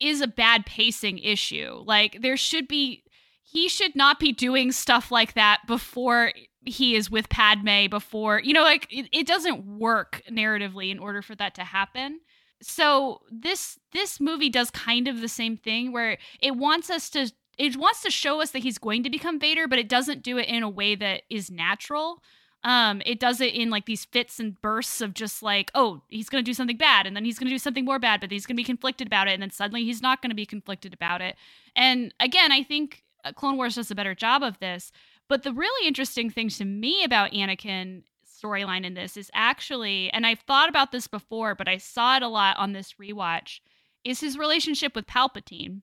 is 0.00 0.20
a 0.20 0.28
bad 0.28 0.66
pacing 0.66 1.18
issue. 1.18 1.82
Like 1.84 2.18
there 2.20 2.36
should 2.36 2.68
be 2.68 3.02
he 3.50 3.68
should 3.68 3.96
not 3.96 4.20
be 4.20 4.32
doing 4.32 4.72
stuff 4.72 5.10
like 5.10 5.34
that 5.34 5.60
before 5.66 6.32
he 6.64 6.94
is 6.94 7.10
with 7.10 7.28
Padme 7.28 7.86
before, 7.88 8.40
you 8.40 8.52
know, 8.52 8.62
like 8.62 8.86
it, 8.90 9.08
it 9.12 9.26
doesn't 9.26 9.64
work 9.64 10.22
narratively 10.30 10.90
in 10.90 10.98
order 10.98 11.22
for 11.22 11.34
that 11.36 11.54
to 11.54 11.64
happen. 11.64 12.20
So 12.60 13.22
this 13.30 13.78
this 13.92 14.20
movie 14.20 14.50
does 14.50 14.70
kind 14.70 15.08
of 15.08 15.20
the 15.20 15.28
same 15.28 15.56
thing 15.56 15.92
where 15.92 16.18
it 16.40 16.56
wants 16.56 16.90
us 16.90 17.08
to 17.10 17.30
it 17.56 17.76
wants 17.76 18.02
to 18.02 18.10
show 18.10 18.40
us 18.40 18.50
that 18.50 18.62
he's 18.62 18.78
going 18.78 19.02
to 19.04 19.10
become 19.10 19.40
Vader, 19.40 19.66
but 19.66 19.78
it 19.78 19.88
doesn't 19.88 20.22
do 20.22 20.38
it 20.38 20.46
in 20.48 20.62
a 20.62 20.68
way 20.68 20.94
that 20.94 21.22
is 21.30 21.50
natural. 21.50 22.22
Um, 22.64 23.00
it 23.06 23.20
does 23.20 23.40
it 23.40 23.54
in 23.54 23.70
like 23.70 23.86
these 23.86 24.04
fits 24.04 24.38
and 24.40 24.60
bursts 24.60 25.00
of 25.00 25.14
just 25.14 25.42
like, 25.42 25.70
oh, 25.74 26.02
he's 26.08 26.28
gonna 26.28 26.42
do 26.42 26.54
something 26.54 26.76
bad, 26.76 27.06
and 27.06 27.16
then 27.16 27.24
he's 27.24 27.38
gonna 27.38 27.50
do 27.50 27.58
something 27.58 27.84
more 27.84 27.98
bad, 27.98 28.20
but 28.20 28.30
he's 28.30 28.46
gonna 28.46 28.56
be 28.56 28.64
conflicted 28.64 29.06
about 29.06 29.28
it, 29.28 29.32
and 29.32 29.42
then 29.42 29.50
suddenly 29.50 29.84
he's 29.84 30.02
not 30.02 30.20
gonna 30.20 30.34
be 30.34 30.46
conflicted 30.46 30.92
about 30.92 31.22
it. 31.22 31.36
And 31.74 32.12
again, 32.20 32.52
I 32.52 32.62
think 32.62 33.04
Clone 33.34 33.56
Wars 33.56 33.74
does 33.74 33.90
a 33.90 33.94
better 33.94 34.14
job 34.14 34.42
of 34.42 34.58
this. 34.58 34.92
But 35.28 35.42
the 35.42 35.52
really 35.52 35.86
interesting 35.86 36.30
thing 36.30 36.48
to 36.50 36.64
me 36.64 37.04
about 37.04 37.32
Anakin 37.32 38.02
storyline 38.26 38.84
in 38.84 38.94
this 38.94 39.16
is 39.16 39.30
actually, 39.34 40.10
and 40.10 40.26
I've 40.26 40.40
thought 40.40 40.68
about 40.68 40.92
this 40.92 41.06
before, 41.06 41.54
but 41.54 41.68
I 41.68 41.76
saw 41.78 42.16
it 42.16 42.22
a 42.22 42.28
lot 42.28 42.56
on 42.56 42.72
this 42.72 42.94
rewatch, 43.00 43.60
is 44.04 44.20
his 44.20 44.38
relationship 44.38 44.94
with 44.94 45.06
Palpatine. 45.06 45.82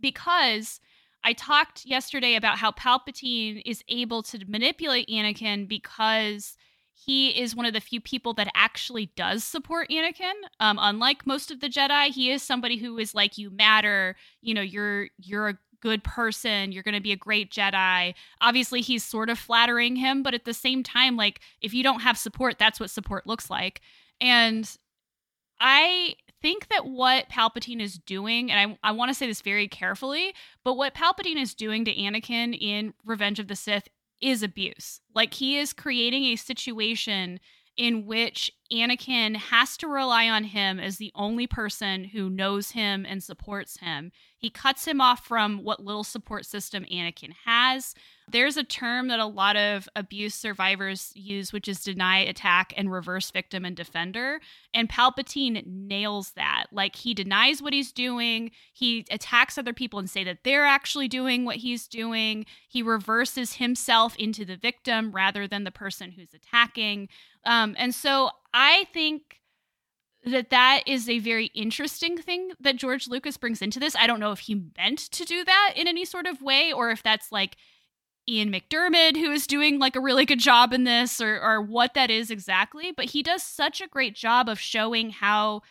Because 0.00 0.80
I 1.24 1.32
talked 1.32 1.86
yesterday 1.86 2.34
about 2.34 2.58
how 2.58 2.72
Palpatine 2.72 3.62
is 3.64 3.84
able 3.88 4.22
to 4.24 4.44
manipulate 4.46 5.08
Anakin 5.08 5.68
because 5.68 6.56
he 6.92 7.30
is 7.30 7.56
one 7.56 7.66
of 7.66 7.72
the 7.72 7.80
few 7.80 8.00
people 8.00 8.34
that 8.34 8.50
actually 8.54 9.06
does 9.16 9.44
support 9.44 9.88
Anakin. 9.88 10.34
Um, 10.60 10.78
unlike 10.80 11.26
most 11.26 11.50
of 11.50 11.60
the 11.60 11.68
Jedi, 11.68 12.08
he 12.08 12.30
is 12.30 12.42
somebody 12.42 12.76
who 12.76 12.98
is 12.98 13.14
like, 13.14 13.38
"You 13.38 13.50
matter. 13.50 14.16
You 14.40 14.54
know, 14.54 14.60
you're 14.60 15.08
you're 15.18 15.48
a 15.48 15.58
good 15.82 16.02
person. 16.02 16.72
You're 16.72 16.82
going 16.82 16.94
to 16.94 17.00
be 17.00 17.12
a 17.12 17.16
great 17.16 17.50
Jedi." 17.50 18.14
Obviously, 18.40 18.80
he's 18.80 19.04
sort 19.04 19.28
of 19.28 19.38
flattering 19.38 19.96
him, 19.96 20.22
but 20.22 20.32
at 20.34 20.44
the 20.46 20.54
same 20.54 20.82
time, 20.82 21.16
like 21.16 21.40
if 21.60 21.74
you 21.74 21.82
don't 21.82 22.00
have 22.00 22.16
support, 22.16 22.58
that's 22.58 22.80
what 22.80 22.90
support 22.90 23.26
looks 23.26 23.50
like. 23.50 23.82
And 24.20 24.70
I 25.60 26.14
think 26.40 26.68
that 26.68 26.86
what 26.86 27.28
Palpatine 27.28 27.80
is 27.80 27.98
doing, 27.98 28.50
and 28.50 28.76
I, 28.82 28.88
I 28.88 28.92
want 28.92 29.10
to 29.10 29.14
say 29.14 29.26
this 29.26 29.42
very 29.42 29.68
carefully, 29.68 30.34
but 30.64 30.74
what 30.74 30.94
Palpatine 30.94 31.40
is 31.40 31.54
doing 31.54 31.84
to 31.84 31.94
Anakin 31.94 32.56
in 32.58 32.94
Revenge 33.04 33.38
of 33.38 33.48
the 33.48 33.56
Sith 33.56 33.88
is 34.20 34.42
abuse. 34.42 35.00
Like 35.14 35.34
he 35.34 35.58
is 35.58 35.72
creating 35.72 36.24
a 36.24 36.36
situation 36.36 37.40
in 37.76 38.06
which 38.06 38.50
Anakin 38.72 39.36
has 39.36 39.76
to 39.78 39.88
rely 39.88 40.28
on 40.28 40.44
him 40.44 40.78
as 40.78 40.96
the 40.96 41.12
only 41.14 41.46
person 41.46 42.04
who 42.04 42.28
knows 42.28 42.72
him 42.72 43.06
and 43.08 43.22
supports 43.22 43.78
him. 43.78 44.12
He 44.36 44.50
cuts 44.50 44.86
him 44.86 45.00
off 45.00 45.24
from 45.26 45.64
what 45.64 45.84
little 45.84 46.04
support 46.04 46.46
system 46.46 46.84
Anakin 46.92 47.32
has. 47.44 47.94
There's 48.32 48.56
a 48.56 48.64
term 48.64 49.08
that 49.08 49.20
a 49.20 49.26
lot 49.26 49.56
of 49.56 49.88
abuse 49.94 50.34
survivors 50.34 51.12
use, 51.14 51.52
which 51.52 51.68
is 51.68 51.82
deny, 51.82 52.18
attack, 52.18 52.72
and 52.76 52.90
reverse 52.90 53.30
victim 53.30 53.64
and 53.64 53.76
defender. 53.76 54.40
And 54.74 54.88
Palpatine 54.88 55.64
nails 55.66 56.32
that. 56.32 56.66
Like 56.72 56.96
he 56.96 57.14
denies 57.14 57.62
what 57.62 57.72
he's 57.72 57.92
doing, 57.92 58.50
he 58.72 59.06
attacks 59.10 59.58
other 59.58 59.72
people 59.72 59.98
and 59.98 60.10
say 60.10 60.24
that 60.24 60.44
they're 60.44 60.66
actually 60.66 61.08
doing 61.08 61.44
what 61.44 61.56
he's 61.56 61.86
doing. 61.86 62.46
He 62.68 62.82
reverses 62.82 63.54
himself 63.54 64.16
into 64.16 64.44
the 64.44 64.56
victim 64.56 65.12
rather 65.12 65.46
than 65.46 65.64
the 65.64 65.70
person 65.70 66.12
who's 66.12 66.34
attacking. 66.34 67.08
Um, 67.44 67.74
and 67.78 67.94
so 67.94 68.30
I 68.54 68.86
think 68.92 69.40
that 70.24 70.50
that 70.50 70.82
is 70.86 71.08
a 71.08 71.18
very 71.18 71.46
interesting 71.46 72.16
thing 72.16 72.52
that 72.60 72.76
George 72.76 73.08
Lucas 73.08 73.36
brings 73.36 73.60
into 73.60 73.80
this. 73.80 73.96
I 73.96 74.06
don't 74.06 74.20
know 74.20 74.32
if 74.32 74.40
he 74.40 74.62
meant 74.78 74.98
to 74.98 75.24
do 75.24 75.44
that 75.44 75.72
in 75.76 75.88
any 75.88 76.04
sort 76.04 76.26
of 76.26 76.40
way 76.40 76.72
or 76.72 76.90
if 76.90 77.02
that's 77.02 77.32
like 77.32 77.56
Ian 78.28 78.52
McDiarmid 78.52 79.16
who 79.16 79.30
is 79.32 79.46
doing 79.46 79.78
like 79.78 79.96
a 79.96 80.00
really 80.00 80.24
good 80.24 80.38
job 80.38 80.72
in 80.72 80.84
this 80.84 81.20
or 81.20 81.40
or 81.40 81.60
what 81.60 81.94
that 81.94 82.10
is 82.10 82.30
exactly, 82.30 82.92
but 82.92 83.06
he 83.06 83.22
does 83.22 83.42
such 83.42 83.80
a 83.80 83.88
great 83.88 84.14
job 84.14 84.48
of 84.48 84.60
showing 84.60 85.10
how 85.10 85.62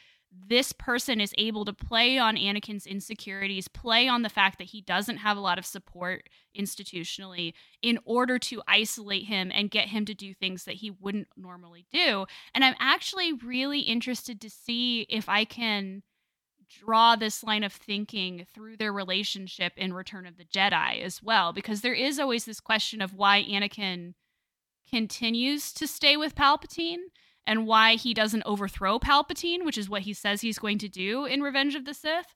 this 0.48 0.72
person 0.72 1.19
is 1.19 1.34
able 1.38 1.65
to 1.65 1.73
play 1.73 2.18
on 2.18 2.38
Anakin's 2.38 2.86
insecurities, 2.88 3.68
play 3.68 4.07
on 4.07 4.22
the 4.22 4.30
fact 4.30 4.57
that 4.60 4.69
he 4.69 4.82
doesn't 4.82 5.18
have 5.18 5.36
a 5.36 5.41
lot 5.41 5.60
of 5.60 5.65
support 5.65 6.30
institutionally 6.57 7.53
in 7.82 7.99
order 8.06 8.40
to 8.40 8.61
isolate 8.68 9.26
him 9.26 9.52
and 9.53 9.72
get 9.72 9.90
him 9.90 10.06
to 10.06 10.14
do 10.14 10.34
things 10.34 10.64
that 10.64 10.76
he 10.76 10.90
wouldn't 10.90 11.28
normally 11.36 11.86
do. 11.91 12.26
And 12.56 12.64
I'm 12.64 12.76
actually 12.80 13.34
really 13.34 13.82
interested 13.82 14.40
to 14.41 14.49
see 14.49 15.02
if 15.10 15.28
I 15.28 15.44
can 15.44 16.03
draw 16.80 17.15
this 17.15 17.43
line 17.43 17.64
of 17.64 17.73
thinking 17.73 18.45
through 18.53 18.77
their 18.77 18.93
relationship 18.93 19.73
in 19.76 19.93
Return 19.93 20.26
of 20.26 20.38
the 20.38 20.45
Jedi 20.45 21.02
as 21.02 21.22
well, 21.22 21.53
because 21.53 21.81
there 21.81 21.93
is 21.93 22.19
always 22.19 22.45
this 22.45 22.60
question 22.60 23.02
of 23.02 23.14
why 23.14 23.43
Anakin 23.43 24.14
continues 24.89 25.72
to 25.73 25.88
stay 25.88 26.18
with 26.18 26.35
Palpatine 26.35 27.03
and 27.48 27.65
why 27.65 27.95
he 27.95 28.14
doesn't 28.14 28.43
overthrow 28.45 28.99
Palpatine, 28.99 29.65
which 29.65 29.77
is 29.77 29.89
what 29.89 30.03
he 30.03 30.14
says 30.14 30.41
he's 30.41 30.60
going 30.60 30.77
to 30.77 30.89
do 30.89 31.26
in 31.26 31.41
Revenge 31.41 31.76
of 31.76 31.85
the 31.85 31.93
Sith. 31.93 32.35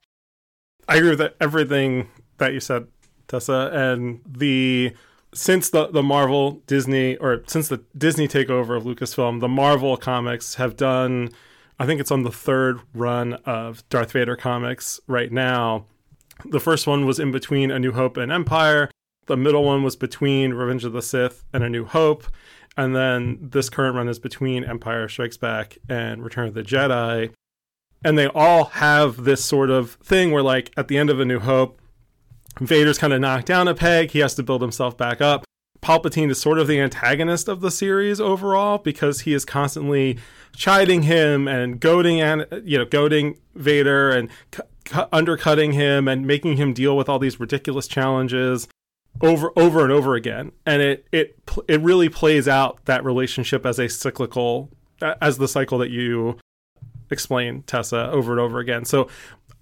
I 0.88 0.96
agree 0.96 1.10
with 1.10 1.34
everything 1.40 2.08
that 2.38 2.52
you 2.52 2.60
said, 2.60 2.88
Tessa, 3.28 3.70
and 3.72 4.20
the 4.26 4.94
since 5.34 5.70
the 5.70 5.88
the 5.88 6.02
Marvel 6.02 6.62
Disney 6.66 7.16
or 7.16 7.42
since 7.46 7.68
the 7.68 7.82
Disney 7.96 8.28
takeover 8.28 8.76
of 8.76 8.84
Lucasfilm, 8.84 9.40
the 9.40 9.48
Marvel 9.48 9.96
comics 9.96 10.54
have 10.54 10.76
done 10.76 11.30
I 11.78 11.86
think 11.86 12.00
it's 12.00 12.10
on 12.10 12.22
the 12.22 12.30
third 12.30 12.80
run 12.94 13.34
of 13.44 13.86
Darth 13.88 14.12
Vader 14.12 14.36
comics 14.36 14.98
right 15.06 15.30
now. 15.30 15.86
The 16.44 16.60
first 16.60 16.86
one 16.86 17.06
was 17.06 17.18
in 17.18 17.32
between 17.32 17.70
A 17.70 17.78
New 17.78 17.92
Hope 17.92 18.16
and 18.16 18.32
Empire. 18.32 18.90
The 19.26 19.36
middle 19.36 19.64
one 19.64 19.82
was 19.82 19.96
between 19.96 20.54
Revenge 20.54 20.84
of 20.84 20.92
the 20.92 21.02
Sith 21.02 21.44
and 21.52 21.64
A 21.64 21.68
New 21.68 21.84
Hope. 21.84 22.24
And 22.76 22.94
then 22.94 23.38
this 23.40 23.70
current 23.70 23.96
run 23.96 24.08
is 24.08 24.18
between 24.18 24.62
Empire 24.62 25.08
Strikes 25.08 25.38
Back 25.38 25.78
and 25.88 26.22
Return 26.22 26.48
of 26.48 26.54
the 26.54 26.62
Jedi. 26.62 27.32
And 28.04 28.18
they 28.18 28.26
all 28.28 28.66
have 28.66 29.24
this 29.24 29.42
sort 29.42 29.70
of 29.70 29.92
thing 29.94 30.30
where, 30.30 30.42
like, 30.42 30.72
at 30.76 30.88
the 30.88 30.98
end 30.98 31.08
of 31.08 31.18
A 31.18 31.24
New 31.24 31.40
Hope, 31.40 31.80
Vader's 32.60 32.98
kind 32.98 33.14
of 33.14 33.20
knocked 33.20 33.46
down 33.46 33.66
a 33.66 33.74
peg. 33.74 34.10
He 34.10 34.18
has 34.18 34.34
to 34.34 34.42
build 34.42 34.60
himself 34.60 34.96
back 34.96 35.22
up. 35.22 35.45
Palpatine 35.86 36.32
is 36.32 36.40
sort 36.40 36.58
of 36.58 36.66
the 36.66 36.80
antagonist 36.80 37.46
of 37.46 37.60
the 37.60 37.70
series 37.70 38.20
overall 38.20 38.78
because 38.78 39.20
he 39.20 39.32
is 39.32 39.44
constantly 39.44 40.18
chiding 40.52 41.02
him 41.02 41.46
and 41.46 41.78
goading 41.78 42.20
and 42.20 42.44
you 42.64 42.76
know 42.76 42.84
goading 42.84 43.38
Vader 43.54 44.10
and 44.10 44.28
cu- 44.50 44.64
cu- 44.84 45.04
undercutting 45.12 45.74
him 45.74 46.08
and 46.08 46.26
making 46.26 46.56
him 46.56 46.72
deal 46.72 46.96
with 46.96 47.08
all 47.08 47.20
these 47.20 47.38
ridiculous 47.38 47.86
challenges 47.86 48.66
over 49.20 49.52
over 49.54 49.84
and 49.84 49.92
over 49.92 50.16
again. 50.16 50.50
And 50.66 50.82
it 50.82 51.06
it 51.12 51.38
it 51.68 51.80
really 51.80 52.08
plays 52.08 52.48
out 52.48 52.84
that 52.86 53.04
relationship 53.04 53.64
as 53.64 53.78
a 53.78 53.88
cyclical 53.88 54.72
as 55.00 55.38
the 55.38 55.46
cycle 55.46 55.78
that 55.78 55.90
you 55.90 56.36
explain 57.12 57.62
Tessa 57.62 58.10
over 58.10 58.32
and 58.32 58.40
over 58.40 58.58
again. 58.58 58.84
So 58.84 59.06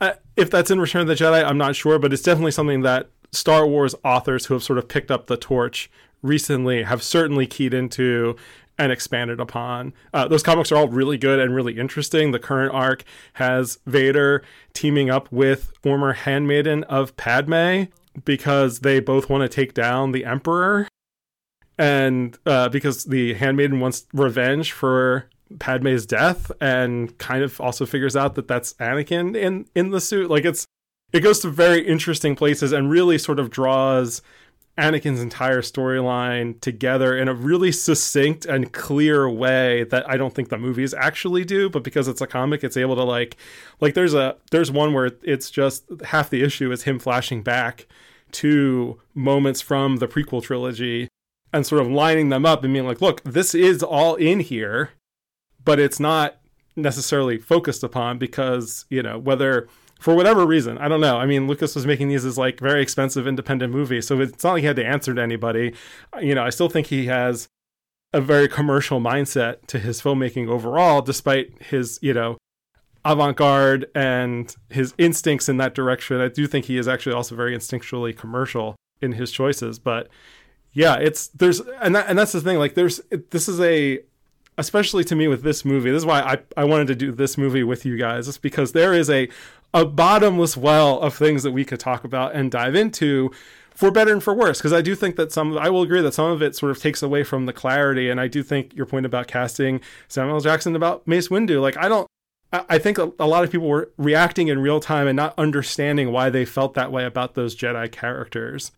uh, 0.00 0.14
if 0.38 0.50
that's 0.50 0.70
in 0.70 0.80
Return 0.80 1.02
of 1.02 1.08
the 1.08 1.14
Jedi 1.16 1.44
I'm 1.44 1.58
not 1.58 1.76
sure 1.76 1.98
but 1.98 2.14
it's 2.14 2.22
definitely 2.22 2.52
something 2.52 2.80
that 2.80 3.10
Star 3.30 3.66
Wars 3.66 3.94
authors 4.02 4.46
who 4.46 4.54
have 4.54 4.62
sort 4.62 4.78
of 4.78 4.88
picked 4.88 5.10
up 5.10 5.26
the 5.26 5.36
torch 5.36 5.90
recently 6.24 6.82
have 6.82 7.02
certainly 7.02 7.46
keyed 7.46 7.74
into 7.74 8.34
and 8.78 8.90
expanded 8.90 9.38
upon. 9.38 9.92
Uh, 10.12 10.26
those 10.26 10.42
comics 10.42 10.72
are 10.72 10.76
all 10.76 10.88
really 10.88 11.16
good 11.16 11.38
and 11.38 11.54
really 11.54 11.78
interesting. 11.78 12.32
The 12.32 12.38
current 12.38 12.74
arc 12.74 13.04
has 13.34 13.78
Vader 13.86 14.42
teaming 14.72 15.10
up 15.10 15.30
with 15.30 15.72
former 15.82 16.14
handmaiden 16.14 16.82
of 16.84 17.16
Padme 17.16 17.84
because 18.24 18.80
they 18.80 19.00
both 19.00 19.30
want 19.30 19.42
to 19.42 19.48
take 19.48 19.74
down 19.74 20.12
the 20.12 20.24
Emperor. 20.24 20.88
And 21.78 22.38
uh, 22.46 22.68
because 22.68 23.04
the 23.04 23.34
handmaiden 23.34 23.80
wants 23.80 24.06
revenge 24.12 24.72
for 24.72 25.28
Padme's 25.58 26.06
death 26.06 26.50
and 26.60 27.16
kind 27.18 27.42
of 27.42 27.60
also 27.60 27.86
figures 27.86 28.16
out 28.16 28.34
that 28.34 28.48
that's 28.48 28.74
Anakin 28.74 29.36
in, 29.36 29.66
in 29.74 29.90
the 29.90 30.00
suit. 30.00 30.30
Like 30.30 30.44
it's, 30.44 30.66
it 31.12 31.20
goes 31.20 31.40
to 31.40 31.48
very 31.48 31.86
interesting 31.86 32.34
places 32.34 32.72
and 32.72 32.90
really 32.90 33.18
sort 33.18 33.38
of 33.38 33.50
draws 33.50 34.22
Anakin's 34.76 35.20
entire 35.20 35.62
storyline 35.62 36.60
together 36.60 37.16
in 37.16 37.28
a 37.28 37.34
really 37.34 37.70
succinct 37.70 38.44
and 38.44 38.72
clear 38.72 39.28
way 39.28 39.84
that 39.84 40.08
I 40.10 40.16
don't 40.16 40.34
think 40.34 40.48
the 40.48 40.58
movies 40.58 40.92
actually 40.92 41.44
do, 41.44 41.70
but 41.70 41.84
because 41.84 42.08
it's 42.08 42.20
a 42.20 42.26
comic, 42.26 42.64
it's 42.64 42.76
able 42.76 42.96
to 42.96 43.04
like 43.04 43.36
like 43.80 43.94
there's 43.94 44.14
a 44.14 44.36
there's 44.50 44.72
one 44.72 44.92
where 44.92 45.12
it's 45.22 45.50
just 45.50 45.84
half 46.06 46.28
the 46.28 46.42
issue 46.42 46.72
is 46.72 46.82
him 46.82 46.98
flashing 46.98 47.42
back 47.42 47.86
to 48.32 49.00
moments 49.14 49.60
from 49.60 49.98
the 49.98 50.08
prequel 50.08 50.42
trilogy 50.42 51.08
and 51.52 51.64
sort 51.64 51.80
of 51.80 51.88
lining 51.88 52.30
them 52.30 52.44
up 52.44 52.64
and 52.64 52.72
being 52.72 52.86
like, 52.86 53.00
look, 53.00 53.22
this 53.22 53.54
is 53.54 53.80
all 53.80 54.16
in 54.16 54.40
here, 54.40 54.90
but 55.64 55.78
it's 55.78 56.00
not 56.00 56.40
necessarily 56.74 57.38
focused 57.38 57.84
upon 57.84 58.18
because, 58.18 58.86
you 58.90 59.04
know, 59.04 59.16
whether 59.16 59.68
for 60.04 60.14
whatever 60.14 60.44
reason. 60.44 60.76
I 60.76 60.88
don't 60.88 61.00
know. 61.00 61.16
I 61.16 61.24
mean, 61.24 61.46
Lucas 61.46 61.74
was 61.74 61.86
making 61.86 62.08
these 62.08 62.26
as 62.26 62.36
like 62.36 62.60
very 62.60 62.82
expensive 62.82 63.26
independent 63.26 63.72
movies, 63.72 64.06
so 64.06 64.20
it's 64.20 64.44
not 64.44 64.52
like 64.52 64.60
he 64.60 64.66
had 64.66 64.76
to 64.76 64.84
answer 64.84 65.14
to 65.14 65.22
anybody. 65.22 65.72
Uh, 66.14 66.18
you 66.18 66.34
know, 66.34 66.44
I 66.44 66.50
still 66.50 66.68
think 66.68 66.88
he 66.88 67.06
has 67.06 67.48
a 68.12 68.20
very 68.20 68.46
commercial 68.46 69.00
mindset 69.00 69.66
to 69.68 69.78
his 69.78 70.02
filmmaking 70.02 70.46
overall, 70.46 71.00
despite 71.00 71.54
his, 71.62 71.98
you 72.02 72.12
know, 72.12 72.36
avant 73.02 73.38
garde 73.38 73.86
and 73.94 74.54
his 74.68 74.92
instincts 74.98 75.48
in 75.48 75.56
that 75.56 75.74
direction. 75.74 76.20
I 76.20 76.28
do 76.28 76.46
think 76.46 76.66
he 76.66 76.76
is 76.76 76.86
actually 76.86 77.14
also 77.14 77.34
very 77.34 77.56
instinctually 77.56 78.14
commercial 78.14 78.76
in 79.00 79.12
his 79.12 79.32
choices. 79.32 79.78
But 79.78 80.08
yeah, 80.74 80.96
it's 80.96 81.28
there's 81.28 81.60
and 81.80 81.96
that 81.96 82.10
and 82.10 82.18
that's 82.18 82.32
the 82.32 82.42
thing. 82.42 82.58
Like, 82.58 82.74
there's 82.74 83.00
this 83.30 83.48
is 83.48 83.58
a 83.58 84.00
especially 84.58 85.02
to 85.04 85.16
me 85.16 85.28
with 85.28 85.42
this 85.42 85.64
movie. 85.64 85.90
This 85.90 86.02
is 86.02 86.06
why 86.06 86.20
I 86.20 86.38
I 86.58 86.64
wanted 86.64 86.88
to 86.88 86.94
do 86.94 87.10
this 87.10 87.38
movie 87.38 87.62
with 87.62 87.86
you 87.86 87.96
guys. 87.96 88.28
It's 88.28 88.36
because 88.36 88.72
there 88.72 88.92
is 88.92 89.08
a 89.08 89.30
a 89.74 89.84
bottomless 89.84 90.56
well 90.56 91.00
of 91.00 91.14
things 91.14 91.42
that 91.42 91.50
we 91.50 91.64
could 91.64 91.80
talk 91.80 92.04
about 92.04 92.34
and 92.34 92.50
dive 92.50 92.76
into 92.76 93.30
for 93.74 93.90
better 93.90 94.12
and 94.12 94.22
for 94.22 94.32
worse. 94.32 94.58
Because 94.58 94.72
i 94.72 94.80
do 94.80 94.94
think 94.94 95.16
that 95.16 95.32
some 95.32 95.58
i 95.58 95.68
will 95.68 95.82
agree 95.82 96.00
that 96.00 96.14
some 96.14 96.30
of 96.30 96.40
it 96.40 96.56
sort 96.56 96.70
of 96.70 96.80
takes 96.80 97.02
away 97.02 97.24
from 97.24 97.46
the 97.46 97.52
clarity. 97.52 98.08
And 98.08 98.20
i 98.20 98.28
do 98.28 98.42
think 98.42 98.74
your 98.74 98.86
point 98.86 99.04
about 99.04 99.26
casting 99.26 99.80
samuel 100.08 100.40
jackson 100.40 100.76
about 100.76 101.06
mace 101.06 101.28
windu 101.28 101.60
like 101.60 101.76
i 101.76 101.88
don't 101.88 102.06
i 102.52 102.78
think 102.78 102.98
a, 102.98 103.12
a 103.18 103.26
lot 103.26 103.42
of 103.42 103.50
people 103.50 103.68
were 103.68 103.90
reacting 103.98 104.46
in 104.48 104.60
real 104.60 104.78
time 104.78 105.08
and 105.08 105.16
not 105.16 105.34
understanding 105.36 106.12
why 106.12 106.30
they 106.30 106.44
felt 106.44 106.74
that 106.74 106.92
way 106.92 107.04
about 107.04 107.34
those 107.34 107.56
jedi 107.56 107.90
characters 107.90 108.70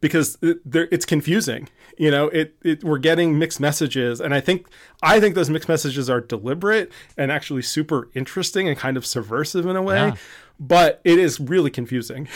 because 0.00 0.38
it, 0.42 0.58
it's 0.64 1.06
confusing. 1.06 1.68
You 1.98 2.10
know, 2.10 2.28
it, 2.28 2.56
it 2.62 2.84
we're 2.84 2.98
getting 2.98 3.38
mixed 3.38 3.60
messages, 3.60 4.20
and 4.20 4.34
I 4.34 4.40
think 4.40 4.66
I 5.02 5.20
think 5.20 5.34
those 5.34 5.50
mixed 5.50 5.68
messages 5.68 6.10
are 6.10 6.20
deliberate 6.20 6.92
and 7.16 7.32
actually 7.32 7.62
super 7.62 8.10
interesting 8.14 8.68
and 8.68 8.76
kind 8.76 8.96
of 8.96 9.06
subversive 9.06 9.66
in 9.66 9.76
a 9.76 9.82
way. 9.82 9.96
Yeah. 9.96 10.16
But 10.58 11.00
it 11.04 11.18
is 11.18 11.40
really 11.40 11.70
confusing. 11.70 12.28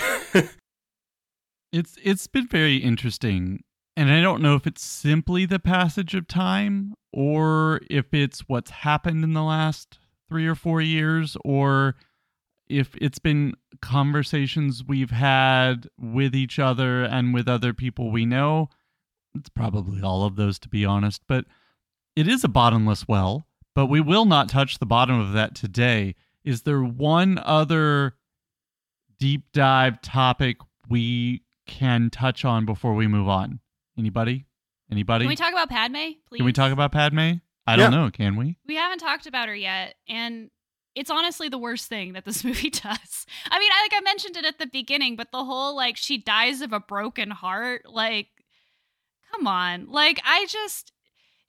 it's 1.73 1.97
it's 2.03 2.27
been 2.27 2.49
very 2.49 2.77
interesting, 2.77 3.63
and 3.97 4.11
I 4.11 4.21
don't 4.21 4.43
know 4.43 4.55
if 4.55 4.67
it's 4.67 4.85
simply 4.85 5.47
the 5.47 5.59
passage 5.59 6.15
of 6.15 6.27
time 6.27 6.95
or 7.13 7.81
if 7.91 8.13
it's 8.13 8.41
what's 8.47 8.71
happened 8.71 9.25
in 9.25 9.33
the 9.33 9.43
last 9.43 9.99
three 10.29 10.47
or 10.47 10.55
four 10.55 10.81
years 10.81 11.37
or 11.45 11.97
if 12.71 12.95
it's 12.97 13.19
been 13.19 13.55
conversations 13.83 14.85
we've 14.87 15.11
had 15.11 15.89
with 15.99 16.35
each 16.35 16.59
other 16.59 17.03
and 17.03 17.35
with 17.35 17.49
other 17.49 17.73
people 17.75 18.11
we 18.11 18.25
know, 18.25 18.69
it's 19.35 19.49
probably 19.49 20.01
all 20.03 20.25
of 20.25 20.37
those 20.37 20.59
to 20.61 20.69
be 20.69 20.85
honest, 20.85 21.23
but 21.27 21.45
it 22.17 22.27
is 22.29 22.45
a 22.45 22.49
bottomless 22.49 23.07
well, 23.09 23.47
but 23.75 23.87
we 23.87 24.01
will 24.01 24.25
not 24.25 24.49
touch 24.49 24.79
the 24.79 24.87
bottom 24.87 25.19
of 25.21 25.33
that 25.33 25.55
today. 25.55 26.15
is 26.43 26.63
there 26.63 26.83
one 26.83 27.39
other 27.45 28.15
deep 29.19 29.43
dive 29.53 30.01
topic 30.01 30.57
we 30.89 31.43
can 31.67 32.09
touch 32.11 32.45
on 32.45 32.65
before 32.65 32.95
we 32.95 33.07
move 33.07 33.29
on? 33.29 33.61
Anybody? 33.99 34.47
Anybody? 34.91 35.25
Can 35.25 35.29
we 35.29 35.37
talk 35.37 35.53
about 35.53 35.69
Padme, 35.69 35.95
please? 36.29 36.39
Can 36.39 36.47
we 36.47 36.53
talk 36.53 36.73
about 36.73 36.93
Padme? 36.93 37.35
I 37.67 37.77
don't 37.77 37.93
Yeah. 37.93 37.99
know. 38.05 38.11
Can 38.11 38.37
we? 38.37 38.57
We 38.67 38.75
haven't 38.77 38.99
talked 38.99 39.27
about 39.27 39.49
her 39.49 39.55
yet, 39.55 39.95
and 40.09 40.51
it's 40.95 41.11
honestly 41.11 41.49
the 41.49 41.59
worst 41.59 41.87
thing 41.87 42.13
that 42.15 42.25
this 42.25 42.45
movie 42.45 42.71
does. 42.71 43.27
I 43.51 43.59
mean, 43.59 43.71
I 43.73 43.83
like 43.83 43.93
I 43.95 44.01
mentioned 44.03 44.37
it 44.37 44.45
at 44.45 44.59
the 44.59 44.67
beginning, 44.67 45.17
but 45.17 45.33
the 45.33 45.45
whole 45.45 45.75
like 45.75 45.97
she 45.97 46.19
dies 46.19 46.61
of 46.61 46.73
a 46.73 46.81
broken 46.81 47.31
heart, 47.31 47.83
like 47.87 48.29
come 49.33 49.47
on. 49.47 49.87
Like 49.89 50.21
I 50.25 50.47
just 50.47 50.93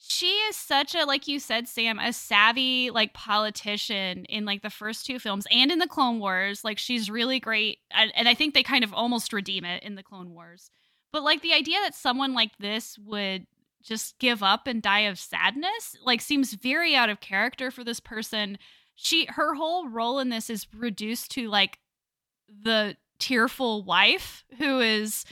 she 0.04 0.26
is 0.26 0.56
such 0.56 0.96
a 0.96 1.06
like 1.06 1.28
you 1.28 1.40
said 1.40 1.68
Sam, 1.68 2.00
a 2.00 2.14
savvy 2.14 2.90
like 2.90 3.14
politician 3.14 4.26
in 4.26 4.46
like 4.46 4.62
the 4.62 4.70
first 4.70 5.06
two 5.06 5.20
films 5.20 5.46
and 5.52 5.72
in 5.72 5.80
the 5.80 5.88
Clone 5.88 6.20
Wars. 6.20 6.64
Like 6.64 6.78
she's 6.78 7.10
really 7.10 7.40
great 7.40 7.80
and, 7.92 8.12
and 8.16 8.28
I 8.28 8.34
think 8.34 8.54
they 8.54 8.64
kind 8.64 8.84
of 8.84 8.94
almost 8.94 9.34
redeem 9.34 9.66
it 9.66 9.84
in 9.84 9.96
the 9.96 10.04
Clone 10.04 10.32
Wars. 10.32 10.70
But 11.12 11.24
like 11.24 11.42
the 11.42 11.54
idea 11.54 11.78
that 11.82 11.96
someone 11.96 12.34
like 12.34 12.58
this 12.58 12.98
would 13.00 13.46
just 13.84 14.18
give 14.20 14.44
up 14.44 14.68
and 14.68 14.82
die 14.82 15.02
of 15.02 15.20
sadness 15.20 15.96
like 16.06 16.22
seems 16.22 16.54
very 16.54 16.96
out 16.96 17.10
of 17.10 17.20
character 17.20 17.72
for 17.72 17.84
this 17.84 18.00
person 18.00 18.58
she 19.02 19.26
her 19.30 19.56
whole 19.56 19.90
role 19.90 20.20
in 20.20 20.30
this 20.30 20.50
is 20.50 20.68
reduced 20.74 21.32
to 21.32 21.50
like 21.50 21.80
the 22.64 22.96
tearful 23.20 23.84
wife 23.84 24.44
who 24.58 24.80
is 24.80 25.26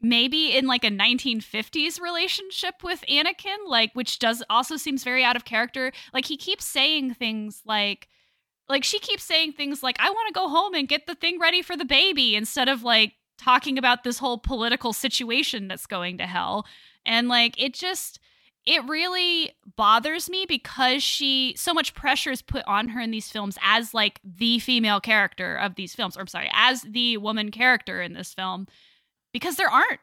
maybe 0.00 0.56
in 0.56 0.66
like 0.66 0.84
a 0.84 0.90
1950s 0.90 2.00
relationship 2.00 2.74
with 2.82 3.04
Anakin 3.08 3.56
like 3.66 3.92
which 3.94 4.18
does 4.18 4.42
also 4.50 4.76
seems 4.76 5.04
very 5.04 5.22
out 5.22 5.36
of 5.36 5.44
character. 5.44 5.92
Like 6.12 6.26
he 6.26 6.36
keeps 6.36 6.64
saying 6.64 7.14
things 7.14 7.62
like 7.64 8.08
like 8.68 8.84
she 8.84 8.98
keeps 8.98 9.22
saying 9.22 9.52
things 9.52 9.82
like 9.82 9.96
I 10.00 10.10
want 10.10 10.28
to 10.28 10.38
go 10.38 10.48
home 10.48 10.74
and 10.74 10.88
get 10.88 11.06
the 11.06 11.14
thing 11.14 11.38
ready 11.38 11.62
for 11.62 11.76
the 11.76 11.84
baby 11.84 12.34
instead 12.34 12.68
of 12.68 12.82
like 12.82 13.14
talking 13.38 13.78
about 13.78 14.02
this 14.02 14.18
whole 14.18 14.38
political 14.38 14.92
situation 14.92 15.68
that's 15.68 15.86
going 15.86 16.18
to 16.18 16.26
hell. 16.26 16.66
And 17.06 17.28
like 17.28 17.60
it 17.60 17.74
just 17.74 18.18
it 18.64 18.84
really 18.88 19.52
bothers 19.76 20.30
me 20.30 20.46
because 20.46 21.02
she 21.02 21.54
so 21.56 21.74
much 21.74 21.94
pressure 21.94 22.30
is 22.30 22.42
put 22.42 22.64
on 22.66 22.88
her 22.88 23.00
in 23.00 23.10
these 23.10 23.28
films 23.28 23.58
as 23.62 23.92
like 23.92 24.20
the 24.24 24.58
female 24.60 25.00
character 25.00 25.56
of 25.56 25.74
these 25.74 25.94
films 25.94 26.16
or 26.16 26.20
I'm 26.20 26.26
sorry 26.28 26.50
as 26.52 26.82
the 26.82 27.16
woman 27.16 27.50
character 27.50 28.00
in 28.00 28.12
this 28.12 28.32
film 28.32 28.66
because 29.32 29.56
there 29.56 29.70
aren't 29.70 30.00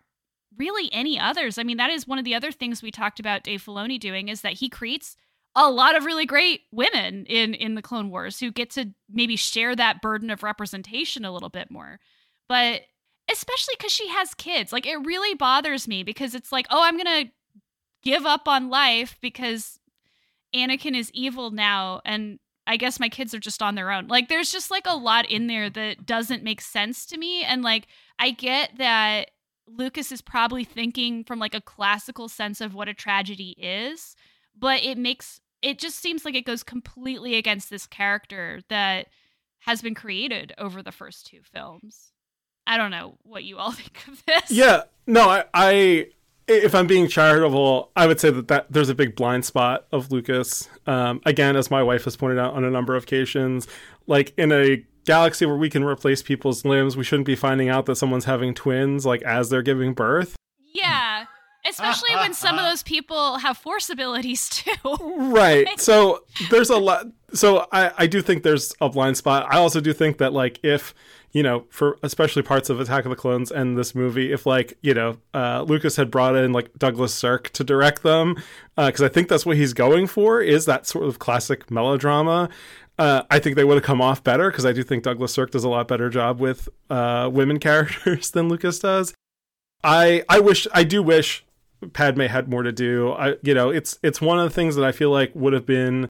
really 0.57 0.89
any 0.91 1.19
others. 1.19 1.57
I 1.57 1.63
mean 1.63 1.77
that 1.77 1.89
is 1.89 2.07
one 2.07 2.19
of 2.19 2.25
the 2.25 2.35
other 2.35 2.51
things 2.51 2.83
we 2.83 2.91
talked 2.91 3.19
about 3.19 3.43
Dave 3.43 3.63
Filoni 3.63 3.99
doing 3.99 4.27
is 4.27 4.41
that 4.41 4.53
he 4.53 4.67
creates 4.67 5.15
a 5.55 5.69
lot 5.69 5.95
of 5.95 6.05
really 6.05 6.25
great 6.25 6.61
women 6.71 7.25
in 7.27 7.53
in 7.53 7.75
the 7.75 7.81
Clone 7.81 8.09
Wars 8.09 8.39
who 8.39 8.51
get 8.51 8.71
to 8.71 8.91
maybe 9.09 9.37
share 9.37 9.75
that 9.75 10.01
burden 10.01 10.29
of 10.29 10.43
representation 10.43 11.23
a 11.23 11.31
little 11.31 11.49
bit 11.49 11.71
more. 11.71 11.99
But 12.49 12.81
especially 13.31 13.75
cuz 13.79 13.91
she 13.91 14.09
has 14.09 14.33
kids. 14.33 14.73
Like 14.73 14.85
it 14.85 14.97
really 14.97 15.33
bothers 15.35 15.87
me 15.87 16.03
because 16.03 16.35
it's 16.35 16.51
like, 16.51 16.67
"Oh, 16.69 16.83
I'm 16.83 16.97
going 16.97 17.25
to 17.25 17.31
give 18.01 18.25
up 18.25 18.47
on 18.47 18.69
life 18.69 19.17
because 19.21 19.79
Anakin 20.55 20.97
is 20.97 21.11
evil 21.13 21.51
now 21.51 22.01
and 22.05 22.39
I 22.65 22.77
guess 22.77 22.99
my 22.99 23.09
kids 23.09 23.33
are 23.33 23.39
just 23.39 23.63
on 23.63 23.75
their 23.75 23.91
own. 23.91 24.07
Like 24.07 24.29
there's 24.29 24.51
just 24.51 24.69
like 24.69 24.85
a 24.85 24.95
lot 24.95 25.29
in 25.29 25.47
there 25.47 25.69
that 25.69 26.05
doesn't 26.05 26.43
make 26.43 26.61
sense 26.61 27.05
to 27.07 27.17
me 27.17 27.43
and 27.43 27.63
like 27.63 27.87
I 28.19 28.31
get 28.31 28.77
that 28.77 29.31
Lucas 29.67 30.11
is 30.11 30.21
probably 30.21 30.63
thinking 30.63 31.23
from 31.23 31.39
like 31.39 31.53
a 31.53 31.61
classical 31.61 32.27
sense 32.27 32.61
of 32.61 32.73
what 32.73 32.89
a 32.89 32.93
tragedy 32.93 33.55
is, 33.57 34.15
but 34.57 34.83
it 34.83 34.97
makes 34.97 35.41
it 35.61 35.79
just 35.79 35.99
seems 35.99 36.25
like 36.25 36.35
it 36.35 36.45
goes 36.45 36.63
completely 36.63 37.35
against 37.35 37.69
this 37.69 37.85
character 37.85 38.61
that 38.69 39.07
has 39.59 39.81
been 39.81 39.95
created 39.95 40.53
over 40.57 40.81
the 40.81 40.91
first 40.91 41.27
two 41.27 41.41
films. 41.43 42.11
I 42.65 42.77
don't 42.77 42.91
know 42.91 43.17
what 43.23 43.43
you 43.43 43.57
all 43.57 43.71
think 43.73 44.07
of 44.07 44.23
this. 44.25 44.51
Yeah, 44.51 44.83
no, 45.05 45.29
I, 45.29 45.45
I, 45.53 46.07
if 46.49 46.73
I'm 46.75 46.87
being 46.87 47.07
charitable, 47.07 47.91
I 47.95 48.07
would 48.07 48.19
say 48.19 48.31
that, 48.31 48.47
that 48.47 48.71
there's 48.71 48.89
a 48.89 48.95
big 48.95 49.15
blind 49.15 49.45
spot 49.45 49.85
of 49.91 50.11
Lucas. 50.11 50.67
Um, 50.87 51.21
again, 51.25 51.55
as 51.55 51.69
my 51.69 51.83
wife 51.83 52.05
has 52.05 52.15
pointed 52.15 52.39
out 52.39 52.53
on 52.53 52.63
a 52.63 52.69
number 52.69 52.95
of 52.95 53.03
occasions, 53.03 53.67
like 54.07 54.33
in 54.37 54.51
a 54.51 54.83
galaxy 55.05 55.45
where 55.45 55.55
we 55.55 55.69
can 55.69 55.83
replace 55.83 56.21
people's 56.21 56.65
limbs, 56.65 56.97
we 56.97 57.03
shouldn't 57.03 57.25
be 57.25 57.35
finding 57.35 57.69
out 57.69 57.85
that 57.85 57.95
someone's 57.95 58.25
having 58.25 58.53
twins 58.53 59.05
like 59.05 59.21
as 59.23 59.49
they're 59.49 59.61
giving 59.61 59.93
birth. 59.93 60.35
Yeah. 60.73 61.25
Especially 61.67 62.15
when 62.15 62.33
some 62.33 62.57
of 62.57 62.63
those 62.63 62.83
people 62.83 63.37
have 63.39 63.57
force 63.57 63.89
abilities 63.89 64.49
too. 64.49 64.71
Right. 65.17 65.79
So 65.79 66.23
there's 66.49 66.69
a 66.69 66.77
lot. 66.77 67.05
So 67.33 67.67
I, 67.71 67.91
I 67.97 68.07
do 68.07 68.21
think 68.21 68.43
there's 68.43 68.73
a 68.81 68.89
blind 68.89 69.17
spot. 69.17 69.45
I 69.49 69.57
also 69.57 69.79
do 69.79 69.93
think 69.93 70.17
that 70.17 70.33
like 70.33 70.59
if 70.63 70.93
you 71.31 71.43
know 71.43 71.65
for 71.69 71.97
especially 72.01 72.41
parts 72.41 72.69
of 72.69 72.79
Attack 72.79 73.05
of 73.05 73.09
the 73.09 73.15
Clones 73.15 73.51
and 73.51 73.77
this 73.77 73.93
movie, 73.93 74.31
if 74.31 74.45
like 74.45 74.77
you 74.81 74.93
know 74.93 75.17
uh, 75.33 75.63
Lucas 75.63 75.95
had 75.95 76.09
brought 76.09 76.35
in 76.35 76.53
like 76.53 76.73
Douglas 76.77 77.13
Sirk 77.13 77.49
to 77.51 77.63
direct 77.63 78.03
them, 78.03 78.35
because 78.75 79.01
I 79.01 79.09
think 79.09 79.27
that's 79.27 79.45
what 79.45 79.57
he's 79.57 79.73
going 79.73 80.07
for 80.07 80.41
is 80.41 80.65
that 80.65 80.87
sort 80.87 81.05
of 81.05 81.19
classic 81.19 81.69
melodrama. 81.69 82.49
Uh, 82.97 83.23
I 83.29 83.39
think 83.39 83.55
they 83.55 83.63
would 83.63 83.75
have 83.75 83.83
come 83.83 84.01
off 84.01 84.23
better 84.25 84.51
because 84.51 84.65
I 84.65 84.73
do 84.73 84.83
think 84.83 85.03
Douglas 85.03 85.33
Sirk 85.33 85.51
does 85.51 85.63
a 85.63 85.69
lot 85.69 85.87
better 85.87 86.09
job 86.09 86.39
with 86.41 86.67
uh, 86.89 87.29
women 87.31 87.57
characters 87.61 88.31
than 88.31 88.49
Lucas 88.49 88.79
does. 88.79 89.13
I 89.83 90.23
I 90.27 90.39
wish 90.39 90.67
I 90.73 90.83
do 90.83 91.01
wish 91.01 91.45
Padme 91.93 92.23
had 92.23 92.49
more 92.49 92.63
to 92.63 92.71
do. 92.71 93.11
I 93.13 93.35
you 93.41 93.53
know 93.53 93.69
it's 93.69 93.97
it's 94.03 94.19
one 94.19 94.39
of 94.39 94.43
the 94.43 94.53
things 94.53 94.75
that 94.75 94.83
I 94.83 94.91
feel 94.91 95.11
like 95.11 95.31
would 95.33 95.53
have 95.53 95.65
been 95.65 96.09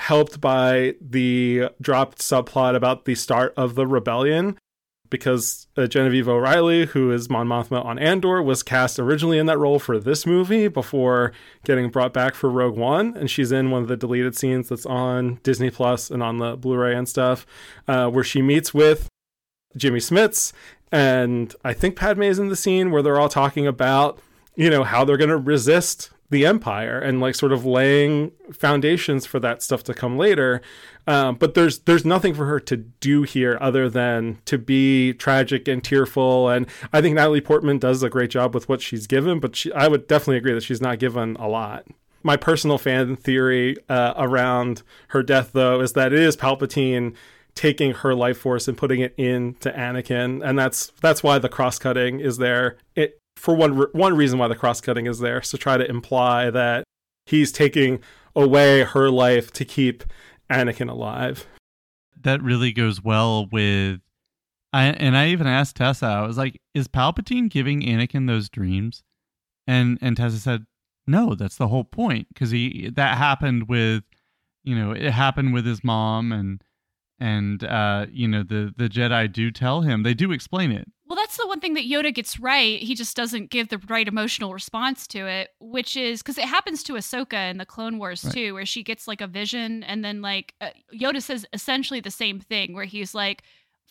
helped 0.00 0.40
by 0.40 0.94
the 1.00 1.68
dropped 1.80 2.18
subplot 2.18 2.74
about 2.74 3.04
the 3.04 3.14
start 3.14 3.54
of 3.56 3.74
the 3.74 3.86
rebellion 3.86 4.58
because 5.10 5.66
uh, 5.76 5.86
Genevieve 5.86 6.28
O'Reilly, 6.28 6.86
who 6.86 7.10
is 7.10 7.28
Mon 7.28 7.46
Mothma 7.46 7.84
on 7.84 7.98
Andor, 7.98 8.40
was 8.40 8.62
cast 8.62 8.98
originally 8.98 9.38
in 9.38 9.46
that 9.46 9.58
role 9.58 9.80
for 9.80 9.98
this 9.98 10.24
movie 10.24 10.68
before 10.68 11.32
getting 11.64 11.90
brought 11.90 12.12
back 12.12 12.34
for 12.34 12.48
Rogue 12.48 12.76
One, 12.76 13.16
and 13.16 13.28
she's 13.28 13.52
in 13.52 13.70
one 13.70 13.82
of 13.82 13.88
the 13.88 13.96
deleted 13.96 14.36
scenes 14.36 14.68
that's 14.68 14.86
on 14.86 15.40
Disney 15.42 15.70
Plus 15.70 16.10
and 16.10 16.22
on 16.22 16.38
the 16.38 16.56
Blu-ray 16.56 16.94
and 16.94 17.08
stuff, 17.08 17.44
uh, 17.88 18.08
where 18.08 18.24
she 18.24 18.40
meets 18.40 18.72
with 18.72 19.08
Jimmy 19.76 19.98
Smits, 19.98 20.52
and 20.92 21.54
I 21.64 21.72
think 21.72 21.96
Padme 21.96 22.22
is 22.22 22.38
in 22.38 22.48
the 22.48 22.56
scene 22.56 22.90
where 22.90 23.02
they're 23.02 23.20
all 23.20 23.28
talking 23.28 23.66
about, 23.66 24.20
you 24.54 24.70
know, 24.70 24.84
how 24.84 25.04
they're 25.04 25.16
going 25.16 25.30
to 25.30 25.36
resist 25.36 26.10
the 26.30 26.46
Empire 26.46 26.98
and 26.98 27.20
like 27.20 27.34
sort 27.34 27.52
of 27.52 27.66
laying 27.66 28.30
foundations 28.52 29.26
for 29.26 29.40
that 29.40 29.62
stuff 29.62 29.82
to 29.84 29.94
come 29.94 30.16
later. 30.16 30.62
Um, 31.06 31.34
but 31.34 31.54
there's 31.54 31.80
there's 31.80 32.04
nothing 32.04 32.34
for 32.34 32.46
her 32.46 32.60
to 32.60 32.76
do 32.76 33.22
here 33.22 33.58
other 33.60 33.90
than 33.90 34.38
to 34.44 34.56
be 34.58 35.12
tragic 35.14 35.66
and 35.68 35.82
tearful. 35.82 36.48
And 36.48 36.66
I 36.92 37.00
think 37.00 37.16
Natalie 37.16 37.40
Portman 37.40 37.78
does 37.78 38.02
a 38.02 38.10
great 38.10 38.30
job 38.30 38.54
with 38.54 38.68
what 38.68 38.80
she's 38.80 39.06
given, 39.06 39.40
but 39.40 39.56
she, 39.56 39.72
I 39.72 39.88
would 39.88 40.06
definitely 40.06 40.36
agree 40.36 40.54
that 40.54 40.62
she's 40.62 40.80
not 40.80 40.98
given 40.98 41.36
a 41.36 41.48
lot. 41.48 41.86
My 42.22 42.36
personal 42.36 42.78
fan 42.78 43.16
theory 43.16 43.76
uh, 43.88 44.14
around 44.16 44.82
her 45.08 45.22
death, 45.22 45.50
though, 45.52 45.80
is 45.80 45.94
that 45.94 46.12
it 46.12 46.18
is 46.18 46.36
Palpatine 46.36 47.14
taking 47.54 47.92
her 47.92 48.14
life 48.14 48.38
force 48.38 48.68
and 48.68 48.76
putting 48.76 49.00
it 49.00 49.14
into 49.16 49.70
Anakin, 49.70 50.46
and 50.46 50.58
that's 50.58 50.92
that's 51.00 51.22
why 51.22 51.38
the 51.38 51.48
cross 51.48 51.78
cutting 51.78 52.20
is 52.20 52.36
there. 52.36 52.76
It 52.94 53.19
for 53.40 53.54
one 53.54 53.72
one 53.92 54.14
reason 54.14 54.38
why 54.38 54.48
the 54.48 54.54
cross 54.54 54.80
cutting 54.80 55.06
is 55.06 55.18
there 55.18 55.40
is 55.40 55.48
to 55.48 55.58
try 55.58 55.78
to 55.78 55.88
imply 55.88 56.50
that 56.50 56.84
he's 57.24 57.50
taking 57.50 58.00
away 58.36 58.82
her 58.82 59.10
life 59.10 59.50
to 59.52 59.64
keep 59.64 60.04
Anakin 60.50 60.90
alive. 60.90 61.46
That 62.20 62.42
really 62.42 62.72
goes 62.72 63.02
well 63.02 63.46
with. 63.50 64.00
I 64.72 64.84
and 64.84 65.16
I 65.16 65.28
even 65.28 65.46
asked 65.46 65.76
Tessa. 65.76 66.06
I 66.06 66.26
was 66.26 66.36
like, 66.36 66.60
"Is 66.74 66.86
Palpatine 66.86 67.48
giving 67.48 67.80
Anakin 67.80 68.26
those 68.26 68.50
dreams?" 68.50 69.02
And 69.66 69.98
and 70.02 70.16
Tessa 70.16 70.38
said, 70.38 70.66
"No, 71.06 71.34
that's 71.34 71.56
the 71.56 71.68
whole 71.68 71.84
point 71.84 72.28
because 72.28 72.50
he 72.50 72.90
that 72.94 73.16
happened 73.16 73.68
with, 73.68 74.04
you 74.62 74.76
know, 74.76 74.92
it 74.92 75.12
happened 75.12 75.54
with 75.54 75.64
his 75.64 75.82
mom 75.82 76.30
and 76.30 76.62
and 77.18 77.64
uh 77.64 78.06
you 78.10 78.28
know 78.28 78.42
the 78.42 78.72
the 78.76 78.88
Jedi 78.88 79.32
do 79.32 79.50
tell 79.50 79.80
him 79.82 80.02
they 80.02 80.14
do 80.14 80.30
explain 80.32 80.70
it 80.72 80.88
Well, 81.10 81.16
that's 81.16 81.36
the 81.36 81.48
one 81.48 81.58
thing 81.58 81.74
that 81.74 81.86
Yoda 81.90 82.14
gets 82.14 82.38
right. 82.38 82.80
He 82.80 82.94
just 82.94 83.16
doesn't 83.16 83.50
give 83.50 83.68
the 83.68 83.78
right 83.88 84.06
emotional 84.06 84.52
response 84.54 85.08
to 85.08 85.26
it, 85.26 85.50
which 85.58 85.96
is 85.96 86.22
because 86.22 86.38
it 86.38 86.44
happens 86.44 86.84
to 86.84 86.92
Ahsoka 86.92 87.50
in 87.50 87.58
the 87.58 87.66
Clone 87.66 87.98
Wars 87.98 88.24
Right. 88.24 88.32
too, 88.32 88.54
where 88.54 88.64
she 88.64 88.84
gets 88.84 89.08
like 89.08 89.20
a 89.20 89.26
vision, 89.26 89.82
and 89.82 90.04
then 90.04 90.22
like 90.22 90.54
uh, 90.60 90.68
Yoda 90.94 91.20
says 91.20 91.44
essentially 91.52 91.98
the 91.98 92.12
same 92.12 92.38
thing, 92.38 92.74
where 92.74 92.84
he's 92.84 93.12
like, 93.12 93.42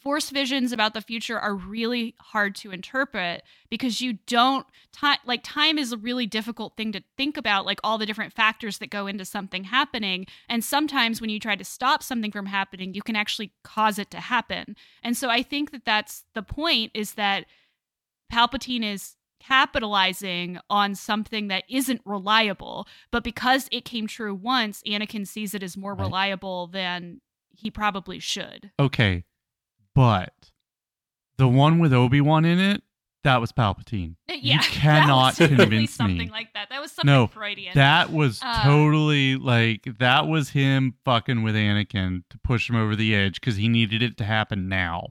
"Force 0.01 0.29
visions 0.29 0.71
about 0.71 0.93
the 0.93 1.01
future 1.01 1.37
are 1.39 1.55
really 1.55 2.15
hard 2.19 2.55
to 2.55 2.71
interpret 2.71 3.43
because 3.69 4.01
you 4.01 4.13
don't 4.27 4.65
time 4.93 5.17
like 5.25 5.41
time 5.43 5.77
is 5.77 5.91
a 5.91 5.97
really 5.97 6.25
difficult 6.25 6.77
thing 6.77 6.91
to 6.93 7.03
think 7.17 7.35
about, 7.37 7.65
like 7.65 7.79
all 7.83 7.97
the 7.97 8.05
different 8.05 8.33
factors 8.33 8.77
that 8.77 8.89
go 8.89 9.07
into 9.07 9.25
something 9.25 9.65
happening, 9.65 10.25
and 10.47 10.63
sometimes 10.63 11.19
when 11.19 11.29
you 11.29 11.39
try 11.39 11.55
to 11.55 11.65
stop 11.65 12.01
something 12.01 12.31
from 12.31 12.45
happening, 12.45 12.93
you 12.93 13.01
can 13.01 13.15
actually 13.15 13.51
cause 13.63 13.99
it 13.99 14.09
to 14.11 14.19
happen." 14.19 14.75
And 15.03 15.17
so 15.17 15.29
I 15.29 15.43
think 15.43 15.71
that 15.71 15.85
that's 15.85 16.23
the 16.33 16.43
point 16.43 16.91
is 16.93 17.15
that 17.15 17.45
Palpatine 18.31 18.83
is 18.83 19.15
capitalizing 19.39 20.59
on 20.69 20.93
something 20.95 21.47
that 21.47 21.63
isn't 21.69 22.01
reliable, 22.05 22.87
but 23.09 23.23
because 23.23 23.67
it 23.71 23.85
came 23.85 24.05
true 24.05 24.35
once, 24.35 24.81
Anakin 24.83 25.25
sees 25.25 25.53
it 25.53 25.63
as 25.63 25.77
more 25.77 25.93
Right. 25.93 26.05
reliable 26.05 26.67
than 26.67 27.21
he 27.51 27.71
probably 27.71 28.19
should. 28.19 28.71
Okay, 28.79 29.23
but 29.99 30.33
the 31.37 31.47
one 31.49 31.77
with 31.79 31.91
Obi 31.91 32.21
Wan 32.21 32.45
in 32.45 32.57
it, 32.57 32.81
that 33.25 33.41
was 33.41 33.51
Palpatine. 33.51 34.15
Yeah, 34.29 34.57
that 34.61 34.65
cannot 34.71 35.25
was 35.31 35.37
definitely 35.39 35.65
convince 35.65 35.91
something 35.93 36.17
me. 36.17 36.29
like 36.29 36.53
that. 36.53 36.69
That 36.69 36.79
was 36.79 36.93
something 36.93 37.13
No, 37.13 37.27
Freudian. 37.27 37.73
That 37.75 38.09
was 38.13 38.39
Uh, 38.41 38.63
totally 38.63 39.35
like 39.35 39.85
that 39.99 40.25
was 40.25 40.51
him 40.51 40.93
fucking 41.03 41.43
with 41.43 41.53
Anakin 41.55 42.23
to 42.29 42.37
push 42.45 42.69
him 42.69 42.77
over 42.77 42.95
the 42.95 43.13
edge 43.13 43.41
because 43.41 43.57
he 43.57 43.67
needed 43.67 44.01
it 44.01 44.15
to 44.19 44.23
happen 44.23 44.69
now. 44.69 45.09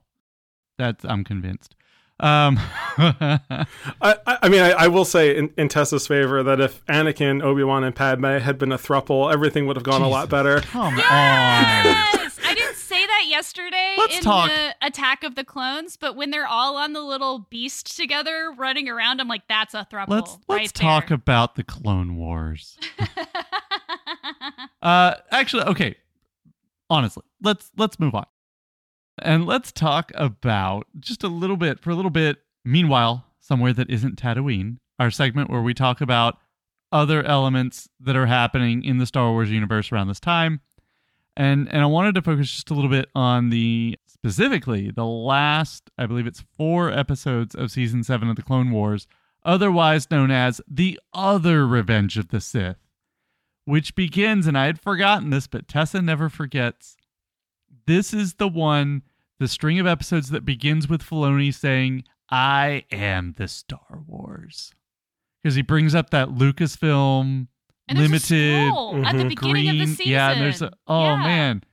That's 0.79 1.05
I'm 1.05 1.23
convinced. 1.23 1.75
Um, 2.19 2.57
I, 2.97 3.37
I 4.01 4.37
I 4.41 4.49
mean, 4.49 4.61
I, 4.61 4.71
I 4.71 4.87
will 4.87 5.05
say 5.05 5.37
in, 5.37 5.53
in 5.55 5.69
Tessa's 5.69 6.07
favor 6.07 6.41
that 6.41 6.59
if 6.59 6.83
Anakin, 6.87 7.43
Obi 7.43 7.63
Wan, 7.63 7.83
and 7.83 7.95
Padme 7.95 8.39
had 8.39 8.57
been 8.57 8.71
a 8.71 8.77
thruple, 8.77 9.31
everything 9.31 9.67
would 9.67 9.77
have 9.77 9.83
gone 9.85 10.01
a 10.01 10.09
lot 10.09 10.29
better. 10.29 10.61
Come 10.61 10.95
on. 10.95 10.97
Yes! 10.97 11.05
I 11.07 11.81
didn't 11.83 11.99
say 12.01 12.23
that 12.23 12.28
yesterday 13.39 13.95
Let's 13.97 14.17
in 14.17 14.23
talk. 14.23 14.49
the 14.49 14.75
Attack 14.85 15.23
of 15.23 15.35
the 15.35 15.45
Clones, 15.45 15.95
but 15.95 16.17
when 16.17 16.29
they're 16.29 16.47
all 16.47 16.75
on 16.75 16.91
the 16.91 17.01
little 17.01 17.47
beast 17.49 17.95
together 17.95 18.53
running 18.57 18.89
around, 18.89 19.21
I'm 19.21 19.29
like, 19.29 19.47
that's 19.47 19.73
a 19.73 19.87
thruple. 19.89 20.09
Let's 20.09 20.37
let's 20.49 20.71
talk 20.73 21.07
there. 21.07 21.15
about 21.15 21.55
the 21.55 21.63
Clone 21.63 22.15
Wars. 22.17 22.77
Uh, 24.81 25.15
actually, 25.31 25.63
okay. 25.63 25.93
Honestly, 26.89 27.23
let's 27.43 27.69
let's 27.75 27.99
move 27.99 28.15
on, 28.15 28.25
and 29.21 29.45
let's 29.45 29.73
talk 29.73 30.09
about 30.15 30.87
just 30.97 31.21
a 31.21 31.27
little 31.27 31.57
bit 31.57 31.81
for 31.81 31.89
a 31.89 31.95
little 31.95 32.09
bit. 32.09 32.37
Meanwhile, 32.63 33.25
somewhere 33.41 33.73
that 33.73 33.89
isn't 33.89 34.15
Tatooine, 34.15 34.77
our 34.97 35.11
segment 35.11 35.49
where 35.49 35.61
we 35.61 35.73
talk 35.73 35.99
about 35.99 36.37
other 36.93 37.23
elements 37.23 37.89
that 37.99 38.15
are 38.15 38.27
happening 38.27 38.83
in 38.83 38.99
the 38.99 39.05
Star 39.05 39.31
Wars 39.31 39.51
universe 39.51 39.91
around 39.91 40.07
this 40.07 40.21
time, 40.21 40.61
and 41.39 41.67
and 41.71 41.81
I 41.81 41.87
wanted 41.87 42.13
to 42.15 42.21
focus 42.21 42.51
just 42.51 42.69
a 42.69 42.75
little 42.75 42.89
bit 42.89 43.09
on 43.15 43.49
the 43.49 43.97
specifically 44.05 44.91
the 44.91 45.05
last, 45.05 45.89
I 45.97 46.05
believe 46.05 46.27
it's 46.27 46.43
four 46.55 46.91
episodes 46.91 47.55
of 47.55 47.71
season 47.71 48.03
seven 48.03 48.29
of 48.29 48.35
the 48.35 48.43
Clone 48.43 48.69
Wars, 48.69 49.07
otherwise 49.43 50.11
known 50.11 50.29
as 50.29 50.61
the 50.69 50.99
other 51.13 51.65
Revenge 51.65 52.17
of 52.17 52.27
the 52.27 52.39
Sith 52.39 52.77
which 53.69 53.93
begins, 53.93 54.47
and 54.47 54.57
I 54.57 54.65
had 54.65 54.81
forgotten 54.81 55.29
this, 55.29 55.45
but 55.45 55.67
Tessa 55.67 56.01
never 56.01 56.27
forgets. 56.27 56.97
This 57.85 58.15
is 58.15 58.33
the 58.33 58.47
one, 58.47 59.03
the 59.37 59.47
string 59.47 59.79
of 59.79 59.85
episodes 59.85 60.31
that 60.31 60.43
begins 60.43 60.89
with 60.89 61.03
Filoni 61.03 61.53
saying, 61.53 62.03
I 62.31 62.85
am 62.91 63.35
the 63.37 63.47
Star 63.47 64.01
Wars. 64.07 64.73
Because 65.43 65.53
he 65.53 65.61
brings 65.61 65.93
up 65.93 66.09
that 66.09 66.29
Lucasfilm 66.29 67.47
And 67.89 67.97
there's 67.97 68.07
a 68.09 68.11
limited 68.35 68.67
scroll 68.71 69.05
at 69.05 69.17
the 69.17 69.23
Mhm. 69.23 69.29
beginning 69.29 69.67
of 69.69 69.73
the 69.73 69.77
green. 69.79 69.87
season. 69.95 70.11
Yeah, 70.11 70.31
and 70.31 70.41
there's 70.41 70.61
a, 70.61 70.71
oh 70.87 71.03
Yeah. 71.05 71.17
man. 71.17 71.63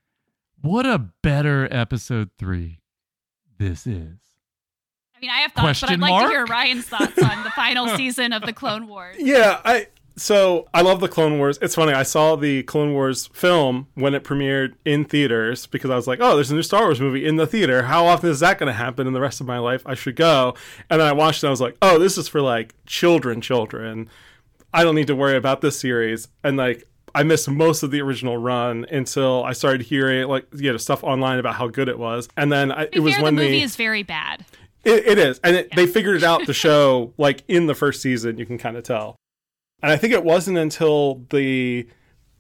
What 0.63 0.87
a 0.87 0.99
better 1.23 1.69
episode 1.71 2.31
three 2.39 2.81
this 3.59 3.87
is. 3.87 4.19
I 5.15 5.21
mean, 5.21 5.31
I 5.31 5.39
have 5.41 5.53
thoughts, 5.53 5.81
but 5.81 5.91
I'd 5.91 6.01
like 6.01 6.25
to 6.25 6.29
hear 6.29 6.45
Ryan's 6.47 6.87
thoughts 6.87 7.23
on 7.23 7.43
the 7.45 7.51
final 7.51 7.89
season 7.97 8.33
of 8.33 8.43
the 8.43 8.53
Clone 8.53 8.87
Wars. 8.89 9.17
Yeah, 9.19 9.61
I 9.65 9.89
so 10.19 10.67
I 10.73 10.81
love 10.81 11.01
the 11.01 11.09
Clone 11.09 11.39
Wars. 11.39 11.59
It's 11.61 11.75
funny. 11.75 11.93
I 11.93 12.03
saw 12.03 12.37
the 12.37 12.63
Clone 12.65 12.93
Wars 12.95 13.27
film 13.35 13.87
when 13.95 14.15
it 14.15 14.25
premiered 14.25 14.75
in 14.85 15.05
theaters 15.05 15.67
because 15.67 15.91
I 15.91 15.97
was 15.97 16.07
like, 16.07 16.19
"Oh, 16.23 16.35
there's 16.35 16.51
a 16.51 16.55
new 16.55 16.63
Star 16.63 16.83
Wars 16.85 17.01
movie 17.01 17.25
in 17.27 17.37
the 17.37 17.47
theater. 17.47 17.83
How 17.85 18.07
often 18.07 18.31
is 18.31 18.41
that 18.41 18.59
going 18.59 18.67
to 18.69 18.73
happen 18.73 19.07
in 19.07 19.13
the 19.13 19.21
rest 19.21 19.41
of 19.43 19.47
my 19.47 19.59
life? 19.59 19.83
I 19.87 19.95
should 19.95 20.17
go." 20.17 20.55
And 20.91 21.01
then 21.01 21.07
I 21.09 21.13
watched 21.13 21.43
it. 21.43 21.47
and 21.47 21.49
I 21.49 21.51
was 21.51 21.61
like, 21.61 21.77
"Oh, 21.83 21.99
this 21.99 22.17
is 22.19 22.29
for 22.29 22.41
like 22.41 22.75
children, 22.87 23.41
children. 23.43 24.09
I 24.73 24.85
don't 24.85 24.95
need 24.95 25.07
to 25.09 25.17
worry 25.17 25.37
about 25.37 25.61
this 25.61 25.79
series." 25.79 26.29
And 26.45 26.57
like, 26.57 26.89
I 27.15 27.23
missed 27.23 27.49
most 27.49 27.83
of 27.83 27.91
the 27.91 28.03
original 28.03 28.37
run 28.37 28.85
until 28.91 29.43
I 29.43 29.53
started 29.53 29.83
hearing 29.83 30.29
like 30.29 30.47
you 30.55 30.71
know 30.71 30.77
stuff 30.77 31.03
online 31.03 31.39
about 31.39 31.55
how 31.55 31.69
good 31.69 31.89
it 31.89 31.99
was. 31.99 32.29
And 32.37 32.53
then 32.53 32.71
I, 32.71 32.89
it 32.93 33.01
was 33.01 33.15
fair, 33.15 33.23
when 33.23 33.37
the 33.37 33.43
movie 33.43 33.59
the 33.59 33.63
is 33.63 33.75
very 33.75 34.03
bad. 34.03 34.45
it, 34.85 35.07
it 35.07 35.19
is, 35.19 35.41
and 35.43 35.57
it, 35.57 35.75
they 35.75 35.87
figured 35.87 36.17
it 36.17 36.23
out 36.23 36.47
the 36.47 36.55
show 36.55 37.15
like 37.19 37.43
in 37.49 37.67
the 37.67 37.75
first 37.75 38.03
season. 38.03 38.37
You 38.37 38.45
can 38.45 38.59
kind 38.59 38.77
of 38.77 38.85
tell, 38.85 39.17
and 39.83 39.91
I 39.91 39.97
think 39.97 40.13
it 40.13 40.25
wasn't 40.25 40.59
until 40.59 41.25
the 41.31 41.89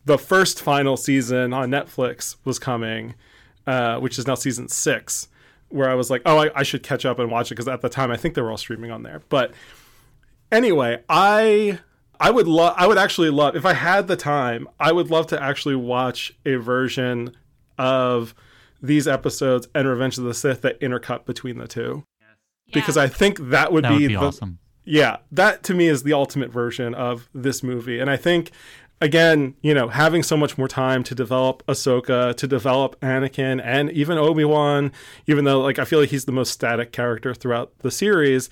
the 0.04 0.18
first 0.18 0.60
final 0.60 0.96
season 0.96 1.52
on 1.54 1.70
Netflix 1.70 2.36
was 2.44 2.58
coming, 2.58 3.14
uh, 3.66 3.98
which 3.98 4.18
is 4.18 4.26
now 4.26 4.34
season 4.34 4.68
six, 4.68 5.28
where 5.70 5.90
I 5.90 5.94
was 5.94 6.10
like, 6.10 6.22
oh, 6.26 6.38
I, 6.38 6.50
I 6.54 6.62
should 6.62 6.82
catch 6.82 7.06
up 7.06 7.18
and 7.18 7.30
watch 7.30 7.48
it 7.50 7.54
because 7.54 7.66
at 7.66 7.80
the 7.80 7.88
time 7.88 8.10
I 8.10 8.16
think 8.18 8.34
they 8.34 8.42
were 8.42 8.50
all 8.50 8.56
streaming 8.56 8.90
on 8.90 9.04
there. 9.04 9.22
But 9.30 9.52
anyway, 10.52 11.02
I 11.08 11.80
I 12.20 12.30
would 12.30 12.46
love 12.48 12.74
I 12.76 12.86
would 12.86 12.98
actually 12.98 13.30
love 13.30 13.56
if 13.56 13.64
I 13.66 13.74
had 13.74 14.08
the 14.08 14.16
time, 14.16 14.68
I 14.80 14.92
would 14.92 15.10
love 15.10 15.26
to 15.28 15.42
actually 15.42 15.76
watch 15.76 16.32
a 16.44 16.56
version 16.56 17.36
of 17.78 18.34
these 18.82 19.08
episodes 19.08 19.68
and 19.74 19.88
Revenge 19.88 20.18
of 20.18 20.24
the 20.24 20.34
Sith 20.34 20.62
that 20.62 20.80
intercut 20.80 21.24
between 21.24 21.58
the 21.58 21.66
two 21.68 22.04
because 22.72 22.96
Yeah. 22.96 23.02
I 23.04 23.08
think 23.08 23.50
that 23.50 23.72
would 23.72 23.84
That 23.84 23.88
be, 23.90 23.94
would 23.94 24.08
be 24.08 24.14
the, 24.14 24.20
awesome. 24.20 24.58
yeah, 24.84 25.18
that 25.32 25.62
to 25.64 25.74
me 25.74 25.88
is 25.88 26.02
the 26.02 26.12
ultimate 26.12 26.50
version 26.50 26.94
of 26.94 27.28
this 27.34 27.62
movie. 27.62 27.98
And 28.00 28.10
I 28.10 28.16
think 28.16 28.50
again, 29.00 29.54
you 29.60 29.74
know, 29.74 29.88
having 29.88 30.22
so 30.22 30.36
much 30.38 30.56
more 30.56 30.68
time 30.68 31.02
to 31.04 31.14
develop 31.14 31.62
Ahsoka, 31.66 32.34
to 32.36 32.46
develop 32.46 32.98
Anakin 33.00 33.60
and 33.62 33.90
even 33.90 34.16
Obi-Wan, 34.16 34.90
even 35.26 35.44
though 35.44 35.60
like 35.60 35.78
I 35.78 35.84
feel 35.84 36.00
like 36.00 36.08
he's 36.10 36.24
the 36.24 36.32
most 36.32 36.50
static 36.50 36.92
character 36.92 37.34
throughout 37.34 37.72
the 37.80 37.90
series, 37.90 38.48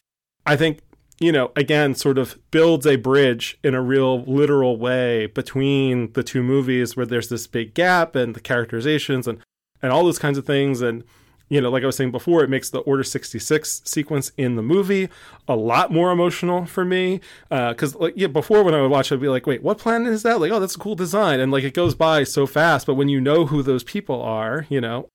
I 0.46 0.56
think 0.56 0.80
you 1.20 1.30
know, 1.30 1.52
again, 1.54 1.94
sort 1.94 2.18
of 2.18 2.38
builds 2.50 2.86
a 2.86 2.96
bridge 2.96 3.58
in 3.62 3.74
a 3.74 3.82
real 3.82 4.22
literal 4.24 4.76
way 4.76 5.26
between 5.26 6.12
the 6.12 6.22
two 6.22 6.42
movies 6.42 6.96
where 6.96 7.06
there's 7.06 7.28
this 7.28 7.46
big 7.46 7.74
gap 7.74 8.16
and 8.16 8.34
the 8.34 8.40
characterizations 8.40 9.28
and, 9.28 9.38
and 9.80 9.92
all 9.92 10.04
those 10.04 10.18
kinds 10.18 10.38
of 10.38 10.44
things. 10.44 10.82
And, 10.82 11.04
you 11.48 11.60
know, 11.60 11.70
like 11.70 11.84
I 11.84 11.86
was 11.86 11.96
saying 11.96 12.10
before, 12.10 12.42
it 12.42 12.50
makes 12.50 12.68
the 12.68 12.80
Order 12.80 13.04
66 13.04 13.82
sequence 13.84 14.32
in 14.36 14.56
the 14.56 14.62
movie 14.62 15.08
a 15.46 15.54
lot 15.54 15.92
more 15.92 16.10
emotional 16.10 16.66
for 16.66 16.84
me. 16.84 17.20
Uh, 17.48 17.70
because, 17.70 17.94
like, 17.94 18.14
yeah, 18.16 18.26
before 18.26 18.64
when 18.64 18.74
I 18.74 18.82
would 18.82 18.90
watch 18.90 19.12
it, 19.12 19.14
I'd 19.14 19.20
be 19.20 19.28
like, 19.28 19.46
wait, 19.46 19.62
what 19.62 19.78
planet 19.78 20.12
is 20.12 20.24
that? 20.24 20.40
Like, 20.40 20.50
oh, 20.50 20.58
that's 20.58 20.74
a 20.74 20.80
cool 20.80 20.96
design. 20.96 21.38
And, 21.38 21.52
like, 21.52 21.62
it 21.62 21.74
goes 21.74 21.94
by 21.94 22.24
so 22.24 22.44
fast. 22.44 22.86
But 22.86 22.94
when 22.94 23.08
you 23.08 23.20
know 23.20 23.46
who 23.46 23.62
those 23.62 23.84
people 23.84 24.20
are, 24.20 24.66
you 24.68 24.80
know, 24.80 25.08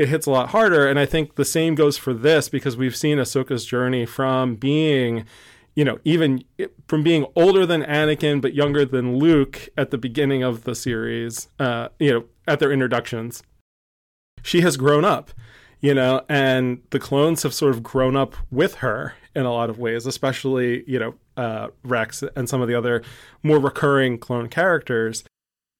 it 0.00 0.08
hits 0.08 0.24
a 0.24 0.30
lot 0.30 0.48
harder. 0.48 0.88
And 0.88 0.98
I 0.98 1.04
think 1.04 1.34
the 1.34 1.44
same 1.44 1.74
goes 1.74 1.98
for 1.98 2.14
this 2.14 2.48
because 2.48 2.74
we've 2.74 2.96
seen 2.96 3.18
Ahsoka's 3.18 3.66
journey 3.66 4.06
from 4.06 4.56
being, 4.56 5.26
you 5.74 5.84
know, 5.84 5.98
even 6.04 6.42
from 6.88 7.02
being 7.02 7.26
older 7.36 7.66
than 7.66 7.82
Anakin 7.82 8.40
but 8.40 8.54
younger 8.54 8.86
than 8.86 9.18
Luke 9.18 9.68
at 9.76 9.90
the 9.90 9.98
beginning 9.98 10.42
of 10.42 10.64
the 10.64 10.74
series, 10.74 11.48
uh, 11.58 11.88
you 11.98 12.10
know, 12.10 12.24
at 12.48 12.60
their 12.60 12.72
introductions. 12.72 13.42
She 14.42 14.62
has 14.62 14.78
grown 14.78 15.04
up, 15.04 15.32
you 15.80 15.92
know, 15.92 16.22
and 16.30 16.80
the 16.88 16.98
clones 16.98 17.42
have 17.42 17.52
sort 17.52 17.74
of 17.74 17.82
grown 17.82 18.16
up 18.16 18.34
with 18.50 18.76
her 18.76 19.16
in 19.36 19.44
a 19.44 19.52
lot 19.52 19.68
of 19.68 19.78
ways, 19.78 20.06
especially, 20.06 20.82
you 20.86 20.98
know, 20.98 21.14
uh, 21.36 21.68
Rex 21.84 22.24
and 22.34 22.48
some 22.48 22.62
of 22.62 22.68
the 22.68 22.74
other 22.74 23.02
more 23.42 23.58
recurring 23.58 24.16
clone 24.16 24.48
characters. 24.48 25.24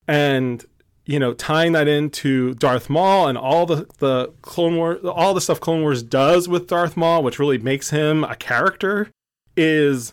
And 0.07 0.63
you 1.11 1.19
know, 1.19 1.35
tying 1.35 1.73
that 1.73 1.89
into 1.89 2.55
Darth 2.55 2.89
Maul 2.89 3.27
and 3.27 3.37
all 3.37 3.67
the 3.67 3.85
the 3.99 4.33
Clone 4.43 4.77
War, 4.77 4.95
all 4.99 5.35
the 5.35 5.41
stuff 5.41 5.59
Clone 5.59 5.83
Wars 5.83 6.05
does 6.05 6.49
with 6.49 6.69
Darth 6.69 6.97
Maul, 6.97 7.25
which 7.25 7.41
really 7.41 7.59
makes 7.59 7.91
him 7.91 8.23
a 8.23 8.37
character, 8.37 9.11
is 9.57 10.13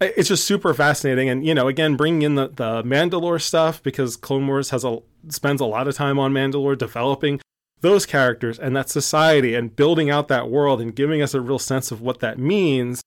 it's 0.00 0.30
just 0.30 0.46
super 0.46 0.72
fascinating. 0.72 1.28
And 1.28 1.44
you 1.44 1.54
know, 1.54 1.68
again, 1.68 1.94
bringing 1.94 2.22
in 2.22 2.34
the 2.36 2.48
the 2.48 2.82
Mandalore 2.82 3.38
stuff 3.42 3.82
because 3.82 4.16
Clone 4.16 4.46
Wars 4.46 4.70
has 4.70 4.82
a 4.82 5.00
spends 5.28 5.60
a 5.60 5.66
lot 5.66 5.86
of 5.86 5.94
time 5.94 6.18
on 6.18 6.32
Mandalore 6.32 6.78
developing 6.78 7.38
those 7.82 8.06
characters 8.06 8.58
and 8.58 8.74
that 8.74 8.88
society 8.88 9.54
and 9.54 9.76
building 9.76 10.08
out 10.08 10.28
that 10.28 10.48
world 10.48 10.80
and 10.80 10.96
giving 10.96 11.20
us 11.20 11.34
a 11.34 11.42
real 11.42 11.58
sense 11.58 11.90
of 11.90 12.00
what 12.00 12.20
that 12.20 12.38
means. 12.38 13.02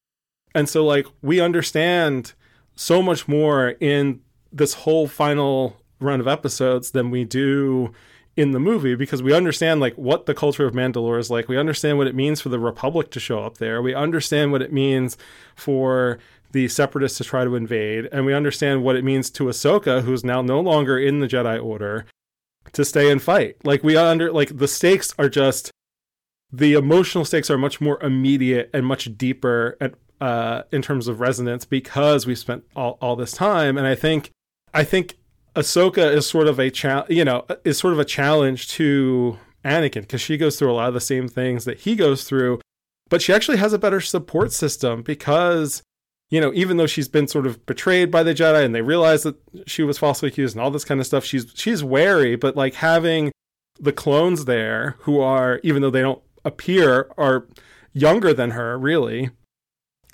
And 0.53 0.69
so, 0.69 0.85
like, 0.85 1.07
we 1.23 1.39
understand 1.39 2.33
so 2.75 3.01
much 3.01 3.27
more 3.27 3.69
in 3.79 4.21
this 4.51 4.75
whole 4.75 5.07
final 5.07 5.77
run 5.99 6.19
of 6.19 6.27
episodes 6.27 6.91
than 6.91 7.11
we 7.11 7.23
do 7.23 7.93
in 8.35 8.51
the 8.51 8.59
movie 8.59 8.95
because 8.95 9.21
we 9.21 9.33
understand 9.33 9.79
like 9.79 9.95
what 9.95 10.25
the 10.25 10.33
culture 10.33 10.65
of 10.65 10.73
Mandalore 10.73 11.19
is 11.19 11.29
like. 11.29 11.47
We 11.47 11.57
understand 11.57 11.97
what 11.97 12.07
it 12.07 12.15
means 12.15 12.41
for 12.41 12.49
the 12.49 12.59
Republic 12.59 13.11
to 13.11 13.19
show 13.19 13.43
up 13.43 13.57
there. 13.57 13.81
We 13.81 13.93
understand 13.93 14.51
what 14.51 14.61
it 14.61 14.73
means 14.73 15.17
for 15.55 16.19
the 16.51 16.67
Separatists 16.67 17.17
to 17.17 17.23
try 17.23 17.43
to 17.43 17.55
invade, 17.55 18.07
and 18.11 18.25
we 18.25 18.33
understand 18.33 18.83
what 18.83 18.95
it 18.95 19.03
means 19.03 19.31
to 19.31 19.45
Ahsoka, 19.45 20.03
who's 20.03 20.23
now 20.23 20.41
no 20.41 20.59
longer 20.59 20.99
in 20.99 21.19
the 21.19 21.27
Jedi 21.27 21.63
Order, 21.63 22.05
to 22.73 22.85
stay 22.85 23.11
and 23.11 23.21
fight. 23.21 23.57
Like 23.63 23.83
we 23.83 23.97
under 23.97 24.31
like 24.31 24.57
the 24.57 24.67
stakes 24.67 25.13
are 25.17 25.29
just 25.29 25.71
the 26.51 26.73
emotional 26.73 27.25
stakes 27.25 27.49
are 27.49 27.57
much 27.57 27.81
more 27.81 28.01
immediate 28.03 28.69
and 28.73 28.85
much 28.85 29.17
deeper 29.17 29.75
and 29.81 29.95
uh, 30.21 30.63
in 30.71 30.81
terms 30.81 31.07
of 31.07 31.19
resonance 31.19 31.65
because 31.65 32.25
we 32.25 32.35
spent 32.35 32.63
all, 32.75 32.97
all 33.01 33.15
this 33.15 33.33
time. 33.33 33.77
And 33.77 33.85
I 33.85 33.95
think 33.95 34.31
I 34.73 34.83
think 34.83 35.17
Ahsoka 35.55 36.13
is 36.13 36.25
sort 36.27 36.47
of 36.47 36.59
a 36.59 36.69
cha- 36.69 37.05
you 37.09 37.23
know 37.23 37.45
uh, 37.49 37.55
is 37.63 37.77
sort 37.77 37.93
of 37.93 37.99
a 37.99 38.05
challenge 38.05 38.67
to 38.69 39.37
Anakin 39.63 40.01
because 40.01 40.21
she 40.21 40.37
goes 40.37 40.57
through 40.57 40.71
a 40.71 40.73
lot 40.73 40.87
of 40.87 40.93
the 40.93 41.01
same 41.01 41.27
things 41.27 41.65
that 41.65 41.81
he 41.81 41.95
goes 41.95 42.23
through, 42.23 42.59
but 43.09 43.21
she 43.21 43.33
actually 43.33 43.57
has 43.57 43.73
a 43.73 43.79
better 43.79 44.01
support 44.01 44.51
system 44.51 45.03
because 45.03 45.83
you 46.29 46.41
know 46.41 46.51
even 46.53 46.77
though 46.77 46.87
she's 46.87 47.07
been 47.07 47.27
sort 47.27 47.45
of 47.45 47.65
betrayed 47.65 48.09
by 48.09 48.23
the 48.23 48.33
Jedi 48.33 48.65
and 48.65 48.73
they 48.73 48.81
realize 48.81 49.23
that 49.23 49.35
she 49.67 49.83
was 49.83 49.97
falsely 49.97 50.29
accused 50.29 50.55
and 50.55 50.63
all 50.63 50.71
this 50.71 50.85
kind 50.85 50.99
of 50.99 51.05
stuff, 51.05 51.23
she's 51.23 51.51
she's 51.53 51.83
wary, 51.83 52.35
but 52.35 52.55
like 52.55 52.75
having 52.75 53.31
the 53.79 53.93
clones 53.93 54.45
there 54.45 54.95
who 54.99 55.19
are 55.19 55.59
even 55.63 55.81
though 55.81 55.89
they 55.89 56.01
don't 56.01 56.21
appear 56.45 57.11
are 57.17 57.47
younger 57.93 58.33
than 58.33 58.51
her 58.51 58.77
really. 58.77 59.29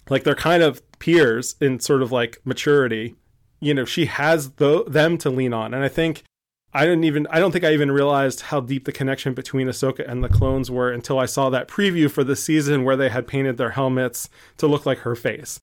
Like 0.10 0.24
they're 0.24 0.36
kind 0.36 0.64
of 0.64 0.82
peers 0.98 1.56
in 1.61 1.80
sort 1.80 2.02
of 2.02 2.11
like 2.11 2.40
maturity 2.44 3.16
you 3.60 3.73
know 3.73 3.86
she 3.86 4.06
has 4.06 4.52
the, 4.52 4.84
them 4.86 5.18
to 5.18 5.30
lean 5.30 5.53
on 5.53 5.73
and 5.73 5.84
i 5.84 5.88
think 5.88 6.23
i 6.73 6.84
didn't 6.84 7.03
even 7.03 7.27
i 7.27 7.40
don't 7.40 7.52
think 7.52 7.65
i 7.65 7.73
even 7.73 7.91
realized 7.91 8.41
how 8.41 8.60
deep 8.60 8.86
the 8.86 8.91
connection 8.91 9.34
between 9.34 9.68
ahsoka 9.68 10.07
and 10.07 10.23
the 10.23 10.30
clones 10.30 10.69
were 10.69 10.91
until 10.91 11.19
i 11.19 11.26
saw 11.26 11.49
that 11.49 11.68
preview 11.68 12.10
for 12.10 12.23
the 12.23 12.36
season 12.36 12.84
where 12.84 12.95
they 12.95 13.10
had 13.10 13.27
painted 13.27 13.57
their 13.57 13.72
helmets 13.72 14.30
to 14.57 14.68
look 14.68 14.86
like 14.86 14.99
her 14.99 15.15
face 15.15 15.60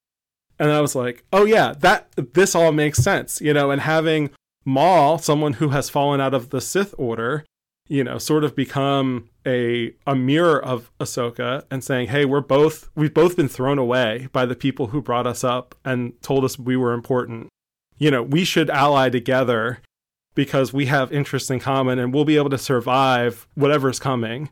and 0.59 0.70
i 0.70 0.81
was 0.81 0.94
like 0.94 1.24
oh 1.32 1.44
yeah 1.44 1.73
that 1.78 2.09
this 2.35 2.55
all 2.55 2.73
makes 2.73 2.98
sense 2.98 3.40
you 3.40 3.52
know 3.52 3.70
and 3.70 3.82
having 3.82 4.31
maul 4.64 5.18
someone 5.18 5.55
who 5.55 5.68
has 5.70 5.90
fallen 5.90 6.20
out 6.20 6.35
of 6.35 6.51
the 6.51 6.60
sith 6.60 6.94
order 6.98 7.44
you 7.89 8.02
know, 8.02 8.18
sort 8.18 8.44
of 8.44 8.56
become 8.56 9.28
a 9.47 9.94
a 10.06 10.14
mirror 10.14 10.62
of 10.62 10.90
Ahsoka 10.98 11.64
and 11.70 11.85
saying, 11.85 12.09
"Hey, 12.09 12.24
we're 12.24 12.40
both 12.40 12.90
we've 12.94 13.14
both 13.14 13.36
been 13.36 13.48
thrown 13.48 13.78
away 13.78 14.28
by 14.32 14.47
the 14.47 14.56
people 14.56 14.89
who 14.89 15.01
brought 15.01 15.27
us 15.27 15.44
up 15.44 15.74
and 15.85 16.20
told 16.23 16.44
us 16.44 16.59
we 16.59 16.77
were 16.77 16.93
important. 16.93 17.48
You 17.98 18.10
know, 18.10 18.23
we 18.23 18.44
should 18.44 18.70
ally 18.70 19.09
together 19.09 19.78
because 20.35 20.73
we 20.73 20.86
have 20.86 21.12
interests 21.12 21.51
in 21.51 21.60
common 21.60 21.98
and 21.98 22.12
we'll 22.12 22.24
be 22.24 22.36
able 22.36 22.51
to 22.51 22.59
survive 22.59 23.47
whatever's 23.55 23.98
coming." 23.98 24.51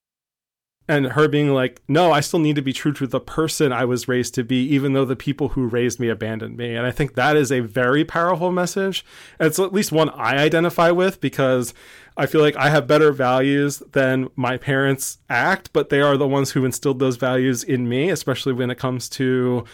And 0.87 1.13
her 1.13 1.29
being 1.29 1.55
like, 1.55 1.81
"No, 1.89 2.13
I 2.13 2.21
still 2.21 2.41
need 2.41 2.57
to 2.57 2.63
be 2.63 2.75
true 2.75 2.93
to 2.93 3.07
the 3.07 3.21
person 3.21 3.73
I 3.73 3.87
was 3.87 4.07
raised 4.07 4.35
to 4.35 4.45
be 4.45 4.65
even 4.67 4.93
though 4.93 5.07
the 5.07 5.17
people 5.17 5.51
who 5.51 5.67
raised 5.67 5.99
me 5.99 6.09
abandoned 6.11 6.59
me." 6.59 6.75
And 6.75 6.87
I 6.87 6.91
think 6.91 7.15
that 7.15 7.37
is 7.37 7.51
a 7.51 7.61
very 7.61 8.05
powerful 8.05 8.53
message. 8.53 9.05
And 9.39 9.47
it's 9.47 9.59
at 9.59 9.73
least 9.73 9.93
one 9.93 10.11
I 10.11 10.37
identify 10.37 10.91
with 10.91 11.23
because 11.23 11.73
I 12.17 12.27
feel 12.27 12.43
like 12.43 12.57
I 12.57 12.69
have 12.69 12.87
better 12.87 13.13
values 13.13 13.83
than 13.93 14.29
my 14.37 14.57
parents 14.57 15.19
act, 15.31 15.71
but 15.73 15.89
they 15.89 16.01
are 16.03 16.17
the 16.17 16.29
ones 16.29 16.53
who 16.53 16.65
instilled 16.65 16.99
those 16.99 17.17
values 17.17 17.65
in 17.65 17.89
me, 17.89 18.11
especially 18.11 18.53
when 18.53 18.71
it 18.71 18.79
comes 18.79 19.09
to 19.11 19.65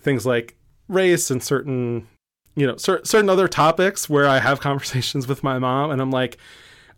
things 0.00 0.24
like 0.24 0.56
race 0.88 1.30
and 1.30 1.42
certain, 1.42 2.08
you 2.56 2.66
know, 2.66 2.76
cer- 2.76 3.04
certain 3.04 3.30
other 3.30 3.46
topics 3.46 4.08
where 4.10 4.26
I 4.26 4.40
have 4.40 4.60
conversations 4.68 5.28
with 5.28 5.42
my 5.44 5.58
mom 5.58 5.90
and 5.90 6.00
I'm 6.00 6.10
like, 6.10 6.38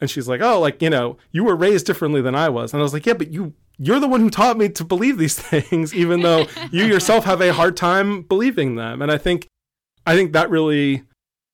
and 0.01 0.09
she's 0.09 0.28
like, 0.28 0.40
oh, 0.40 0.60
like, 0.60 0.80
you 0.80 0.90
know, 0.90 1.18
you 1.32 1.44
were 1.44 1.56
raised 1.56 1.85
differently 1.85 2.22
than 2.22 2.35
I 2.35 2.48
was. 2.48 2.72
And 2.72 2.80
I 2.80 2.85
was 2.85 2.93
like, 2.93 3.05
yeah, 3.05 3.14
but 3.14 3.32
you, 3.32 3.52
you're 3.78 4.01
the 4.01 4.09
one 4.09 4.20
who 4.20 4.30
taught 4.30 4.56
me 4.56 4.68
to 4.70 4.85
believe 4.85 5.18
these 5.18 5.39
things, 5.39 5.93
even 5.93 6.22
though 6.22 6.47
you 6.70 6.85
yourself 6.85 7.24
have 7.24 7.40
a 7.40 7.52
hard 7.52 7.76
time 7.76 8.22
believing 8.22 8.76
them. 8.76 9.02
And 9.02 9.10
I 9.10 9.18
think, 9.18 9.48
I 10.06 10.14
think 10.14 10.32
that 10.32 10.48
really 10.48 11.02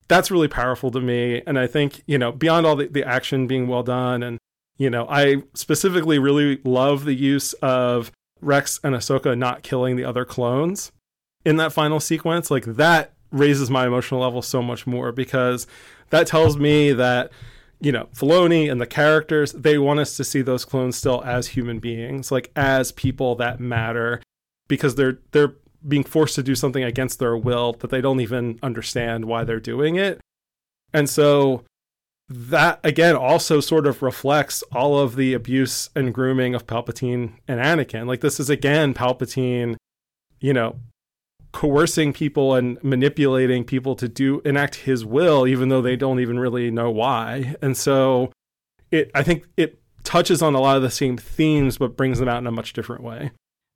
that's 0.09 0.31
really 0.31 0.49
powerful 0.49 0.91
to 0.91 1.01
me. 1.01 1.43
And 1.47 1.59
I 1.59 1.67
think, 1.67 2.03
you 2.07 2.19
know, 2.19 2.33
beyond 2.33 2.67
all 2.67 2.77
the, 2.77 2.87
the 2.87 3.05
action 3.05 3.47
being 3.47 3.69
well 3.69 3.83
done, 3.83 4.23
and, 4.23 4.39
you 4.77 4.91
know, 4.91 5.07
I 5.09 5.43
specifically 5.55 6.19
really 6.19 6.61
love 6.65 7.05
the 7.05 7.15
use 7.15 7.53
of 7.55 8.13
Rex 8.41 8.81
and 8.85 8.95
Ahsoka 8.95 9.37
not 9.37 9.63
killing 9.63 9.97
the 9.97 10.05
other 10.05 10.25
clones 10.25 10.93
in 11.45 11.57
that 11.57 11.73
final 11.73 12.01
sequence. 12.01 12.51
Like, 12.51 12.65
that 12.65 13.14
raises 13.35 13.69
my 13.69 13.87
emotional 13.87 14.21
level 14.21 14.41
so 14.41 14.63
much 14.63 14.87
more 14.87 15.13
because 15.13 15.67
that 16.11 16.27
tells 16.27 16.57
me 16.57 16.93
that, 16.93 17.33
you 17.81 17.91
know, 17.91 18.09
Filoni 18.15 18.71
and 18.71 18.81
the 18.81 18.87
characters, 18.87 19.53
they 19.53 19.77
want 19.77 20.01
us 20.01 20.17
to 20.17 20.25
see 20.25 20.41
those 20.41 20.65
clones 20.65 20.97
still 20.97 21.23
as 21.25 21.49
human 21.49 21.81
beings, 21.81 22.31
like 22.31 22.51
as 22.55 22.93
people 22.93 23.35
that 23.35 23.61
matter 23.61 24.23
because 24.69 24.95
they're 24.95 25.19
they're 25.33 25.55
being 25.87 26.05
forced 26.05 26.37
to 26.37 26.43
do 26.43 26.55
something 26.55 26.83
against 26.83 27.19
their 27.19 27.37
will 27.37 27.75
that 27.75 27.91
they 27.91 28.01
don't 28.01 28.21
even 28.21 28.59
understand 28.63 29.27
why 29.27 29.45
they're 29.45 29.61
doing 29.61 29.97
it. 29.97 30.21
And 30.95 31.11
so 31.11 31.65
that 32.29 32.81
again 32.83 33.17
also 33.17 33.61
sort 33.61 33.87
of 33.87 34.01
reflects 34.01 34.63
all 34.73 34.99
of 34.99 35.17
the 35.17 35.35
abuse 35.35 35.91
and 35.95 36.15
grooming 36.15 36.55
of 36.55 36.67
Palpatine 36.67 37.35
and 37.47 37.61
Anakin. 37.61 38.07
Like 38.07 38.21
this 38.21 38.41
is 38.41 38.49
again 38.49 38.95
Palpatine, 38.95 39.77
you 40.41 40.53
know, 40.55 40.77
coercing 41.55 42.13
people 42.13 42.55
and 42.55 42.83
manipulating 42.83 43.63
people 43.63 43.95
to 43.95 44.09
do 44.09 44.41
enact 44.45 44.75
his 44.75 45.05
will 45.05 45.47
even 45.47 45.69
though 45.69 45.81
they 45.81 45.95
don't 45.95 46.19
even 46.19 46.37
really 46.39 46.69
know 46.69 46.91
why. 46.91 47.55
And 47.63 47.77
so 47.77 48.33
it 48.91 49.09
I 49.15 49.23
think 49.23 49.47
it 49.57 49.81
touches 50.03 50.43
on 50.43 50.55
a 50.55 50.61
lot 50.61 50.77
of 50.77 50.83
the 50.83 50.91
same 50.91 51.17
themes 51.17 51.79
but 51.79 51.97
brings 51.97 52.19
them 52.19 52.29
out 52.29 52.39
in 52.39 52.49
a 52.49 52.53
much 52.53 52.73
different 52.73 53.05
way. 53.05 53.31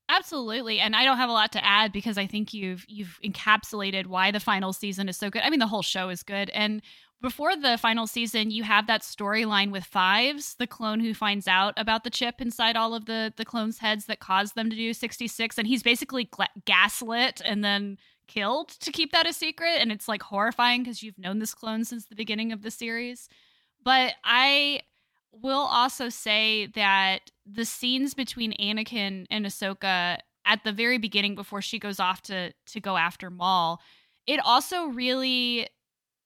Absolutely. 0.08 0.80
And 0.80 0.96
I 0.96 1.04
don't 1.04 1.18
have 1.18 1.30
a 1.30 1.32
lot 1.32 1.52
to 1.52 1.64
add 1.64 1.92
because 1.92 2.18
I 2.18 2.26
think 2.26 2.52
you've 2.52 2.84
you've 2.88 3.16
encapsulated 3.24 4.08
why 4.08 4.32
the 4.32 4.40
final 4.40 4.72
season 4.72 5.08
is 5.08 5.16
so 5.16 5.30
good. 5.30 5.42
I 5.42 5.50
mean 5.50 5.60
the 5.60 5.68
whole 5.68 5.82
show 5.82 6.08
is 6.08 6.24
good. 6.24 6.50
And 6.50 6.82
before 7.20 7.56
the 7.56 7.76
final 7.78 8.06
season, 8.06 8.50
you 8.50 8.62
have 8.62 8.86
that 8.86 9.02
storyline 9.02 9.72
with 9.72 9.84
Fives, 9.84 10.54
the 10.54 10.66
clone 10.66 11.00
who 11.00 11.14
finds 11.14 11.48
out 11.48 11.74
about 11.76 12.04
the 12.04 12.10
chip 12.10 12.40
inside 12.40 12.76
all 12.76 12.94
of 12.94 13.06
the 13.06 13.32
the 13.36 13.44
clones' 13.44 13.78
heads 13.78 14.06
that 14.06 14.20
caused 14.20 14.54
them 14.54 14.70
to 14.70 14.76
do 14.76 14.92
66 14.92 15.58
and 15.58 15.66
he's 15.66 15.82
basically 15.82 16.28
gaslit 16.64 17.40
and 17.44 17.64
then 17.64 17.98
killed 18.28 18.68
to 18.68 18.92
keep 18.92 19.10
that 19.12 19.26
a 19.26 19.32
secret 19.32 19.78
and 19.80 19.90
it's 19.90 20.06
like 20.06 20.22
horrifying 20.22 20.82
because 20.82 21.02
you've 21.02 21.18
known 21.18 21.38
this 21.38 21.54
clone 21.54 21.84
since 21.84 22.06
the 22.06 22.14
beginning 22.14 22.52
of 22.52 22.62
the 22.62 22.70
series. 22.70 23.28
But 23.82 24.14
I 24.22 24.82
will 25.32 25.66
also 25.66 26.08
say 26.08 26.66
that 26.74 27.30
the 27.46 27.64
scenes 27.64 28.14
between 28.14 28.52
Anakin 28.58 29.26
and 29.30 29.44
Ahsoka 29.44 30.18
at 30.44 30.64
the 30.64 30.72
very 30.72 30.98
beginning 30.98 31.34
before 31.34 31.62
she 31.62 31.78
goes 31.80 31.98
off 31.98 32.22
to 32.22 32.52
to 32.66 32.80
go 32.80 32.96
after 32.96 33.28
Maul, 33.28 33.80
it 34.26 34.38
also 34.44 34.86
really 34.86 35.68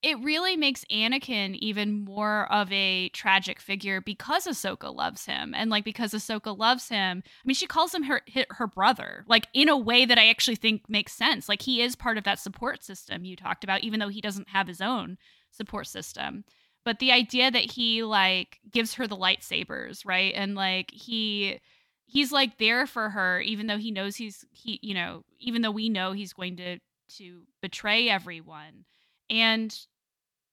it 0.03 0.19
really 0.21 0.57
makes 0.57 0.85
Anakin 0.91 1.57
even 1.61 2.05
more 2.05 2.51
of 2.53 2.71
a 2.73 3.09
tragic 3.11 3.61
figure 3.61 4.01
because 4.01 4.47
Ahsoka 4.47 4.95
loves 4.95 5.27
him 5.27 5.55
and 5.57 5.71
like 5.71 5.85
because 5.85 6.13
Ahsoka 6.13 6.57
loves 6.57 6.89
him. 6.89 7.23
I 7.27 7.47
mean, 7.47 7.55
she 7.55 7.67
calls 7.67 7.95
him 7.95 8.03
her 8.05 8.23
her 8.51 8.67
brother, 8.67 9.25
like 9.29 9.47
in 9.55 9.69
a 9.69 9.77
way 9.77 10.05
that 10.05 10.19
I 10.19 10.29
actually 10.29 10.57
think 10.57 10.89
makes 10.89 11.13
sense. 11.13 11.49
Like 11.49 11.63
he 11.63 11.81
is 11.83 11.95
part 11.95 12.19
of 12.19 12.25
that 12.25 12.41
support 12.41 12.83
system 12.83 13.25
you 13.25 13.37
talked 13.37 13.65
about, 13.65 13.83
even 13.83 14.01
though 14.01 14.09
he 14.09 14.21
doesn't 14.21 14.49
have 14.49 14.67
his 14.67 14.81
own 14.81 15.19
support 15.51 15.87
system 15.87 16.45
but 16.85 16.99
the 16.99 17.13
idea 17.13 17.51
that 17.51 17.73
he 17.73 18.03
like 18.03 18.59
gives 18.71 18.95
her 18.95 19.07
the 19.07 19.17
lightsabers 19.17 20.05
right 20.05 20.33
and 20.35 20.55
like 20.55 20.91
he 20.91 21.59
he's 22.07 22.33
like 22.33 22.59
there 22.59 22.87
for 22.87 23.11
her 23.11 23.41
even 23.41 23.67
though 23.67 23.79
he 23.79 23.91
knows 23.91 24.17
he's 24.17 24.45
he 24.51 24.79
you 24.83 24.95
know 24.95 25.23
even 25.41 25.63
though 25.63 25.71
we 25.71 25.89
know 25.89 26.13
he's 26.13 26.33
going 26.33 26.57
to 26.57 26.79
to 27.09 27.43
betray 27.61 28.09
everyone 28.09 28.85
and 29.29 29.87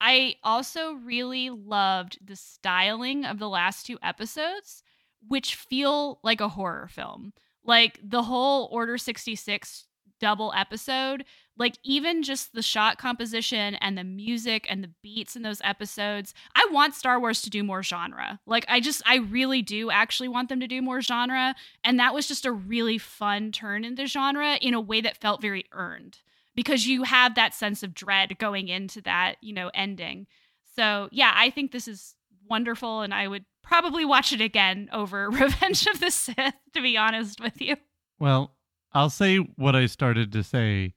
i 0.02 0.36
also 0.44 0.94
really 0.94 1.50
loved 1.50 2.18
the 2.26 2.36
styling 2.36 3.26
of 3.26 3.40
the 3.40 3.50
last 3.50 3.86
two 3.86 3.98
episodes 4.02 4.84
which 5.28 5.56
feel 5.56 6.20
like 6.24 6.42
a 6.42 6.50
horror 6.50 6.88
film. 6.88 7.34
Like 7.64 8.00
the 8.04 8.24
whole 8.24 8.70
order 8.72 8.98
66 8.98 9.86
double 10.20 10.52
episode 10.54 11.24
like 11.58 11.78
even 11.82 12.24
just 12.24 12.52
the 12.52 12.62
shot 12.62 12.98
composition 12.98 13.76
and 13.76 13.98
the 13.98 14.04
music 14.04 14.66
and 14.70 14.84
the 14.84 14.92
beats 15.02 15.38
in 15.38 15.44
those 15.44 15.62
episodes 15.64 16.34
i 16.58 16.68
want 16.74 16.94
star 16.94 17.22
wars 17.22 17.42
to 17.42 17.50
do 17.50 17.64
more 17.64 17.82
genre. 17.82 18.38
Like 18.46 18.66
i 18.68 18.82
just 18.82 19.02
i 19.06 19.16
really 19.16 19.62
do 19.62 19.90
actually 19.90 20.28
want 20.28 20.50
them 20.50 20.60
to 20.60 20.68
do 20.68 20.82
more 20.82 21.00
genre 21.00 21.56
and 21.86 21.98
that 22.00 22.14
was 22.14 22.28
just 22.28 22.46
a 22.46 22.52
really 22.52 22.98
fun 22.98 23.54
turn 23.54 23.86
into 23.86 24.08
genre 24.08 24.56
in 24.56 24.74
a 24.74 24.82
way 24.82 25.00
that 25.00 25.16
felt 25.16 25.42
very 25.42 25.68
earned 25.72 26.18
because 26.60 26.86
you 26.86 27.04
have 27.04 27.36
that 27.36 27.54
sense 27.54 27.84
of 27.84 27.94
dread 27.94 28.38
going 28.38 28.68
into 28.68 29.00
that 29.00 29.36
you 29.40 29.54
know 29.54 29.72
ending. 29.74 30.28
So 30.76 31.08
yeah 31.10 31.32
i 31.34 31.50
think 31.50 31.72
this 31.72 31.88
is 31.88 32.16
wonderful 32.50 33.02
and 33.02 33.14
i 33.14 33.28
would 33.28 33.46
probably 33.64 34.04
watch 34.04 34.34
it 34.34 34.42
again 34.42 34.90
over 34.92 35.30
revenge 35.32 35.88
of 35.88 36.02
the 36.02 36.12
sith 36.12 36.54
to 36.74 36.82
be 36.82 36.98
honest 36.98 37.40
with 37.40 37.62
you. 37.62 37.78
Well 38.20 38.56
I'll 38.92 39.10
say 39.10 39.38
what 39.38 39.74
I 39.74 39.86
started 39.86 40.34
to 40.34 40.44
say, 40.44 40.96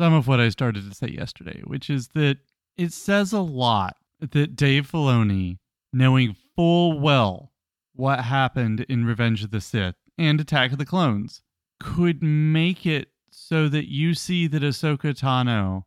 some 0.00 0.14
of 0.14 0.28
what 0.28 0.40
I 0.40 0.48
started 0.48 0.88
to 0.88 0.94
say 0.94 1.08
yesterday, 1.08 1.60
which 1.64 1.90
is 1.90 2.08
that 2.14 2.38
it 2.78 2.94
says 2.94 3.32
a 3.32 3.40
lot 3.40 3.96
that 4.20 4.56
Dave 4.56 4.90
Filoni, 4.90 5.58
knowing 5.92 6.36
full 6.54 6.98
well 6.98 7.52
what 7.94 8.20
happened 8.20 8.86
in 8.88 9.04
Revenge 9.04 9.44
of 9.44 9.50
the 9.50 9.60
Sith 9.60 9.96
and 10.16 10.40
Attack 10.40 10.72
of 10.72 10.78
the 10.78 10.86
Clones, 10.86 11.42
could 11.80 12.22
make 12.22 12.86
it 12.86 13.08
so 13.48 13.68
that 13.68 13.88
you 13.88 14.12
see 14.12 14.48
that 14.48 14.62
Ahsoka 14.62 15.16
Tano 15.16 15.84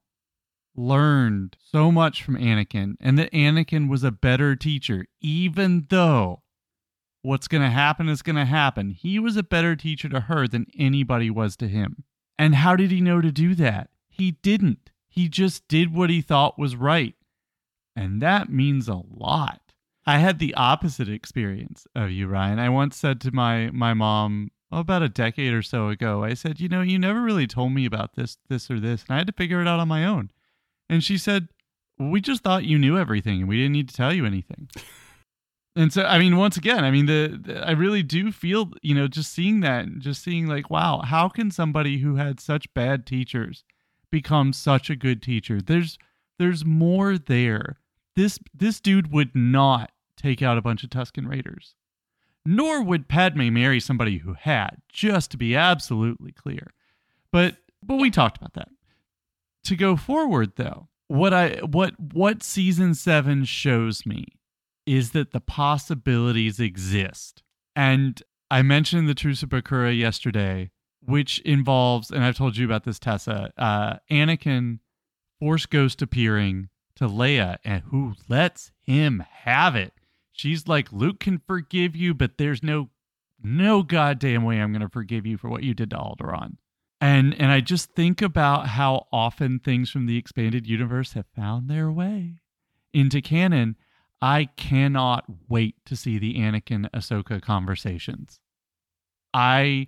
learned 0.77 1.57
so 1.61 1.91
much 1.91 2.23
from 2.23 2.37
Anakin 2.37 2.95
and 3.01 3.19
that 3.19 3.33
Anakin 3.33 3.89
was 3.89 4.01
a 4.01 4.11
better 4.11 4.55
teacher, 4.55 5.07
even 5.19 5.85
though 5.89 6.41
what's 7.21 7.49
going 7.49 7.63
to 7.63 7.69
happen 7.69 8.07
is 8.07 8.21
going 8.21 8.37
to 8.37 8.45
happen. 8.45 8.91
He 8.91 9.19
was 9.19 9.35
a 9.35 9.43
better 9.43 9.75
teacher 9.75 10.07
to 10.07 10.21
her 10.21 10.47
than 10.47 10.67
anybody 10.77 11.29
was 11.29 11.57
to 11.57 11.67
him. 11.67 12.05
And 12.37 12.55
how 12.55 12.77
did 12.77 12.91
he 12.91 13.01
know 13.01 13.19
to 13.19 13.31
do 13.31 13.53
that? 13.55 13.89
He 14.07 14.31
didn't. 14.31 14.91
He 15.09 15.27
just 15.27 15.67
did 15.67 15.93
what 15.93 16.09
he 16.09 16.21
thought 16.21 16.57
was 16.57 16.77
right. 16.77 17.15
And 17.93 18.21
that 18.21 18.49
means 18.49 18.87
a 18.87 19.01
lot. 19.05 19.59
I 20.05 20.19
had 20.19 20.39
the 20.39 20.53
opposite 20.53 21.09
experience 21.09 21.85
of 21.93 22.09
you, 22.09 22.27
Ryan. 22.27 22.57
I 22.57 22.69
once 22.69 22.95
said 22.95 23.19
to 23.21 23.31
my 23.31 23.69
my 23.71 23.93
mom 23.93 24.51
about 24.71 25.03
a 25.03 25.09
decade 25.09 25.53
or 25.53 25.61
so 25.61 25.89
ago, 25.89 26.23
I 26.23 26.33
said, 26.33 26.59
"You 26.59 26.69
know, 26.69 26.81
you 26.81 26.99
never 26.99 27.21
really 27.21 27.47
told 27.47 27.73
me 27.73 27.85
about 27.85 28.15
this 28.15 28.37
this 28.47 28.69
or 28.69 28.79
this, 28.79 29.03
and 29.03 29.15
I 29.15 29.17
had 29.17 29.27
to 29.27 29.33
figure 29.33 29.61
it 29.61 29.67
out 29.67 29.79
on 29.79 29.87
my 29.87 30.05
own." 30.05 30.31
And 30.89 31.03
she 31.03 31.17
said, 31.17 31.49
"We 31.97 32.21
just 32.21 32.43
thought 32.43 32.65
you 32.65 32.77
knew 32.77 32.97
everything 32.97 33.39
and 33.39 33.49
we 33.49 33.57
didn't 33.57 33.73
need 33.73 33.89
to 33.89 33.95
tell 33.95 34.13
you 34.13 34.25
anything." 34.25 34.69
And 35.75 35.93
so, 35.93 36.03
I 36.03 36.19
mean, 36.19 36.35
once 36.35 36.57
again, 36.57 36.83
I 36.83 36.91
mean, 36.91 37.05
the, 37.05 37.39
the, 37.41 37.65
I 37.65 37.71
really 37.71 38.03
do 38.03 38.31
feel, 38.31 38.71
you 38.81 38.95
know, 38.95 39.07
just 39.07 39.31
seeing 39.31 39.61
that, 39.61 39.87
just 39.99 40.23
seeing 40.23 40.47
like, 40.47 40.69
wow, 40.69 41.01
how 41.05 41.29
can 41.29 41.51
somebody 41.51 41.99
who 41.99 42.15
had 42.15 42.39
such 42.39 42.73
bad 42.73 43.05
teachers 43.05 43.63
become 44.11 44.51
such 44.51 44.89
a 44.89 44.95
good 44.95 45.21
teacher? 45.21 45.61
There's, 45.61 45.97
there's 46.37 46.65
more 46.65 47.17
there. 47.17 47.77
This, 48.15 48.39
this 48.53 48.81
dude 48.81 49.13
would 49.13 49.35
not 49.35 49.91
take 50.17 50.41
out 50.41 50.57
a 50.57 50.61
bunch 50.61 50.83
of 50.83 50.89
Tusken 50.89 51.29
Raiders, 51.29 51.75
nor 52.49 52.81
would 52.81 53.07
Padme 53.07 53.53
marry 53.53 53.79
somebody 53.79 54.17
who 54.17 54.33
had. 54.33 54.77
Just 54.91 55.29
to 55.29 55.37
be 55.37 55.55
absolutely 55.55 56.31
clear, 56.31 56.73
but, 57.31 57.57
but 57.83 57.97
we 57.97 58.09
talked 58.09 58.37
about 58.37 58.55
that. 58.55 58.69
To 59.65 59.75
go 59.75 59.95
forward, 59.95 60.53
though, 60.55 60.87
what 61.07 61.31
I, 61.31 61.59
what, 61.59 61.93
what 61.99 62.41
season 62.41 62.95
seven 62.95 63.45
shows 63.45 64.03
me 64.03 64.39
is 64.87 65.11
that 65.11 65.29
the 65.29 65.39
possibilities 65.39 66.59
exist. 66.59 67.43
And 67.75 68.19
I 68.49 68.63
mentioned 68.63 69.07
the 69.07 69.13
Truce 69.13 69.43
of 69.43 69.49
Bakura 69.49 69.95
yesterday, 69.95 70.71
which 71.01 71.37
involves, 71.41 72.09
and 72.09 72.23
I've 72.23 72.37
told 72.37 72.57
you 72.57 72.65
about 72.65 72.83
this, 72.83 72.97
Tessa, 72.97 73.53
uh, 73.57 73.97
Anakin 74.09 74.79
Force 75.39 75.67
Ghost 75.67 76.01
appearing 76.01 76.69
to 76.95 77.07
Leia, 77.07 77.57
and 77.63 77.83
who 77.91 78.15
lets 78.27 78.71
him 78.81 79.23
have 79.43 79.75
it. 79.75 79.93
She's 80.39 80.69
like, 80.69 80.93
Luke 80.93 81.19
can 81.19 81.37
forgive 81.37 81.97
you, 81.97 82.13
but 82.13 82.37
there's 82.37 82.63
no 82.63 82.87
no 83.43 83.83
goddamn 83.83 84.45
way 84.45 84.61
I'm 84.61 84.71
gonna 84.71 84.87
forgive 84.87 85.25
you 85.25 85.37
for 85.37 85.49
what 85.49 85.63
you 85.63 85.73
did 85.73 85.89
to 85.89 85.97
Alderaan. 85.97 86.55
And 87.01 87.35
and 87.37 87.51
I 87.51 87.59
just 87.59 87.91
think 87.91 88.21
about 88.21 88.67
how 88.67 89.07
often 89.11 89.59
things 89.59 89.89
from 89.89 90.05
the 90.05 90.17
expanded 90.17 90.65
universe 90.65 91.11
have 91.11 91.25
found 91.35 91.69
their 91.69 91.91
way 91.91 92.35
into 92.93 93.21
canon 93.21 93.75
I 94.21 94.45
cannot 94.55 95.25
wait 95.49 95.75
to 95.85 95.97
see 95.97 96.17
the 96.17 96.35
Anakin 96.35 96.89
Ahsoka 96.91 97.41
conversations. 97.41 98.39
I 99.33 99.87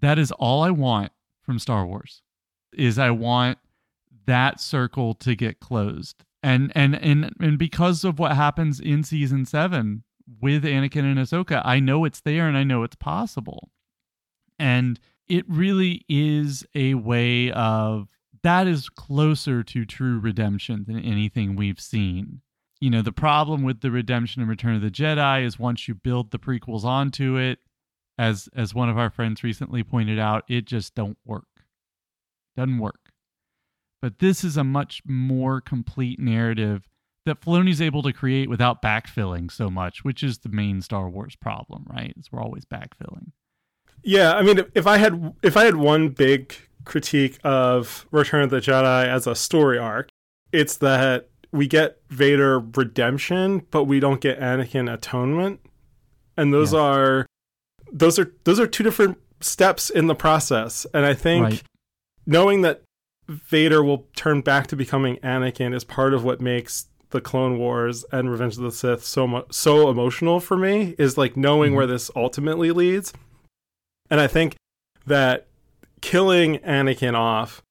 that 0.00 0.16
is 0.16 0.30
all 0.30 0.62
I 0.62 0.70
want 0.70 1.10
from 1.42 1.58
Star 1.58 1.84
Wars. 1.84 2.22
Is 2.72 3.00
I 3.00 3.10
want 3.10 3.58
that 4.26 4.60
circle 4.60 5.14
to 5.14 5.34
get 5.34 5.58
closed. 5.58 6.24
And 6.42 6.72
and 6.74 6.94
and 6.96 7.32
and 7.40 7.58
because 7.58 8.04
of 8.04 8.18
what 8.18 8.32
happens 8.32 8.80
in 8.80 9.04
season 9.04 9.44
7 9.44 10.02
with 10.40 10.64
Anakin 10.64 11.04
and 11.04 11.18
Ahsoka, 11.18 11.62
I 11.64 11.78
know 11.78 12.04
it's 12.04 12.20
there 12.20 12.48
and 12.48 12.56
I 12.56 12.64
know 12.64 12.82
it's 12.82 12.96
possible. 12.96 13.70
And 14.58 14.98
it 15.28 15.44
really 15.48 16.04
is 16.08 16.66
a 16.74 16.94
way 16.94 17.52
of 17.52 18.08
that 18.42 18.66
is 18.66 18.88
closer 18.88 19.62
to 19.62 19.84
true 19.84 20.18
redemption 20.18 20.84
than 20.86 20.98
anything 20.98 21.54
we've 21.54 21.80
seen 21.80 22.40
you 22.82 22.90
know, 22.90 23.00
the 23.00 23.12
problem 23.12 23.62
with 23.62 23.80
the 23.80 23.92
redemption 23.92 24.42
and 24.42 24.50
return 24.50 24.74
of 24.74 24.82
the 24.82 24.90
Jedi 24.90 25.46
is 25.46 25.56
once 25.56 25.86
you 25.86 25.94
build 25.94 26.32
the 26.32 26.38
prequels 26.40 26.82
onto 26.82 27.36
it, 27.36 27.60
as 28.18 28.48
as 28.56 28.74
one 28.74 28.88
of 28.88 28.98
our 28.98 29.08
friends 29.08 29.44
recently 29.44 29.84
pointed 29.84 30.18
out, 30.18 30.42
it 30.48 30.64
just 30.64 30.96
don't 30.96 31.16
work. 31.24 31.46
Doesn't 32.56 32.80
work. 32.80 33.01
But 34.02 34.18
this 34.18 34.42
is 34.42 34.56
a 34.56 34.64
much 34.64 35.00
more 35.06 35.60
complete 35.60 36.18
narrative 36.18 36.88
that 37.24 37.40
Filoni's 37.40 37.80
able 37.80 38.02
to 38.02 38.12
create 38.12 38.50
without 38.50 38.82
backfilling 38.82 39.50
so 39.50 39.70
much, 39.70 40.04
which 40.04 40.24
is 40.24 40.38
the 40.38 40.48
main 40.48 40.82
Star 40.82 41.08
Wars 41.08 41.36
problem, 41.36 41.86
right? 41.88 42.12
Is 42.18 42.30
we're 42.32 42.42
always 42.42 42.64
backfilling. 42.64 43.30
Yeah, 44.02 44.32
I 44.32 44.42
mean, 44.42 44.60
if 44.74 44.88
I 44.88 44.98
had 44.98 45.32
if 45.42 45.56
I 45.56 45.64
had 45.64 45.76
one 45.76 46.08
big 46.08 46.54
critique 46.84 47.38
of 47.44 48.06
Return 48.10 48.42
of 48.42 48.50
the 48.50 48.60
Jedi 48.60 49.06
as 49.06 49.28
a 49.28 49.36
story 49.36 49.78
arc, 49.78 50.08
it's 50.50 50.76
that 50.78 51.28
we 51.52 51.68
get 51.68 52.00
Vader 52.10 52.58
redemption, 52.58 53.64
but 53.70 53.84
we 53.84 54.00
don't 54.00 54.20
get 54.20 54.40
Anakin 54.40 54.92
atonement. 54.92 55.60
And 56.36 56.52
those 56.52 56.72
yeah. 56.72 56.80
are 56.80 57.26
those 57.92 58.18
are 58.18 58.34
those 58.42 58.58
are 58.58 58.66
two 58.66 58.82
different 58.82 59.18
steps 59.40 59.90
in 59.90 60.08
the 60.08 60.16
process. 60.16 60.86
And 60.92 61.06
I 61.06 61.14
think 61.14 61.44
right. 61.44 61.62
knowing 62.26 62.62
that 62.62 62.82
Vader 63.32 63.82
will 63.82 64.06
turn 64.16 64.40
back 64.40 64.66
to 64.68 64.76
becoming 64.76 65.16
Anakin 65.18 65.74
is 65.74 65.84
part 65.84 66.14
of 66.14 66.24
what 66.24 66.40
makes 66.40 66.86
the 67.10 67.20
Clone 67.20 67.58
Wars 67.58 68.04
and 68.10 68.30
Revenge 68.30 68.56
of 68.56 68.62
the 68.62 68.72
Sith 68.72 69.04
so 69.04 69.26
much 69.26 69.52
so 69.52 69.88
emotional 69.88 70.40
for 70.40 70.56
me 70.56 70.94
is 70.98 71.18
like 71.18 71.36
knowing 71.36 71.70
mm-hmm. 71.70 71.76
where 71.76 71.86
this 71.86 72.10
ultimately 72.16 72.70
leads. 72.70 73.12
And 74.10 74.20
I 74.20 74.26
think 74.26 74.56
that 75.06 75.46
killing 76.00 76.58
Anakin 76.58 77.14
off 77.14 77.62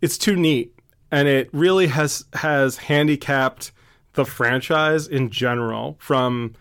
it's 0.00 0.18
too 0.18 0.36
neat 0.36 0.74
and 1.10 1.28
it 1.28 1.48
really 1.52 1.88
has 1.88 2.24
has 2.34 2.76
handicapped 2.76 3.72
the 4.14 4.24
franchise 4.24 5.06
in 5.06 5.30
general 5.30 5.96
from 5.98 6.54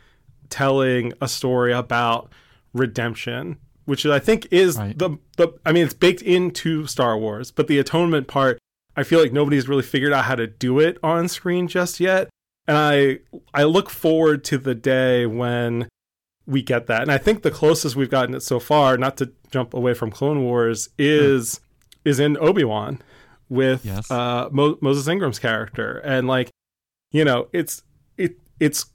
telling 0.49 1.13
a 1.21 1.27
story 1.27 1.73
about 1.73 2.31
redemption 2.73 3.57
which 3.91 4.05
I 4.05 4.19
think 4.19 4.47
is 4.51 4.77
right. 4.77 4.97
the 4.97 5.17
the 5.37 5.49
I 5.65 5.71
mean 5.71 5.85
it's 5.85 5.93
baked 5.93 6.21
into 6.21 6.87
Star 6.87 7.17
Wars 7.17 7.51
but 7.51 7.67
the 7.67 7.77
atonement 7.77 8.27
part 8.27 8.57
I 8.95 9.03
feel 9.03 9.21
like 9.21 9.33
nobody's 9.33 9.67
really 9.67 9.83
figured 9.83 10.13
out 10.13 10.25
how 10.25 10.35
to 10.35 10.47
do 10.47 10.79
it 10.79 10.97
on 11.03 11.27
screen 11.27 11.67
just 11.67 11.99
yet 11.99 12.29
and 12.67 12.77
I 12.77 13.19
I 13.53 13.63
look 13.63 13.89
forward 13.89 14.43
to 14.45 14.57
the 14.57 14.75
day 14.75 15.25
when 15.25 15.87
we 16.47 16.61
get 16.61 16.87
that 16.87 17.01
and 17.01 17.11
I 17.11 17.17
think 17.17 17.43
the 17.43 17.51
closest 17.51 17.95
we've 17.95 18.09
gotten 18.09 18.33
it 18.33 18.41
so 18.41 18.59
far 18.59 18.97
not 18.97 19.17
to 19.17 19.31
jump 19.51 19.73
away 19.73 19.93
from 19.93 20.09
Clone 20.09 20.43
Wars 20.43 20.89
is 20.97 21.59
is 22.03 22.19
in 22.19 22.37
Obi-Wan 22.37 22.99
with 23.51 23.85
yes. 23.85 24.09
uh, 24.09 24.47
Mo- 24.51 24.77
Moses 24.81 25.07
Ingram's 25.09 25.37
character, 25.37 25.97
and 26.05 26.25
like, 26.25 26.49
you 27.11 27.25
know, 27.25 27.49
it's 27.51 27.83
it 28.17 28.37
it's 28.59 28.85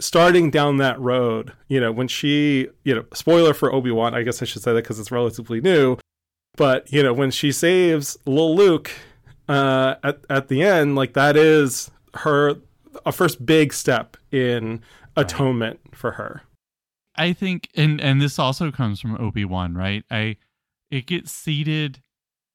starting 0.00 0.50
down 0.50 0.78
that 0.78 0.98
road. 1.00 1.52
You 1.68 1.80
know, 1.80 1.92
when 1.92 2.08
she, 2.08 2.68
you 2.84 2.94
know, 2.94 3.04
spoiler 3.14 3.54
for 3.54 3.72
Obi 3.72 3.90
Wan, 3.90 4.14
I 4.14 4.22
guess 4.22 4.42
I 4.42 4.44
should 4.44 4.62
say 4.62 4.72
that 4.72 4.82
because 4.82 4.98
it's 4.98 5.10
relatively 5.10 5.60
new, 5.60 5.96
but 6.56 6.92
you 6.92 7.02
know, 7.02 7.12
when 7.12 7.30
she 7.30 7.52
saves 7.52 8.18
little 8.26 8.54
Luke 8.54 8.90
uh, 9.48 9.96
at 10.02 10.20
at 10.28 10.48
the 10.48 10.62
end, 10.62 10.96
like 10.96 11.14
that 11.14 11.36
is 11.36 11.90
her 12.14 12.56
a 13.06 13.12
first 13.12 13.44
big 13.44 13.72
step 13.72 14.16
in 14.30 14.82
atonement 15.16 15.80
right. 15.84 15.96
for 15.96 16.12
her. 16.12 16.42
I 17.16 17.32
think, 17.32 17.68
and 17.74 18.00
and 18.00 18.20
this 18.20 18.38
also 18.38 18.70
comes 18.70 19.00
from 19.00 19.16
Obi 19.20 19.44
Wan, 19.44 19.74
right? 19.74 20.04
I 20.10 20.36
it 20.90 21.06
gets 21.06 21.32
seeded 21.32 22.02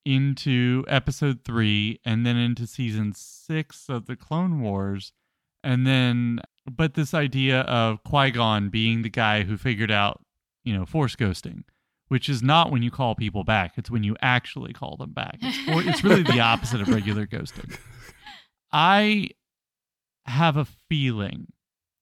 into 0.05 0.83
episode 0.87 1.39
three 1.45 1.99
and 2.03 2.25
then 2.25 2.35
into 2.35 2.67
season 2.67 3.13
six 3.15 3.87
of 3.89 4.05
the 4.05 4.15
Clone 4.15 4.61
Wars. 4.61 5.13
And 5.63 5.87
then, 5.87 6.41
but 6.69 6.93
this 6.93 7.13
idea 7.13 7.61
of 7.61 8.03
Qui 8.03 8.31
Gon 8.31 8.69
being 8.69 9.01
the 9.01 9.09
guy 9.09 9.43
who 9.43 9.57
figured 9.57 9.91
out, 9.91 10.21
you 10.63 10.75
know, 10.75 10.85
force 10.85 11.15
ghosting, 11.15 11.63
which 12.09 12.27
is 12.27 12.43
not 12.43 12.71
when 12.71 12.83
you 12.83 12.91
call 12.91 13.15
people 13.15 13.43
back, 13.43 13.73
it's 13.77 13.89
when 13.89 14.03
you 14.03 14.15
actually 14.21 14.73
call 14.73 14.97
them 14.97 15.13
back. 15.13 15.37
It's, 15.41 15.87
it's 15.87 16.03
really 16.03 16.23
the 16.23 16.39
opposite 16.39 16.81
of 16.81 16.89
regular 16.89 17.25
ghosting. 17.25 17.77
I 18.71 19.29
have 20.25 20.57
a 20.57 20.65
feeling, 20.65 21.53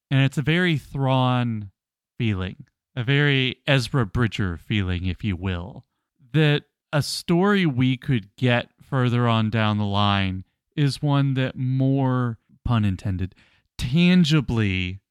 and 0.10 0.22
it's 0.22 0.38
a 0.38 0.44
very 0.44 0.78
Thrawn 0.78 1.72
feeling, 2.18 2.66
a 2.96 3.04
very 3.04 3.58
Ezra 3.68 4.06
Bridger 4.06 4.58
feeling, 4.58 5.06
if 5.06 5.24
you 5.24 5.36
will, 5.36 5.86
that 6.34 6.64
a 6.94 7.02
story 7.02 7.66
we 7.66 7.98
could 7.98 8.36
get 8.36 8.70
further 8.82 9.28
on 9.28 9.50
down 9.50 9.78
the 9.78 9.86
line 9.86 10.46
is 10.76 11.02
one 11.02 11.36
that 11.36 11.56
more 11.56 12.38
pun 12.64 12.86
intended 12.86 13.36
tangibly 13.82 15.02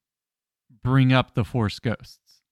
bring 0.83 1.13
up 1.13 1.35
the 1.35 1.45
force 1.45 1.79
ghosts 1.79 2.43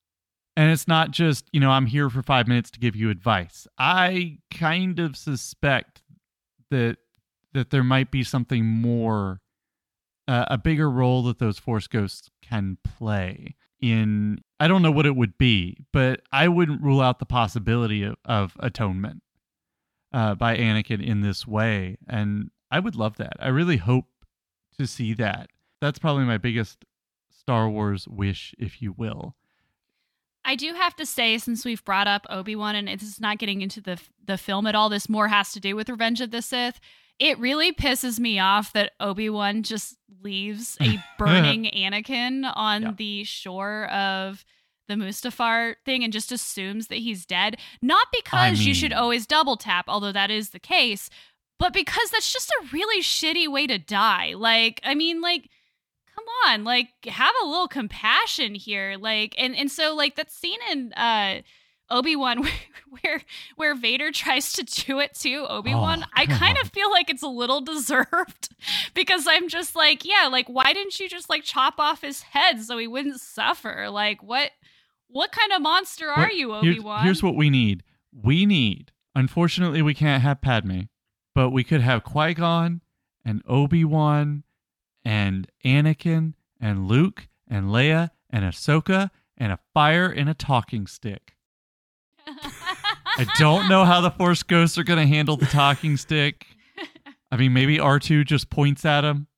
and 0.56 0.70
it's 0.70 0.88
not 0.88 1.10
just 1.10 1.48
you 1.52 1.60
know 1.60 1.70
i'm 1.70 1.86
here 1.86 2.10
for 2.10 2.22
five 2.22 2.46
minutes 2.46 2.70
to 2.70 2.80
give 2.80 2.96
you 2.96 3.10
advice 3.10 3.66
i 3.78 4.38
kind 4.52 4.98
of 4.98 5.16
suspect 5.16 6.02
that 6.70 6.96
that 7.54 7.70
there 7.70 7.84
might 7.84 8.10
be 8.10 8.22
something 8.22 8.64
more 8.66 9.40
uh, 10.26 10.44
a 10.48 10.58
bigger 10.58 10.90
role 10.90 11.22
that 11.22 11.38
those 11.38 11.58
force 11.58 11.86
ghosts 11.86 12.28
can 12.42 12.76
play 12.84 13.56
in 13.80 14.38
I 14.60 14.68
don't 14.68 14.82
know 14.82 14.90
what 14.90 15.06
it 15.06 15.16
would 15.16 15.38
be, 15.38 15.78
but 15.92 16.20
I 16.32 16.48
wouldn't 16.48 16.82
rule 16.82 17.00
out 17.00 17.18
the 17.18 17.26
possibility 17.26 18.02
of, 18.02 18.16
of 18.24 18.56
atonement 18.58 19.22
uh, 20.12 20.34
by 20.34 20.56
Anakin 20.56 21.04
in 21.04 21.20
this 21.20 21.46
way. 21.46 21.96
And 22.08 22.50
I 22.70 22.80
would 22.80 22.96
love 22.96 23.16
that. 23.18 23.34
I 23.38 23.48
really 23.48 23.76
hope 23.76 24.06
to 24.78 24.86
see 24.86 25.14
that. 25.14 25.50
That's 25.80 25.98
probably 25.98 26.24
my 26.24 26.38
biggest 26.38 26.84
Star 27.30 27.68
Wars 27.68 28.06
wish, 28.08 28.54
if 28.58 28.82
you 28.82 28.92
will. 28.92 29.34
I 30.44 30.54
do 30.54 30.72
have 30.72 30.96
to 30.96 31.04
say, 31.04 31.36
since 31.38 31.64
we've 31.64 31.84
brought 31.84 32.08
up 32.08 32.26
Obi 32.30 32.56
Wan, 32.56 32.74
and 32.74 32.88
it's 32.88 33.20
not 33.20 33.38
getting 33.38 33.60
into 33.60 33.80
the 33.80 34.00
the 34.24 34.38
film 34.38 34.66
at 34.66 34.74
all, 34.74 34.88
this 34.88 35.08
more 35.08 35.28
has 35.28 35.52
to 35.52 35.60
do 35.60 35.76
with 35.76 35.88
Revenge 35.88 36.20
of 36.20 36.30
the 36.30 36.42
Sith 36.42 36.80
it 37.18 37.38
really 37.38 37.72
pisses 37.72 38.20
me 38.20 38.38
off 38.38 38.72
that 38.72 38.92
Obi-Wan 39.00 39.62
just 39.62 39.96
leaves 40.22 40.76
a 40.80 41.02
burning 41.18 41.64
Anakin 41.74 42.50
on 42.54 42.82
yeah. 42.82 42.92
the 42.96 43.24
shore 43.24 43.86
of 43.86 44.44
the 44.86 44.94
Mustafar 44.94 45.74
thing 45.84 46.02
and 46.04 46.12
just 46.12 46.32
assumes 46.32 46.86
that 46.86 46.98
he's 46.98 47.26
dead. 47.26 47.58
Not 47.82 48.06
because 48.12 48.38
I 48.38 48.52
mean, 48.52 48.62
you 48.62 48.74
should 48.74 48.92
always 48.92 49.26
double 49.26 49.56
tap, 49.56 49.86
although 49.88 50.12
that 50.12 50.30
is 50.30 50.50
the 50.50 50.60
case, 50.60 51.10
but 51.58 51.72
because 51.72 52.10
that's 52.10 52.32
just 52.32 52.50
a 52.50 52.66
really 52.72 53.02
shitty 53.02 53.48
way 53.48 53.66
to 53.66 53.78
die. 53.78 54.34
Like, 54.36 54.80
I 54.84 54.94
mean, 54.94 55.20
like, 55.20 55.50
on, 56.46 56.64
like 56.64 56.88
have 57.06 57.34
a 57.42 57.46
little 57.46 57.68
compassion 57.68 58.54
here. 58.54 58.96
Like 58.98 59.34
and 59.38 59.56
and 59.56 59.70
so 59.70 59.94
like 59.94 60.16
that 60.16 60.30
scene 60.30 60.58
in 60.70 60.92
uh 60.94 61.40
Obi-Wan 61.90 62.46
where 63.02 63.22
where 63.56 63.74
Vader 63.74 64.10
tries 64.12 64.52
to 64.54 64.62
do 64.62 65.00
it 65.00 65.14
to 65.20 65.46
Obi-Wan, 65.48 66.02
Oh, 66.04 66.10
I 66.14 66.26
kind 66.26 66.58
of 66.62 66.70
feel 66.70 66.90
like 66.90 67.08
it's 67.08 67.22
a 67.22 67.28
little 67.28 67.60
deserved 67.62 68.50
because 68.94 69.26
I'm 69.28 69.48
just 69.48 69.74
like, 69.74 70.04
yeah, 70.04 70.28
like 70.30 70.48
why 70.48 70.72
didn't 70.74 70.98
you 71.00 71.08
just 71.08 71.30
like 71.30 71.44
chop 71.44 71.74
off 71.78 72.02
his 72.02 72.20
head 72.22 72.60
so 72.62 72.76
he 72.78 72.86
wouldn't 72.86 73.20
suffer? 73.20 73.88
Like 73.90 74.22
what 74.22 74.50
what 75.08 75.32
kind 75.32 75.52
of 75.52 75.62
monster 75.62 76.08
are 76.10 76.24
What- 76.24 76.34
you, 76.34 76.48
Here's- 76.52 76.64
Obi-Wan? 76.76 77.04
Here's, 77.04 77.22
what 77.22 77.34
we 77.34 77.48
need. 77.48 77.82
We 78.12 78.44
need. 78.44 78.92
Unfortunately, 79.14 79.80
we 79.80 79.94
can't 79.94 80.22
have 80.22 80.42
Padme, 80.42 80.80
but 81.34 81.50
we 81.50 81.64
could 81.64 81.80
have 81.80 82.04
Qui 82.04 82.34
Gon 82.34 82.82
and 83.24 83.42
Obi 83.48 83.84
Wan 83.84 84.44
and 85.08 85.50
Anakin 85.64 86.34
and 86.60 86.86
Luke 86.86 87.28
and 87.48 87.68
Leia 87.70 88.10
and 88.28 88.44
Ahsoka 88.44 89.08
and 89.38 89.50
a 89.52 89.58
fire 89.72 90.10
and 90.10 90.28
a 90.28 90.34
talking 90.34 90.86
stick. 90.86 91.34
I 92.26 93.26
don't 93.38 93.70
know 93.70 93.86
how 93.86 94.02
the 94.02 94.10
Force 94.10 94.42
Ghosts 94.42 94.76
are 94.76 94.84
going 94.84 94.98
to 94.98 95.06
handle 95.06 95.38
the 95.38 95.46
talking 95.46 95.96
stick. 95.96 96.46
I 97.32 97.38
mean, 97.38 97.54
maybe 97.54 97.78
R2 97.78 98.26
just 98.26 98.50
points 98.50 98.84
at 98.84 99.02
him 99.02 99.28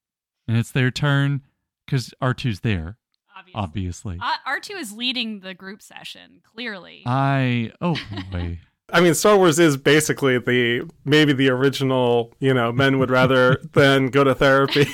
and 0.48 0.56
it's 0.56 0.72
their 0.72 0.90
turn 0.90 1.42
because 1.86 2.12
R2's 2.20 2.60
there, 2.60 2.98
Obviously. 3.36 3.60
obviously. 3.62 4.18
Uh, 4.20 4.32
R2 4.48 4.80
is 4.80 4.92
leading 4.92 5.38
the 5.40 5.54
group 5.54 5.82
session, 5.82 6.40
clearly. 6.42 7.04
I. 7.06 7.72
Oh, 7.80 7.96
boy. 8.32 8.58
I 8.92 9.00
mean, 9.00 9.14
Star 9.14 9.36
Wars 9.36 9.58
is 9.58 9.76
basically 9.76 10.38
the 10.38 10.88
maybe 11.04 11.32
the 11.32 11.50
original. 11.50 12.32
You 12.38 12.54
know, 12.54 12.72
men 12.72 12.98
would 12.98 13.10
rather 13.10 13.60
than 13.72 14.08
go 14.08 14.24
to 14.24 14.34
therapy. 14.34 14.84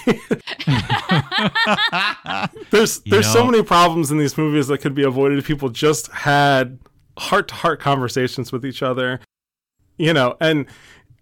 there's 2.70 3.00
You 3.04 3.10
there's 3.10 3.30
so 3.30 3.44
many 3.44 3.62
problems 3.62 4.10
in 4.10 4.18
these 4.18 4.36
movies 4.36 4.68
that 4.68 4.78
could 4.78 4.94
be 4.94 5.04
avoided 5.04 5.38
if 5.38 5.46
people 5.46 5.68
just 5.68 6.10
had 6.12 6.78
heart 7.18 7.48
to 7.48 7.54
heart 7.54 7.80
conversations 7.80 8.52
with 8.52 8.64
each 8.64 8.82
other. 8.82 9.20
You 9.98 10.12
know, 10.12 10.36
and 10.40 10.66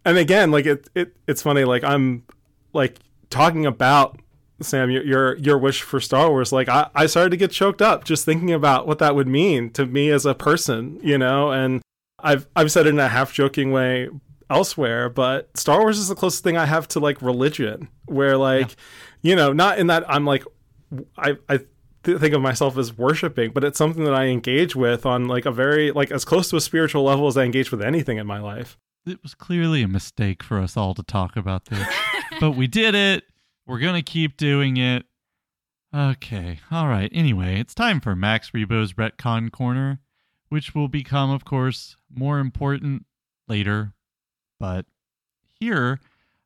and 0.05 0.19
again, 0.19 0.51
like 0.51 0.67
it, 0.67 0.89
it 0.95 1.17
it's 1.27 1.43
funny. 1.43 1.65
Like 1.65 1.85
I'm 1.85 2.25
like 2.73 2.99
talking 3.31 3.67
about 3.67 4.19
Sam 4.61 4.91
your 4.91 5.05
your, 5.05 5.37
your 5.37 5.59
wish 5.59 5.83
for 5.83 6.01
Star 6.01 6.31
Wars. 6.31 6.53
Like 6.53 6.69
I, 6.69 6.89
I 6.95 7.07
started 7.07 7.31
to 7.31 7.37
get 7.37 7.51
choked 7.51 7.83
up 7.83 8.05
just 8.05 8.25
thinking 8.25 8.53
about 8.53 8.87
what 8.87 8.99
that 8.99 9.15
would 9.15 9.29
mean 9.29 9.71
to 9.71 9.87
me 9.87 10.11
as 10.11 10.27
a 10.27 10.35
person. 10.35 10.99
You 11.03 11.19
know, 11.19 11.53
and 11.53 11.83
I've 12.25 12.49
I've 12.57 12.73
said 12.73 12.87
it 12.87 12.91
in 12.91 12.99
a 12.99 13.09
half 13.09 13.33
joking 13.33 13.71
way 13.71 14.09
elsewhere, 14.51 15.09
but 15.09 15.57
Star 15.57 15.81
Wars 15.81 15.99
is 15.99 16.09
the 16.09 16.15
closest 16.15 16.43
thing 16.43 16.57
I 16.57 16.67
have 16.67 16.89
to 16.89 17.01
like 17.01 17.21
religion, 17.23 17.89
where 18.07 18.37
like, 18.37 18.75
you 19.23 19.37
know, 19.37 19.53
not 19.53 19.79
in 19.79 19.87
that 19.89 20.05
I'm 20.09 20.25
like, 20.25 20.45
I 21.17 21.37
I 21.49 21.59
th- 22.03 22.19
think 22.19 22.35
of 22.35 22.41
myself 22.43 22.77
as 22.79 22.97
worshiping, 22.97 23.53
but 23.53 23.63
it's 23.65 23.79
something 23.79 24.05
that 24.05 24.15
I 24.15 24.27
engage 24.27 24.75
with 24.75 25.07
on 25.07 25.29
like 25.29 25.47
a 25.47 25.53
very 25.53 25.91
like 25.93 26.11
as 26.11 26.25
close 26.25 26.49
to 26.51 26.57
a 26.57 26.61
spiritual 26.61 27.05
level 27.05 27.27
as 27.27 27.37
I 27.37 27.45
engage 27.45 27.71
with 27.71 27.83
anything 27.83 28.19
in 28.19 28.27
my 28.27 28.41
life. 28.41 28.77
it 29.07 29.23
was 29.23 29.35
clearly 29.35 29.83
a 29.83 29.89
mistake 29.89 30.43
for 30.43 30.59
us 30.61 30.77
all 30.77 30.95
to 30.95 31.03
talk 31.03 31.37
about 31.37 31.67
this, 31.67 31.87
but 32.41 32.53
we 32.53 32.67
did 32.67 32.95
it. 32.95 33.25
We're 33.67 33.79
going 33.79 33.95
to 33.97 34.03
keep 34.03 34.37
doing 34.37 34.77
it. 34.77 35.05
Okay. 35.95 36.59
All 36.71 36.89
right. 36.89 37.11
Anyway, 37.15 37.59
it's 37.61 37.75
time 37.75 38.01
for 38.01 38.15
Max 38.17 38.51
Rebo's 38.51 38.95
Retcon 38.95 39.51
Corner, 39.53 40.01
which 40.49 40.75
will 40.75 40.89
become, 40.89 41.31
of 41.31 41.45
course, 41.45 41.97
more 42.17 42.39
important 42.39 43.07
later. 43.49 43.93
But 44.59 44.87
here, 45.61 46.01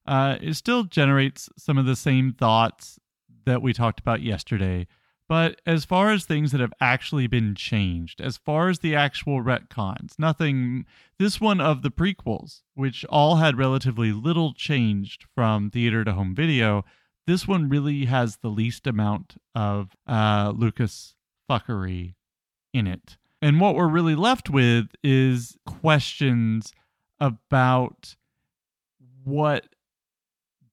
uh, 0.06 0.36
it 0.40 0.54
still 0.54 0.84
generates 0.84 1.48
some 1.56 1.78
of 1.78 1.86
the 1.86 1.96
same 1.96 2.32
thoughts 2.32 2.98
that 3.44 3.62
we 3.62 3.72
talked 3.72 4.00
about 4.00 4.22
yesterday. 4.22 4.86
But 5.28 5.60
as 5.66 5.84
far 5.84 6.10
as 6.10 6.24
things 6.24 6.52
that 6.52 6.60
have 6.60 6.72
actually 6.80 7.26
been 7.26 7.54
changed, 7.54 8.20
as 8.20 8.38
far 8.38 8.70
as 8.70 8.78
the 8.78 8.94
actual 8.94 9.42
retcons, 9.42 10.18
nothing 10.18 10.86
this 11.18 11.38
one 11.38 11.60
of 11.60 11.82
the 11.82 11.90
prequels, 11.90 12.62
which 12.74 13.04
all 13.06 13.36
had 13.36 13.58
relatively 13.58 14.10
little 14.10 14.54
changed 14.54 15.26
from 15.34 15.70
theater 15.70 16.02
to 16.02 16.12
home 16.12 16.34
video, 16.34 16.84
this 17.26 17.46
one 17.46 17.68
really 17.68 18.06
has 18.06 18.38
the 18.38 18.48
least 18.48 18.86
amount 18.86 19.36
of 19.54 19.90
uh, 20.06 20.54
Lucas 20.56 21.14
fuckery 21.50 22.14
in 22.72 22.86
it. 22.86 23.18
And 23.40 23.60
what 23.60 23.74
we're 23.74 23.88
really 23.88 24.14
left 24.14 24.50
with 24.50 24.88
is 25.02 25.56
questions 25.64 26.72
about 27.20 28.16
what 29.24 29.66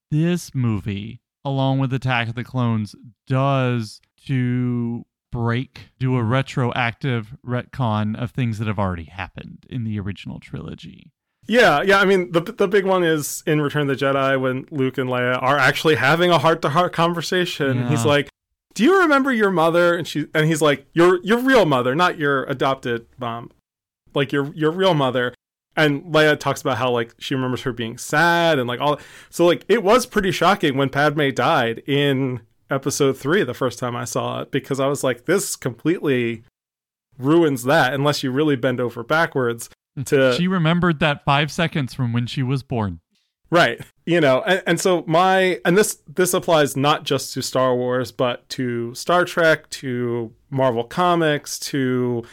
this 0.10 0.56
movie, 0.56 1.22
along 1.44 1.80
with 1.80 1.94
Attack 1.94 2.30
of 2.30 2.36
the 2.36 2.44
Clones, 2.44 2.96
does 3.28 4.02
to 4.28 5.06
break, 5.32 5.90
do 6.00 6.16
a 6.16 6.24
retroactive 6.24 7.36
retcon 7.46 8.16
of 8.20 8.32
things 8.32 8.58
that 8.58 8.68
have 8.68 8.80
already 8.80 9.06
happened 9.06 9.66
in 9.70 9.84
the 9.84 10.00
original 10.00 10.40
trilogy. 10.40 11.12
Yeah, 11.48 11.84
yeah. 11.84 12.00
I 12.00 12.06
mean, 12.06 12.32
the 12.32 12.40
the 12.42 12.68
big 12.68 12.86
one 12.86 13.04
is 13.04 13.44
in 13.46 13.62
Return 13.62 13.88
of 13.90 14.00
the 14.00 14.06
Jedi 14.06 14.40
when 14.40 14.66
Luke 14.72 14.98
and 14.98 15.10
Leia 15.10 15.40
are 15.42 15.58
actually 15.58 15.96
having 15.96 16.32
a 16.32 16.40
heart 16.40 16.62
to 16.64 16.70
heart 16.70 16.94
conversation. 16.94 17.78
Yeah. 17.78 17.90
He's 17.90 18.06
like, 18.06 18.30
"Do 18.76 18.84
you 18.84 19.00
remember 19.02 19.34
your 19.34 19.50
mother?" 19.50 19.96
And 19.96 20.08
she 20.08 20.28
and 20.36 20.46
he's 20.46 20.62
like, 20.62 20.86
"Your 20.94 21.20
your 21.24 21.40
real 21.40 21.66
mother, 21.66 21.96
not 21.96 22.20
your 22.20 22.44
adopted 22.44 23.08
mom, 23.18 23.52
like 24.14 24.32
your 24.32 24.54
your 24.54 24.72
real 24.72 24.94
mother." 24.94 25.34
And 25.78 26.04
Leia 26.06 26.40
talks 26.40 26.62
about 26.62 26.78
how 26.78 26.92
like 26.92 27.16
she 27.18 27.36
remembers 27.36 27.64
her 27.64 27.74
being 27.74 27.98
sad 27.98 28.60
and 28.60 28.68
like 28.68 28.80
all. 28.80 29.00
So 29.30 29.46
like 29.46 29.66
it 29.68 29.84
was 29.84 30.06
pretty 30.06 30.32
shocking 30.32 30.78
when 30.78 30.90
Padme 30.90 31.30
died 31.32 31.82
in 31.88 32.42
Episode 32.70 33.18
Three 33.18 33.44
the 33.44 33.54
first 33.54 33.80
time 33.80 33.96
I 33.96 34.06
saw 34.06 34.42
it 34.42 34.52
because 34.52 34.80
I 34.80 34.88
was 34.88 35.04
like, 35.04 35.26
"This 35.26 35.56
completely 35.56 36.44
ruins 37.18 37.64
that 37.64 37.94
unless 37.94 38.24
you 38.24 38.32
really 38.32 38.56
bend 38.56 38.80
over 38.80 39.04
backwards." 39.04 39.70
Mm-hmm. 39.98 40.04
To 40.04 40.34
she 40.38 40.48
remembered 40.48 41.00
that 41.00 41.24
five 41.26 41.52
seconds 41.52 41.94
from 41.94 42.14
when 42.14 42.28
she 42.28 42.44
was 42.44 42.64
born. 42.64 43.00
Right. 43.50 43.82
You 44.06 44.22
know, 44.22 44.44
and, 44.46 44.62
and 44.68 44.80
so 44.80 45.04
my 45.08 45.60
and 45.66 45.76
this 45.76 45.98
this 46.08 46.34
applies 46.34 46.78
not 46.78 47.04
just 47.04 47.34
to 47.34 47.42
Star 47.42 47.76
Wars, 47.76 48.12
but 48.12 48.48
to 48.50 48.94
Star 48.94 49.26
Trek, 49.26 49.70
to 49.72 50.32
Marvel 50.52 50.84
Comics, 50.84 51.60
to 51.60 52.24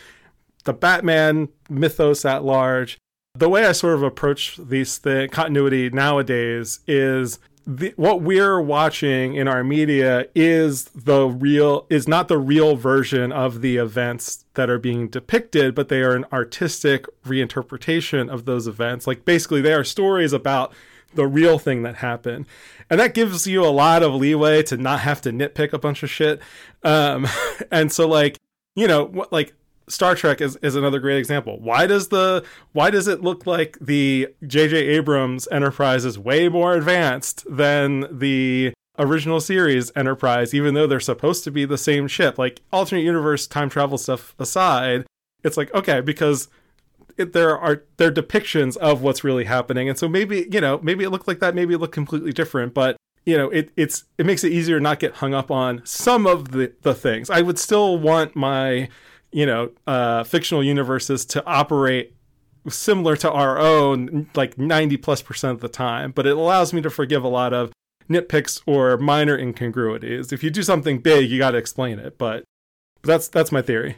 the 0.65 0.75
Batman 0.75 1.49
mythos 1.71 2.25
at 2.25 2.45
large. 2.45 2.99
The 3.35 3.49
way 3.49 3.65
I 3.65 3.73
sort 3.73 3.95
of 3.95 4.03
approach 4.03 4.59
these 4.59 4.99
thing 4.99 5.31
continuity 5.31 5.89
nowadays 5.89 6.81
is 6.87 7.39
the, 7.67 7.95
what 7.97 8.21
we're 8.23 8.61
watching 8.61 9.35
in 9.35 9.49
our 9.49 9.63
media 9.65 10.27
is 10.35 10.85
the 10.87 11.27
real 11.27 11.87
is 11.89 12.09
not 12.09 12.29
the 12.29 12.39
real 12.39 12.77
version 12.77 13.33
of 13.33 13.61
the 13.61 13.77
events 13.77 14.45
that 14.55 14.69
are 14.69 14.79
being 14.79 15.09
depicted 15.09 15.75
but 15.75 15.89
they 15.89 16.03
are 16.03 16.15
an 16.17 16.25
artistic 16.33 17.07
reinterpretation 17.25 18.29
of 18.29 18.47
those 18.47 18.67
events 18.67 19.07
like 19.07 19.25
basically 19.25 19.61
they 19.61 19.73
are 19.73 19.85
stories 19.85 20.33
about 20.33 20.73
the 21.15 21.27
real 21.27 21.59
thing 21.59 21.83
that 21.83 21.97
happened 21.97 22.47
and 22.91 22.99
that 23.01 23.15
gives 23.15 23.47
you 23.47 23.65
a 23.65 23.69
lot 23.69 24.03
of 24.03 24.15
leeway 24.15 24.63
to 24.63 24.77
not 24.77 25.01
have 25.01 25.21
to 25.21 25.31
nitpick 25.31 25.73
a 25.73 25.79
bunch 25.79 26.03
of 26.03 26.11
shit 26.11 26.41
um 26.83 27.27
and 27.71 27.93
so 27.93 28.09
like 28.09 28.39
you 28.75 28.87
know 28.87 29.05
what 29.05 29.33
like 29.33 29.55
Star 29.89 30.15
Trek 30.15 30.41
is, 30.41 30.57
is 30.63 30.77
another 30.77 31.01
great 31.01 31.19
example. 31.19 31.59
Why 31.61 31.87
does 31.87 32.09
the 32.09 32.45
why 32.73 32.91
does 32.91 33.09
it 33.09 33.21
look 33.23 33.47
like 33.47 33.77
the 33.81 34.29
J.J. 34.47 34.77
Abrams 34.77 35.49
Enterprise 35.51 36.05
is 36.05 36.19
way 36.19 36.49
more 36.49 36.75
advanced 36.75 37.45
than 37.49 38.07
the 38.11 38.73
original 38.99 39.41
series 39.41 39.91
Enterprise, 39.97 40.55
even 40.55 40.75
though 40.75 40.87
they're 40.87 41.01
supposed 41.01 41.45
to 41.45 41.51
be 41.51 41.65
the 41.65 41.79
same 41.79 42.09
ship? 42.09 42.39
Like 42.39 42.61
alternate 42.73 43.03
universe 43.03 43.47
time 43.47 43.69
travel 43.69 43.99
stuff 43.99 44.35
aside, 44.39 45.05
it's 45.43 45.57
like 45.57 45.73
okay 45.75 46.01
because 46.01 46.49
it, 47.17 47.33
there 47.33 47.59
are 47.59 47.85
there 47.97 48.09
are 48.09 48.13
depictions 48.13 48.77
of 48.77 49.03
what's 49.03 49.25
really 49.25 49.45
happening, 49.45 49.89
and 49.89 49.99
so 49.99 50.09
maybe 50.09 50.49
you 50.51 50.61
know 50.61 50.81
maybe 50.83 51.05
it 51.05 51.11
looked 51.11 51.29
like 51.29 51.41
that, 51.41 51.55
maybe 51.55 51.75
it 51.75 51.79
looked 51.79 51.95
completely 51.95 52.33
different, 52.33 52.75
but 52.75 52.97
you 53.25 53.37
know 53.37 53.51
it 53.51 53.71
it's 53.77 54.05
it 54.19 54.27
makes 54.27 54.45
it 54.45 54.53
easier 54.53 54.79
to 54.79 54.83
not 54.83 54.99
get 54.99 55.15
hung 55.17 55.35
up 55.35 55.51
on 55.51 55.81
some 55.85 56.27
of 56.27 56.53
the 56.53 56.73
the 56.83 56.95
things. 56.95 57.31
I 57.31 57.43
would 57.43 57.59
still 57.59 57.99
want 57.99 58.37
my 58.37 58.89
you 59.33 59.47
know, 59.47 59.71
uh, 59.87 60.23
fictional 60.25 60.63
universes 60.63 61.25
to 61.25 61.45
operate 61.47 62.15
similar 62.69 63.17
to 63.17 63.31
our 63.31 63.59
own, 63.59 64.29
like 64.35 64.59
90 64.59 64.99
plus 64.99 65.23
percent 65.23 65.55
of 65.55 65.61
the 65.61 65.69
time. 65.69 66.13
But 66.13 66.27
it 66.27 66.37
allows 66.37 66.73
me 66.73 66.83
to 66.83 66.91
forgive 66.91 67.25
a 67.25 67.29
lot 67.29 67.53
of 67.53 67.73
nitpicks 68.09 68.61
or 68.67 68.97
minor 68.99 69.37
incongruities. 69.37 70.33
If 70.33 70.45
you 70.45 70.51
do 70.51 70.63
something 70.63 71.01
big, 71.01 71.31
you 71.31 71.39
got 71.39 71.53
to 71.53 71.59
explain 71.59 71.99
it. 71.99 72.19
But, 72.19 72.45
but 73.01 73.09
that's 73.09 73.29
that's 73.29 73.51
my 73.51 73.63
theory. 73.63 73.97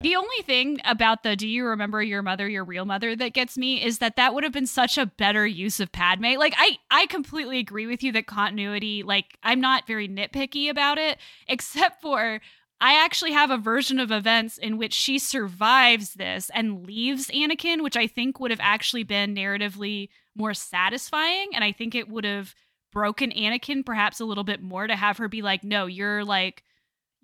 The 0.00 0.16
only 0.16 0.42
thing 0.44 0.78
about 0.84 1.22
the 1.22 1.36
do 1.36 1.48
you 1.48 1.64
remember 1.64 2.02
your 2.02 2.22
mother, 2.22 2.46
your 2.46 2.64
real 2.64 2.84
mother 2.84 3.16
that 3.16 3.32
gets 3.32 3.56
me 3.56 3.82
is 3.82 3.98
that 3.98 4.16
that 4.16 4.34
would 4.34 4.44
have 4.44 4.52
been 4.52 4.66
such 4.66 4.98
a 4.98 5.06
better 5.06 5.46
use 5.46 5.80
of 5.80 5.90
Padme. 5.90 6.36
Like 6.38 6.54
I 6.56 6.78
I 6.90 7.06
completely 7.06 7.58
agree 7.58 7.86
with 7.86 8.02
you 8.02 8.12
that 8.12 8.26
continuity 8.26 9.02
like 9.02 9.38
I'm 9.42 9.60
not 9.60 9.86
very 9.86 10.06
nitpicky 10.06 10.68
about 10.68 10.98
it 10.98 11.18
except 11.48 12.02
for 12.02 12.40
I 12.78 13.02
actually 13.02 13.32
have 13.32 13.50
a 13.50 13.56
version 13.56 13.98
of 13.98 14.12
events 14.12 14.58
in 14.58 14.76
which 14.76 14.92
she 14.92 15.18
survives 15.18 16.12
this 16.12 16.50
and 16.52 16.86
leaves 16.86 17.28
Anakin, 17.28 17.82
which 17.82 17.96
I 17.96 18.06
think 18.06 18.38
would 18.38 18.50
have 18.50 18.60
actually 18.62 19.04
been 19.04 19.34
narratively 19.34 20.10
more 20.34 20.52
satisfying 20.52 21.48
and 21.54 21.64
I 21.64 21.72
think 21.72 21.94
it 21.94 22.10
would 22.10 22.24
have 22.24 22.54
broken 22.92 23.30
Anakin 23.30 23.84
perhaps 23.84 24.20
a 24.20 24.26
little 24.26 24.44
bit 24.44 24.62
more 24.62 24.86
to 24.86 24.94
have 24.94 25.16
her 25.16 25.28
be 25.28 25.40
like, 25.40 25.64
no, 25.64 25.86
you're 25.86 26.22
like, 26.22 26.62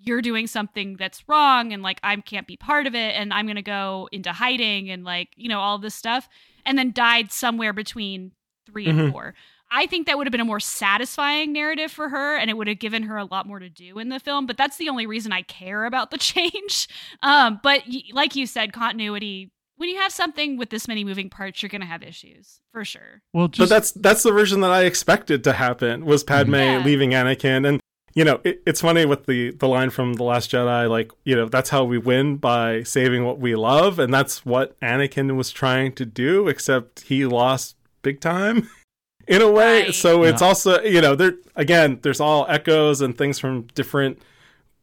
you're 0.04 0.22
doing 0.22 0.46
something 0.46 0.96
that's 0.96 1.28
wrong 1.28 1.72
and 1.72 1.82
like 1.82 2.00
I 2.02 2.16
can't 2.16 2.46
be 2.46 2.56
part 2.56 2.86
of 2.86 2.94
it 2.94 3.14
and 3.14 3.32
I'm 3.32 3.46
going 3.46 3.56
to 3.56 3.62
go 3.62 4.08
into 4.12 4.32
hiding 4.32 4.90
and 4.90 5.04
like, 5.04 5.28
you 5.36 5.48
know, 5.48 5.60
all 5.60 5.78
this 5.78 5.94
stuff 5.94 6.28
and 6.66 6.76
then 6.76 6.92
died 6.92 7.30
somewhere 7.32 7.72
between 7.72 8.32
3 8.66 8.86
and 8.86 8.98
Mhm. 8.98 9.12
4. 9.12 9.34
I 9.74 9.86
think 9.86 10.06
that 10.06 10.18
would 10.18 10.26
have 10.26 10.32
been 10.32 10.40
a 10.40 10.44
more 10.44 10.60
satisfying 10.60 11.52
narrative 11.52 11.90
for 11.90 12.08
her 12.10 12.36
and 12.36 12.50
it 12.50 12.56
would 12.56 12.68
have 12.68 12.78
given 12.78 13.04
her 13.04 13.16
a 13.16 13.24
lot 13.24 13.46
more 13.46 13.58
to 13.58 13.70
do 13.70 13.98
in 13.98 14.08
the 14.10 14.20
film, 14.20 14.44
but 14.46 14.56
that's 14.56 14.76
the 14.76 14.88
only 14.88 15.06
reason 15.06 15.32
I 15.32 15.42
care 15.42 15.84
about 15.84 16.10
the 16.10 16.18
change. 16.32 16.88
Um 17.22 17.60
but 17.62 17.82
y- 17.88 18.02
like 18.12 18.36
you 18.36 18.46
said 18.46 18.72
continuity 18.72 19.50
when 19.76 19.88
you 19.88 19.96
have 19.98 20.12
something 20.12 20.56
with 20.58 20.70
this 20.70 20.86
many 20.86 21.02
moving 21.04 21.28
parts 21.30 21.60
you're 21.62 21.70
going 21.70 21.80
to 21.80 21.86
have 21.86 22.02
issues 22.04 22.60
for 22.70 22.84
sure. 22.84 23.22
Well, 23.32 23.48
but 23.48 23.68
that's 23.68 23.90
that's 23.92 24.22
the 24.22 24.30
version 24.30 24.60
that 24.60 24.70
I 24.70 24.84
expected 24.84 25.42
to 25.44 25.52
happen 25.54 26.04
was 26.04 26.22
Padme 26.22 26.54
Yeah. 26.54 26.82
leaving 26.84 27.10
Anakin, 27.10 27.66
and 27.66 27.80
you 28.14 28.24
know 28.24 28.40
it, 28.44 28.62
it's 28.66 28.80
funny 28.80 29.06
with 29.06 29.26
the 29.26 29.50
the 29.52 29.68
line 29.68 29.90
from 29.90 30.14
the 30.14 30.24
Last 30.24 30.50
Jedi, 30.50 30.88
like 30.88 31.10
you 31.24 31.34
know 31.36 31.46
that's 31.48 31.70
how 31.70 31.84
we 31.84 31.98
win 31.98 32.36
by 32.36 32.82
saving 32.82 33.24
what 33.24 33.38
we 33.38 33.54
love, 33.54 33.98
and 33.98 34.12
that's 34.12 34.44
what 34.46 34.78
Anakin 34.80 35.34
was 35.36 35.50
trying 35.50 35.92
to 35.94 36.04
do, 36.04 36.48
except 36.48 37.00
he 37.02 37.24
lost 37.26 37.76
big 38.02 38.20
time 38.20 38.68
in 39.28 39.40
a 39.42 39.50
way. 39.50 39.84
Right. 39.84 39.94
So 39.94 40.24
it's 40.24 40.40
Yeah. 40.42 40.48
also 40.48 40.82
you 40.82 41.00
know 41.00 41.14
there 41.14 41.34
again 41.56 41.98
there's 42.02 42.20
all 42.20 42.46
echoes 42.48 43.00
and 43.00 43.16
things 43.16 43.38
from 43.38 43.62
different 43.74 44.20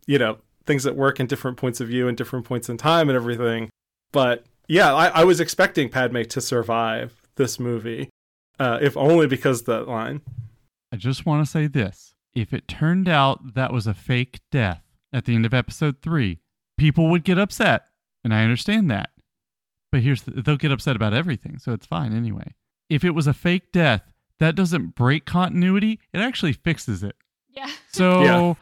you 0.08 0.18
know 0.18 0.38
things 0.66 0.84
that 0.84 0.96
work 0.96 1.20
in 1.20 1.26
different 1.28 1.58
points 1.58 1.80
of 1.82 1.88
view 1.88 2.08
and 2.08 2.16
different 2.18 2.46
points 2.46 2.70
in 2.70 2.78
time 2.78 3.10
and 3.10 3.16
everything, 3.16 3.70
but 4.12 4.46
yeah, 4.68 4.94
I, 4.94 5.08
I 5.08 5.24
was 5.24 5.40
expecting 5.40 5.90
Padme 5.90 6.22
to 6.24 6.40
survive 6.42 7.20
this 7.38 7.60
movie 7.60 8.10
uh, 8.60 8.78
if 8.82 8.96
only 8.96 9.26
because 9.26 9.64
that 9.64 9.88
line. 9.88 10.22
I 10.92 10.96
just 10.98 11.26
want 11.26 11.44
to 11.44 11.50
say 11.50 11.66
this. 11.66 12.14
If 12.42 12.54
it 12.54 12.68
turned 12.68 13.08
out 13.10 13.56
that 13.56 13.74
was 13.74 13.88
a 13.88 13.94
fake 13.94 14.40
death 14.52 14.84
at 15.12 15.26
the 15.26 15.36
end 15.36 15.46
of 15.46 15.54
episode 15.54 16.02
three, 16.02 16.40
people 16.78 17.10
would 17.10 17.24
get 17.24 17.38
upset. 17.38 17.86
And 18.24 18.34
I 18.34 18.44
understand 18.44 18.90
that. 18.92 19.10
But 19.92 20.02
here's 20.02 20.24
the, 20.24 20.42
they'll 20.42 20.58
get 20.58 20.72
upset 20.72 20.96
about 20.96 21.14
everything. 21.14 21.58
So 21.58 21.72
it's 21.74 21.86
fine 21.86 22.16
anyway. 22.16 22.54
If 22.90 23.04
it 23.04 23.12
was 23.12 23.28
a 23.28 23.34
fake 23.34 23.72
death, 23.72 24.04
that 24.40 24.56
doesn't 24.56 24.96
break 24.96 25.26
continuity. 25.26 26.00
It 26.14 26.20
actually 26.20 26.54
fixes 26.54 27.04
it. 27.04 27.16
Yeah. 27.50 27.70
So, 27.92 28.22
Yeah. 28.24 28.54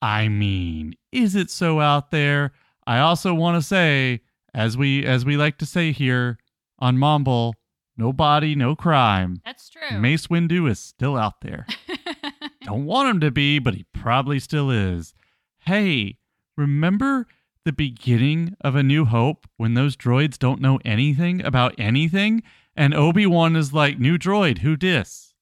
I 0.00 0.28
mean, 0.28 0.94
is 1.10 1.34
it 1.34 1.50
so 1.50 1.80
out 1.80 2.10
there? 2.12 2.52
I 2.86 2.98
also 3.00 3.34
want 3.34 3.60
to 3.60 3.66
say, 3.66 4.20
as 4.54 4.76
we 4.76 5.04
as 5.04 5.24
we 5.24 5.36
like 5.36 5.58
to 5.58 5.66
say 5.66 5.90
here 5.90 6.38
on 6.78 6.96
Mumble, 6.98 7.54
no 7.96 8.12
body, 8.12 8.54
no 8.54 8.76
crime. 8.76 9.40
That's 9.44 9.68
true. 9.68 9.98
Mace 9.98 10.28
Windu 10.28 10.70
is 10.70 10.78
still 10.78 11.16
out 11.16 11.40
there. 11.40 11.66
Don't 12.66 12.84
want 12.84 13.08
him 13.08 13.20
to 13.20 13.30
be, 13.30 13.60
but 13.60 13.74
he 13.74 13.86
probably 13.92 14.40
still 14.40 14.72
is. 14.72 15.14
Hey, 15.60 16.18
remember 16.56 17.28
the 17.64 17.72
beginning 17.72 18.56
of 18.60 18.74
A 18.74 18.82
New 18.82 19.04
Hope 19.04 19.46
when 19.56 19.74
those 19.74 19.96
droids 19.96 20.36
don't 20.36 20.60
know 20.60 20.80
anything 20.84 21.44
about 21.44 21.76
anything? 21.78 22.42
And 22.74 22.92
Obi 22.92 23.24
Wan 23.24 23.54
is 23.54 23.72
like, 23.72 24.00
New 24.00 24.18
droid, 24.18 24.58
who 24.58 24.76
dis? 24.76 25.32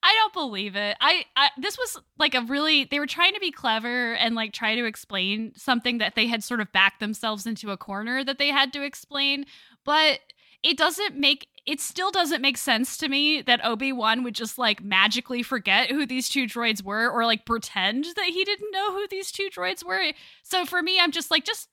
I 0.00 0.14
don't 0.14 0.32
believe 0.32 0.76
it. 0.76 0.96
I, 1.00 1.24
I 1.34 1.48
this 1.58 1.76
was 1.76 1.98
like 2.18 2.36
a 2.36 2.42
really 2.42 2.84
they 2.84 3.00
were 3.00 3.06
trying 3.06 3.34
to 3.34 3.40
be 3.40 3.50
clever 3.50 4.14
and 4.14 4.36
like 4.36 4.52
try 4.52 4.76
to 4.76 4.84
explain 4.84 5.52
something 5.56 5.98
that 5.98 6.14
they 6.14 6.28
had 6.28 6.44
sort 6.44 6.60
of 6.60 6.70
backed 6.70 7.00
themselves 7.00 7.46
into 7.46 7.72
a 7.72 7.76
corner 7.76 8.22
that 8.22 8.38
they 8.38 8.48
had 8.48 8.72
to 8.74 8.82
explain, 8.84 9.44
but 9.84 10.20
it 10.62 10.78
doesn't 10.78 11.16
make 11.16 11.48
it 11.70 11.80
still 11.80 12.10
doesn't 12.10 12.42
make 12.42 12.58
sense 12.58 12.96
to 12.96 13.08
me 13.08 13.42
that 13.42 13.64
Obi-Wan 13.64 14.24
would 14.24 14.34
just 14.34 14.58
like 14.58 14.82
magically 14.82 15.40
forget 15.40 15.88
who 15.88 16.04
these 16.04 16.28
two 16.28 16.44
droids 16.46 16.82
were 16.82 17.08
or 17.08 17.24
like 17.24 17.46
pretend 17.46 18.06
that 18.16 18.24
he 18.24 18.44
didn't 18.44 18.72
know 18.72 18.92
who 18.92 19.06
these 19.08 19.30
two 19.30 19.48
droids 19.56 19.84
were. 19.84 20.12
So 20.42 20.64
for 20.64 20.82
me 20.82 20.98
I'm 21.00 21.12
just 21.12 21.30
like 21.30 21.44
just 21.44 21.68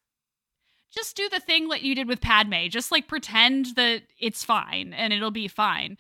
just 0.93 1.17
do 1.17 1.27
the 1.29 1.39
thing 1.39 1.69
that 1.69 1.81
you 1.81 1.95
did 1.95 2.07
with 2.07 2.21
Padme. 2.21 2.67
Just 2.69 2.91
like 2.91 3.07
pretend 3.07 3.75
that 3.75 4.03
it's 4.19 4.43
fine 4.43 4.93
and 4.93 5.11
it'll 5.11 5.31
be 5.31 5.47
fine. 5.47 5.97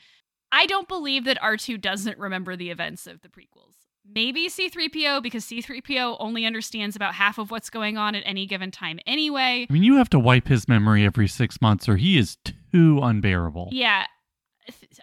I 0.51 0.67
don't 0.67 0.87
believe 0.87 1.25
that 1.25 1.41
R2 1.41 1.81
doesn't 1.81 2.19
remember 2.19 2.55
the 2.55 2.69
events 2.69 3.07
of 3.07 3.21
the 3.21 3.29
prequels. 3.29 3.73
Maybe 4.09 4.47
C3PO 4.47 5.23
because 5.23 5.43
C3PO 5.45 6.17
only 6.19 6.45
understands 6.45 6.95
about 6.95 7.15
half 7.15 7.39
of 7.39 7.49
what's 7.49 7.71
going 7.71 7.97
on 7.97 8.13
at 8.13 8.23
any 8.27 8.45
given 8.45 8.69
time 8.69 8.99
anyway. 9.07 9.65
I 9.67 9.73
mean, 9.73 9.83
you 9.83 9.97
have 9.97 10.09
to 10.11 10.19
wipe 10.19 10.47
his 10.47 10.67
memory 10.67 11.03
every 11.03 11.27
six 11.27 11.59
months 11.61 11.89
or 11.89 11.97
he 11.97 12.17
is 12.17 12.37
too 12.77 12.99
unbearable. 13.01 13.69
Yeah. 13.71 14.05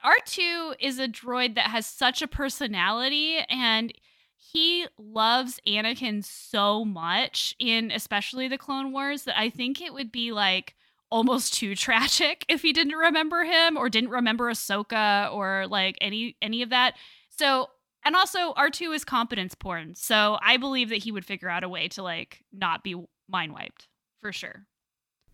R2 0.04 0.74
is 0.78 0.98
a 0.98 1.08
droid 1.08 1.54
that 1.54 1.70
has 1.70 1.86
such 1.86 2.22
a 2.22 2.28
personality 2.28 3.38
and 3.48 3.92
he 4.36 4.86
loves 4.98 5.58
Anakin 5.66 6.24
so 6.24 6.84
much 6.84 7.54
in 7.58 7.90
especially 7.90 8.46
the 8.46 8.58
Clone 8.58 8.92
Wars 8.92 9.24
that 9.24 9.38
I 9.38 9.48
think 9.48 9.80
it 9.80 9.94
would 9.94 10.12
be 10.12 10.32
like 10.32 10.74
almost 11.10 11.54
too 11.54 11.74
tragic 11.86 12.44
if 12.48 12.62
he 12.62 12.72
didn't 12.72 12.96
remember 12.96 13.44
him 13.44 13.76
or 13.76 13.88
didn't 13.88 14.10
remember 14.10 14.50
Ahsoka 14.50 15.32
or 15.32 15.66
like 15.68 15.96
any 16.00 16.36
any 16.42 16.62
of 16.62 16.70
that. 16.70 16.94
So 17.30 17.68
and 18.04 18.14
also 18.14 18.52
R2 18.52 18.94
is 18.94 19.04
competence 19.04 19.54
porn. 19.54 19.94
So 19.94 20.38
I 20.42 20.58
believe 20.58 20.90
that 20.90 21.02
he 21.02 21.10
would 21.10 21.24
figure 21.24 21.48
out 21.48 21.64
a 21.64 21.68
way 21.68 21.88
to 21.88 22.02
like 22.02 22.44
not 22.52 22.84
be 22.84 23.02
mind 23.28 23.54
wiped 23.54 23.88
for 24.20 24.30
sure. 24.30 24.66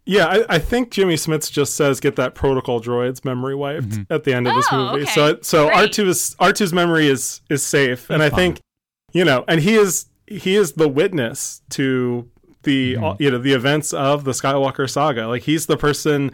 Yeah, 0.06 0.26
I, 0.26 0.44
I 0.56 0.58
think 0.58 0.90
Jimmy 0.90 1.14
Smits 1.14 1.52
just 1.52 1.74
says 1.74 2.00
get 2.00 2.16
that 2.16 2.34
protocol 2.34 2.80
droid's 2.80 3.24
memory 3.24 3.54
wiped 3.54 3.88
Mhm. 3.90 4.06
at 4.10 4.24
the 4.24 4.32
end 4.34 4.48
of 4.48 4.54
this 4.56 4.66
Oh, 4.72 4.92
movie. 4.92 5.02
okay. 5.02 5.10
So 5.12 5.38
so 5.42 5.66
Great. 5.66 5.76
R 5.78 5.86
two 5.88 6.08
is 6.08 6.34
R 6.40 6.52
2s 6.52 6.72
memory 6.72 7.06
is 7.08 7.40
is 7.50 7.62
safe, 7.62 8.08
and 8.10 8.22
I 8.22 8.26
That's 8.28 8.36
think 8.36 8.60
you 9.12 9.24
know, 9.24 9.44
and 9.46 9.60
he 9.60 9.74
is 9.74 10.06
he 10.26 10.56
is 10.56 10.72
the 10.72 10.88
witness 10.88 11.60
to 11.70 12.28
the 12.62 12.94
Mhm. 12.94 13.12
uh, 13.12 13.16
you 13.18 13.30
know 13.30 13.38
the 13.38 13.52
events 13.52 13.92
of 13.92 14.24
the 14.24 14.32
Skywalker 14.32 14.88
saga. 14.88 15.28
Like 15.28 15.42
he's 15.42 15.66
the 15.66 15.76
person 15.76 16.32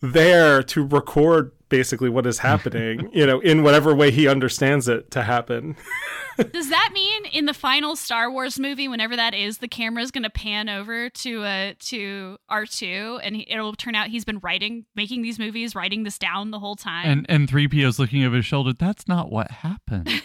there 0.00 0.62
to 0.62 0.84
record 0.84 1.52
basically 1.74 2.08
what 2.08 2.24
is 2.24 2.38
happening, 2.38 3.10
you 3.12 3.26
know, 3.26 3.40
in 3.40 3.64
whatever 3.64 3.92
way 3.92 4.12
he 4.12 4.28
understands 4.28 4.86
it 4.86 5.10
to 5.10 5.24
happen. 5.24 5.74
Does 6.52 6.68
that 6.68 6.90
mean 6.94 7.24
in 7.26 7.46
the 7.46 7.54
final 7.54 7.96
Star 7.96 8.30
Wars 8.30 8.60
movie, 8.60 8.86
whenever 8.86 9.16
that 9.16 9.34
is, 9.34 9.58
the 9.58 9.66
camera 9.66 10.00
is 10.00 10.12
going 10.12 10.22
to 10.22 10.30
pan 10.30 10.68
over 10.68 11.10
to 11.10 11.42
uh 11.42 11.72
to 11.80 12.36
R 12.48 12.64
two, 12.64 13.18
and 13.24 13.34
he, 13.34 13.44
it'll 13.50 13.74
turn 13.74 13.96
out 13.96 14.06
he's 14.06 14.24
been 14.24 14.38
writing, 14.38 14.86
making 14.94 15.22
these 15.22 15.36
movies, 15.36 15.74
writing 15.74 16.04
this 16.04 16.16
down 16.16 16.52
the 16.52 16.60
whole 16.60 16.76
time. 16.76 17.06
And 17.06 17.26
and 17.28 17.48
3PO's 17.48 17.98
looking 17.98 18.22
over 18.22 18.36
his 18.36 18.46
shoulder. 18.46 18.72
That's 18.72 19.08
not 19.08 19.32
what 19.32 19.50
happened. 19.50 20.08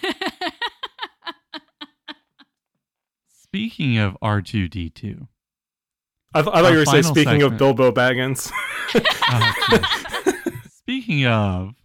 Speaking 3.27 3.97
of 3.97 4.15
R2D2. 4.21 5.27
I, 6.35 6.41
th- 6.43 6.53
I 6.55 6.61
thought 6.61 6.71
you 6.71 6.77
were 6.77 6.85
saying 6.85 7.03
final 7.03 7.15
speaking 7.15 7.41
of. 7.41 7.57
Bilbo 7.57 7.91
Baggins. 7.91 8.51
Uh, 8.93 10.31
Speaking 10.89 11.23
of, 11.23 11.75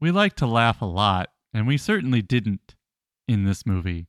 we 0.00 0.10
like 0.10 0.34
to 0.34 0.48
laugh 0.48 0.82
a 0.82 0.84
lot, 0.84 1.30
and 1.54 1.64
we 1.64 1.78
certainly 1.78 2.22
didn't 2.22 2.74
in 3.28 3.44
this 3.44 3.64
movie. 3.64 4.08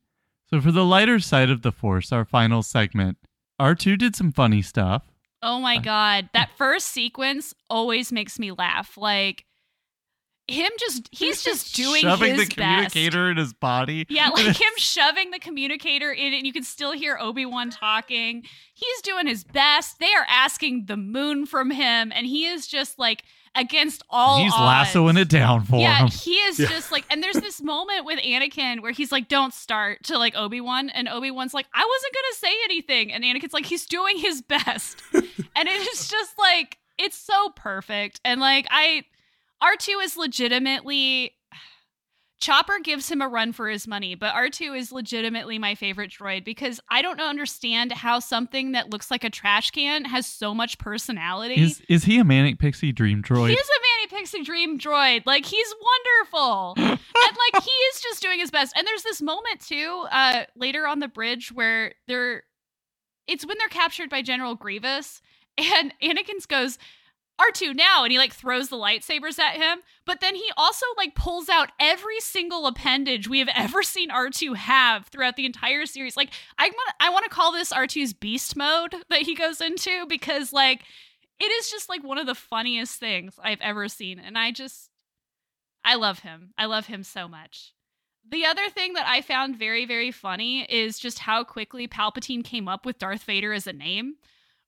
So, 0.49 0.59
for 0.59 0.71
the 0.71 0.83
lighter 0.83 1.19
side 1.19 1.51
of 1.51 1.61
the 1.61 1.71
Force, 1.71 2.11
our 2.11 2.25
final 2.25 2.63
segment, 2.63 3.19
R2 3.61 3.95
did 3.95 4.15
some 4.15 4.31
funny 4.31 4.63
stuff. 4.63 5.03
oh 5.43 5.59
my 5.59 5.77
god, 5.77 6.31
that 6.33 6.49
first 6.57 6.87
sequence 6.87 7.53
always 7.69 8.11
makes 8.11 8.39
me 8.39 8.51
laugh. 8.51 8.97
Like 8.97 9.45
him 10.49 10.71
just 10.79 11.09
he's 11.11 11.43
just 11.43 11.75
doing 11.75 12.01
shoving 12.01 12.35
his 12.35 12.47
the 12.49 12.55
best. 12.55 12.93
communicator 12.93 13.29
in 13.31 13.37
his 13.37 13.53
body. 13.53 14.05
Yeah, 14.09 14.29
like 14.33 14.45
him 14.59 14.71
shoving 14.77 15.31
the 15.31 15.39
communicator 15.39 16.11
in 16.11 16.33
and 16.33 16.45
you 16.47 16.53
can 16.53 16.63
still 16.63 16.91
hear 16.93 17.17
Obi 17.19 17.45
Wan 17.45 17.69
talking. 17.69 18.43
He's 18.73 19.01
doing 19.01 19.27
his 19.27 19.43
best. 19.43 19.99
They 19.99 20.13
are 20.13 20.25
asking 20.29 20.85
the 20.85 20.97
moon 20.97 21.45
from 21.45 21.71
him, 21.71 22.11
and 22.15 22.25
he 22.27 22.45
is 22.45 22.67
just 22.67 22.97
like 22.99 23.23
against 23.55 24.03
all. 24.09 24.37
He's 24.43 24.53
odds. 24.53 24.61
lassoing 24.95 25.17
it 25.17 25.29
down 25.29 25.63
for 25.65 25.79
Yeah, 25.79 25.97
him. 26.03 26.07
he 26.09 26.35
is 26.35 26.59
Yeah. 26.59 26.67
just 26.67 26.91
like, 26.91 27.05
and 27.09 27.23
there's 27.23 27.37
this 27.37 27.59
moment 27.61 28.05
with 28.05 28.19
Anakin 28.19 28.81
where 28.81 28.91
he's 28.91 29.11
like, 29.11 29.27
"Don't 29.27 29.53
start" 29.53 30.03
to 30.05 30.17
like 30.19 30.35
Obi 30.35 30.61
Wan, 30.61 30.89
and 30.91 31.07
Obi 31.09 31.31
Wan's 31.31 31.53
like, 31.55 31.65
"I 31.73 31.83
wasn't 31.83 32.13
gonna 32.13 32.35
say 32.35 32.55
anything," 32.65 33.11
and 33.11 33.23
Anakin's 33.23 33.53
like, 33.53 33.65
"He's 33.65 33.85
doing 33.87 34.17
his 34.17 34.41
best," 34.43 35.01
and 35.13 35.67
it 35.67 35.87
is 35.93 36.07
just 36.07 36.37
like 36.37 36.77
it's 36.99 37.17
so 37.17 37.49
perfect, 37.55 38.21
and 38.23 38.39
like 38.39 38.67
I, 38.69 39.03
R 39.61 39.75
two 39.77 39.99
is 40.03 40.17
legitimately. 40.17 41.33
Chopper 42.39 42.77
gives 42.83 43.09
him 43.09 43.19
a 43.23 43.27
run 43.27 43.51
for 43.51 43.67
his 43.67 43.87
money, 43.87 44.13
but 44.13 44.31
R2 44.35 44.77
is 44.77 44.91
legitimately 44.91 45.57
my 45.57 45.73
favorite 45.73 46.11
droid 46.11 46.45
because 46.45 46.79
I 46.87 47.01
don't 47.01 47.19
understand 47.19 47.91
how 47.91 48.19
something 48.19 48.73
that 48.73 48.91
looks 48.91 49.09
like 49.09 49.23
a 49.23 49.31
trash 49.31 49.71
can 49.71 50.05
has 50.05 50.27
so 50.27 50.53
much 50.53 50.77
personality. 50.77 51.55
Is 51.59 51.81
is 51.89 52.03
he 52.03 52.19
a 52.19 52.23
manic 52.23 52.59
pixie 52.59 52.91
dream 52.91 53.23
droid? 53.23 53.49
He's 53.49 53.57
a 53.57 53.81
manic 53.81 53.97
Pixie 54.09 54.43
Dream 54.43 54.79
droid. 54.79 55.23
Like 55.25 55.45
he's 55.45 55.73
wonderful. 55.81 56.73
and 56.77 56.99
like 57.53 57.63
he 57.63 57.71
is 57.71 58.01
just 58.01 58.21
doing 58.21 58.39
his 58.39 58.51
best. 58.51 58.73
And 58.77 58.85
there's 58.85 59.03
this 59.03 59.21
moment 59.21 59.61
too, 59.61 60.05
uh, 60.11 60.43
later 60.55 60.87
on 60.87 60.99
the 60.99 61.07
bridge 61.07 61.51
where 61.51 61.93
they're 62.07 62.43
it's 63.27 63.45
when 63.45 63.57
they're 63.57 63.67
captured 63.67 64.09
by 64.09 64.21
General 64.21 64.55
Grievous 64.55 65.21
and 65.57 65.93
Anakin 66.01 66.45
goes, 66.47 66.77
R2 67.39 67.75
now 67.75 68.03
and 68.03 68.11
he 68.11 68.17
like 68.17 68.33
throws 68.33 68.69
the 68.69 68.77
lightsabers 68.77 69.37
at 69.37 69.55
him 69.55 69.79
but 70.05 70.21
then 70.21 70.35
he 70.35 70.49
also 70.57 70.85
like 70.97 71.13
pulls 71.13 71.49
out 71.49 71.69
every 71.79 72.19
single 72.19 72.65
appendage 72.65 73.27
we 73.27 73.39
have 73.39 73.49
ever 73.55 73.83
seen 73.83 74.09
R2 74.09 74.55
have 74.55 75.07
throughout 75.07 75.35
the 75.35 75.45
entire 75.45 75.85
series. 75.85 76.17
Like 76.17 76.31
I 76.57 76.69
want 76.69 76.95
I 76.99 77.09
want 77.09 77.25
to 77.25 77.29
call 77.29 77.51
this 77.51 77.71
R2's 77.71 78.13
beast 78.13 78.55
mode 78.55 78.95
that 79.09 79.21
he 79.21 79.35
goes 79.35 79.61
into 79.61 80.05
because 80.07 80.51
like 80.51 80.83
it 81.39 81.51
is 81.51 81.69
just 81.69 81.89
like 81.89 82.03
one 82.03 82.17
of 82.17 82.25
the 82.25 82.33
funniest 82.33 82.99
things 82.99 83.35
I've 83.43 83.61
ever 83.61 83.87
seen 83.87 84.17
and 84.19 84.37
I 84.37 84.51
just 84.51 84.89
I 85.83 85.95
love 85.95 86.19
him. 86.19 86.53
I 86.57 86.65
love 86.65 86.87
him 86.87 87.03
so 87.03 87.27
much. 87.27 87.73
The 88.29 88.45
other 88.45 88.69
thing 88.69 88.93
that 88.93 89.07
I 89.07 89.21
found 89.21 89.57
very, 89.57 89.85
very 89.85 90.11
funny 90.11 90.63
is 90.63 90.99
just 90.99 91.19
how 91.19 91.45
quickly 91.45 91.87
Palpatine 91.87 92.43
came 92.43 92.67
up 92.67 92.85
with 92.85 92.99
Darth 92.99 93.23
Vader 93.23 93.53
as 93.53 93.67
a 93.67 93.73
name, 93.73 94.15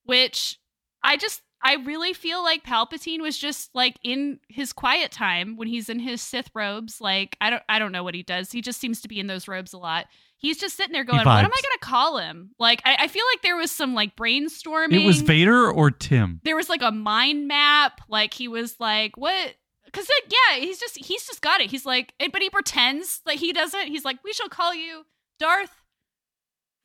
which 0.04 0.60
I 1.04 1.18
just 1.18 1.42
I 1.62 1.76
really 1.76 2.14
feel 2.14 2.42
like 2.42 2.64
Palpatine 2.64 3.22
was 3.22 3.38
just 3.38 3.70
like 3.74 3.98
in 4.04 4.40
his 4.48 4.72
quiet 4.72 5.12
time 5.12 5.58
when 5.58 5.68
he's 5.68 5.90
in 5.90 6.00
his 6.00 6.22
Sith 6.22 6.50
robes. 6.54 7.02
Like 7.02 7.38
I 7.42 7.50
don't 7.50 7.64
I 7.68 7.80
don't 7.80 7.92
know 7.92 8.04
what 8.04 8.16
he 8.16 8.24
does. 8.24 8.52
He 8.52 8.62
just 8.62 8.80
seems 8.80 9.02
to 9.02 9.08
be 9.08 9.20
in 9.20 9.28
those 9.28 9.48
robes 9.48 9.74
a 9.74 9.78
lot. 9.78 10.08
He's 10.38 10.58
just 10.58 10.78
sitting 10.78 10.94
there 10.94 11.04
going, 11.04 11.18
"What 11.18 11.28
am 11.28 11.52
I 11.52 11.62
going 11.62 11.78
to 11.80 11.80
call 11.82 12.18
him?" 12.18 12.52
Like 12.60 12.82
I, 12.86 12.96
I, 13.02 13.08
feel 13.10 13.26
like 13.34 13.42
there 13.42 13.58
was 13.58 13.72
some 13.72 13.94
like 13.94 14.16
brainstorming. 14.16 15.04
It 15.04 15.06
was 15.06 15.20
Vader 15.22 15.70
or 15.70 15.92
Tim. 15.92 16.40
There 16.46 16.56
was 16.56 16.70
like 16.70 16.82
a 16.82 16.92
mind 16.92 17.50
map. 17.50 18.00
Like 18.08 18.34
he 18.34 18.48
was 18.48 18.80
like, 18.80 19.18
"What 19.18 19.56
because 19.92 20.08
like, 20.08 20.32
yeah, 20.32 20.64
he's 20.64 20.80
just 20.80 20.98
he's 20.98 21.26
just 21.26 21.42
got 21.42 21.62
it. 21.62 21.70
He's 21.70 21.86
like, 21.86 22.14
but 22.32 22.42
he 22.42 22.50
pretends 22.50 23.22
that 23.26 23.36
he 23.36 23.52
doesn't. 23.52 23.88
He's 23.88 24.06
like, 24.06 24.24
we 24.24 24.32
shall 24.32 24.50
call 24.50 24.74
you 24.74 25.06
Darth 25.40 25.79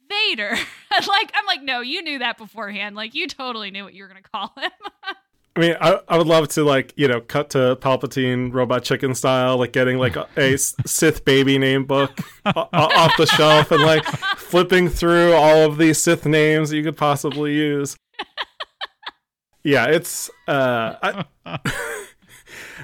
Vader. 0.08 0.50
like 0.90 1.32
I'm 1.34 1.46
like, 1.46 1.62
no, 1.62 1.80
you 1.80 2.02
knew 2.02 2.18
that 2.18 2.38
beforehand. 2.38 2.96
Like 2.96 3.14
you 3.14 3.26
totally 3.26 3.70
knew 3.70 3.84
what 3.84 3.94
you 3.94 4.02
were 4.02 4.08
gonna 4.08 4.22
call 4.22 4.52
him. 4.56 4.70
I 5.56 5.60
mean, 5.60 5.76
I, 5.80 6.00
I 6.08 6.18
would 6.18 6.26
love 6.26 6.48
to 6.48 6.64
like 6.64 6.92
you 6.96 7.06
know 7.06 7.20
cut 7.20 7.50
to 7.50 7.76
Palpatine 7.80 8.52
Robot 8.52 8.82
Chicken 8.82 9.14
style, 9.14 9.56
like 9.56 9.72
getting 9.72 9.98
like 9.98 10.16
a, 10.16 10.26
a 10.36 10.56
Sith 10.58 11.24
baby 11.24 11.58
name 11.58 11.84
book 11.84 12.18
off 12.44 13.16
the 13.16 13.26
shelf 13.26 13.70
and 13.70 13.82
like 13.82 14.04
flipping 14.36 14.88
through 14.88 15.32
all 15.32 15.64
of 15.64 15.78
these 15.78 15.98
Sith 15.98 16.26
names 16.26 16.72
you 16.72 16.82
could 16.82 16.96
possibly 16.96 17.54
use. 17.54 17.96
Yeah, 19.62 19.86
it's 19.86 20.28
uh, 20.46 21.24
I, 21.46 21.58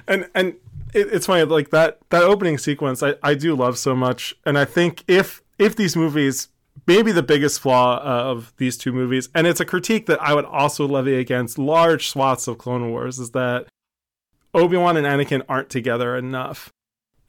and 0.08 0.28
and 0.34 0.54
it, 0.94 1.08
it's 1.12 1.26
funny 1.26 1.44
like 1.44 1.70
that 1.70 1.98
that 2.10 2.22
opening 2.22 2.58
sequence 2.58 3.02
I, 3.02 3.14
I 3.22 3.34
do 3.34 3.54
love 3.54 3.78
so 3.78 3.94
much 3.94 4.34
and 4.44 4.58
i 4.58 4.64
think 4.64 5.04
if 5.08 5.42
if 5.58 5.76
these 5.76 5.96
movies 5.96 6.48
maybe 6.90 7.12
the 7.12 7.22
biggest 7.22 7.60
flaw 7.60 7.98
of 8.02 8.52
these 8.56 8.76
two 8.76 8.92
movies 8.92 9.28
and 9.34 9.46
it's 9.46 9.60
a 9.60 9.64
critique 9.64 10.06
that 10.06 10.20
i 10.20 10.34
would 10.34 10.44
also 10.44 10.86
levy 10.86 11.14
against 11.14 11.58
large 11.58 12.08
swaths 12.08 12.48
of 12.48 12.58
clone 12.58 12.90
wars 12.90 13.18
is 13.18 13.30
that 13.30 13.66
obi-wan 14.54 14.96
and 14.96 15.06
anakin 15.06 15.42
aren't 15.48 15.70
together 15.70 16.16
enough 16.16 16.72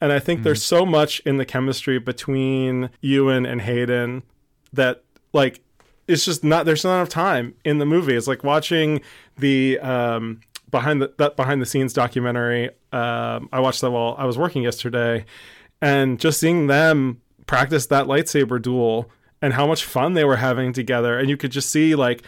and 0.00 0.12
i 0.12 0.18
think 0.18 0.38
mm-hmm. 0.38 0.44
there's 0.44 0.64
so 0.64 0.84
much 0.84 1.20
in 1.20 1.36
the 1.36 1.44
chemistry 1.44 1.98
between 1.98 2.90
ewan 3.00 3.46
and 3.46 3.62
hayden 3.62 4.22
that 4.72 5.04
like 5.32 5.60
it's 6.08 6.24
just 6.24 6.42
not 6.42 6.66
there's 6.66 6.82
not 6.82 6.96
enough 6.96 7.08
time 7.08 7.54
in 7.64 7.78
the 7.78 7.86
movie 7.86 8.16
it's 8.16 8.26
like 8.26 8.42
watching 8.42 9.00
the 9.38 9.78
um 9.78 10.40
behind 10.72 11.00
the 11.00 11.12
that 11.18 11.36
behind 11.36 11.62
the 11.62 11.66
scenes 11.66 11.92
documentary. 11.92 12.70
Um, 12.92 13.48
I 13.52 13.60
watched 13.60 13.82
that 13.82 13.92
while 13.92 14.16
I 14.18 14.24
was 14.24 14.36
working 14.36 14.62
yesterday, 14.62 15.24
and 15.80 16.18
just 16.18 16.40
seeing 16.40 16.66
them 16.66 17.20
practice 17.46 17.86
that 17.86 18.06
lightsaber 18.06 18.60
duel 18.60 19.08
and 19.42 19.54
how 19.54 19.66
much 19.66 19.84
fun 19.84 20.14
they 20.14 20.24
were 20.24 20.36
having 20.36 20.72
together, 20.72 21.18
and 21.18 21.28
you 21.28 21.36
could 21.36 21.50
just 21.50 21.70
see 21.70 21.94
like 21.94 22.22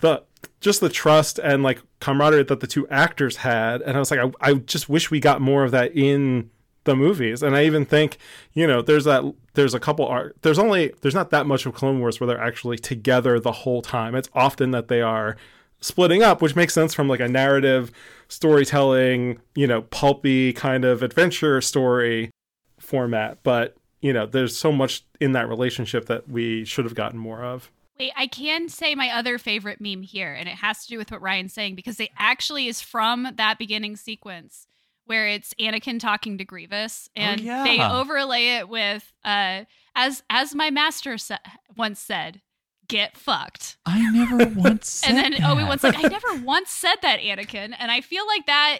the 0.00 0.22
just 0.60 0.80
the 0.80 0.88
trust 0.88 1.40
and 1.40 1.62
like 1.62 1.80
camaraderie 2.00 2.44
that 2.44 2.60
the 2.60 2.66
two 2.66 2.86
actors 2.88 3.38
had, 3.38 3.82
and 3.82 3.96
I 3.96 3.98
was 3.98 4.10
like, 4.10 4.20
I, 4.20 4.50
I 4.50 4.54
just 4.54 4.88
wish 4.88 5.10
we 5.10 5.18
got 5.18 5.40
more 5.40 5.64
of 5.64 5.72
that 5.72 5.96
in 5.96 6.50
the 6.84 6.94
movies. 6.94 7.42
And 7.42 7.54
i 7.54 7.64
even 7.64 7.84
think 7.84 8.16
you 8.54 8.66
know 8.66 8.80
there's 8.80 9.04
that 9.04 9.22
there's 9.54 9.74
a 9.74 9.80
couple 9.80 10.06
art 10.06 10.36
there's 10.40 10.58
only 10.58 10.94
there's 11.02 11.14
not 11.14 11.28
that 11.30 11.46
much 11.46 11.66
of 11.66 11.74
clone 11.74 12.00
wars 12.00 12.18
where 12.18 12.26
they're 12.26 12.40
actually 12.40 12.78
together 12.78 13.40
the 13.40 13.52
whole 13.52 13.82
time. 13.82 14.14
It's 14.14 14.30
often 14.34 14.70
that 14.70 14.88
they 14.88 15.02
are 15.02 15.36
splitting 15.80 16.22
up, 16.22 16.42
which 16.42 16.56
makes 16.56 16.74
sense 16.74 16.94
from 16.94 17.08
like 17.08 17.20
a 17.20 17.28
narrative 17.28 17.90
storytelling, 18.28 19.40
you 19.54 19.66
know, 19.66 19.82
pulpy 19.82 20.52
kind 20.52 20.84
of 20.84 21.02
adventure 21.02 21.60
story 21.60 22.30
format. 22.78 23.38
But, 23.42 23.76
you 24.00 24.12
know, 24.12 24.26
there's 24.26 24.56
so 24.56 24.72
much 24.72 25.04
in 25.20 25.32
that 25.32 25.48
relationship 25.48 26.06
that 26.06 26.28
we 26.28 26.64
should 26.64 26.84
have 26.84 26.94
gotten 26.94 27.18
more 27.18 27.42
of. 27.44 27.70
Wait, 27.98 28.12
I 28.16 28.28
can 28.28 28.68
say 28.68 28.94
my 28.94 29.10
other 29.10 29.38
favorite 29.38 29.80
meme 29.80 30.02
here, 30.02 30.32
and 30.32 30.48
it 30.48 30.54
has 30.56 30.84
to 30.84 30.88
do 30.88 30.98
with 30.98 31.10
what 31.10 31.20
Ryan's 31.20 31.52
saying 31.52 31.74
because 31.74 31.98
it 31.98 32.10
actually 32.16 32.68
is 32.68 32.80
from 32.80 33.28
that 33.36 33.58
beginning 33.58 33.96
sequence 33.96 34.66
where 35.06 35.26
it's 35.26 35.54
Anakin 35.54 35.98
talking 35.98 36.38
to 36.38 36.44
Grievous, 36.44 37.08
oh, 37.16 37.20
and 37.20 37.40
oh, 37.40 37.44
yeah. 37.44 37.64
they 37.64 37.80
overlay 37.82 38.58
it 38.58 38.68
with 38.68 39.12
uh, 39.24 39.64
as 39.96 40.22
as 40.30 40.54
my 40.54 40.70
master 40.70 41.18
sa- 41.18 41.38
once 41.76 41.98
said, 41.98 42.40
get 42.88 43.16
fucked. 43.16 43.76
I 43.86 44.10
never 44.10 44.36
once 44.60 44.88
said 44.90 45.10
And 45.10 45.18
then 45.18 45.44
Obi 45.44 45.64
Wan's 45.64 45.84
like, 45.84 45.98
I 45.98 46.08
never 46.08 46.34
once 46.44 46.70
said 46.70 46.96
that, 47.02 47.20
Anakin. 47.20 47.74
And 47.78 47.90
I 47.90 48.00
feel 48.00 48.26
like 48.26 48.46
that, 48.46 48.78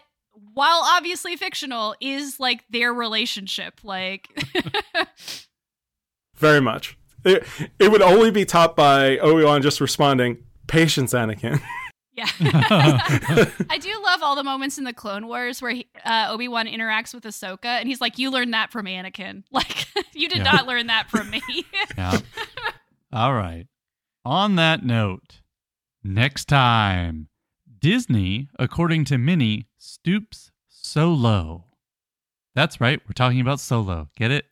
while 0.55 0.83
obviously 0.85 1.37
fictional, 1.37 1.95
is 2.01 2.39
like 2.41 2.65
their 2.71 2.93
relationship. 2.93 3.81
Like, 3.83 4.29
very 6.37 6.61
much. 6.61 6.97
It, 7.25 7.45
it 7.79 7.91
would 7.91 8.03
only 8.03 8.31
be 8.31 8.45
topped 8.45 8.77
by 8.77 9.19
Obi 9.19 9.45
Wan 9.45 9.63
just 9.63 9.81
responding, 9.81 10.39
"Patience, 10.67 11.13
Anakin." 11.13 11.61
Yeah. 12.19 12.27
I 13.71 13.79
do 13.81 13.91
love 14.05 14.25
all 14.25 14.35
the 14.35 14.43
moments 14.43 14.77
in 14.77 14.83
the 14.83 14.93
Clone 14.93 15.29
Wars 15.29 15.63
where 15.63 15.77
uh, 16.05 16.27
Obi 16.31 16.49
Wan 16.49 16.67
interacts 16.67 17.15
with 17.15 17.23
Ahsoka, 17.23 17.67
and 17.67 17.89
he's 17.89 18.01
like, 18.01 18.19
"You 18.19 18.33
learned 18.33 18.55
that 18.55 18.73
from 18.73 18.87
Anakin. 18.87 19.45
Like, 19.53 19.87
you 20.15 20.29
did 20.29 20.39
yeah. 20.39 20.53
not 20.53 20.67
learn 20.67 20.89
that 20.89 21.09
from 21.11 21.31
me." 21.31 21.43
yeah. 21.97 22.19
All 23.13 23.35
right. 23.35 23.67
On 24.25 24.57
that 24.57 24.85
note, 24.85 25.41
next 26.03 26.47
time, 26.47 27.29
Disney, 27.79 28.49
according 28.59 29.05
to 29.07 29.19
Minnie, 29.19 29.68
stoops 29.79 30.51
so 30.69 31.09
low. 31.13 31.65
That's 32.55 32.81
right, 32.81 33.01
we're 33.07 33.13
talking 33.13 33.41
about 33.41 33.61
Solo. 33.61 34.09
Get 34.17 34.31
it? 34.31 34.47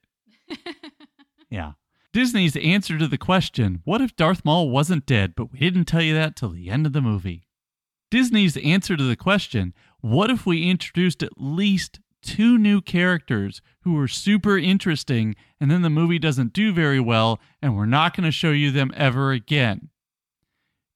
yeah. 1.51 1.73
Disney's 2.12 2.57
answer 2.57 2.97
to 2.97 3.07
the 3.07 3.19
question, 3.19 3.82
what 3.85 4.01
if 4.01 4.16
Darth 4.16 4.44
Maul 4.44 4.70
wasn't 4.70 5.05
dead, 5.05 5.35
but 5.36 5.53
we 5.53 5.59
didn't 5.59 5.85
tell 5.85 6.01
you 6.01 6.15
that 6.15 6.36
till 6.36 6.51
the 6.51 6.70
end 6.70 6.86
of 6.86 6.93
the 6.93 7.03
movie? 7.03 7.47
Disney's 8.11 8.57
answer 8.57 8.97
to 8.97 9.05
the 9.05 9.16
question, 9.16 9.74
what 10.01 10.31
if 10.31 10.47
we 10.47 10.70
introduced 10.70 11.23
at 11.23 11.32
least 11.36 12.01
two 12.23 12.59
new 12.59 12.81
characters 12.81 13.61
who 13.81 13.98
are 13.98 14.09
super 14.09 14.59
interesting, 14.59 15.35
and 15.61 15.70
then 15.70 15.82
the 15.82 15.90
movie 15.90 16.19
doesn't 16.19 16.53
do 16.53 16.73
very 16.73 17.01
well, 17.01 17.39
and 17.62 17.77
we're 17.77 17.86
not 17.86 18.16
going 18.16 18.24
to 18.24 18.32
show 18.32 18.51
you 18.51 18.70
them 18.70 18.93
ever 18.97 19.32
again. 19.32 19.90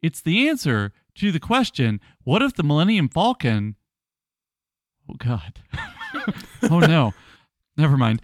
It's 0.03 0.21
the 0.21 0.49
answer 0.49 0.93
to 1.17 1.31
the 1.31 1.41
question 1.41 2.01
what 2.25 2.43
if 2.43 2.55
the 2.55 2.63
Millennium 2.63 3.09
Falcon. 3.09 3.77
Oh, 5.11 5.17
God. 5.19 5.61
oh, 6.71 6.79
no. 6.81 7.15
Never 7.77 7.97
mind. 7.97 8.23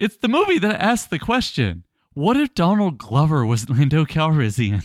It's 0.00 0.16
the 0.16 0.28
movie 0.28 0.58
that 0.58 0.80
asks 0.80 1.08
the 1.08 1.18
question 1.18 1.84
what 2.14 2.36
if 2.36 2.54
Donald 2.54 2.98
Glover 2.98 3.44
was 3.44 3.68
Lando 3.70 4.04
Calrissian? 4.04 4.84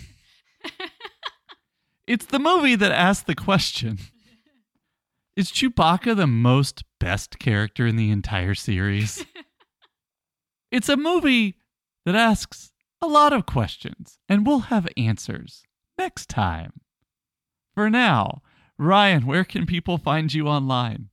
it's 2.07 2.25
the 2.25 2.39
movie 2.39 2.75
that 2.75 2.91
asks 2.91 3.23
the 3.23 3.35
question 3.35 3.99
is 5.37 5.49
Chewbacca 5.49 6.15
the 6.15 6.27
most 6.27 6.83
best 6.99 7.39
character 7.39 7.87
in 7.87 7.95
the 7.95 8.11
entire 8.11 8.53
series? 8.53 9.25
it's 10.71 10.89
a 10.89 10.97
movie 10.97 11.55
that 12.05 12.15
asks 12.15 12.73
a 13.01 13.07
lot 13.07 13.31
of 13.31 13.45
questions, 13.45 14.19
and 14.27 14.45
we'll 14.45 14.59
have 14.59 14.87
answers 14.97 15.63
next 15.97 16.27
time. 16.27 16.73
For 17.73 17.89
now, 17.89 18.41
Ryan, 18.77 19.25
where 19.25 19.45
can 19.45 19.65
people 19.65 19.97
find 19.97 20.33
you 20.33 20.47
online? 20.47 21.10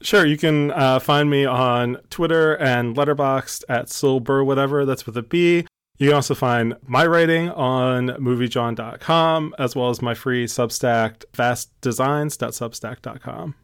Sure, 0.00 0.24
you 0.24 0.36
can 0.36 0.70
uh, 0.72 1.00
find 1.00 1.28
me 1.28 1.44
on 1.44 1.96
Twitter 2.10 2.54
and 2.56 2.96
Letterboxd 2.96 3.64
at 3.68 3.88
Silber, 3.88 4.44
whatever. 4.44 4.86
That's 4.86 5.06
with 5.06 5.16
a 5.16 5.22
B. 5.22 5.66
You 5.98 6.08
can 6.08 6.14
also 6.14 6.36
find 6.36 6.76
my 6.86 7.04
writing 7.06 7.50
on 7.50 8.10
moviejawn.com 8.10 9.54
as 9.58 9.74
well 9.74 9.90
as 9.90 10.00
my 10.00 10.14
free 10.14 10.46
Substack, 10.46 11.24
vastdesigns.substack.com. 11.32 13.54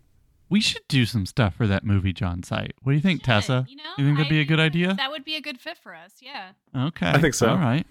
We 0.51 0.61
should 0.61 0.83
do 0.89 1.07
some 1.07 1.25
stuff 1.27 1.55
for 1.55 1.69
that 1.69 1.85
movie 1.85 2.13
Jawn 2.13 2.43
site. 2.43 2.75
What 2.83 2.93
do 2.93 2.97
you 2.97 3.03
think, 3.03 3.23
Tessa? 3.23 3.65
You, 3.69 3.77
know, 3.77 3.83
you 3.97 4.05
think 4.05 4.19
that'd 4.19 4.31
be 4.31 4.41
a 4.41 4.45
good 4.45 4.61
idea? 4.61 4.93
That 4.95 5.11
would 5.11 5.25
be 5.25 5.37
a 5.37 5.41
good 5.41 5.59
fit 5.59 5.79
for 5.79 5.95
us, 5.95 6.17
yeah. 6.21 6.51
Okay. 6.77 7.09
I 7.09 7.19
think 7.19 7.33
so. 7.35 7.49
All 7.49 7.57
right. 7.57 7.87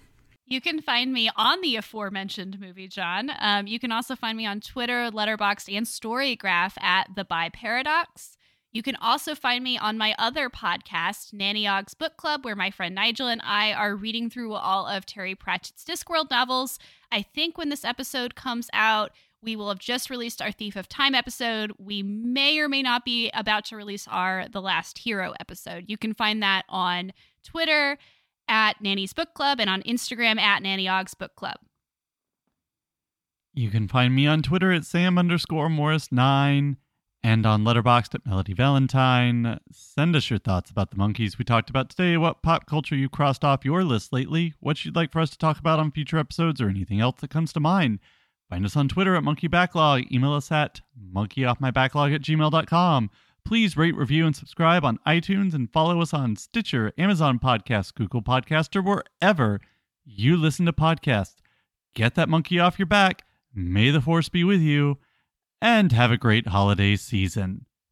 You 0.46 0.60
can 0.60 0.82
find 0.82 1.12
me 1.12 1.30
on 1.36 1.62
the 1.62 1.76
aforementioned 1.76 2.60
movie, 2.60 2.86
Jawn. 2.86 3.30
Um, 3.38 3.66
you 3.66 3.78
can 3.78 3.90
also 3.90 4.14
find 4.14 4.36
me 4.36 4.44
on 4.44 4.60
Twitter, 4.60 5.10
Letterboxd, 5.10 5.74
and 5.74 5.86
Storygraph 5.86 6.80
at 6.82 7.08
The 7.14 7.24
Bi 7.24 7.48
Paradox. 7.48 8.36
You 8.70 8.82
can 8.82 8.96
also 8.96 9.34
find 9.34 9.64
me 9.64 9.78
on 9.78 9.96
my 9.96 10.14
other 10.18 10.50
podcast, 10.50 11.32
Nanny 11.32 11.66
Ogg's 11.66 11.94
Book 11.94 12.16
Club, 12.16 12.44
where 12.44 12.56
my 12.56 12.70
friend 12.70 12.94
Nigel 12.94 13.28
and 13.28 13.40
I 13.42 13.72
are 13.72 13.94
reading 13.94 14.28
through 14.28 14.52
all 14.52 14.86
of 14.86 15.06
Terry 15.06 15.34
Pratchett's 15.34 15.84
Discworld 15.84 16.28
novels. 16.30 16.78
I 17.10 17.22
think 17.22 17.56
when 17.56 17.68
this 17.68 17.84
episode 17.84 18.34
comes 18.34 18.68
out, 18.72 19.12
we 19.40 19.56
will 19.56 19.68
have 19.68 19.78
just 19.78 20.10
released 20.10 20.42
our 20.42 20.50
Thief 20.50 20.74
of 20.74 20.88
Time 20.88 21.14
episode. 21.14 21.72
We 21.78 22.02
may 22.02 22.58
or 22.58 22.68
may 22.68 22.82
not 22.82 23.04
be 23.04 23.30
about 23.32 23.64
to 23.66 23.76
release 23.76 24.08
our 24.08 24.46
The 24.50 24.62
Last 24.62 24.98
Hero 24.98 25.34
episode. 25.38 25.84
You 25.86 25.96
can 25.96 26.12
find 26.12 26.42
that 26.42 26.64
on 26.68 27.12
Twitter 27.44 27.96
at 28.48 28.80
Nanny's 28.80 29.12
Book 29.12 29.34
Club 29.34 29.60
and 29.60 29.70
on 29.70 29.82
Instagram 29.82 30.38
at 30.38 30.62
Nanny 30.62 30.88
Ogg's 30.88 31.14
Book 31.14 31.34
Club. 31.36 31.56
You 33.52 33.70
can 33.70 33.86
find 33.86 34.14
me 34.14 34.26
on 34.26 34.42
Twitter 34.42 34.72
at 34.72 34.84
Sam 34.84 35.16
underscore 35.16 35.68
Morris9 35.68 36.76
and 37.22 37.46
on 37.46 37.64
Letterboxd 37.64 38.16
at 38.16 38.26
Melody 38.26 38.52
Valentine. 38.52 39.58
Send 39.70 40.14
us 40.14 40.28
your 40.28 40.38
thoughts 40.38 40.70
about 40.70 40.90
the 40.90 40.96
monkeys 40.96 41.38
we 41.38 41.44
talked 41.44 41.70
about 41.70 41.88
today, 41.88 42.16
what 42.16 42.42
pop 42.42 42.66
culture 42.66 42.96
you 42.96 43.08
crossed 43.08 43.44
off 43.44 43.64
your 43.64 43.82
list 43.82 44.12
lately, 44.12 44.54
what 44.60 44.84
you'd 44.84 44.96
like 44.96 45.10
for 45.10 45.20
us 45.20 45.30
to 45.30 45.38
talk 45.38 45.58
about 45.58 45.78
on 45.78 45.90
future 45.90 46.18
episodes, 46.18 46.60
or 46.60 46.68
anything 46.68 47.00
else 47.00 47.20
that 47.20 47.30
comes 47.30 47.52
to 47.52 47.60
mind. 47.60 48.00
Find 48.50 48.64
us 48.66 48.76
on 48.76 48.88
Twitter 48.88 49.14
at 49.16 49.24
Monkey 49.24 49.48
Backlog. 49.48 50.02
Email 50.12 50.34
us 50.34 50.52
at 50.52 50.82
monkeyoffmybacklog 51.12 52.14
at 52.14 52.20
gmail.com. 52.20 53.10
Please 53.44 53.76
rate, 53.76 53.94
review, 53.94 54.24
and 54.24 54.34
subscribe 54.34 54.86
on 54.86 54.98
iTunes 55.06 55.52
and 55.52 55.70
follow 55.70 56.00
us 56.00 56.14
on 56.14 56.34
Stitcher, 56.34 56.92
Amazon 56.96 57.38
Podcasts, 57.38 57.94
Google 57.94 58.22
Podcast, 58.22 58.74
or 58.74 58.80
wherever 58.80 59.60
you 60.02 60.36
listen 60.36 60.64
to 60.64 60.72
podcasts. 60.72 61.36
Get 61.94 62.14
that 62.14 62.30
monkey 62.30 62.58
off 62.58 62.78
your 62.78 62.86
back. 62.86 63.22
May 63.54 63.90
the 63.90 64.00
force 64.00 64.30
be 64.30 64.44
with 64.44 64.60
you, 64.60 64.98
and 65.60 65.92
have 65.92 66.10
a 66.10 66.16
great 66.16 66.48
holiday 66.48 66.96
season. 66.96 67.66